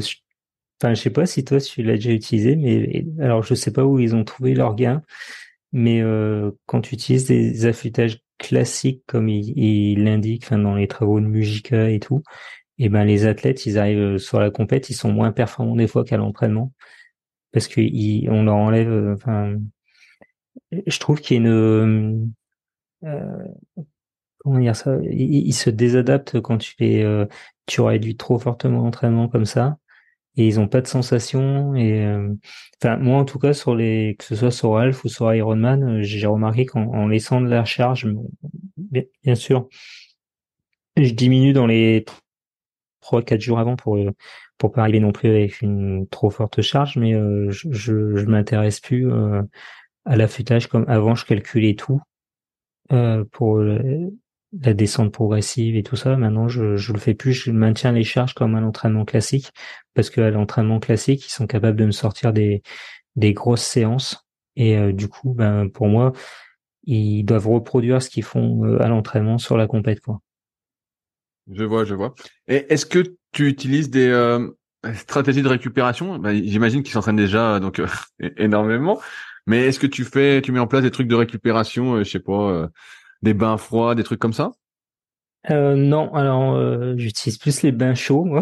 enfin, 0.82 0.94
je 0.94 1.02
sais 1.02 1.10
pas 1.10 1.26
si 1.26 1.44
toi 1.44 1.60
tu 1.60 1.84
l'as 1.84 1.96
déjà 1.96 2.12
utilisé, 2.12 2.56
mais 2.56 3.06
alors 3.20 3.44
je 3.44 3.54
sais 3.56 3.72
pas 3.72 3.86
où 3.86 4.00
ils 4.00 4.16
ont 4.16 4.24
trouvé 4.24 4.54
leur 4.56 4.76
gain, 4.76 5.04
mais 5.72 6.02
quand 6.66 6.82
tu 6.82 6.96
utilises 6.96 7.28
des 7.28 7.66
affûtages 7.66 8.20
classiques 8.38 9.04
comme 9.08 9.30
il 9.30 10.04
l'indique, 10.04 10.44
enfin 10.46 10.58
dans 10.60 10.76
les 10.76 10.88
travaux 10.88 11.20
de 11.20 11.26
Mujica 11.26 11.90
et 11.90 12.00
tout, 12.00 12.24
et 12.78 12.90
ben 12.90 13.06
les 13.06 13.26
athlètes 13.26 13.66
ils 13.66 13.78
arrivent 13.78 14.18
sur 14.18 14.40
la 14.40 14.52
compète, 14.52 14.90
ils 14.90 14.96
sont 14.96 15.12
moins 15.12 15.32
performants 15.32 15.76
des 15.76 15.88
fois 15.88 16.06
qu'à 16.06 16.18
l'entraînement 16.18 16.74
parce 17.52 17.68
que 17.68 17.82
on 18.30 18.44
leur 18.44 18.56
enlève, 18.56 18.92
euh, 18.92 19.14
enfin, 19.14 19.58
je 20.72 21.00
trouve 21.00 21.20
qu'il 21.22 21.36
y 21.36 21.40
a 21.40 21.42
une 21.42 22.32
euh, 23.04 23.46
comment 24.40 24.60
dire 24.60 24.76
ça 24.76 24.98
il, 25.04 25.54
se 25.54 25.70
désadapte 25.70 26.40
quand 26.42 26.58
tu 26.58 26.76
les 26.80 27.04
euh, 27.04 27.26
tu 27.66 27.82
réduis 27.82 28.18
trop 28.18 28.40
fortement 28.40 28.84
l'entraînement 28.84 29.28
comme 29.28 29.46
ça 29.46 29.78
et 30.38 30.48
ils 30.48 30.60
ont 30.60 30.68
pas 30.68 30.82
de 30.82 30.88
sensation 30.88 31.76
et 31.76 32.06
euh, 32.06 32.34
enfin 32.82 32.98
moi 32.98 33.18
en 33.20 33.26
tout 33.26 33.40
cas 33.40 33.54
sur 33.54 33.76
les 33.76 34.16
que 34.18 34.26
ce 34.26 34.36
soit 34.36 34.52
sur 34.52 34.78
Alf 34.78 35.04
ou 35.04 35.10
sur 35.10 35.34
Ironman 35.34 35.84
euh, 35.84 36.02
j'ai 36.04 36.26
remarqué 36.28 36.66
qu'en 36.66 37.08
laissant 37.08 37.42
de 37.42 37.48
la 37.48 37.66
charge 37.66 38.08
bien, 38.78 39.36
sûr 39.36 39.68
je 40.98 41.14
diminue 41.14 41.54
dans 41.54 41.68
les 41.68 42.06
trois 43.02 43.22
quatre 43.22 43.42
jours 43.42 43.60
avant 43.60 43.76
pour 43.76 44.00
pour 44.58 44.72
pas 44.72 44.82
arriver 44.82 45.00
non 45.00 45.12
plus 45.12 45.30
avec 45.30 45.62
une 45.62 46.08
trop 46.08 46.30
forte 46.30 46.62
charge 46.62 46.98
mais 46.98 47.14
je, 47.14 47.72
je, 47.72 48.16
je 48.16 48.26
m'intéresse 48.26 48.80
plus 48.80 49.10
à 50.06 50.16
l'affûtage 50.16 50.68
comme 50.68 50.86
avant 50.88 51.16
je 51.16 51.26
calculais 51.26 51.76
tout 51.76 52.02
euh, 52.92 53.24
pour 53.32 53.62
la 54.54 54.74
descente 54.74 55.12
progressive 55.12 55.76
et 55.76 55.84
tout 55.84 55.96
ça. 55.96 56.18
Maintenant, 56.18 56.48
je, 56.48 56.76
je 56.76 56.94
le 56.94 57.00
fais 57.00 57.14
plus. 57.14 57.34
Je 57.34 57.52
maintiens 57.52 57.92
les 57.92 58.04
charges 58.04 58.34
comme 58.34 58.56
un 58.56 58.64
entraînement 58.64 59.06
classique 59.06 59.52
parce 59.94 60.10
qu'à 60.10 60.30
l'entraînement 60.32 60.80
classique, 60.80 61.26
ils 61.26 61.32
sont 61.32 61.48
capables 61.48 61.78
de 61.78 61.86
me 61.86 61.92
sortir 61.92 62.34
des, 62.34 62.64
des 63.16 63.34
grosses 63.34 63.64
séances. 63.64 64.26
Et 64.56 64.78
euh, 64.78 64.92
du 64.92 65.08
coup, 65.08 65.34
ben, 65.34 65.70
pour 65.70 65.88
moi, 65.88 66.14
ils 66.84 67.24
doivent 67.24 67.48
reproduire 67.48 68.02
ce 68.02 68.10
qu'ils 68.10 68.24
font 68.24 68.66
euh, 68.66 68.82
à 68.82 68.88
l'entraînement 68.88 69.38
sur 69.38 69.58
la 69.58 69.68
compète, 69.68 70.02
quoi. 70.02 70.20
Je 71.52 71.64
vois, 71.64 71.84
je 71.84 71.96
vois. 71.96 72.14
Et 72.48 72.72
est-ce 72.72 72.86
que 72.86 73.16
tu 73.32 73.48
utilises 73.48 73.90
des 73.90 74.08
euh, 74.08 74.50
stratégies 74.94 75.42
de 75.42 75.48
récupération? 75.48 76.20
Ben, 76.20 76.44
J'imagine 76.44 76.84
qu'ils 76.84 76.94
s'entraînent 76.94 77.16
déjà 77.16 77.60
donc 77.60 77.82
énormément. 78.38 79.00
Mais 79.48 79.66
est-ce 79.66 79.80
que 79.80 79.88
tu 79.88 80.04
fais, 80.04 80.42
tu 80.42 80.52
mets 80.52 80.60
en 80.60 80.68
place 80.68 80.84
des 80.84 80.92
trucs 80.92 81.08
de 81.08 81.16
récupération, 81.16 81.98
je 82.00 82.04
sais 82.04 82.20
pas, 82.20 82.70
des 83.22 83.34
bains 83.34 83.58
froids, 83.58 83.96
des 83.96 84.04
trucs 84.04 84.20
comme 84.20 84.34
ça? 84.34 84.52
Euh, 85.50 85.76
Non, 85.76 86.14
alors 86.14 86.56
euh, 86.56 86.96
j'utilise 86.98 87.38
plus 87.38 87.62
les 87.64 87.72
bains 87.72 87.96
chauds, 87.96 88.26
moi. 88.26 88.42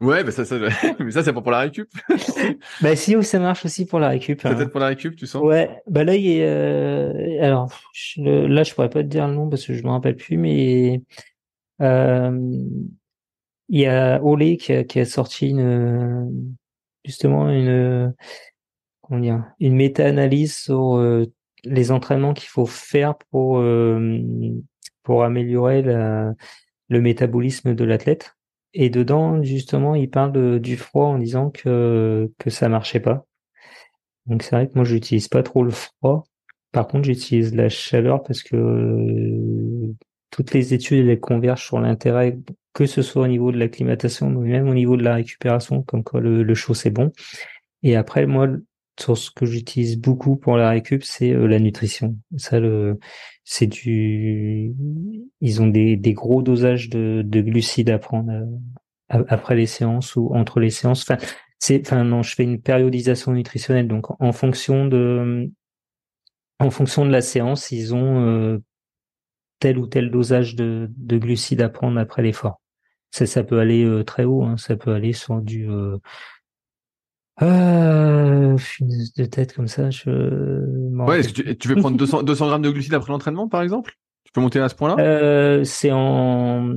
Ouais, 0.00 0.22
mais 0.22 0.30
ça, 0.30 0.44
ça, 0.44 0.56
mais 1.00 1.10
ça 1.10 1.22
c'est 1.22 1.32
pas 1.32 1.42
pour 1.42 1.50
la 1.50 1.60
récup. 1.60 1.88
bah 2.80 2.94
si, 2.94 3.16
oui, 3.16 3.24
ça 3.24 3.38
marche 3.38 3.64
aussi 3.64 3.84
pour 3.84 3.98
la 3.98 4.08
récup. 4.08 4.44
Hein. 4.44 4.54
Peut-être 4.54 4.70
pour 4.70 4.80
la 4.80 4.86
récup, 4.86 5.16
tu 5.16 5.26
sens? 5.26 5.42
Ouais, 5.42 5.82
bah 5.88 6.04
là 6.04 6.14
il 6.14 6.26
est, 6.26 6.46
euh... 6.46 7.42
alors 7.42 7.68
là 8.16 8.62
je 8.62 8.74
pourrais 8.74 8.90
pas 8.90 9.02
te 9.02 9.08
dire 9.08 9.26
le 9.26 9.34
nom 9.34 9.48
parce 9.48 9.66
que 9.66 9.74
je 9.74 9.82
me 9.82 9.90
rappelle 9.90 10.16
plus, 10.16 10.36
mais 10.36 11.02
euh... 11.80 12.30
il 13.68 13.80
y 13.80 13.86
a 13.86 14.22
Olé 14.22 14.56
qui 14.56 14.72
a, 14.72 14.84
qui 14.84 15.00
a 15.00 15.04
sorti 15.04 15.48
une 15.48 16.56
justement 17.04 17.50
une 17.50 18.14
une 19.10 19.74
méta-analyse 19.74 20.54
sur 20.56 20.96
euh, 20.96 21.26
les 21.64 21.90
entraînements 21.90 22.34
qu'il 22.34 22.48
faut 22.48 22.66
faire 22.66 23.16
pour 23.30 23.58
euh, 23.58 24.18
pour 25.02 25.24
améliorer 25.24 25.82
le 25.82 27.00
métabolisme 27.00 27.74
de 27.74 27.84
l'athlète. 27.84 28.34
Et 28.74 28.90
dedans, 28.90 29.42
justement, 29.42 29.94
il 29.94 30.10
parle 30.10 30.60
du 30.60 30.76
froid 30.76 31.06
en 31.06 31.18
disant 31.18 31.50
que 31.50 32.30
que 32.38 32.50
ça 32.50 32.68
marchait 32.68 33.00
pas. 33.00 33.24
Donc 34.26 34.42
c'est 34.42 34.54
vrai 34.54 34.68
que 34.68 34.74
moi 34.74 34.84
j'utilise 34.84 35.28
pas 35.28 35.42
trop 35.42 35.64
le 35.64 35.70
froid. 35.70 36.24
Par 36.72 36.86
contre, 36.86 37.04
j'utilise 37.04 37.54
la 37.54 37.68
chaleur 37.70 38.22
parce 38.22 38.42
que 38.42 38.56
euh, 38.56 39.94
toutes 40.30 40.52
les 40.52 40.74
études 40.74 41.08
elles 41.08 41.20
convergent 41.20 41.64
sur 41.64 41.80
l'intérêt 41.80 42.38
que 42.74 42.86
ce 42.86 43.02
soit 43.02 43.22
au 43.22 43.26
niveau 43.26 43.50
de 43.50 43.58
l'acclimatation, 43.58 44.30
mais 44.30 44.50
même 44.50 44.68
au 44.68 44.74
niveau 44.74 44.96
de 44.96 45.02
la 45.02 45.14
récupération, 45.14 45.82
comme 45.82 46.04
quoi 46.04 46.20
le, 46.20 46.44
le 46.44 46.54
chaud 46.54 46.74
c'est 46.74 46.90
bon. 46.90 47.10
Et 47.82 47.96
après, 47.96 48.26
moi, 48.26 48.48
sur 48.98 49.16
ce 49.16 49.30
que 49.30 49.46
j'utilise 49.46 49.98
beaucoup 49.98 50.36
pour 50.36 50.56
la 50.56 50.70
récup, 50.70 51.04
c'est 51.04 51.32
euh, 51.32 51.46
la 51.46 51.58
nutrition. 51.58 52.16
Ça, 52.36 52.58
le, 52.58 52.98
c'est 53.44 53.66
du, 53.66 54.74
ils 55.40 55.62
ont 55.62 55.68
des, 55.68 55.96
des 55.96 56.12
gros 56.12 56.42
dosages 56.42 56.88
de, 56.88 57.22
de 57.24 57.40
glucides 57.40 57.90
à 57.90 57.98
prendre 57.98 58.32
euh, 58.32 59.24
après 59.28 59.54
les 59.54 59.66
séances 59.66 60.16
ou 60.16 60.34
entre 60.34 60.60
les 60.60 60.70
séances. 60.70 61.02
Enfin, 61.02 61.16
c'est, 61.58 61.80
enfin 61.80 62.04
non, 62.04 62.22
je 62.22 62.34
fais 62.34 62.44
une 62.44 62.60
périodisation 62.60 63.32
nutritionnelle. 63.32 63.88
Donc, 63.88 64.06
en 64.20 64.32
fonction 64.32 64.86
de, 64.86 65.50
en 66.58 66.70
fonction 66.70 67.06
de 67.06 67.10
la 67.12 67.22
séance, 67.22 67.70
ils 67.70 67.94
ont 67.94 68.26
euh, 68.26 68.58
tel 69.60 69.78
ou 69.78 69.86
tel 69.86 70.10
dosage 70.10 70.56
de, 70.56 70.90
de 70.96 71.18
glucides 71.18 71.62
à 71.62 71.68
prendre 71.68 71.98
après 71.98 72.22
l'effort. 72.22 72.60
Ça, 73.10 73.26
ça 73.26 73.42
peut 73.42 73.58
aller 73.58 74.02
très 74.04 74.24
haut. 74.24 74.42
Hein, 74.42 74.56
ça 74.58 74.76
peut 74.76 74.92
aller 74.92 75.14
sur 75.14 75.40
du 75.40 75.68
euh, 75.70 75.96
de 77.40 79.24
tête 79.24 79.54
comme 79.54 79.68
ça, 79.68 79.90
je. 79.90 80.10
Ouais, 81.04 81.20
est-ce 81.20 81.32
que 81.32 81.42
tu, 81.42 81.58
tu 81.58 81.68
veux 81.68 81.76
prendre 81.76 81.96
200, 81.96 82.22
200 82.22 82.46
grammes 82.48 82.62
de 82.62 82.70
glucides 82.70 82.94
après 82.94 83.12
l'entraînement, 83.12 83.48
par 83.48 83.62
exemple? 83.62 83.94
Tu 84.24 84.32
peux 84.32 84.40
monter 84.40 84.60
à 84.60 84.68
ce 84.68 84.74
point-là? 84.74 84.96
Euh, 84.98 85.64
C'est 85.64 85.92
en. 85.92 86.74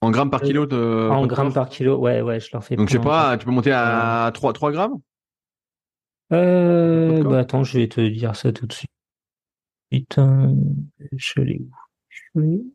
En 0.00 0.10
grammes 0.10 0.30
par 0.30 0.42
kilo 0.42 0.66
de. 0.66 1.08
En 1.10 1.26
grammes 1.26 1.52
par 1.52 1.68
kilo, 1.68 1.98
ouais, 1.98 2.20
ouais, 2.20 2.40
je 2.40 2.48
leur 2.52 2.64
fais. 2.64 2.76
Donc 2.76 2.88
je 2.88 2.94
sais 2.94 2.98
pas, 3.02 3.36
tu 3.38 3.44
peux 3.44 3.52
monter 3.52 3.72
à 3.72 4.30
3, 4.34 4.52
3 4.52 4.72
grammes? 4.72 4.98
Euh, 6.32 7.22
bah 7.22 7.40
attends, 7.40 7.64
je 7.64 7.78
vais 7.78 7.88
te 7.88 8.00
dire 8.00 8.34
ça 8.34 8.52
tout 8.52 8.66
de 8.66 8.72
suite. 8.72 8.90
Putain, 9.90 10.54
je 11.12 11.40
l'ai 11.40 11.62
où? 12.34 12.72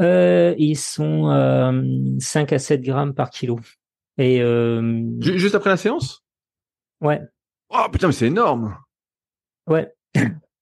Euh, 0.00 0.54
ils 0.58 0.76
sont 0.76 1.30
euh, 1.30 1.82
5 2.18 2.52
à 2.52 2.58
7 2.58 2.82
grammes 2.82 3.14
par 3.14 3.30
kilo. 3.30 3.58
Et 4.16 4.40
euh... 4.42 5.02
Juste 5.20 5.54
après 5.54 5.70
la 5.70 5.76
séance? 5.76 6.24
Ouais. 7.00 7.20
Oh 7.70 7.86
putain, 7.92 8.08
mais 8.08 8.12
c'est 8.12 8.26
énorme. 8.26 8.76
Ouais. 9.66 9.92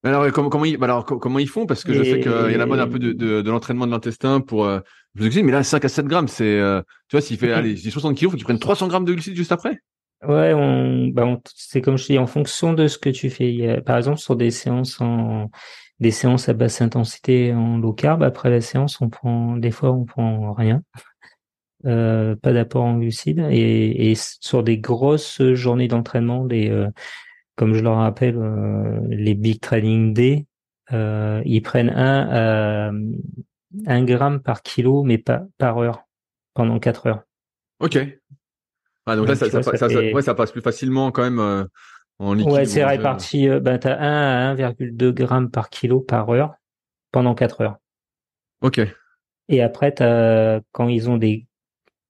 Alors 0.07 0.30
comment, 0.32 0.49
comment 0.51 0.64
ils 0.64 0.82
alors 0.82 1.05
comment 1.05 1.39
ils 1.39 1.49
font? 1.49 1.66
Parce 1.66 1.82
que 1.82 1.93
je 1.93 2.03
sais 2.05 2.20
qu'il 2.20 2.30
y 2.30 2.55
a 2.55 2.59
la 2.59 2.66
mode 2.66 2.78
un 2.78 2.87
peu 2.87 2.99
de, 2.99 3.12
de, 3.12 3.43
de 3.43 3.51
l'entraînement 3.51 3.87
de 3.87 3.91
l'intestin 3.91 4.41
pour 4.41 4.64
euh, 4.64 4.78
je 5.16 5.28
vous 5.28 5.45
mais 5.45 5.51
là 5.51 5.64
5 5.64 5.84
à 5.84 5.89
7 5.89 6.07
grammes 6.07 6.28
c'est 6.28 6.61
euh, 6.61 6.80
tu 7.09 7.16
vois 7.16 7.20
s'il 7.20 7.39
fait 7.39 7.53
allez 7.53 7.76
60 7.76 8.16
kilos 8.16 8.30
faut 8.30 8.37
qu'ils 8.37 8.45
prennent 8.45 8.61
300 8.61 8.87
grammes 8.87 9.05
de 9.05 9.12
glucides 9.12 9.34
juste 9.34 9.51
après? 9.51 9.80
Ouais 10.22 10.53
on, 10.55 11.09
bah 11.09 11.24
on 11.26 11.41
c'est 11.53 11.80
comme 11.80 11.99
je 11.99 12.07
dis 12.07 12.18
en 12.18 12.28
fonction 12.28 12.72
de 12.72 12.87
ce 12.87 12.99
que 12.99 13.11
tu 13.11 13.30
fais 13.30 13.53
il 13.53 13.57
y 13.57 13.68
a, 13.68 13.80
par 13.80 13.97
exemple 13.97 14.18
sur 14.18 14.37
des 14.37 14.53
séances 14.53 15.01
en 15.01 15.51
des 16.01 16.11
séances 16.11 16.49
à 16.49 16.53
basse 16.53 16.80
intensité 16.80 17.55
en 17.55 17.78
low 17.78 17.92
carb. 17.92 18.22
Après 18.22 18.51
la 18.51 18.61
séance, 18.61 19.01
on 19.01 19.09
prend 19.09 19.57
des 19.57 19.70
fois 19.70 19.92
on 19.92 20.05
prend 20.05 20.53
rien, 20.53 20.82
euh, 21.86 22.36
pas 22.36 22.53
d'apport 22.53 22.84
en 22.84 22.99
glucides. 22.99 23.47
Et, 23.51 24.11
et, 24.11 24.14
sur 24.14 24.62
des 24.62 24.78
grosses 24.78 25.42
journées 25.55 25.88
d'entraînement, 25.88 26.44
des 26.44 26.70
euh, 26.70 26.88
comme 27.57 27.74
je 27.74 27.82
leur 27.82 27.97
rappelle 27.97 28.36
euh, 28.36 29.01
les 29.09 29.34
big 29.34 29.61
training 29.61 30.12
day, 30.12 30.47
ils 30.90 31.62
prennent 31.62 31.90
un 31.90 32.92
un 33.86 34.05
gramme 34.05 34.40
par 34.40 34.62
kilo, 34.62 35.03
mais 35.03 35.18
pas 35.18 35.44
par 35.59 35.78
heure 35.78 36.05
pendant 36.55 36.78
quatre 36.78 37.07
heures. 37.07 37.22
Ok. 37.80 37.99
Ah, 39.05 39.14
donc, 39.14 39.28
là, 39.28 39.36
ça, 39.36 39.51
ça, 39.51 39.62
ça, 39.62 39.86
ouais, 39.86 40.22
ça, 40.22 40.34
passe 40.34 40.51
plus 40.51 40.62
facilement 40.62 41.12
quand 41.12 41.22
même 41.22 41.68
Ouais, 42.18 42.64
c'est 42.64 42.84
réparti. 42.84 43.48
Euh, 43.48 43.60
ben, 43.60 43.78
t'as 43.78 43.98
1 43.98 44.52
à 44.52 44.54
1,2 44.54 45.12
grammes 45.12 45.50
par 45.50 45.68
kilo 45.68 46.00
par 46.00 46.28
heure 46.30 46.54
pendant 47.12 47.34
4 47.34 47.60
heures. 47.60 47.76
Ok. 48.62 48.80
Et 49.48 49.62
après, 49.62 50.00
as, 50.02 50.60
quand 50.72 50.88
ils 50.88 51.10
ont 51.10 51.18
des, 51.18 51.46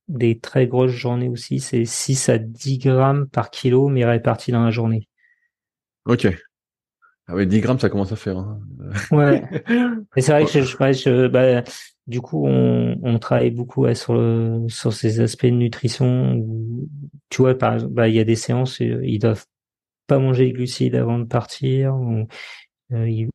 des 0.09 0.38
très 0.38 0.66
grosses 0.66 0.92
journées 0.92 1.28
aussi, 1.28 1.61
c'est 1.61 1.84
6 1.84 2.28
à 2.28 2.38
10 2.38 2.78
grammes 2.78 3.28
par 3.28 3.50
kilo, 3.50 3.88
mais 3.88 4.04
répartis 4.04 4.52
dans 4.52 4.64
la 4.64 4.70
journée. 4.70 5.09
Ok. 6.04 6.28
Ah 7.28 7.34
oui, 7.34 7.46
10 7.46 7.61
grammes, 7.61 7.80
ça 7.80 7.88
commence 7.88 8.12
à 8.12 8.16
faire. 8.16 8.38
Hein. 8.38 8.61
Ouais. 9.11 9.42
Et 10.14 10.20
c'est 10.20 10.30
vrai 10.30 10.44
que 10.44 10.50
je, 10.50 10.62
je, 10.62 11.26
bah, 11.26 11.64
du 12.07 12.20
coup, 12.20 12.46
on, 12.46 12.96
on 13.02 13.18
travaille 13.18 13.50
beaucoup 13.50 13.92
sur, 13.94 14.14
le, 14.14 14.66
sur 14.68 14.92
ces 14.92 15.18
aspects 15.18 15.46
de 15.46 15.50
nutrition. 15.50 16.40
tu 17.28 17.42
vois, 17.42 17.59
par 17.59 17.74
exemple, 17.74 17.92
bah, 17.94 18.09
il 18.09 18.14
y 18.14 18.20
a 18.20 18.24
des 18.24 18.36
séances, 18.36 18.80
euh, 18.80 19.00
ils 19.04 19.18
doivent 19.18 19.44
pas 20.07 20.18
manger 20.18 20.48
de 20.48 20.52
glucides 20.52 20.94
avant 20.94 21.18
de 21.18 21.24
partir. 21.24 21.94
Ou, 21.94 22.26
euh, 22.92 23.09
ils, 23.09 23.28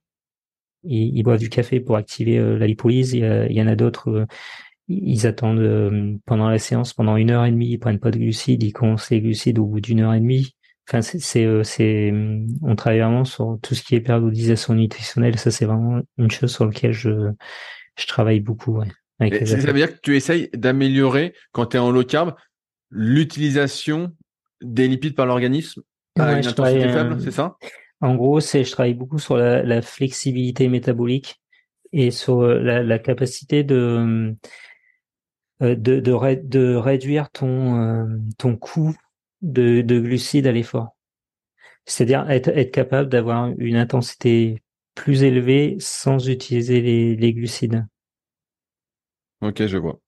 ils, 0.84 1.24
boivent 1.24 1.40
du 1.40 1.50
café 1.50 1.80
pour 1.80 1.96
activer 1.96 2.38
euh, 2.38 2.58
la 2.58 2.68
lipolyse. 2.68 3.14
Il 3.14 3.52
y, 3.52 3.62
en 3.62 3.68
a 3.68 3.76
d'autres, 3.76 4.10
euh, 4.10 4.26
ils 4.88 5.28
attendent 5.28 5.60
euh, 5.60 6.16
pendant 6.26 6.50
la 6.50 6.60
séance, 6.60 6.94
pendant 6.94 7.18
une 7.18 7.32
heure 7.32 7.46
et 7.46 7.52
demie, 7.52 7.70
ils 7.70 7.78
prennent 7.78 8.00
pas 8.00 8.12
de 8.12 8.18
glucides, 8.18 8.64
ils 8.64 8.74
commencent 8.74 9.10
les 9.10 9.22
glucides 9.22 9.60
au 9.60 9.66
bout 9.66 9.82
d'une 9.82 10.02
heure 10.02 10.14
et 10.14 10.20
demie. 10.20 10.56
Enfin, 10.88 11.02
c'est, 11.02 11.64
c'est, 11.64 12.14
on 12.62 12.76
travaille 12.76 13.00
vraiment 13.00 13.24
sur 13.24 13.58
tout 13.62 13.76
ce 13.76 13.84
qui 13.84 13.96
est 13.96 14.02
périodisation 14.02 14.74
nutritionnelle. 14.74 15.38
Ça, 15.38 15.52
c'est 15.52 15.66
vraiment 15.66 16.02
une 16.18 16.32
chose 16.32 16.52
sur 16.52 16.66
laquelle 16.66 16.92
je, 16.92 17.32
je 17.98 18.08
travaille 18.08 18.42
beaucoup. 18.42 18.78
Ouais, 19.20 19.46
ça 19.46 19.56
veut 19.56 19.74
dire 19.74 19.94
que 19.94 20.00
tu 20.02 20.18
essayes 20.18 20.50
d'améliorer, 20.54 21.34
quand 21.54 21.68
tu 21.68 21.78
es 21.78 21.80
en 21.80 21.92
low 21.92 22.04
carb, 22.04 22.34
l'utilisation 22.90 24.14
des 24.62 24.88
lipides 24.88 25.16
par 25.16 25.28
l'organisme 25.28 25.82
une 26.16 26.24
intensité 26.24 26.90
faible, 26.90 27.14
euh, 27.14 27.20
c'est 27.20 27.32
ça? 27.32 27.58
En 28.02 28.16
gros, 28.16 28.40
c'est 28.40 28.64
je 28.64 28.72
travaille 28.72 28.94
beaucoup 28.94 29.20
sur 29.20 29.38
la, 29.38 29.64
la 29.64 29.82
flexibilité 29.82 30.68
métabolique 30.68 31.42
et 31.94 32.12
sur 32.12 32.42
euh, 32.42 32.60
la, 32.60 32.84
la 32.84 33.00
capacité 33.00 33.64
de 33.64 34.34
euh, 35.62 35.76
de, 35.76 36.00
de, 36.00 36.42
de 36.44 36.76
réduire 36.76 37.30
ton 37.30 38.22
ton 38.38 38.56
coût 38.56 38.96
de, 39.42 39.82
de 39.82 40.00
glucides 40.00 40.48
à 40.48 40.52
l'effort. 40.52 40.96
C'est-à-dire 41.86 42.30
être, 42.30 42.50
être 42.50 42.72
capable 42.72 43.10
d'avoir 43.10 43.52
une 43.58 43.76
intensité 43.76 44.62
plus 44.94 45.24
élevée 45.24 45.78
sans 45.80 46.30
utiliser 46.30 46.82
les, 46.82 47.16
les 47.16 47.34
glucides. 47.34 47.88
Ok, 49.42 49.66
je 49.66 49.78
vois. 49.78 50.00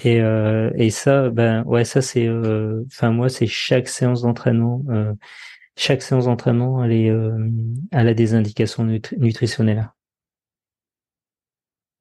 Et, 0.00 0.20
euh, 0.20 0.70
et 0.74 0.90
ça, 0.90 1.30
ben 1.30 1.64
ouais, 1.64 1.84
ça 1.84 2.00
c'est, 2.02 2.26
euh, 2.26 2.82
enfin 2.86 3.10
moi 3.10 3.28
c'est 3.28 3.46
chaque 3.46 3.88
séance 3.88 4.22
d'entraînement, 4.22 4.82
euh, 4.88 5.12
chaque 5.76 6.02
séance 6.02 6.24
d'entraînement, 6.26 6.82
elle 6.84 6.92
est, 6.92 7.10
euh, 7.10 7.48
elle 7.90 8.08
a 8.08 8.14
des 8.14 8.34
indications 8.34 8.84
nutritionnelles. 8.84 9.90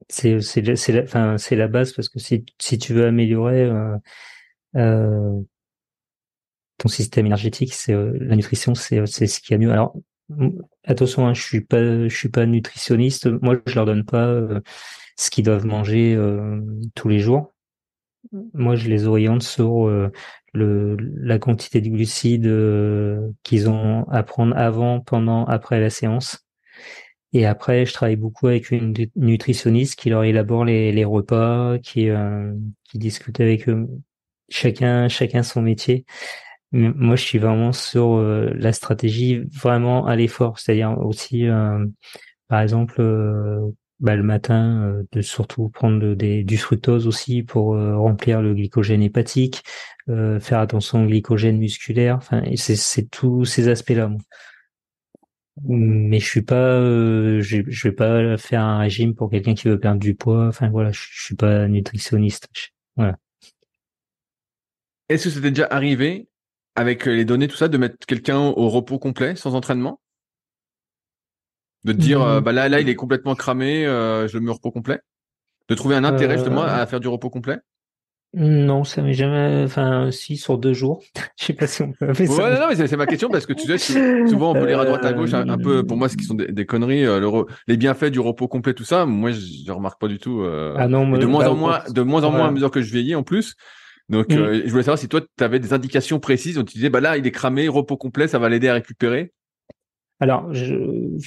C'est 0.10 0.42
c'est 0.42 0.76
c'est 0.76 0.92
la, 0.92 1.04
enfin 1.04 1.38
c'est 1.38 1.56
la 1.56 1.68
base 1.68 1.94
parce 1.94 2.10
que 2.10 2.20
si 2.20 2.46
si 2.60 2.78
tu 2.78 2.94
veux 2.94 3.06
améliorer 3.06 3.70
euh, 4.76 5.42
ton 6.78 6.88
système 6.88 7.26
énergétique, 7.28 7.74
c'est 7.74 7.94
la 7.94 8.36
nutrition, 8.36 8.76
c'est 8.76 9.06
c'est 9.06 9.28
ce 9.28 9.39
qui 9.39 9.54
a 9.54 9.58
mieux. 9.58 9.72
Alors 9.72 9.96
attention, 10.86 11.28
hein, 11.28 11.34
je 11.34 11.42
suis 11.42 11.62
pas 11.62 12.08
je 12.08 12.16
suis 12.16 12.30
pas 12.30 12.46
nutritionniste. 12.46 13.28
Moi, 13.42 13.62
je 13.66 13.76
leur 13.76 13.86
donne 13.86 14.04
pas 14.06 14.34
ce 15.18 15.30
qu'ils 15.30 15.46
doivent 15.46 15.66
manger 15.66 16.18
tous 16.96 17.08
les 17.08 17.20
jours 17.20 17.51
moi, 18.54 18.76
je 18.76 18.88
les 18.88 19.08
oriente 19.08 19.44
sur 19.44 19.88
euh, 19.88 20.12
le, 20.54 20.96
la 20.98 21.40
quantité 21.40 21.82
de 21.82 21.90
glucides 21.90 22.48
euh, 22.48 23.32
qu'ils 23.44 23.70
ont 23.70 24.06
à 24.10 24.24
prendre 24.24 24.56
avant, 24.56 25.00
pendant, 25.00 25.46
après 25.46 25.80
la 25.80 25.90
séance. 25.90 26.46
Et 27.34 27.46
après, 27.46 27.86
je 27.86 27.94
travaille 27.94 28.18
beaucoup 28.18 28.48
avec 28.48 28.72
une 28.72 28.94
nutritionniste 29.16 29.96
qui 29.96 30.10
leur 30.10 30.24
élabore 30.24 30.66
les, 30.66 30.92
les 30.92 31.06
repas, 31.06 31.78
qui, 31.80 32.10
euh, 32.10 32.54
qui 32.84 32.98
discute 33.00 33.40
avec 33.40 33.70
eux. 33.70 33.88
Chacun, 34.50 35.08
chacun 35.08 35.44
son 35.44 35.62
métier. 35.62 36.06
moi, 36.74 37.16
je 37.16 37.24
suis 37.24 37.40
vraiment 37.40 37.72
sur 37.72 38.18
la 38.22 38.74
stratégie 38.74 39.40
vraiment 39.50 40.06
à 40.06 40.18
l'effort, 40.18 40.60
c'est-à-dire 40.60 40.98
aussi, 41.00 41.46
par 42.50 42.60
exemple, 42.60 43.02
bah, 44.02 44.16
le 44.16 44.24
matin, 44.24 44.84
euh, 44.84 45.04
de 45.12 45.22
surtout 45.22 45.70
prendre 45.70 46.16
des, 46.16 46.43
du 46.43 46.58
fructose 46.58 47.08
aussi 47.08 47.43
pour 47.43 47.76
euh, 47.76 47.95
remplir 47.95 48.41
le 48.41 48.56
glycogène 48.56 49.04
hépatique, 49.04 49.64
euh, 50.10 50.39
faire 50.39 50.60
attention 50.60 51.04
au 51.04 51.08
glycogène 51.08 51.58
musculaire. 51.58 52.18
Enfin, 52.18 52.43
c'est 52.56 53.10
tous 53.10 53.45
ces 53.45 53.68
aspects-là. 53.68 54.12
Mais 55.64 56.20
je 56.20 56.26
suis 56.26 56.41
pas, 56.41 56.80
je, 57.41 57.84
vais 57.84 57.91
pas 57.91 58.38
faire 58.38 58.62
un 58.64 58.80
régime 58.80 59.14
pour 59.14 59.30
quelqu'un 59.30 59.54
qui 59.54 59.68
veut 59.68 59.80
perdre 59.80 59.99
du 59.99 60.16
poids. 60.16 60.47
Enfin 60.47 60.70
voilà, 60.70 60.91
je, 60.91 61.02
je 61.12 61.24
suis 61.24 61.36
pas 61.36 61.68
nutritionniste. 61.68 62.47
Voilà. 62.95 63.18
Est-ce 65.10 65.26
que 65.26 65.30
c'était 65.30 65.52
déjà 65.52 65.68
arrivé 65.70 66.28
avec 66.76 67.06
les 67.06 67.26
données 67.26 67.47
tout 67.47 67.58
ça 67.58 67.68
de 67.68 67.78
mettre 67.78 67.97
quelqu'un 68.08 68.39
au 68.39 68.70
repos 68.70 68.97
complet 68.97 69.36
sans 69.36 69.54
entraînement? 69.54 69.99
De 71.84 71.94
te 71.94 71.98
dire, 71.98 72.22
euh, 72.22 72.42
bah 72.42 72.52
là, 72.52 72.70
là, 72.70 72.80
il 72.80 72.90
est 72.90 72.96
complètement 72.96 73.36
cramé, 73.36 73.86
euh, 73.86 74.28
je 74.28 74.38
le 74.38 74.44
mets 74.44 74.52
au 74.52 74.56
repos 74.56 74.72
complet. 74.72 75.00
De 75.70 75.76
trouver 75.76 75.96
un 75.96 76.04
intérêt 76.04 76.36
justement 76.38 76.64
à 76.64 76.86
faire 76.86 77.00
du 77.00 77.08
repos 77.08 77.30
complet? 77.30 77.60
Non, 78.34 78.86
ça 78.86 79.02
m'est 79.02 79.14
jamais. 79.14 79.64
Enfin, 79.66 80.10
si 80.12 80.38
sur 80.38 80.58
deux 80.58 80.74
jours. 80.74 81.04
Je 81.38 81.46
sais 81.46 81.54
pas 81.54 81.68
si 81.68 81.82
on 81.82 81.92
peut 81.92 82.14
faire 82.14 82.28
ça. 82.28 82.44
Ouais, 82.44 82.60
non, 82.60 82.66
mais 82.70 82.88
c'est 82.88 82.96
ma 82.96 83.06
question 83.06 83.30
parce 83.30 83.46
que 83.46 83.52
tu 83.52 83.68
sais, 83.68 83.78
souvent 84.28 84.52
on 84.52 84.54
peut 84.54 84.68
lire 84.68 84.80
à 84.80 84.86
droite 84.86 85.04
à 85.04 85.12
gauche 85.12 85.34
un, 85.34 85.58
peu. 85.58 85.86
Pour 85.86 85.98
moi, 85.98 86.08
ce 86.08 86.16
qui 86.16 86.24
sont 86.24 86.36
des, 86.36 86.66
conneries, 86.66 87.04
le, 87.04 87.46
les 87.68 87.78
bienfaits 87.78 88.06
du 88.06 88.22
repos 88.22 88.48
complet, 88.48 88.74
tout 88.74 88.86
ça. 88.86 89.06
Moi, 89.06 89.32
je, 89.32 89.70
remarque 89.72 90.00
pas 90.00 90.08
du 90.08 90.18
tout. 90.18 90.46
ah 90.46 90.88
non, 90.88 91.10
de 91.10 91.26
moins 91.26 91.44
bah, 91.44 91.52
en 91.52 91.56
moins, 91.56 91.84
de 91.90 92.02
moins 92.02 92.24
en 92.24 92.32
moins 92.32 92.48
à 92.48 92.52
mesure 92.52 92.72
que 92.72 92.82
je 92.82 92.92
vieillis 92.92 93.16
en 93.16 93.24
plus. 93.24 93.56
Donc, 94.08 94.30
mm. 94.30 94.64
je 94.66 94.70
voulais 94.70 94.84
savoir 94.84 94.98
si 94.98 95.10
toi, 95.10 95.22
tu 95.22 95.44
avais 95.44 95.60
des 95.60 95.74
indications 95.74 96.20
précises. 96.20 96.58
où 96.58 96.64
tu 96.64 96.76
disais, 96.76 96.90
bah 96.90 97.02
là, 97.02 97.18
il 97.18 97.28
est 97.28 97.32
cramé, 97.32 97.68
repos 97.68 97.98
complet, 97.98 98.28
ça 98.28 98.40
va 98.40 98.48
l'aider 98.48 98.70
à 98.70 98.76
récupérer. 98.76 99.34
Alors, 100.22 100.54
je, 100.54 101.18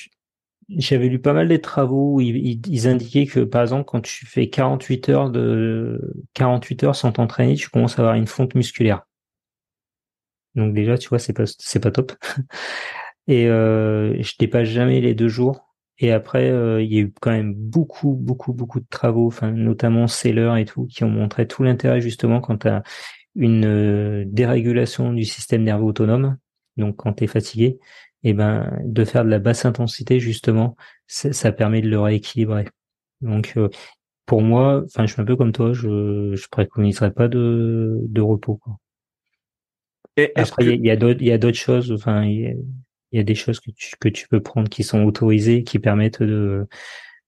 j'avais 0.69 1.09
lu 1.09 1.19
pas 1.19 1.33
mal 1.33 1.49
des 1.49 1.61
travaux 1.61 2.15
où 2.15 2.21
ils, 2.21 2.89
indiquaient 2.89 3.27
que 3.27 3.41
par 3.41 3.63
exemple 3.63 3.85
quand 3.85 4.01
tu 4.01 4.27
fais 4.27 4.49
48 4.49 5.09
heures 5.09 5.31
de 5.31 6.15
48 6.35 6.85
heures 6.85 6.97
sans 6.97 7.13
t'entraîner, 7.13 7.55
tu 7.55 7.69
commences 7.69 7.99
à 7.99 8.03
avoir 8.03 8.15
une 8.15 8.27
fonte 8.27 8.55
musculaire. 8.55 9.03
Donc 10.55 10.75
déjà, 10.75 10.97
tu 10.99 11.09
vois, 11.09 11.19
c'est 11.19 11.33
pas 11.33 11.45
c'est 11.47 11.81
pas 11.81 11.91
top. 11.91 12.13
Et 13.27 13.49
euh, 13.49 14.21
je 14.23 14.35
dépasse 14.39 14.69
jamais 14.69 15.01
les 15.01 15.15
deux 15.15 15.29
jours. 15.29 15.75
Et 15.99 16.13
après, 16.13 16.51
euh, 16.51 16.83
il 16.83 16.93
y 16.93 16.99
a 16.99 17.01
eu 17.03 17.13
quand 17.21 17.31
même 17.31 17.55
beaucoup, 17.55 18.15
beaucoup, 18.15 18.53
beaucoup 18.53 18.81
de 18.81 18.87
travaux, 18.91 19.27
enfin 19.29 19.53
notamment 19.53 20.09
Seller 20.09 20.55
et 20.59 20.65
tout, 20.65 20.87
qui 20.87 21.05
ont 21.05 21.11
montré 21.11 21.47
tout 21.47 21.63
l'intérêt 21.63 22.01
justement 22.01 22.41
quand 22.41 22.59
tu 22.59 22.69
as 22.69 22.83
une 23.37 23.65
euh, 23.65 24.25
dérégulation 24.27 25.13
du 25.13 25.25
système 25.25 25.63
nerveux 25.63 25.85
autonome, 25.85 26.37
donc 26.77 26.97
quand 26.97 27.15
tu 27.15 27.25
es 27.25 27.27
fatigué, 27.29 27.79
et 28.25 28.33
ben 28.33 28.71
de 28.85 29.05
faire 29.05 29.25
de 29.25 29.31
la 29.31 29.39
basse 29.39 29.67
intensité 29.67 30.19
justement, 30.19 30.77
ça 31.07 31.53
permet 31.53 31.83
de 31.83 31.89
le 31.89 32.01
rééquilibrer. 32.01 32.67
Donc 33.21 33.53
euh, 33.57 33.69
pour 34.27 34.43
moi, 34.43 34.83
enfin 34.87 35.07
je 35.07 35.13
suis 35.13 35.23
un 35.23 35.27
peu 35.27 35.37
comme 35.37 35.53
toi, 35.53 35.73
je 35.73 36.35
je 36.35 36.49
préconiserais 36.49 37.13
pas 37.13 37.29
de 37.29 37.99
de 38.03 38.21
repos. 38.21 38.57
Quoi. 38.57 38.79
Et 40.17 40.33
Après 40.35 40.65
il 40.65 40.85
y, 40.85 40.91
a 40.91 40.97
d'autres 40.97 41.21
il 41.21 41.29
y 41.29 41.33
a 41.33 41.39
d'autres 41.39 41.59
choses, 41.59 41.93
enfin 41.93 42.25
il 42.25 42.57
y, 43.13 43.19
a 43.19 43.23
des 43.23 43.35
choses 43.35 43.61
que 43.61 43.71
tu 43.71 43.95
que 44.01 44.09
tu 44.09 44.27
peux 44.27 44.41
prendre 44.41 44.69
qui 44.69 44.83
sont 44.83 45.05
autorisées, 45.05 45.63
qui 45.63 45.79
permettent 45.79 46.23
de 46.23 46.67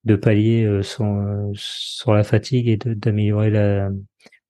de 0.04 0.16
pallier 0.16 0.64
euh, 0.64 0.82
sur 0.82 1.06
sur 1.52 2.14
la 2.14 2.24
fatigue 2.24 2.68
et 2.68 2.76
d'améliorer 2.76 3.50
la 3.50 3.90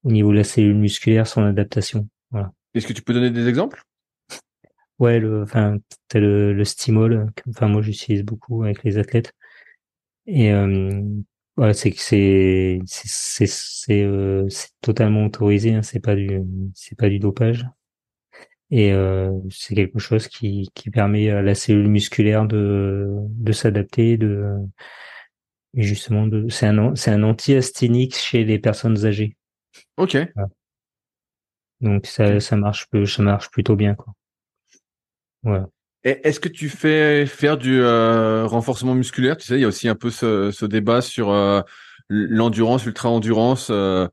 au 0.04 0.12
niveau 0.12 0.30
de 0.30 0.36
la 0.36 0.44
cellule 0.44 0.76
musculaire 0.76 1.26
son 1.26 1.42
adaptation. 1.42 2.08
Voilà. 2.30 2.52
Est-ce 2.74 2.86
que 2.86 2.92
tu 2.92 3.02
peux 3.02 3.14
donner 3.14 3.30
des 3.30 3.48
exemples? 3.48 3.82
Ouais, 4.98 5.18
le, 5.20 5.42
enfin, 5.42 5.76
t'as 6.08 6.20
le, 6.20 6.52
le 6.54 6.64
stimol. 6.64 7.30
Enfin, 7.48 7.68
moi, 7.68 7.82
j'utilise 7.82 8.22
beaucoup 8.24 8.62
avec 8.64 8.82
les 8.84 8.96
athlètes. 8.98 9.32
Et 10.26 10.52
euh, 10.52 11.02
ouais, 11.56 11.74
c'est 11.74 11.92
que 11.92 12.00
c'est 12.00 12.80
c'est 12.86 13.46
c'est 13.48 14.02
euh, 14.04 14.48
c'est 14.50 14.70
totalement 14.82 15.26
autorisé. 15.26 15.74
Hein, 15.74 15.82
c'est 15.82 16.00
pas 16.00 16.16
du 16.16 16.40
c'est 16.74 16.96
pas 16.98 17.08
du 17.10 17.18
dopage. 17.20 17.66
Et 18.70 18.92
euh, 18.92 19.30
c'est 19.50 19.74
quelque 19.76 19.98
chose 20.00 20.26
qui 20.28 20.68
qui 20.74 20.90
permet 20.90 21.30
à 21.30 21.40
la 21.42 21.54
cellule 21.54 21.88
musculaire 21.88 22.46
de 22.46 23.06
de 23.12 23.52
s'adapter, 23.52 24.16
de 24.16 24.56
justement 25.74 26.26
de 26.26 26.48
c'est 26.48 26.66
un 26.66 26.94
c'est 26.96 27.10
un 27.12 27.22
anti-asthénique 27.22 28.16
chez 28.16 28.44
les 28.44 28.58
personnes 28.58 29.04
âgées. 29.06 29.36
Ok. 29.98 30.16
Donc 31.80 32.04
ça 32.04 32.38
ça 32.40 32.56
marche 32.58 32.86
ça 33.06 33.22
marche 33.22 33.50
plutôt 33.50 33.76
bien 33.76 33.94
quoi. 33.94 34.12
Est-ce 36.06 36.38
que 36.38 36.48
tu 36.48 36.68
fais 36.68 37.26
faire 37.26 37.58
du 37.58 37.80
euh, 37.80 38.46
renforcement 38.46 38.94
musculaire? 38.94 39.36
Tu 39.36 39.44
sais, 39.44 39.54
il 39.54 39.62
y 39.62 39.64
a 39.64 39.68
aussi 39.68 39.88
un 39.88 39.96
peu 39.96 40.10
ce, 40.10 40.64
débat 40.64 41.00
sur 41.00 41.30
euh, 41.30 41.62
l'endurance, 42.08 42.84
l'ultra-endurance. 42.84 43.70
Euh. 43.70 44.06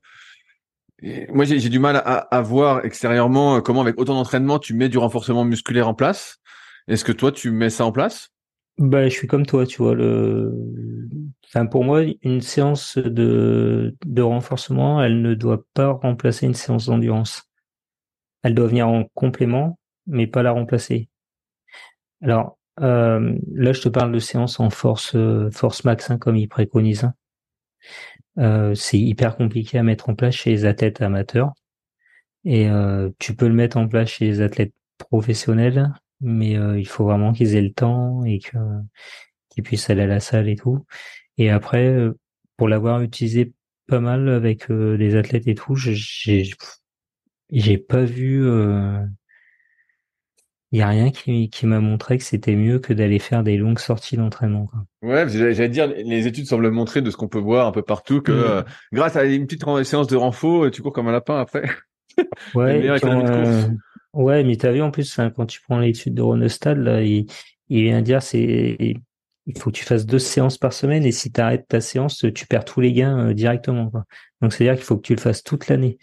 moi, 1.28 1.44
j'ai 1.44 1.68
du 1.68 1.78
mal 1.78 2.02
à, 2.04 2.42
voir 2.42 2.84
extérieurement 2.84 3.60
comment, 3.60 3.80
avec 3.80 4.00
autant 4.00 4.14
d'entraînement, 4.14 4.58
tu 4.58 4.74
mets 4.74 4.88
du 4.88 4.98
renforcement 4.98 5.44
musculaire 5.44 5.86
en 5.86 5.94
place. 5.94 6.38
Est-ce 6.88 7.04
que 7.04 7.12
toi, 7.12 7.30
tu 7.30 7.52
mets 7.52 7.70
ça 7.70 7.86
en 7.86 7.92
place? 7.92 8.30
Bah, 8.76 9.08
je 9.08 9.14
suis 9.14 9.28
comme 9.28 9.46
toi, 9.46 9.64
tu 9.64 9.76
vois. 9.80 9.94
Le, 9.94 10.52
enfin, 11.46 11.66
pour 11.66 11.84
moi, 11.84 12.02
une 12.22 12.40
séance 12.40 12.98
de, 12.98 13.94
de 14.04 14.22
renforcement, 14.22 15.00
elle 15.00 15.22
ne 15.22 15.34
doit 15.34 15.62
pas 15.74 15.92
remplacer 15.92 16.46
une 16.46 16.54
séance 16.54 16.86
d'endurance. 16.86 17.44
Elle 18.42 18.56
doit 18.56 18.66
venir 18.66 18.88
en 18.88 19.04
complément, 19.14 19.78
mais 20.08 20.26
pas 20.26 20.42
la 20.42 20.50
remplacer. 20.50 21.08
Alors 22.24 22.58
euh, 22.80 23.38
là, 23.52 23.72
je 23.72 23.82
te 23.82 23.88
parle 23.88 24.12
de 24.12 24.18
séances 24.18 24.58
en 24.58 24.70
force 24.70 25.14
euh, 25.14 25.50
force 25.50 25.84
max, 25.84 26.10
hein, 26.10 26.18
comme 26.18 26.36
il 26.36 26.48
préconise. 26.48 27.04
Hein. 27.04 27.14
Euh, 28.38 28.74
c'est 28.74 28.98
hyper 28.98 29.36
compliqué 29.36 29.78
à 29.78 29.82
mettre 29.82 30.08
en 30.08 30.14
place 30.14 30.34
chez 30.34 30.50
les 30.50 30.64
athlètes 30.64 31.02
amateurs. 31.02 31.52
Et 32.46 32.68
tu 33.18 33.34
peux 33.34 33.48
le 33.48 33.54
mettre 33.54 33.78
en 33.78 33.88
place 33.88 34.10
chez 34.10 34.26
les 34.26 34.42
athlètes 34.42 34.74
professionnels, 34.98 35.90
mais 36.20 36.52
il 36.52 36.86
faut 36.86 37.04
vraiment 37.04 37.32
qu'ils 37.32 37.56
aient 37.56 37.62
le 37.62 37.72
temps 37.72 38.22
et 38.24 38.38
que 38.38 38.58
qu'ils 39.48 39.62
puissent 39.62 39.88
aller 39.88 40.02
à 40.02 40.06
la 40.06 40.20
salle 40.20 40.50
et 40.50 40.56
tout. 40.56 40.84
Et 41.38 41.48
après, 41.48 41.96
pour 42.58 42.68
l'avoir 42.68 43.00
utilisé 43.00 43.54
pas 43.86 44.00
mal 44.00 44.28
avec 44.28 44.70
des 44.70 45.16
athlètes 45.16 45.48
et 45.48 45.54
tout, 45.54 45.74
j'ai 45.74 46.50
j'ai 47.50 47.78
pas 47.78 48.04
vu 48.04 48.46
il 50.74 50.78
y 50.78 50.82
a 50.82 50.88
rien 50.88 51.12
qui, 51.12 51.50
qui 51.50 51.66
m'a 51.66 51.78
montré 51.78 52.18
que 52.18 52.24
c'était 52.24 52.56
mieux 52.56 52.80
que 52.80 52.92
d'aller 52.92 53.20
faire 53.20 53.44
des 53.44 53.56
longues 53.56 53.78
sorties 53.78 54.16
d'entraînement. 54.16 54.68
Ouais, 55.02 55.24
j'allais 55.28 55.68
dire, 55.68 55.86
les 55.86 56.26
études 56.26 56.46
semblent 56.46 56.68
montrer 56.72 57.00
de 57.00 57.12
ce 57.12 57.16
qu'on 57.16 57.28
peut 57.28 57.38
voir 57.38 57.68
un 57.68 57.70
peu 57.70 57.82
partout 57.82 58.20
que 58.20 58.32
mm. 58.32 58.34
euh, 58.34 58.62
grâce 58.92 59.14
à 59.14 59.22
une 59.22 59.46
petite 59.46 59.64
séance 59.84 60.08
de 60.08 60.16
renfort, 60.16 60.68
tu 60.72 60.82
cours 60.82 60.92
comme 60.92 61.06
un 61.06 61.12
lapin 61.12 61.38
après. 61.38 61.62
Ouais, 62.54 62.88
euh, 62.88 63.68
ouais, 64.12 64.44
mais 64.44 64.54
t'as 64.54 64.70
vu 64.70 64.80
en 64.82 64.92
plus, 64.92 65.18
quand 65.34 65.46
tu 65.46 65.60
prends 65.62 65.80
l'étude 65.80 66.14
de 66.14 66.22
Ronestad, 66.22 66.78
là, 66.78 67.02
il, 67.02 67.26
il 67.68 67.82
vient 67.82 68.02
dire 68.02 68.22
c'est 68.22 68.94
il 69.46 69.58
faut 69.58 69.70
que 69.70 69.76
tu 69.76 69.84
fasses 69.84 70.06
deux 70.06 70.18
séances 70.20 70.58
par 70.58 70.72
semaine 70.72 71.04
et 71.04 71.12
si 71.12 71.32
tu 71.32 71.40
arrêtes 71.40 71.66
ta 71.68 71.80
séance, 71.80 72.24
tu 72.34 72.46
perds 72.46 72.64
tous 72.64 72.80
les 72.80 72.92
gains 72.92 73.30
euh, 73.30 73.34
directement. 73.34 73.90
Quoi. 73.90 74.04
Donc 74.40 74.52
c'est-à-dire 74.52 74.76
qu'il 74.76 74.84
faut 74.84 74.96
que 74.96 75.02
tu 75.02 75.14
le 75.14 75.20
fasses 75.20 75.42
toute 75.42 75.66
l'année. 75.68 75.98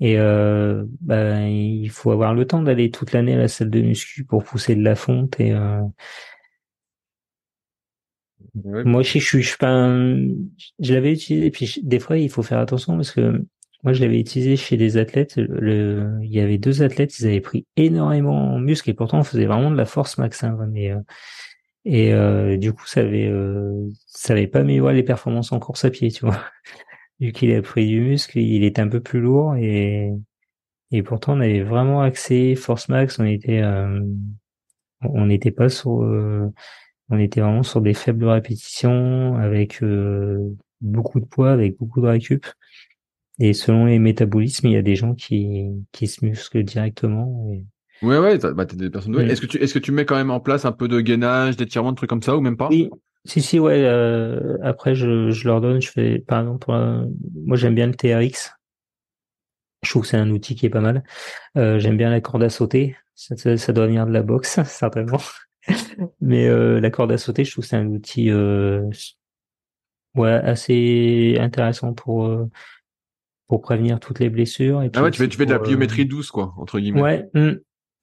Et 0.00 0.18
euh, 0.18 0.84
bah, 1.00 1.40
il 1.48 1.90
faut 1.90 2.12
avoir 2.12 2.34
le 2.34 2.46
temps 2.46 2.62
d'aller 2.62 2.90
toute 2.90 3.12
l'année 3.12 3.34
à 3.34 3.38
la 3.38 3.48
salle 3.48 3.70
de 3.70 3.80
muscu 3.80 4.24
pour 4.24 4.44
pousser 4.44 4.76
de 4.76 4.82
la 4.82 4.94
fonte. 4.94 5.40
Et 5.40 5.52
euh... 5.52 5.82
moi, 8.54 9.02
je, 9.02 9.18
je 9.18 9.24
suis, 9.24 9.42
je 9.42 9.48
suis 9.48 9.56
pas, 9.58 9.88
je 10.78 10.94
l'avais 10.94 11.12
utilisé. 11.12 11.46
Et 11.46 11.50
puis 11.50 11.80
des 11.82 11.98
fois, 11.98 12.16
il 12.16 12.30
faut 12.30 12.42
faire 12.42 12.58
attention 12.58 12.96
parce 12.96 13.10
que 13.10 13.44
moi, 13.82 13.92
je 13.92 14.00
l'avais 14.00 14.20
utilisé 14.20 14.56
chez 14.56 14.76
des 14.76 14.96
athlètes. 14.96 15.36
Le... 15.36 16.18
Il 16.22 16.30
y 16.30 16.40
avait 16.40 16.58
deux 16.58 16.82
athlètes, 16.82 17.18
ils 17.18 17.26
avaient 17.26 17.40
pris 17.40 17.66
énormément 17.76 18.54
en 18.54 18.58
muscle 18.58 18.90
et 18.90 18.94
pourtant 18.94 19.18
on 19.20 19.24
faisait 19.24 19.46
vraiment 19.46 19.70
de 19.70 19.76
la 19.76 19.84
force 19.84 20.18
max. 20.18 20.44
Hein, 20.44 20.56
mais, 20.72 20.90
euh... 20.92 21.00
Et 21.84 22.12
euh, 22.12 22.58
du 22.58 22.72
coup, 22.74 22.86
ça 22.86 23.00
avait, 23.00 23.28
euh, 23.28 23.88
ça 24.06 24.34
avait 24.34 24.46
pas 24.46 24.60
amélioré 24.60 24.94
les 24.94 25.02
performances 25.04 25.52
en 25.52 25.58
course 25.58 25.86
à 25.86 25.90
pied, 25.90 26.10
tu 26.10 26.26
vois 26.26 26.44
vu 27.20 27.32
qu'il 27.32 27.54
a 27.54 27.62
pris 27.62 27.86
du 27.86 28.00
muscle, 28.00 28.38
il 28.38 28.64
était 28.64 28.82
un 28.82 28.88
peu 28.88 29.00
plus 29.00 29.20
lourd 29.20 29.54
et 29.56 30.12
et 30.90 31.02
pourtant 31.02 31.36
on 31.36 31.40
avait 31.40 31.62
vraiment 31.62 32.00
accès 32.00 32.54
force 32.54 32.88
max, 32.88 33.18
on 33.18 33.24
était 33.24 33.60
euh, 33.60 34.00
on 35.02 35.26
n'était 35.26 35.50
pas 35.50 35.68
sur 35.68 36.02
euh, 36.02 36.48
on 37.10 37.18
était 37.18 37.40
vraiment 37.40 37.62
sur 37.62 37.80
des 37.80 37.94
faibles 37.94 38.26
répétitions 38.26 39.36
avec 39.36 39.82
euh, 39.82 40.38
beaucoup 40.80 41.20
de 41.20 41.26
poids, 41.26 41.52
avec 41.52 41.78
beaucoup 41.78 42.00
de 42.00 42.06
récup. 42.06 42.46
Et 43.38 43.52
selon 43.52 43.86
les 43.86 43.98
métabolismes, 43.98 44.66
il 44.66 44.72
y 44.72 44.76
a 44.76 44.82
des 44.82 44.96
gens 44.96 45.14
qui 45.14 45.66
qui 45.92 46.06
se 46.06 46.24
musclent 46.24 46.64
directement. 46.64 47.48
Et... 47.52 47.64
Ouais 48.02 48.18
ouais, 48.18 48.38
bah 48.38 48.66
t'es 48.66 48.76
des 48.76 48.90
personnes. 48.90 49.18
Est-ce 49.20 49.40
que 49.40 49.46
tu 49.46 49.58
est-ce 49.58 49.74
que 49.74 49.78
tu 49.78 49.92
mets 49.92 50.04
quand 50.04 50.16
même 50.16 50.30
en 50.30 50.40
place 50.40 50.64
un 50.64 50.72
peu 50.72 50.88
de 50.88 51.00
gainage, 51.00 51.56
d'étirement, 51.56 51.92
de 51.92 51.96
trucs 51.96 52.10
comme 52.10 52.22
ça 52.22 52.36
ou 52.36 52.40
même 52.40 52.56
pas? 52.56 52.68
Oui, 52.68 52.88
si, 53.28 53.42
si, 53.42 53.58
ouais. 53.58 53.84
Euh, 53.84 54.56
après, 54.62 54.94
je, 54.94 55.30
je 55.30 55.46
leur 55.46 55.60
donne, 55.60 55.80
je 55.80 55.90
fais, 55.90 56.18
par 56.18 56.40
exemple, 56.40 56.70
moi 57.34 57.56
j'aime 57.56 57.74
bien 57.74 57.86
le 57.86 57.94
TRX. 57.94 58.54
Je 59.82 59.90
trouve 59.90 60.02
que 60.02 60.08
c'est 60.08 60.16
un 60.16 60.30
outil 60.30 60.56
qui 60.56 60.66
est 60.66 60.70
pas 60.70 60.80
mal. 60.80 61.04
Euh, 61.56 61.78
j'aime 61.78 61.96
bien 61.96 62.10
la 62.10 62.20
corde 62.20 62.42
à 62.42 62.50
sauter. 62.50 62.96
Ça, 63.14 63.36
ça, 63.56 63.72
doit 63.72 63.86
venir 63.86 64.06
de 64.06 64.12
la 64.12 64.22
boxe, 64.22 64.60
certainement. 64.64 65.20
Mais 66.20 66.46
euh, 66.46 66.80
la 66.80 66.90
corde 66.90 67.12
à 67.12 67.18
sauter, 67.18 67.44
je 67.44 67.52
trouve 67.52 67.64
que 67.64 67.68
c'est 67.68 67.76
un 67.76 67.86
outil 67.86 68.30
euh, 68.30 68.88
ouais, 70.14 70.30
assez 70.30 71.36
intéressant 71.38 71.94
pour 71.94 72.26
euh, 72.26 72.48
pour 73.46 73.60
prévenir 73.60 74.00
toutes 74.00 74.20
les 74.20 74.30
blessures. 74.30 74.82
Et 74.82 74.90
ah 74.94 75.02
ouais, 75.02 75.10
tu 75.10 75.18
fais, 75.18 75.28
tu 75.28 75.36
fais 75.36 75.46
de 75.46 75.52
la 75.52 75.58
pliométrie 75.58 76.06
douce, 76.06 76.30
quoi, 76.30 76.54
entre 76.56 76.78
guillemets. 76.78 77.02
Ouais. 77.02 77.28
Hmm 77.34 77.54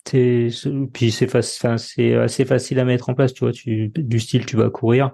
puis 0.06 1.12
c'est 1.12 1.30
c'est 1.78 2.16
assez 2.16 2.46
facile 2.46 2.80
à 2.80 2.86
mettre 2.86 3.10
en 3.10 3.16
place 3.16 3.34
tu 3.34 3.44
vois 3.44 3.52
tu 3.52 3.92
du 3.96 4.20
style 4.20 4.46
tu 4.46 4.56
vas 4.56 4.70
courir 4.70 5.12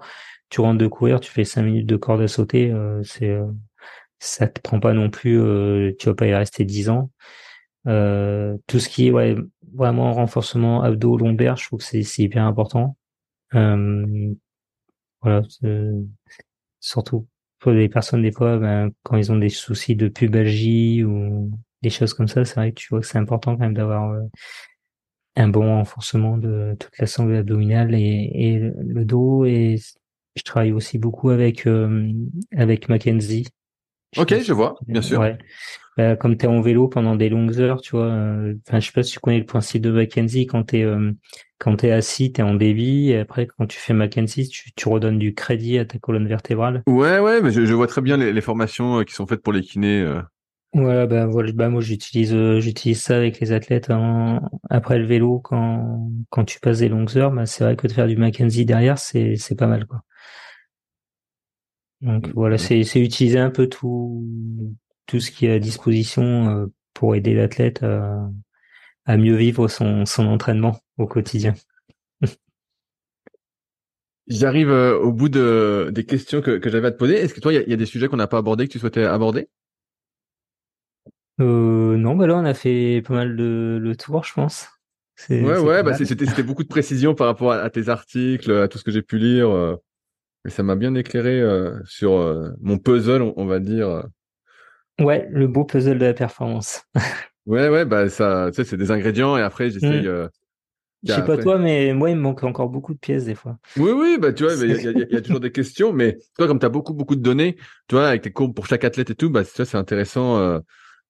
tu 0.50 0.60
rentres 0.60 0.78
de 0.78 0.86
courir 0.86 1.18
tu 1.18 1.30
fais 1.30 1.44
cinq 1.44 1.62
minutes 1.62 1.86
de 1.86 1.96
corde 1.96 2.20
à 2.20 2.28
sauter 2.28 2.70
euh, 2.70 3.02
c'est 3.02 3.30
euh, 3.30 3.46
ça 4.22 4.46
te 4.46 4.60
prend 4.60 4.78
pas 4.78 4.92
non 4.92 5.10
plus 5.10 5.40
euh, 5.40 5.92
tu 5.98 6.08
vas 6.08 6.14
pas 6.14 6.26
y 6.26 6.34
rester 6.34 6.64
dix 6.64 6.88
ans. 6.90 7.10
Euh, 7.88 8.56
tout 8.68 8.78
ce 8.78 8.88
qui 8.88 9.08
est 9.08 9.10
ouais 9.10 9.36
vraiment 9.74 10.12
renforcement 10.12 10.82
abdos 10.82 11.16
lombaires 11.16 11.56
je 11.56 11.66
trouve 11.66 11.80
que 11.80 11.84
c'est 11.84 12.04
c'est 12.04 12.22
hyper 12.22 12.44
important. 12.44 12.96
Voilà 15.22 15.42
surtout 16.80 17.26
pour 17.58 17.72
les 17.72 17.88
personnes 17.88 18.22
des 18.22 18.32
fois 18.32 18.58
ben, 18.58 18.90
quand 19.02 19.16
ils 19.16 19.32
ont 19.32 19.36
des 19.36 19.48
soucis 19.48 19.96
de 19.96 20.08
pubalgie 20.08 21.02
ou 21.02 21.50
des 21.82 21.90
choses 21.90 22.14
comme 22.14 22.28
ça 22.28 22.44
c'est 22.44 22.54
vrai 22.56 22.70
que 22.72 22.80
tu 22.80 22.88
vois 22.90 23.00
que 23.00 23.06
c'est 23.06 23.18
important 23.18 23.56
quand 23.56 23.62
même 23.62 23.74
d'avoir 23.74 24.16
un 25.36 25.48
bon 25.48 25.76
renforcement 25.76 26.36
de 26.36 26.76
toute 26.78 26.98
la 26.98 27.06
sangle 27.06 27.36
abdominale 27.36 27.94
et, 27.94 28.30
et 28.34 28.58
le 28.58 29.04
dos. 29.04 29.44
Et 29.44 29.78
je 30.36 30.42
travaille 30.42 30.72
aussi 30.72 30.98
beaucoup 30.98 31.30
avec 31.30 31.66
euh, 31.66 32.12
avec 32.56 32.88
Mackenzie. 32.88 33.46
ok, 34.16 34.42
je 34.42 34.52
vois, 34.52 34.76
bien 34.86 35.02
sûr. 35.02 35.20
Ouais. 35.20 35.38
Bah, 35.98 36.16
comme 36.16 36.38
tu 36.38 36.46
es 36.46 36.48
en 36.48 36.62
vélo 36.62 36.88
pendant 36.88 37.16
des 37.16 37.28
longues 37.28 37.60
heures, 37.60 37.82
tu 37.82 37.92
vois. 37.92 38.06
Euh, 38.06 38.54
enfin, 38.66 38.80
je 38.80 38.86
sais 38.86 38.92
pas 38.92 39.02
si 39.02 39.12
tu 39.12 39.20
connais 39.20 39.38
le 39.38 39.44
principe 39.44 39.82
de 39.82 39.90
Mackenzie. 39.90 40.46
Quand 40.46 40.64
tu 40.64 40.78
es 40.78 40.84
euh, 40.84 41.12
quand 41.58 41.76
t'es 41.76 41.90
assis, 41.90 42.32
t'es 42.32 42.42
en 42.42 42.54
débit. 42.54 43.10
Et 43.10 43.18
après, 43.18 43.46
quand 43.46 43.66
tu 43.66 43.78
fais 43.78 43.92
Mackenzie, 43.92 44.48
tu, 44.48 44.72
tu 44.72 44.88
redonnes 44.88 45.18
du 45.18 45.34
crédit 45.34 45.78
à 45.78 45.84
ta 45.84 45.98
colonne 45.98 46.26
vertébrale. 46.26 46.82
Ouais, 46.86 47.18
ouais, 47.18 47.42
mais 47.42 47.50
je, 47.50 47.66
je 47.66 47.74
vois 47.74 47.86
très 47.86 48.00
bien 48.00 48.16
les, 48.16 48.32
les, 48.32 48.40
formations 48.40 49.04
qui 49.04 49.14
sont 49.14 49.26
faites 49.26 49.42
pour 49.42 49.52
les 49.52 49.60
kinés. 49.60 50.02
Voilà, 50.74 51.06
bah, 51.06 51.26
voilà, 51.26 51.52
bah 51.52 51.68
moi 51.68 51.82
j'utilise 51.82 52.32
euh, 52.32 52.58
j'utilise 52.60 53.02
ça 53.02 53.16
avec 53.16 53.40
les 53.40 53.52
athlètes 53.52 53.90
après 54.70 54.98
le 54.98 55.04
vélo 55.04 55.38
quand 55.40 56.10
quand 56.30 56.44
tu 56.46 56.60
passes 56.60 56.78
des 56.78 56.88
longues 56.88 57.14
heures, 57.18 57.30
bah 57.30 57.44
c'est 57.44 57.62
vrai 57.64 57.76
que 57.76 57.86
de 57.86 57.92
faire 57.92 58.06
du 58.06 58.16
Mackenzie 58.16 58.64
derrière 58.64 58.98
c'est 58.98 59.36
c'est 59.36 59.54
pas 59.54 59.66
mal 59.66 59.86
quoi. 59.86 60.02
Donc 62.00 62.28
voilà, 62.34 62.58
c'est 62.58 62.82
c'est 62.84 63.00
utiliser 63.00 63.38
un 63.38 63.50
peu 63.50 63.68
tout 63.68 64.26
tout 65.06 65.20
ce 65.20 65.30
qui 65.30 65.46
est 65.46 65.52
à 65.54 65.58
disposition 65.58 66.48
euh, 66.48 66.66
pour 66.94 67.14
aider 67.14 67.34
l'athlète 67.34 67.82
à, 67.82 68.28
à 69.06 69.16
mieux 69.18 69.36
vivre 69.36 69.68
son 69.68 70.06
son 70.06 70.26
entraînement 70.28 70.80
au 70.98 71.06
quotidien. 71.06 71.54
J'arrive 74.28 74.70
euh, 74.70 74.98
au 74.98 75.12
bout 75.12 75.28
de 75.28 75.90
des 75.92 76.04
questions 76.06 76.40
que 76.42 76.58
que 76.58 76.70
j'avais 76.70 76.88
à 76.88 76.90
te 76.92 76.96
poser. 76.96 77.14
Est-ce 77.16 77.34
que 77.34 77.40
toi 77.40 77.52
il 77.52 77.62
y 77.66 77.70
y 77.70 77.72
a 77.72 77.76
des 77.76 77.86
sujets 77.86 78.08
qu'on 78.08 78.16
n'a 78.16 78.28
pas 78.28 78.38
abordés 78.38 78.66
que 78.68 78.72
tu 78.72 78.78
souhaitais 78.78 79.04
aborder? 79.04 79.48
Euh, 81.42 81.96
non, 81.96 82.16
bah 82.16 82.26
là, 82.26 82.36
on 82.36 82.44
a 82.44 82.54
fait 82.54 83.02
pas 83.06 83.14
mal 83.14 83.36
de 83.36 83.78
le 83.80 83.96
tour, 83.96 84.24
je 84.24 84.32
pense. 84.32 84.68
Ouais, 85.28 85.58
ouais, 85.58 85.82
bah 85.82 85.94
c'était 85.94 86.26
c'était 86.26 86.42
beaucoup 86.42 86.62
de 86.62 86.68
précision 86.68 87.14
par 87.14 87.26
rapport 87.26 87.52
à, 87.52 87.70
tes 87.70 87.88
articles, 87.88 88.50
à 88.52 88.68
tout 88.68 88.78
ce 88.78 88.84
que 88.84 88.90
j'ai 88.90 89.02
pu 89.02 89.18
lire. 89.18 89.50
Euh, 89.50 89.76
et 90.46 90.50
ça 90.50 90.62
m'a 90.62 90.74
bien 90.74 90.94
éclairé 90.94 91.40
euh, 91.40 91.78
sur 91.84 92.14
euh, 92.14 92.50
mon 92.60 92.78
puzzle, 92.78 93.22
on, 93.22 93.46
va 93.46 93.60
dire. 93.60 94.04
Ouais, 95.00 95.28
le 95.30 95.46
beau 95.46 95.64
puzzle 95.64 95.98
de 95.98 96.06
la 96.06 96.14
performance. 96.14 96.82
ouais, 97.46 97.68
ouais, 97.68 97.84
bah 97.84 98.08
ça, 98.08 98.48
tu 98.48 98.56
sais, 98.56 98.64
c'est 98.64 98.76
des 98.76 98.90
ingrédients 98.90 99.36
et 99.36 99.42
après 99.42 99.70
j'essaye. 99.70 100.08
Mm. 100.08 100.28
Je 101.04 101.12
sais 101.12 101.24
pas 101.24 101.36
toi, 101.36 101.58
mais 101.58 101.92
moi, 101.94 102.10
il 102.10 102.16
me 102.16 102.20
manque 102.20 102.44
encore 102.44 102.68
beaucoup 102.68 102.94
de 102.94 102.98
pièces 102.98 103.24
des 103.24 103.34
fois. 103.34 103.58
Oui, 103.76 103.90
oui, 103.90 104.18
bah 104.20 104.32
tu 104.32 104.44
vois, 104.44 104.54
il 104.64 105.10
y, 105.12 105.16
a, 105.16 105.20
toujours 105.20 105.40
des 105.40 105.50
questions, 105.52 105.92
mais 105.92 106.18
toi, 106.36 106.46
comme 106.46 106.58
tu 106.58 106.66
as 106.66 106.68
beaucoup, 106.68 106.94
beaucoup 106.94 107.16
de 107.16 107.22
données, 107.22 107.56
tu 107.88 107.96
vois, 107.96 108.08
avec 108.08 108.22
tes 108.22 108.32
courbes 108.32 108.54
pour 108.54 108.66
chaque 108.66 108.84
athlète 108.84 109.10
et 109.10 109.14
tout, 109.14 109.30
bah 109.30 109.44
ça, 109.44 109.64
c'est 109.64 109.76
intéressant 109.76 110.60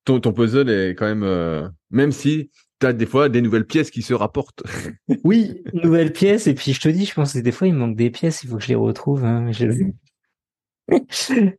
ton, 0.05 0.21
ton 0.21 0.33
puzzle 0.33 0.71
est 0.71 0.91
quand 0.91 1.07
même, 1.07 1.23
euh, 1.23 1.69
même 1.91 2.13
si 2.13 2.51
tu 2.81 2.87
as 2.87 2.93
des 2.93 3.07
fois 3.07 3.29
des 3.29 3.43
nouvelles 3.43 3.67
pièces 3.67 3.91
qui 3.91 4.03
se 4.03 4.15
rapportent. 4.15 4.63
oui, 5.25 5.63
nouvelles 5.73 6.13
pièces. 6.13 6.47
Et 6.47 6.55
puis 6.55 6.73
je 6.73 6.81
te 6.81 6.89
dis, 6.89 7.05
je 7.05 7.15
pense 7.15 7.35
que 7.35 7.39
des 7.39 7.53
fois 7.53 7.69
il 7.69 7.75
manque 7.75 7.97
des 7.97 8.11
pièces, 8.11 8.43
il 8.43 8.49
faut 8.49 8.57
que 8.57 8.63
je 8.63 8.69
les 8.69 8.75
retrouve. 8.75 9.25
Hein, 9.25 9.51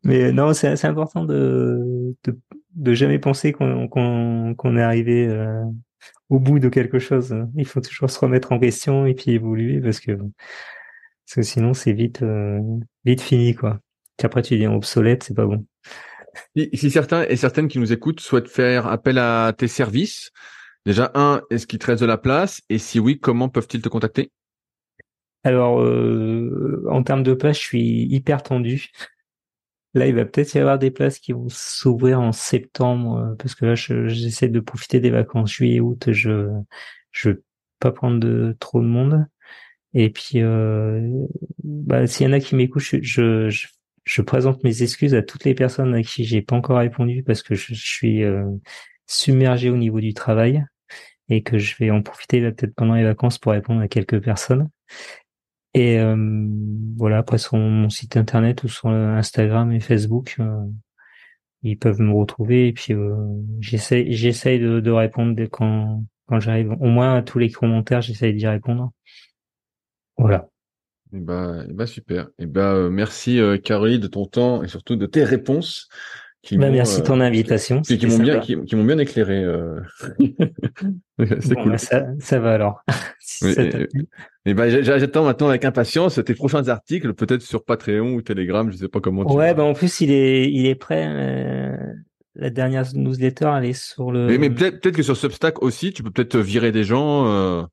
mais, 0.04 0.32
non, 0.34 0.54
c'est 0.54 0.86
important 0.86 1.24
de, 1.24 2.16
de, 2.26 2.40
de 2.76 2.94
jamais 2.94 3.20
penser 3.20 3.54
qu'on 3.54 4.78
est 4.78 4.82
arrivé 4.82 5.28
euh, 5.28 5.64
au 6.30 6.40
bout 6.40 6.60
de 6.60 6.70
quelque 6.70 7.00
chose. 7.00 7.36
Il 7.56 7.66
faut 7.66 7.82
toujours 7.82 8.10
se 8.10 8.20
remettre 8.20 8.52
en 8.52 8.60
question 8.60 9.06
et 9.06 9.14
puis 9.14 9.32
évoluer 9.32 9.80
parce 9.82 10.00
que 10.00 10.12
parce 10.14 11.36
que 11.36 11.42
sinon 11.42 11.74
c'est 11.74 11.94
vite 11.94 12.22
euh, 12.22 12.60
vite 13.06 13.22
fini 13.22 13.56
quoi. 13.56 13.80
après 14.22 14.42
tu 14.42 14.56
deviens 14.56 14.74
obsolète, 14.74 15.24
c'est 15.24 15.36
pas 15.36 15.46
bon. 15.46 15.66
Si, 16.56 16.92
certains 16.92 17.24
et 17.24 17.36
certaines 17.36 17.68
qui 17.68 17.80
nous 17.80 17.94
écoutent 17.94 18.20
souhaitent 18.20 18.50
faire 18.50 18.88
appel 18.88 19.18
à 19.18 19.54
tes 19.58 19.68
services, 19.68 20.32
déjà 20.86 21.12
un, 21.16 21.42
est-ce 21.50 21.68
qu'ils 21.68 21.80
te 21.80 21.88
restent 21.88 22.02
de 22.02 22.08
la 22.08 22.18
place? 22.18 22.62
Et 22.70 22.78
si 22.78 23.00
oui, 23.00 23.20
comment 23.20 23.50
peuvent-ils 23.50 23.82
te 23.82 23.90
contacter? 23.90 24.32
Alors, 25.44 25.82
euh, 25.82 26.86
en 26.90 27.04
termes 27.04 27.24
de 27.24 27.34
place, 27.34 27.58
je 27.58 27.64
suis 27.64 28.06
hyper 28.06 28.44
tendu. 28.44 28.92
Là, 29.94 30.08
il 30.08 30.16
va 30.16 30.26
peut-être 30.26 30.56
y 30.56 30.60
avoir 30.60 30.80
des 30.80 30.90
places 30.90 31.20
qui 31.20 31.34
vont 31.34 31.50
s'ouvrir 31.50 32.20
en 32.20 32.32
septembre, 32.32 33.18
euh, 33.18 33.36
parce 33.36 33.54
que 33.54 33.66
là, 33.66 33.76
j'essaie 33.76 34.48
de 34.48 34.60
profiter 34.60 35.00
des 35.00 35.12
vacances 35.12 35.52
juillet 35.52 35.80
août. 35.80 36.12
Je 36.12 36.50
je 37.12 37.30
veux 37.30 37.44
pas 37.80 37.92
prendre 37.92 38.20
de 38.20 38.56
trop 38.60 38.82
de 38.82 38.88
monde. 38.88 39.28
Et 39.94 40.10
puis, 40.10 40.42
euh, 40.42 41.08
bah, 41.64 42.08
s'il 42.08 42.26
y 42.26 42.30
en 42.30 42.34
a 42.34 42.40
qui 42.40 42.56
m'écoutent, 42.56 42.82
je, 42.82 43.50
je 43.50 43.68
présente 44.22 44.64
mes 44.64 44.84
excuses 44.84 45.16
à 45.16 45.22
toutes 45.22 45.46
les 45.46 45.56
personnes 45.56 45.94
à 45.94 46.04
qui 46.04 46.26
j'ai 46.26 46.42
pas 46.42 46.56
encore 46.56 46.80
répondu 46.80 47.24
parce 47.24 47.42
que 47.42 47.56
je, 47.56 47.74
suis 47.74 48.24
euh, 48.24 48.46
submergé 49.08 49.70
au 49.70 49.78
niveau 49.78 50.02
du 50.02 50.14
travail 50.14 50.66
et 51.30 51.42
que 51.42 51.58
je 51.58 51.76
vais 51.78 51.90
en 51.90 52.02
profiter 52.02 52.42
peut-être 52.42 52.76
pendant 52.76 52.96
les 52.96 53.04
vacances 53.04 53.38
pour 53.38 53.54
répondre 53.54 53.82
à 53.82 53.88
quelques 53.88 54.22
personnes. 54.22 54.70
Et 55.74 56.00
euh, 56.00 56.16
voilà, 56.98 57.20
après 57.20 57.38
sur 57.38 57.58
mon 57.58 57.90
site 57.90 58.18
internet 58.18 58.64
ou 58.64 58.68
sur 58.68 58.90
Instagram 58.90 59.72
et 59.72 59.80
Facebook, 59.80 60.36
euh, 60.40 60.66
ils 61.64 61.78
peuvent 61.80 62.02
me 62.02 62.14
retrouver 62.14 62.68
et 62.68 62.74
puis 62.74 62.94
j'essaie 63.62 64.12
j'essaye 64.12 64.60
de, 64.60 64.82
de, 64.82 64.92
répondre 64.92 65.34
dès 65.34 65.48
quand 65.48 66.04
quand 66.28 66.40
j'arrive. 66.40 66.72
Au 66.80 66.88
moins 66.88 67.16
à 67.16 67.22
tous 67.22 67.40
les 67.40 67.50
commentaires, 67.50 68.02
j'essaye 68.02 68.34
d'y 68.34 68.48
répondre. 68.48 68.92
Voilà. 70.18 70.50
Eh 71.14 71.20
ben, 71.20 71.66
eh 71.70 71.74
ben 71.74 71.86
super. 71.86 72.28
Eh 72.40 72.46
ben, 72.46 72.74
euh, 72.74 72.90
merci 72.90 73.40
euh, 73.40 73.58
Caroline 73.58 74.00
de 74.00 74.08
ton 74.08 74.26
temps 74.26 74.64
et 74.64 74.68
surtout 74.68 74.96
de 74.96 75.06
tes 75.06 75.24
réponses. 75.24 75.88
Qui 76.42 76.58
bah, 76.58 76.70
merci 76.70 77.02
de 77.02 77.06
ton 77.06 77.22
euh, 77.22 77.24
invitation. 77.24 77.82
Qui, 77.82 77.98
qui 77.98 78.06
m'ont 78.06 78.18
bien, 78.18 78.40
qui, 78.40 78.56
m'ont 78.58 78.84
bien 78.84 78.98
éclairé. 78.98 79.42
Euh... 79.42 79.80
c'est 81.40 81.56
cool. 81.56 81.72
Bah, 81.72 81.78
ça, 81.78 82.06
ça 82.20 82.40
va 82.40 82.54
alors. 82.54 82.82
et, 84.46 84.54
ben, 84.54 84.84
j'attends 84.84 85.24
maintenant 85.24 85.48
avec 85.48 85.64
impatience 85.64 86.20
tes 86.26 86.34
prochains 86.34 86.68
articles, 86.68 87.14
peut-être 87.14 87.44
sur 87.44 87.64
Patreon 87.64 88.14
ou 88.16 88.22
Telegram, 88.22 88.70
je 88.70 88.76
sais 88.76 88.90
pas 88.90 89.00
comment. 89.00 89.24
Tu 89.24 89.34
ouais, 89.34 89.54
ben 89.54 89.64
en 89.64 89.74
plus 89.74 90.02
il 90.02 90.12
est, 90.12 90.52
il 90.52 90.66
est 90.66 90.76
prêt. 90.76 91.08
Euh... 91.08 91.78
la 92.36 92.50
dernière 92.50 92.84
newsletter, 92.94 93.52
elle 93.58 93.66
est 93.66 93.82
sur 93.82 94.12
le. 94.12 94.28
Mais, 94.28 94.38
mais 94.38 94.50
peut-être 94.50 94.82
peut 94.82 94.92
que 94.92 95.04
sur 95.04 95.16
Substack 95.16 95.64
aussi, 95.64 95.94
tu 95.94 96.04
peux 96.04 96.12
peut-être 96.12 96.38
virer 96.38 96.74
des 96.74 96.84
gens. 96.84 97.28
Euh... 97.28 97.64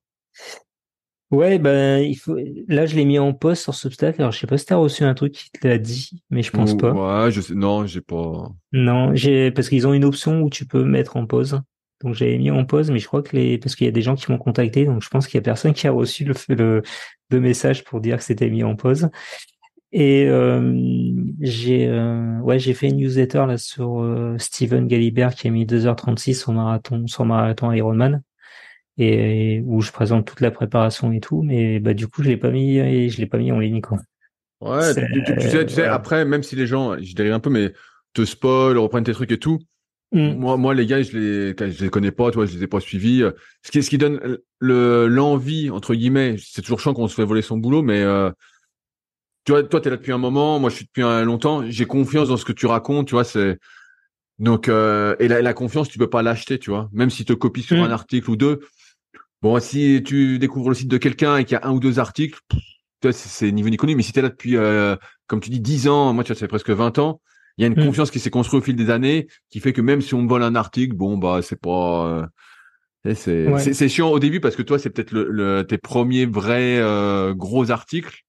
Ouais, 1.31 1.59
ben 1.59 1.99
il 1.99 2.15
faut. 2.15 2.35
Là, 2.67 2.85
je 2.85 2.95
l'ai 2.95 3.05
mis 3.05 3.17
en 3.17 3.33
poste 3.33 3.63
sur 3.63 3.73
Substack. 3.73 4.19
Alors, 4.19 4.33
je 4.33 4.39
sais 4.39 4.47
pas 4.47 4.57
si 4.57 4.65
t'as 4.65 4.75
reçu 4.75 5.03
un 5.03 5.13
truc 5.13 5.31
qui 5.33 5.49
te 5.51 5.65
l'a 5.65 5.77
dit, 5.77 6.21
mais 6.29 6.43
je 6.43 6.51
pense 6.51 6.75
pas. 6.75 6.91
Ouais, 6.91 7.31
je 7.31 7.39
sais. 7.39 7.55
Non, 7.55 7.85
j'ai 7.87 8.01
pas. 8.01 8.51
Non, 8.73 9.15
j'ai 9.15 9.51
parce 9.51 9.69
qu'ils 9.69 9.87
ont 9.87 9.93
une 9.93 10.03
option 10.03 10.41
où 10.41 10.49
tu 10.49 10.65
peux 10.65 10.83
mettre 10.83 11.15
en 11.15 11.25
pause. 11.25 11.61
Donc 12.03 12.15
j'avais 12.15 12.37
mis 12.37 12.51
en 12.51 12.65
pause, 12.65 12.91
mais 12.91 12.99
je 12.99 13.07
crois 13.07 13.21
que 13.21 13.35
les 13.35 13.57
parce 13.57 13.75
qu'il 13.75 13.85
y 13.85 13.87
a 13.87 13.91
des 13.91 14.01
gens 14.01 14.15
qui 14.15 14.29
m'ont 14.31 14.39
contacté, 14.39 14.85
donc 14.85 15.03
je 15.03 15.09
pense 15.09 15.27
qu'il 15.27 15.37
y 15.37 15.39
a 15.39 15.43
personne 15.43 15.73
qui 15.73 15.87
a 15.87 15.91
reçu 15.91 16.25
le, 16.25 16.33
le, 16.49 16.81
le 17.29 17.39
message 17.39 17.83
pour 17.83 18.01
dire 18.01 18.17
que 18.17 18.23
c'était 18.23 18.49
mis 18.49 18.63
en 18.63 18.75
pause. 18.75 19.09
Et 19.93 20.25
euh, 20.27 20.73
j'ai 21.41 21.87
euh, 21.87 22.39
ouais 22.39 22.59
j'ai 22.59 22.73
fait 22.73 22.87
une 22.87 22.97
newsletter 22.97 23.45
là 23.45 23.57
sur 23.57 24.01
euh, 24.01 24.37
Steven 24.37 24.87
Galibert 24.87 25.35
qui 25.35 25.47
a 25.47 25.51
mis 25.51 25.65
2h36 25.65 26.39
sur 26.39 26.53
marathon 26.53 27.07
sur 27.07 27.25
marathon 27.25 27.73
Ironman 27.73 28.21
et, 29.01 29.63
où 29.65 29.81
je 29.81 29.91
présente 29.91 30.25
toute 30.25 30.41
la 30.41 30.51
préparation 30.51 31.11
et 31.11 31.19
tout, 31.19 31.41
mais 31.41 31.79
bah 31.79 31.93
du 31.93 32.07
coup 32.07 32.23
je 32.23 32.29
l'ai 32.29 32.37
pas 32.37 32.51
mis 32.51 32.77
et 32.77 33.09
je 33.09 33.19
l'ai 33.19 33.25
pas 33.25 33.37
mis 33.37 33.51
en 33.51 33.59
ligne 33.59 33.81
quoi. 33.81 33.99
Ouais, 34.61 34.93
tu, 34.93 35.49
sais, 35.49 35.65
tu 35.65 35.73
sais 35.73 35.85
après 35.85 36.23
même 36.23 36.43
si 36.43 36.55
les 36.55 36.67
gens, 36.67 36.95
je 37.01 37.15
dérive 37.15 37.33
un 37.33 37.39
peu, 37.39 37.49
mais 37.49 37.73
te 38.13 38.25
spoil, 38.25 38.77
reprennent 38.77 39.03
tes 39.03 39.13
trucs 39.13 39.31
et 39.31 39.39
tout. 39.39 39.59
Mm. 40.11 40.33
Moi, 40.35 40.57
moi, 40.57 40.73
les 40.73 40.85
gars, 40.85 41.01
je 41.01 41.17
les, 41.17 41.71
je 41.71 41.83
les 41.83 41.89
connais 41.89 42.11
pas, 42.11 42.31
toi, 42.31 42.45
je 42.45 42.55
les 42.55 42.63
ai 42.63 42.67
pas 42.67 42.79
suivis. 42.79 43.23
Ce 43.63 43.71
qui, 43.71 43.81
ce 43.81 43.89
qui 43.89 43.97
donne 43.97 44.39
le 44.59 45.07
l'envie 45.07 45.69
entre 45.69 45.95
guillemets, 45.95 46.35
c'est 46.37 46.61
toujours 46.61 46.79
chiant 46.79 46.93
qu'on 46.93 47.07
se 47.07 47.15
fait 47.15 47.25
voler 47.25 47.41
son 47.41 47.57
boulot, 47.57 47.81
mais 47.81 48.01
euh, 48.01 48.29
tu 49.45 49.53
vois, 49.53 49.63
toi, 49.63 49.81
t'es 49.81 49.89
là 49.89 49.97
depuis 49.97 50.11
un 50.11 50.17
moment, 50.17 50.59
moi, 50.59 50.69
je 50.69 50.75
suis 50.75 50.85
depuis 50.85 51.03
un 51.03 51.23
longtemps. 51.23 51.63
J'ai 51.69 51.85
confiance 51.85 52.27
dans 52.27 52.37
ce 52.37 52.45
que 52.45 52.51
tu 52.51 52.65
racontes, 52.65 53.07
tu 53.07 53.15
vois. 53.15 53.23
C'est 53.23 53.57
donc 54.37 54.69
euh, 54.69 55.15
et 55.19 55.27
la, 55.27 55.41
la, 55.41 55.53
confiance, 55.53 55.87
tu 55.87 55.97
peux 55.97 56.09
pas 56.09 56.21
l'acheter, 56.21 56.59
tu 56.59 56.71
vois. 56.71 56.89
Même 56.91 57.09
si 57.09 57.25
te 57.25 57.33
copie 57.33 57.63
sur 57.63 57.77
mm. 57.77 57.81
un 57.81 57.91
article 57.91 58.29
ou 58.29 58.35
deux, 58.35 58.59
Bon, 59.41 59.59
si 59.59 60.03
tu 60.05 60.37
découvres 60.37 60.69
le 60.69 60.75
site 60.75 60.87
de 60.87 60.97
quelqu'un 60.97 61.37
et 61.37 61.45
qu'il 61.45 61.57
y 61.57 61.59
a 61.59 61.67
un 61.67 61.71
ou 61.71 61.79
deux 61.79 61.97
articles, 61.97 62.39
c'est 63.11 63.51
niveau 63.51 63.69
ni 63.69 63.77
connu. 63.77 63.95
Mais 63.95 64.03
si 64.03 64.13
tu 64.13 64.19
es 64.19 64.21
là 64.21 64.29
depuis, 64.29 64.55
euh, 64.55 64.95
comme 65.27 65.39
tu 65.39 65.49
dis, 65.49 65.59
10 65.59 65.87
ans, 65.87 66.13
moi, 66.13 66.23
tu 66.23 66.29
vois, 66.29 66.35
ça 66.35 66.41
fait 66.41 66.47
presque 66.47 66.69
20 66.69 66.99
ans, 66.99 67.21
il 67.57 67.61
y 67.61 67.65
a 67.65 67.67
une 67.67 67.79
mm. 67.79 67.85
confiance 67.85 68.11
qui 68.11 68.19
s'est 68.19 68.29
construite 68.29 68.61
au 68.61 68.65
fil 68.65 68.75
des 68.75 68.91
années, 68.91 69.27
qui 69.49 69.59
fait 69.59 69.73
que 69.73 69.81
même 69.81 70.01
si 70.01 70.13
on 70.13 70.21
me 70.21 70.29
vole 70.29 70.43
un 70.43 70.55
article, 70.55 70.95
bon, 70.95 71.17
bah, 71.17 71.41
c'est 71.41 71.59
pas... 71.59 72.05
Euh, 72.05 72.25
c'est 73.15 73.89
chiant 73.89 74.09
au 74.09 74.19
début 74.19 74.39
parce 74.39 74.55
que 74.55 74.61
toi, 74.61 74.77
c'est 74.77 74.91
peut-être 74.91 75.11
le, 75.11 75.63
tes 75.63 75.79
premiers 75.79 76.27
vrais 76.27 76.77
euh, 76.77 77.33
gros 77.33 77.71
articles. 77.71 78.19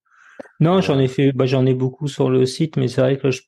Non, 0.61 0.81
j'en 0.81 0.99
ai 0.99 1.09
fait, 1.09 1.33
bah, 1.33 1.45
j'en 1.45 1.67
ai 1.67 1.75
beaucoup 1.75 2.09
sur 2.09 2.31
le 2.31 2.47
site, 2.47 2.79
mais 2.79 2.89
c'est 2.89 3.03
vrai 3.03 3.19
que 3.19 3.31
je 3.31 3.43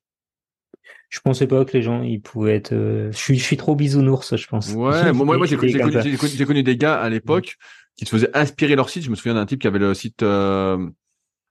je 1.10 1.20
pensais 1.20 1.46
pas 1.46 1.64
que 1.64 1.72
les 1.72 1.82
gens 1.82 2.02
ils 2.02 2.20
pouvaient 2.20 2.56
être. 2.56 2.72
Euh, 2.72 3.12
je 3.12 3.16
suis 3.16 3.38
je 3.38 3.44
suis 3.44 3.56
trop 3.56 3.74
bisounours, 3.74 4.36
je 4.36 4.46
pense. 4.46 4.70
Ouais, 4.72 5.12
moi, 5.12 5.36
moi 5.36 5.46
j'ai 5.46 5.56
connu, 5.56 5.78
connu, 5.78 6.46
connu, 6.46 6.62
des 6.62 6.76
gars 6.76 6.96
à 6.96 7.08
l'époque 7.08 7.56
qui 7.96 8.04
se 8.04 8.10
faisaient 8.10 8.36
inspirer 8.36 8.76
leur 8.76 8.90
site. 8.90 9.04
Je 9.04 9.10
me 9.10 9.14
souviens 9.14 9.34
d'un 9.34 9.46
type 9.46 9.60
qui 9.60 9.66
avait 9.66 9.78
le 9.78 9.94
site 9.94 10.22
euh, 10.22 10.88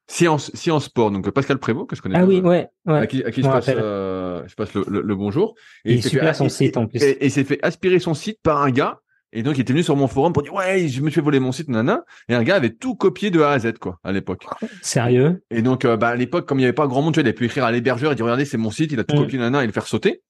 Science 0.08 0.52
Science 0.54 0.86
Sport, 0.86 1.12
donc 1.12 1.30
Pascal 1.32 1.58
Prévost 1.60 1.90
que 1.90 1.96
je 1.96 2.02
connais. 2.02 2.18
Ah 2.18 2.26
oui, 2.26 2.42
ouais, 2.42 2.70
ouais. 2.86 2.98
À 2.98 3.08
qui, 3.08 3.24
je, 3.26 3.42
passe, 3.42 3.70
euh, 3.70 4.44
je 4.48 4.56
passe 4.56 4.74
le, 4.74 4.84
le, 4.88 5.16
bonjour. 5.16 5.56
Et 5.86 5.94
il, 5.94 5.98
il 5.98 6.04
super 6.04 6.36
son 6.36 6.50
site 6.50 6.78
en 6.78 6.88
plus. 6.88 7.02
Et, 7.02 7.26
et 7.26 7.30
s'est 7.30 7.44
fait 7.44 7.64
aspirer 7.64 8.00
son 8.00 8.14
site 8.14 8.40
par 8.44 8.62
un 8.62 8.72
gars 8.72 9.00
et 9.36 9.42
donc, 9.42 9.58
il 9.58 9.62
était 9.62 9.74
venu 9.74 9.82
sur 9.82 9.96
mon 9.96 10.08
forum 10.08 10.32
pour 10.32 10.44
dire, 10.44 10.54
ouais, 10.54 10.88
je 10.88 11.02
me 11.02 11.10
suis 11.10 11.20
volé 11.20 11.40
mon 11.40 11.52
site, 11.52 11.68
nana. 11.68 12.06
Et 12.30 12.36
un 12.36 12.44
gars 12.44 12.56
avait 12.56 12.70
tout 12.70 12.94
copié 12.94 13.32
de 13.32 13.42
A 13.42 13.50
à 13.50 13.60
Z, 13.60 13.74
quoi, 13.80 14.00
à 14.04 14.12
l'époque. 14.12 14.46
Sérieux? 14.84 15.44
Et 15.50 15.64
donc, 15.64 15.86
euh, 15.86 15.98
bah, 15.98 16.10
à 16.10 16.16
l'époque, 16.16 16.48
comme 16.48 16.60
il 16.60 16.62
n'y 16.62 16.66
avait 16.66 16.74
pas 16.74 16.86
grand 16.86 17.02
monde, 17.02 17.16
tu 17.16 17.20
vois, 17.20 17.28
il 17.28 17.32
a 17.32 17.34
pu 17.34 17.46
écrire 17.46 17.66
à 17.66 17.72
l'hébergeur 17.72 18.12
et 18.12 18.16
dire, 18.16 18.26
regardez, 18.26 18.46
c'est 18.46 18.58
mon 18.58 18.70
site, 18.70 18.92
il 18.92 19.00
a 19.00 19.04
tout 19.04 19.16
copié, 19.16 19.40
nana, 19.40 19.64
et 19.64 19.66
le 19.66 19.74
faire 19.74 19.88
sauter. 19.88 20.22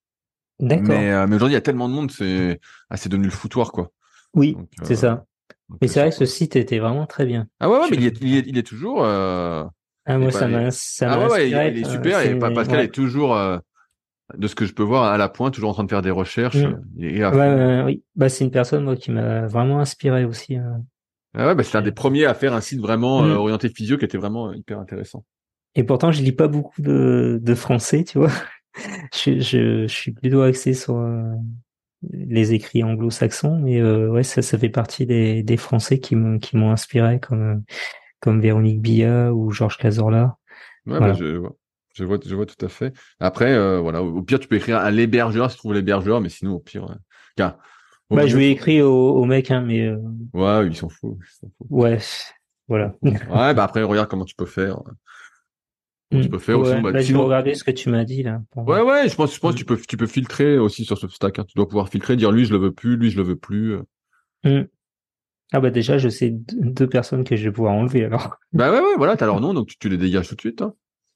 D'accord. 0.61 0.87
Mais, 0.87 1.11
euh, 1.11 1.27
mais 1.27 1.35
aujourd'hui, 1.35 1.51
il 1.53 1.57
y 1.57 1.57
a 1.57 1.61
tellement 1.61 1.89
de 1.89 1.93
monde, 1.93 2.11
c'est, 2.11 2.61
ah, 2.89 2.95
c'est 2.95 3.09
devenu 3.09 3.25
le 3.25 3.31
foutoir, 3.31 3.73
quoi. 3.73 3.91
Oui, 4.33 4.55
c'est 4.83 4.93
euh, 4.93 4.95
ça. 4.95 5.25
Mais 5.81 5.89
c'est 5.89 5.99
vrai 5.99 6.09
que 6.09 6.15
ce 6.15 6.25
site 6.25 6.55
était 6.55 6.79
vraiment 6.79 7.05
très 7.05 7.25
bien. 7.25 7.47
Ah 7.59 7.69
ouais, 7.69 7.79
ouais 7.79 7.87
mais 7.91 7.97
il 7.97 8.05
est, 8.05 8.21
il 8.21 8.37
est, 8.37 8.43
il 8.47 8.57
est 8.57 8.65
toujours, 8.65 9.03
Ah, 9.03 9.69
moi, 10.07 10.31
ça 10.31 10.47
m'a, 10.47 10.71
ça 10.71 11.11
Ah 11.11 11.27
ouais, 11.27 11.49
il, 11.49 11.55
est 11.55 11.89
super, 11.89 12.21
et 12.21 12.39
Pascal 12.39 12.79
est 12.79 12.93
toujours, 12.93 13.37
de 14.37 14.47
ce 14.47 14.55
que 14.55 14.65
je 14.65 14.73
peux 14.73 14.83
voir 14.83 15.03
à 15.03 15.17
la 15.17 15.29
pointe, 15.29 15.53
toujours 15.53 15.69
en 15.69 15.73
train 15.73 15.83
de 15.83 15.89
faire 15.89 16.01
des 16.01 16.11
recherches. 16.11 16.57
Mm. 16.57 17.85
oui, 17.85 18.03
bah 18.15 18.29
c'est 18.29 18.43
une 18.43 18.51
personne 18.51 18.83
moi 18.83 18.95
qui 18.95 19.11
m'a 19.11 19.47
vraiment 19.47 19.79
inspiré 19.79 20.25
aussi. 20.25 20.57
Euh. 20.57 20.77
Ah 21.35 21.47
ouais, 21.47 21.55
bah 21.55 21.63
c'est 21.63 21.77
un 21.77 21.81
des 21.81 21.91
premiers 21.91 22.25
à 22.25 22.33
faire 22.33 22.53
un 22.53 22.61
site 22.61 22.79
vraiment 22.79 23.23
mm. 23.23 23.31
euh, 23.31 23.35
orienté 23.35 23.69
physio 23.69 23.97
qui 23.97 24.05
était 24.05 24.17
vraiment 24.17 24.49
euh, 24.49 24.55
hyper 24.55 24.79
intéressant. 24.79 25.25
Et 25.75 25.83
pourtant, 25.83 26.11
je 26.11 26.21
lis 26.21 26.31
pas 26.31 26.47
beaucoup 26.47 26.81
de, 26.81 27.39
de 27.41 27.55
français, 27.55 28.03
tu 28.03 28.19
vois. 28.19 28.31
je, 29.13 29.39
je, 29.39 29.87
je, 29.87 29.93
suis 29.93 30.11
plutôt 30.11 30.41
axé 30.41 30.73
sur 30.73 31.03
les 32.11 32.53
écrits 32.53 32.83
anglo-saxons, 32.83 33.57
mais 33.59 33.81
ouais, 33.81 34.23
ça, 34.23 34.41
ça 34.41 34.57
fait 34.57 34.69
partie 34.69 35.05
des, 35.05 35.41
des 35.41 35.57
Français 35.57 35.99
qui 35.99 36.15
m'ont 36.15 36.37
qui 36.37 36.57
m'ont 36.57 36.71
inspiré, 36.71 37.19
comme 37.19 37.63
comme 38.19 38.39
Véronique 38.39 38.81
Billa 38.81 39.33
ou 39.33 39.51
Georges 39.51 39.77
Cazorla. 39.77 40.37
Ouais, 40.85 40.99
bah, 40.99 41.13
je, 41.13 41.41
je 41.93 42.03
vois, 42.03 42.17
je 42.25 42.35
vois 42.35 42.45
tout 42.45 42.65
à 42.65 42.69
fait. 42.69 42.93
Après, 43.19 43.53
euh, 43.53 43.79
voilà, 43.79 44.01
au, 44.03 44.21
pire, 44.21 44.39
tu 44.39 44.47
peux 44.47 44.55
écrire 44.55 44.77
à 44.77 44.91
l'hébergeur 44.91 45.49
si 45.49 45.57
tu 45.57 45.61
trouves 45.61 45.73
l'hébergeur, 45.73 46.21
mais 46.21 46.29
sinon, 46.29 46.53
au 46.53 46.59
pire, 46.59 46.89
euh, 46.89 46.95
car, 47.35 47.57
bah, 48.09 48.27
je 48.27 48.37
vais 48.37 48.51
écrire 48.51 48.85
au, 48.85 49.21
au 49.21 49.25
mec, 49.25 49.51
hein, 49.51 49.61
mais. 49.61 49.87
Euh... 49.87 49.97
Ouais, 50.33 50.67
ils 50.67 50.75
s'en 50.75 50.89
foutent. 50.89 51.17
Ouais, 51.69 51.99
voilà. 52.67 52.93
ouais, 53.03 53.53
bah 53.53 53.63
après, 53.63 53.83
regarde 53.83 54.09
comment 54.09 54.25
tu 54.25 54.35
peux 54.35 54.45
faire. 54.45 54.81
tu 56.11 56.29
peux 56.29 56.39
faire 56.39 56.59
aussi. 56.59 56.73
Bah, 56.81 56.91
bah, 56.91 57.01
je 57.01 57.13
vais 57.13 57.19
regarder 57.19 57.55
ce 57.55 57.63
que 57.63 57.71
tu 57.71 57.89
m'as 57.89 58.03
dit 58.03 58.23
là. 58.23 58.41
Ouais, 58.55 58.81
ouais, 58.81 59.09
je 59.09 59.15
pense, 59.15 59.33
je 59.33 59.39
pense 59.39 59.53
que 59.53 59.59
tu 59.59 59.65
peux, 59.65 59.77
tu 59.77 59.97
peux 59.97 60.07
filtrer 60.07 60.57
aussi 60.57 60.85
sur 60.85 60.97
ce 60.97 61.07
stack. 61.07 61.39
Hein. 61.39 61.45
Tu 61.47 61.55
dois 61.55 61.67
pouvoir 61.67 61.89
filtrer, 61.89 62.15
dire 62.15 62.31
lui 62.31 62.45
je 62.45 62.53
le 62.53 62.59
veux 62.59 62.71
plus, 62.71 62.97
lui 62.97 63.09
je 63.09 63.17
le 63.17 63.23
veux 63.23 63.37
plus. 63.37 63.77
Mm. 64.43 64.63
Ah 65.55 65.59
bah 65.59 65.69
déjà, 65.69 65.99
je 65.99 66.09
sais 66.09 66.31
deux 66.31 66.89
personnes 66.89 67.23
que 67.23 67.35
je 67.35 67.43
vais 67.43 67.51
pouvoir 67.51 67.73
enlever 67.73 68.05
alors. 68.05 68.37
Bah 68.53 68.71
ouais, 68.71 68.79
ouais, 68.79 68.95
voilà, 68.97 69.15
t'as 69.15 69.27
leur 69.27 69.39
nom, 69.41 69.53
donc 69.53 69.67
tu, 69.67 69.77
tu 69.77 69.89
les 69.89 69.97
dégages 69.97 70.27
tout 70.27 70.35
de 70.35 70.41
suite. 70.41 70.61
Hein. 70.61 70.73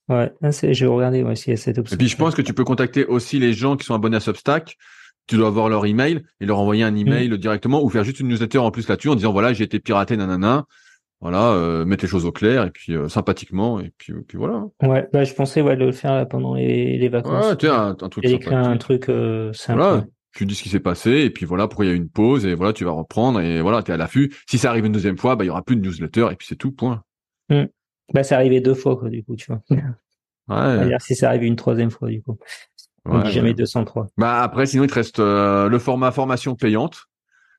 Ouais, 0.09 0.31
ah, 0.41 0.51
je 0.51 0.85
vais 0.85 0.91
regarder 0.91 1.23
ouais, 1.23 1.35
s'il 1.35 1.51
y 1.51 1.53
a 1.53 1.57
cette 1.57 1.77
option. 1.77 1.95
Et 1.95 1.97
puis 1.97 2.07
je 2.07 2.15
pense 2.15 2.34
que 2.34 2.41
tu 2.41 2.53
peux 2.53 2.63
contacter 2.63 3.05
aussi 3.05 3.39
les 3.39 3.53
gens 3.53 3.75
qui 3.75 3.85
sont 3.85 3.93
abonnés 3.93 4.17
à 4.17 4.21
Substack. 4.21 4.77
Tu 5.27 5.35
dois 5.35 5.47
avoir 5.47 5.67
leur 5.67 5.85
email 5.85 6.23
et 6.39 6.45
leur 6.45 6.59
envoyer 6.59 6.84
un 6.84 6.95
email 6.95 7.29
mm. 7.29 7.38
directement 7.38 7.84
ou 7.84 7.89
faire 7.89 8.05
juste 8.05 8.21
une 8.21 8.29
newsletter 8.29 8.59
en 8.59 8.71
plus 8.71 8.88
là-dessus 8.88 9.09
en 9.09 9.15
disant 9.15 9.34
voilà 9.34 9.51
j'ai 9.51 9.65
été 9.65 9.79
piraté 9.79 10.15
nanana. 10.15 10.65
Voilà, 11.19 11.49
euh, 11.53 11.84
mettre 11.84 12.05
les 12.05 12.09
choses 12.09 12.25
au 12.25 12.31
clair 12.31 12.63
et 12.63 12.69
puis 12.69 12.93
euh, 12.93 13.09
sympathiquement 13.09 13.79
et 13.79 13.91
puis, 13.97 14.13
puis 14.27 14.38
voilà. 14.38 14.65
Ouais, 14.84 15.07
bah 15.11 15.23
je 15.23 15.34
pensais 15.34 15.61
ouais 15.61 15.75
de 15.75 15.84
le 15.84 15.91
faire 15.91 16.13
là, 16.13 16.27
pendant 16.27 16.53
les, 16.53 16.99
les 16.99 17.09
vacances. 17.09 17.47
Ouais, 17.47 17.57
tu 17.57 17.67
un, 17.67 17.97
un 17.99 18.09
truc. 18.09 18.23
Et 18.23 18.34
écrire 18.34 18.59
un 18.59 18.77
truc 18.77 19.09
euh, 19.09 19.51
simple. 19.51 19.79
Voilà, 19.79 20.05
tu 20.35 20.45
dis 20.45 20.53
ce 20.53 20.61
qui 20.61 20.69
s'est 20.69 20.79
passé 20.79 21.09
et 21.09 21.31
puis 21.31 21.47
voilà 21.47 21.67
pourquoi 21.67 21.85
il 21.85 21.88
y 21.88 21.91
a 21.91 21.95
une 21.95 22.09
pause 22.09 22.45
et 22.45 22.53
voilà 22.53 22.71
tu 22.71 22.85
vas 22.85 22.91
reprendre 22.91 23.41
et 23.41 23.61
voilà 23.61 23.81
tu 23.81 23.89
es 23.89 23.95
à 23.95 23.97
l'affût. 23.97 24.31
Si 24.47 24.59
ça 24.59 24.69
arrive 24.69 24.85
une 24.85 24.91
deuxième 24.91 25.17
fois, 25.17 25.35
bah 25.35 25.43
il 25.43 25.47
y 25.47 25.49
aura 25.49 25.63
plus 25.63 25.75
de 25.75 25.81
newsletter 25.81 26.27
et 26.31 26.35
puis 26.35 26.47
c'est 26.47 26.55
tout 26.55 26.71
point. 26.71 27.01
Mm. 27.49 27.63
Bah 28.13 28.23
c'est 28.23 28.35
arrivé 28.35 28.61
deux 28.61 28.73
fois 28.73 28.97
quoi 28.97 29.09
du 29.09 29.23
coup 29.23 29.35
tu 29.35 29.51
vois. 29.51 29.61
Ouais. 30.47 30.97
si 30.99 31.15
ça 31.15 31.29
arrive 31.29 31.43
une 31.43 31.55
troisième 31.55 31.91
fois, 31.91 32.09
du 32.09 32.21
coup. 32.21 32.38
On 33.05 33.19
dit 33.19 33.31
jamais 33.31 33.53
203. 33.53 34.07
Bah 34.17 34.41
après, 34.41 34.65
sinon 34.65 34.84
il 34.84 34.89
te 34.89 34.95
reste 34.95 35.19
euh, 35.19 35.69
le 35.69 35.79
format 35.79 36.11
formation 36.11 36.55
payante. 36.55 37.05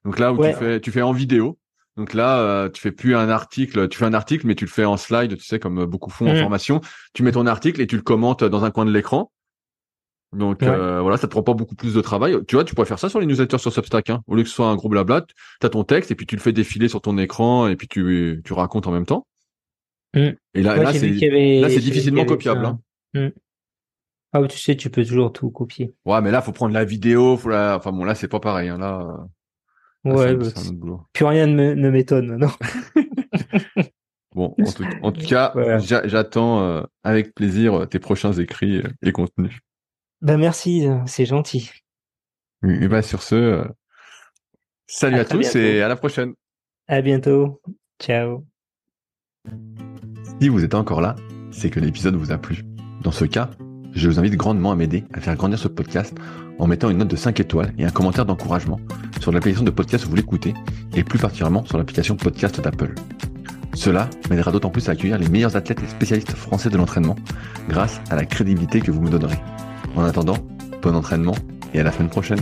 Donc 0.04 0.18
là 0.18 0.32
où 0.32 0.42
tu 0.42 0.52
fais, 0.52 0.80
tu 0.80 0.90
fais 0.90 1.02
en 1.02 1.12
vidéo. 1.12 1.58
Donc 1.96 2.14
là, 2.14 2.38
euh, 2.38 2.68
tu 2.68 2.80
fais 2.80 2.92
plus 2.92 3.16
un 3.16 3.28
article, 3.28 3.88
tu 3.88 3.98
fais 3.98 4.04
un 4.04 4.14
article, 4.14 4.46
mais 4.46 4.54
tu 4.54 4.64
le 4.66 4.70
fais 4.70 4.84
en 4.84 4.96
slide, 4.96 5.36
tu 5.36 5.44
sais, 5.44 5.58
comme 5.58 5.84
beaucoup 5.86 6.10
font 6.10 6.28
en 6.28 6.34
mm. 6.34 6.40
formation. 6.40 6.80
Tu 7.12 7.22
mets 7.22 7.32
ton 7.32 7.46
article 7.46 7.80
et 7.80 7.86
tu 7.86 7.96
le 7.96 8.02
commentes 8.02 8.44
dans 8.44 8.64
un 8.64 8.70
coin 8.70 8.84
de 8.84 8.92
l'écran. 8.92 9.32
Donc 10.32 10.62
euh, 10.62 11.00
voilà, 11.00 11.16
ça 11.16 11.26
te 11.26 11.32
prend 11.32 11.42
pas 11.42 11.54
beaucoup 11.54 11.74
plus 11.74 11.94
de 11.94 12.00
travail. 12.02 12.36
Tu 12.46 12.54
vois, 12.54 12.64
tu 12.64 12.74
pourrais 12.74 12.86
faire 12.86 12.98
ça 12.98 13.08
sur 13.08 13.18
les 13.18 13.26
newsletters 13.26 13.58
sur 13.58 13.72
Substack. 13.72 14.10
Hein. 14.10 14.20
Au 14.26 14.36
lieu 14.36 14.42
que 14.42 14.48
ce 14.48 14.54
soit 14.54 14.68
un 14.68 14.76
gros 14.76 14.90
blabla, 14.90 15.22
tu 15.22 15.66
as 15.66 15.70
ton 15.70 15.82
texte 15.84 16.10
et 16.10 16.14
puis 16.14 16.26
tu 16.26 16.36
le 16.36 16.42
fais 16.42 16.52
défiler 16.52 16.88
sur 16.88 17.00
ton 17.00 17.16
écran 17.16 17.66
et 17.66 17.76
puis 17.76 17.88
tu, 17.88 18.42
tu 18.44 18.52
racontes 18.52 18.86
en 18.86 18.92
même 18.92 19.06
temps. 19.06 19.26
Mm. 20.14 20.30
Et 20.55 20.62
là, 20.62 20.76
là 20.76 20.93
c'est 20.93 21.80
difficilement 21.80 22.24
copiable. 22.24 22.64
Hein. 22.64 22.80
Mm. 23.14 23.28
Ah 24.32 24.47
tu 24.47 24.59
sais, 24.59 24.76
tu 24.76 24.90
peux 24.90 25.05
toujours 25.05 25.32
tout 25.32 25.51
copier. 25.51 25.94
Ouais, 26.05 26.20
mais 26.20 26.30
là, 26.30 26.43
faut 26.43 26.52
prendre 26.52 26.74
la 26.74 26.85
vidéo, 26.85 27.36
faut 27.36 27.48
la... 27.48 27.76
enfin 27.76 27.93
bon, 27.93 28.05
là, 28.05 28.14
c'est 28.14 28.28
pas 28.28 28.40
pareil. 28.40 28.68
Hein, 28.68 28.78
là, 28.78 29.26
ouais, 30.05 30.35
bah, 30.35 30.47
plus 31.12 31.24
rien 31.24 31.47
ne 31.47 31.90
m'étonne, 31.90 32.36
non. 32.36 32.51
bon, 34.35 34.55
en 35.02 35.12
tout, 35.12 35.26
cas, 35.26 35.55
j'attends 35.78 36.62
euh, 36.62 36.82
avec 37.05 37.35
plaisir 37.35 37.74
euh, 37.74 37.86
tes 37.86 37.98
prochains 37.98 38.32
écrits 38.32 38.82
et 39.02 39.12
contenus. 39.12 39.60
Ben 40.20 40.36
merci, 40.36 40.86
euh, 40.86 40.98
c'est 41.06 41.26
gentil. 41.26 41.70
Et 42.64 42.89
ben 42.89 43.02
sur 43.02 43.22
ce, 43.22 43.64
salut 44.86 45.20
à, 45.20 45.24
tous 45.24 45.55
et 45.55 45.80
à 45.80 45.89
la 45.89 45.97
prochaine. 45.97 46.35
À 46.86 47.01
bientôt. 47.01 47.62
Ciao. 48.01 48.44
Si 50.40 50.48
vous 50.48 50.62
êtes 50.62 50.74
encore 50.74 51.01
là, 51.01 51.16
c'est 51.51 51.69
que 51.69 51.81
l'épisode 51.81 52.15
vous 52.15 52.31
a 52.31 52.39
plu. 52.39 52.62
Dans 53.02 53.10
ce 53.10 53.24
cas, 53.24 53.51
je 53.93 54.09
vous 54.09 54.20
invite 54.20 54.36
grandement 54.36 54.70
à 54.70 54.77
m'aider 54.77 55.05
à 55.12 55.20
faire 55.20 55.35
grandir 55.35 55.59
ce 55.59 55.66
podcast 55.66 56.15
en 56.60 56.69
mettant 56.69 56.90
une 56.90 56.98
note 56.98 57.09
de 57.09 57.16
5 57.16 57.40
étoiles 57.40 57.73
et 57.77 57.85
un 57.85 57.90
commentaire 57.90 58.24
d'encouragement 58.24 58.78
sur 59.20 59.32
l'application 59.32 59.65
de 59.65 59.70
podcast 59.73 60.06
où 60.06 60.10
vous 60.10 60.15
l'écoutez 60.15 60.55
et 60.94 61.02
plus 61.02 61.19
particulièrement 61.19 61.65
sur 61.65 61.77
l'application 61.77 62.15
podcast 62.15 62.60
d'Apple. 62.60 62.94
Cela 63.74 64.09
m'aidera 64.31 64.52
d'autant 64.52 64.70
plus 64.70 64.89
à 64.89 64.93
accueillir 64.93 65.19
les 65.19 65.28
meilleurs 65.28 65.56
athlètes 65.56 65.82
et 65.82 65.89
spécialistes 65.89 66.36
français 66.36 66.70
de 66.70 66.77
l'entraînement 66.77 67.16
grâce 67.69 68.01
à 68.09 68.15
la 68.15 68.24
crédibilité 68.24 68.81
que 68.81 68.93
vous 68.93 69.01
me 69.01 69.10
donnerez. 69.10 69.39
En 69.97 70.05
attendant, 70.05 70.36
bon 70.82 70.94
entraînement 70.94 71.35
et 71.74 71.81
à 71.81 71.82
la 71.82 71.90
semaine 71.90 72.10
prochaine. 72.10 72.40